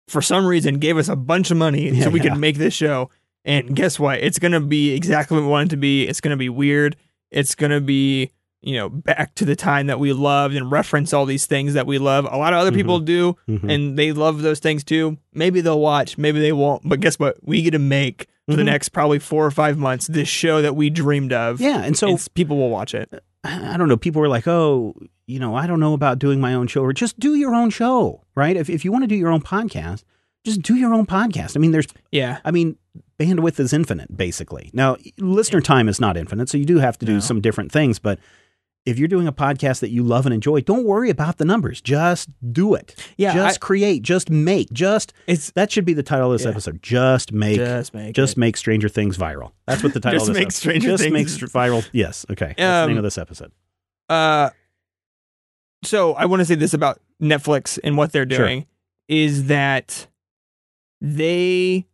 for 0.08 0.22
some 0.22 0.46
reason 0.46 0.80
gave 0.80 0.98
us 0.98 1.08
a 1.10 1.16
bunch 1.16 1.52
of 1.52 1.58
money 1.58 1.90
Yeah, 1.90 2.06
so 2.06 2.10
we 2.10 2.22
yeah. 2.22 2.30
could 2.30 2.40
make 2.40 2.58
this 2.58 2.74
show, 2.74 3.10
and 3.44 3.76
guess 3.76 4.00
what? 4.00 4.20
It's 4.20 4.40
gonna 4.40 4.62
be 4.62 4.94
exactly 4.94 5.36
what 5.36 5.44
we 5.44 5.50
want 5.50 5.70
it 5.70 5.70
to 5.72 5.78
be. 5.78 6.08
It's 6.08 6.22
gonna 6.22 6.38
be 6.38 6.50
weird. 6.50 6.96
It's 7.32 7.56
gonna 7.56 7.82
be 7.82 8.32
you 8.66 8.76
know 8.76 8.90
back 8.90 9.34
to 9.36 9.46
the 9.46 9.56
time 9.56 9.88
that 9.88 10.00
we 10.00 10.12
loved 10.12 10.56
and 10.56 10.72
reference 10.72 11.14
all 11.14 11.26
these 11.26 11.46
things 11.46 11.74
that 11.76 11.86
we 11.88 11.98
love. 11.98 12.26
A 12.30 12.38
lot 12.38 12.52
of 12.54 12.60
other 12.60 12.72
Mhm. 12.72 12.76
people 12.76 13.00
do, 13.00 13.36
Mhm. 13.48 13.72
and 13.74 13.98
they 13.98 14.12
love 14.12 14.42
those 14.42 14.60
things 14.60 14.84
too. 14.84 15.18
Maybe 15.34 15.62
they'll 15.62 15.80
watch, 15.80 16.18
maybe 16.18 16.40
they 16.40 16.52
won't. 16.52 16.82
But 16.88 17.00
guess 17.00 17.18
what? 17.20 17.38
We 17.44 17.62
get 17.62 17.72
to 17.72 17.80
make 17.80 18.28
for 18.50 18.56
the 18.56 18.64
Mhm. 18.64 18.66
next 18.68 18.90
probably 18.90 19.20
four 19.20 19.46
or 19.46 19.52
five 19.52 19.78
months 19.78 20.08
this 20.08 20.28
show 20.28 20.62
that 20.62 20.76
we 20.76 20.90
dreamed 20.90 21.32
of. 21.34 21.62
yeah. 21.62 21.84
And 21.84 21.96
so 21.98 22.18
people 22.34 22.58
will 22.58 22.70
watch 22.70 22.94
it. 22.94 23.24
I 23.44 23.78
don't 23.78 23.88
know. 23.88 23.98
People 23.98 24.22
were 24.22 24.28
like, 24.30 24.48
oh, 24.48 24.96
you 25.28 25.40
know, 25.40 25.56
I 25.56 25.68
don't 25.68 25.80
know 25.80 25.94
about 25.94 26.18
doing 26.20 26.40
my 26.42 26.54
own 26.56 26.68
show 26.68 26.82
or 26.82 26.94
just 26.94 27.20
do 27.20 27.36
your 27.36 27.54
own 27.56 27.70
show, 27.70 28.22
right? 28.36 28.56
If, 28.58 28.70
if 28.70 28.84
you 28.84 28.92
want 28.92 29.04
to 29.04 29.08
do 29.08 29.16
your 29.16 29.30
own 29.30 29.42
podcast, 29.42 30.04
just 30.44 30.62
do 30.64 30.76
your 30.76 30.94
own 30.94 31.06
podcast. 31.06 31.56
I 31.56 31.60
mean, 31.60 31.72
there's 31.72 31.88
Yeah. 32.12 32.38
I 32.46 32.52
mean, 32.52 32.78
bandwidth 33.20 33.60
is 33.60 33.74
infinite, 33.74 34.16
basically. 34.16 34.70
Now, 34.74 34.98
listener 35.20 35.62
time 35.62 35.88
is 35.90 36.00
not 36.00 36.18
infinite, 36.18 36.50
so 36.50 36.58
you 36.58 36.66
do 36.66 36.78
have 36.80 36.98
to 37.00 37.06
do 37.06 37.14
No. 37.16 37.20
some 37.20 37.40
different 37.42 37.72
things. 37.72 37.98
But 38.00 38.20
if 38.86 39.00
you're 39.00 39.08
doing 39.08 39.28
a 39.28 39.34
podcast 39.34 39.80
that 39.80 39.90
you 39.90 40.04
love 40.04 40.26
and 40.26 40.34
enjoy, 40.34 40.62
don't 40.62 40.86
worry 40.86 41.10
about 41.10 41.38
the 41.38 41.46
numbers. 41.46 41.82
Just 41.82 42.30
do 42.54 42.76
it. 42.76 42.96
Yeah, 43.18 43.34
Just 43.34 43.58
I- 43.58 43.66
create. 43.66 44.02
Just 44.04 44.30
make. 44.30 44.72
Just 44.72 45.12
It's 45.28 45.52
that 45.52 45.72
should 45.72 45.86
be 45.86 45.94
the 45.94 46.04
title 46.04 46.32
of 46.32 46.38
this 46.38 46.46
Yeah. 46.46 46.52
episode. 46.52 46.84
Just 46.84 47.32
make. 47.32 47.58
just 47.58 47.94
make 47.94 48.14
Just 48.16 48.34
it. 48.38 48.40
make 48.40 48.58
Stranger 48.58 48.88
Things 48.90 49.18
viral. 49.18 49.52
That's 49.66 49.82
what 49.84 49.94
the 49.94 50.00
title 50.00 50.20
Just 50.20 50.30
of 50.30 50.36
this 50.36 50.40
make 50.42 50.46
episode- 50.48 50.60
Stranger 50.60 50.88
Just 50.90 51.04
Things- 51.04 51.14
make 51.14 51.28
str- 51.30 51.46
viral. 51.48 51.88
Yes. 51.94 52.26
Okay. 52.30 52.48
That's 52.48 52.58
the 52.60 52.64
Um, 52.84 52.90
name 52.90 52.98
of 52.98 53.04
this 53.04 53.18
episode. 53.18 53.52
Uh, 54.10 54.52
so 55.84 56.14
I 56.14 56.26
want 56.26 56.42
to 56.42 56.46
say 56.46 56.56
this 56.56 56.74
about 56.74 57.00
Netflix 57.22 57.80
and 57.84 57.98
what 57.98 58.12
they're 58.12 58.30
Sure. 58.30 58.38
doing 58.46 58.66
is 59.08 59.46
that 59.48 60.08
they 61.02 61.86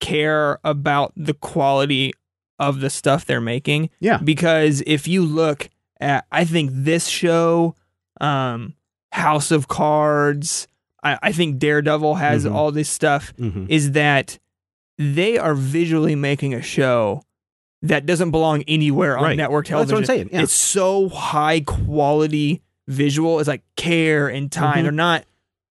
care 0.00 0.58
about 0.64 1.12
the 1.16 1.34
quality 1.34 2.12
of 2.58 2.80
the 2.80 2.90
stuff 2.90 3.24
they're 3.24 3.40
making. 3.40 3.90
Yeah. 4.00 4.18
Because 4.18 4.82
if 4.86 5.08
you 5.08 5.22
look 5.22 5.68
I 6.32 6.44
think 6.44 6.70
this 6.72 7.06
show, 7.06 7.74
um, 8.20 8.74
House 9.12 9.50
of 9.50 9.68
Cards, 9.68 10.66
I, 11.02 11.18
I 11.22 11.32
think 11.32 11.58
Daredevil 11.58 12.14
has 12.16 12.44
Mhm. 12.44 12.54
all 12.54 12.72
this 12.72 12.88
stuff. 12.88 13.32
hmm 13.38 13.66
Is 13.68 13.92
that 13.92 14.38
they 14.98 15.38
are 15.38 15.54
visually 15.54 16.14
making 16.14 16.54
a 16.54 16.62
show 16.62 17.22
that 17.82 18.06
doesn't 18.06 18.30
belong 18.30 18.62
anywhere 18.68 19.18
on 19.18 19.24
Right. 19.24 19.36
network 19.36 19.68
Well, 19.68 19.80
that's 19.80 19.90
television. 19.90 19.94
what 19.94 20.00
I'm 20.00 20.28
saying, 20.30 20.30
yeah. 20.32 20.42
It's 20.44 20.52
so 20.54 21.08
high 21.08 21.60
quality 21.60 22.62
visual. 22.88 23.40
It's 23.40 23.48
like 23.48 23.62
care 23.76 24.28
and 24.28 24.50
time. 24.50 24.78
Mhm. 24.78 24.82
They're 24.84 24.92
not 24.92 25.24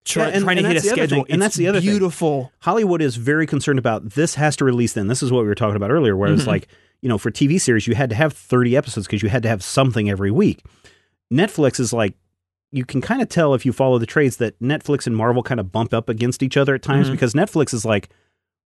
try, 0.05 0.27
Yeah, 0.27 0.33
and- 0.35 0.43
trying 0.43 0.57
and 0.57 0.65
to 0.65 0.67
hit 0.69 0.77
a 0.77 0.79
that's 0.81 0.85
the 0.85 0.91
other 0.91 1.07
schedule. 1.07 1.23
thing, 1.25 1.33
and 1.33 1.41
that's 1.41 1.55
the 1.55 1.67
other 1.67 1.79
thing. 1.79 1.89
beautiful. 1.89 2.51
Hollywood 2.59 3.01
is 3.01 3.15
very 3.15 3.45
concerned 3.47 3.79
about 3.79 4.11
this 4.11 4.35
has 4.35 4.55
to 4.57 4.65
release 4.65 4.93
then. 4.93 5.07
This 5.07 5.23
is 5.23 5.31
what 5.31 5.41
we 5.41 5.47
were 5.47 5.55
talking 5.55 5.75
about 5.77 5.91
earlier, 5.91 6.15
where 6.17 6.31
it's 6.31 6.43
Mhm. 6.43 6.47
like, 6.47 6.67
you 7.03 7.09
know, 7.09 7.17
for 7.19 7.29
TV 7.29 7.59
series, 7.59 7.85
you 7.85 7.93
had 7.95 8.09
to 8.09 8.15
have 8.15 8.31
30 8.33 8.75
episodes 8.77 9.05
because 9.05 9.21
you 9.21 9.27
had 9.29 9.43
to 9.43 9.49
have 9.49 9.61
something 9.61 10.09
every 10.09 10.31
week. 10.31 10.63
Netflix 11.31 11.79
is 11.79 11.91
like, 11.93 12.15
you 12.71 12.85
can 12.85 13.01
kind 13.01 13.21
of 13.21 13.27
tell 13.29 13.53
if 13.53 13.65
you 13.65 13.73
follow 13.73 13.99
the 13.99 14.05
trades 14.05 14.37
that 14.37 14.57
Netflix 14.59 15.05
and 15.05 15.15
Marvel 15.15 15.43
kind 15.43 15.59
of 15.59 15.71
bump 15.71 15.93
up 15.93 16.07
against 16.09 16.41
each 16.41 16.57
other 16.57 16.73
at 16.75 16.81
times 16.81 17.09
Mhm. 17.09 17.11
because 17.11 17.33
Netflix 17.33 17.73
is 17.73 17.83
like, 17.85 18.09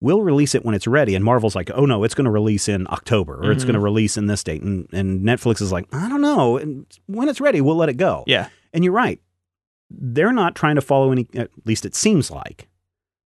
we'll 0.00 0.20
release 0.22 0.54
it 0.54 0.64
when 0.66 0.74
it's 0.74 0.86
ready. 0.86 1.14
And 1.14 1.24
Marvel's 1.24 1.56
like, 1.56 1.70
oh 1.74 1.86
no, 1.86 2.04
it's 2.04 2.14
going 2.14 2.26
to 2.26 2.30
release 2.30 2.68
in 2.68 2.86
October 2.90 3.34
or 3.42 3.50
it's 3.52 3.64
Mhm. 3.64 3.68
going 3.68 3.74
to 3.74 3.80
release 3.80 4.16
in 4.18 4.26
this 4.26 4.44
date. 4.44 4.62
And, 4.62 4.86
and 4.92 5.22
Netflix 5.22 5.62
is 5.62 5.72
like, 5.72 5.86
I 5.92 6.08
don't 6.08 6.20
know. 6.20 6.58
And 6.58 6.84
when 7.06 7.28
it's 7.30 7.40
ready, 7.40 7.60
we'll 7.62 7.74
let 7.76 7.88
it 7.88 7.96
go. 7.96 8.22
Yeah. 8.26 8.48
And 8.74 8.84
you're 8.84 8.92
right. 8.92 9.18
They're 9.90 10.32
not 10.32 10.54
trying 10.54 10.74
to 10.74 10.82
follow 10.82 11.10
any, 11.10 11.26
at 11.34 11.50
least 11.64 11.86
it 11.86 11.94
seems 11.94 12.30
like, 12.30 12.68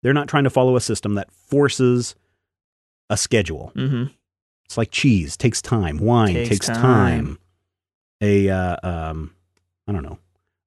they're 0.03 0.13
not 0.13 0.27
trying 0.27 0.43
to 0.43 0.49
follow 0.49 0.75
a 0.75 0.81
system 0.81 1.15
that 1.15 1.31
forces 1.31 2.15
a 3.09 3.17
schedule. 3.17 3.71
hmm 3.75 4.03
It's 4.69 4.77
like 4.77 4.91
cheese 4.91 5.35
takes 5.35 5.63
time, 5.63 5.97
wine 5.97 6.35
Takes 6.35 6.49
takes, 6.49 6.67
time. 6.67 6.75
time. 6.77 7.39
A, 8.21 8.49
uh, 8.49 8.75
um, 8.83 9.33
I 9.87 9.91
don't 9.91 10.03
know, 10.03 10.19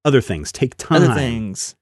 other 0.05 0.21
things 0.21 0.51
take 0.51 0.77
time. 0.77 1.01
Other 1.05 1.15
things. 1.15 1.77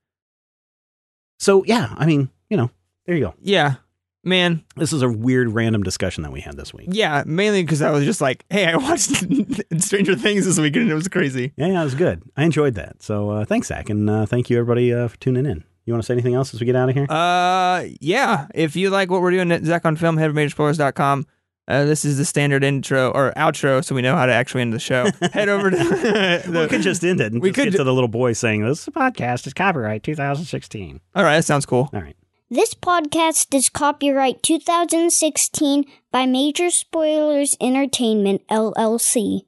So, 1.38 1.64
yeah, 1.64 1.94
I 1.96 2.04
mean, 2.04 2.28
you 2.50 2.58
know, 2.58 2.70
there 3.06 3.16
you 3.16 3.22
go. 3.24 3.34
Yeah. 3.40 3.76
Man, 4.22 4.62
This 4.76 4.92
is 4.92 5.00
a 5.00 5.08
weird 5.08 5.48
random 5.48 5.82
discussion 5.82 6.22
that 6.24 6.30
we 6.30 6.42
had 6.42 6.58
this 6.58 6.74
week. 6.74 6.88
yeah, 6.90 7.22
mainly 7.24 7.62
because 7.62 7.80
I 7.80 7.90
was 7.90 8.04
just 8.04 8.20
like, 8.20 8.44
hey, 8.50 8.66
I 8.66 8.76
watched 8.76 9.12
Stranger 9.82 10.14
Things 10.14 10.44
this 10.44 10.58
weekend 10.58 10.82
and 10.82 10.90
it 10.90 10.94
was 10.94 11.08
crazy. 11.08 11.54
Yeah, 11.56 11.68
yeah, 11.68 11.80
it 11.80 11.84
was 11.84 11.94
good. 11.94 12.22
I 12.36 12.44
enjoyed 12.44 12.74
that. 12.74 13.02
So, 13.02 13.30
uh, 13.30 13.44
thanks, 13.46 13.68
Zach. 13.68 13.88
And 13.88 14.10
uh, 14.10 14.26
thank 14.26 14.50
you, 14.50 14.58
everybody, 14.58 14.92
uh, 14.92 15.08
for 15.08 15.16
tuning 15.20 15.46
in. 15.46 15.64
You 15.86 15.94
want 15.94 16.02
to 16.02 16.06
say 16.06 16.12
anything 16.12 16.34
else 16.34 16.52
as 16.52 16.60
we 16.60 16.66
get 16.66 16.76
out 16.76 16.90
of 16.90 16.94
here? 16.94 17.06
Uh, 17.10 17.84
yeah. 18.00 18.48
If 18.54 18.76
you 18.76 18.90
like 18.90 19.10
what 19.10 19.22
we're 19.22 19.30
doing 19.30 19.50
at 19.52 19.64
Zach 19.64 19.86
on 19.86 19.96
Film, 19.96 20.18
head 20.18 20.26
to 20.28 20.34
majorspoilers.com. 20.34 21.26
Uh, 21.70 21.84
this 21.84 22.04
is 22.04 22.18
the 22.18 22.24
standard 22.24 22.64
intro 22.64 23.10
or 23.10 23.32
outro, 23.36 23.84
so 23.84 23.94
we 23.94 24.02
know 24.02 24.16
how 24.16 24.26
to 24.26 24.32
actually 24.32 24.62
end 24.62 24.72
the 24.72 24.80
show. 24.80 25.06
head 25.32 25.48
over 25.48 25.70
to 25.70 26.42
we 26.48 26.66
could 26.66 26.82
just 26.82 27.04
end 27.04 27.20
it 27.20 27.32
and 27.32 27.40
we 27.40 27.50
just 27.50 27.54
could 27.54 27.64
get 27.66 27.70
ju- 27.72 27.78
to 27.78 27.84
the 27.84 27.94
little 27.94 28.08
boy 28.08 28.32
saying, 28.32 28.64
This 28.64 28.80
is 28.82 28.88
a 28.88 28.90
podcast. 28.90 29.46
It's 29.46 29.54
copyright 29.54 30.02
2016. 30.02 31.00
All 31.14 31.22
right, 31.22 31.36
that 31.36 31.44
sounds 31.44 31.66
cool. 31.66 31.88
All 31.94 32.00
right. 32.00 32.16
This 32.50 32.74
podcast 32.74 33.54
is 33.54 33.68
copyright 33.68 34.42
2016 34.42 35.84
by 36.10 36.26
Major 36.26 36.70
Spoilers 36.70 37.56
Entertainment, 37.60 38.42
LLC. 38.48 39.42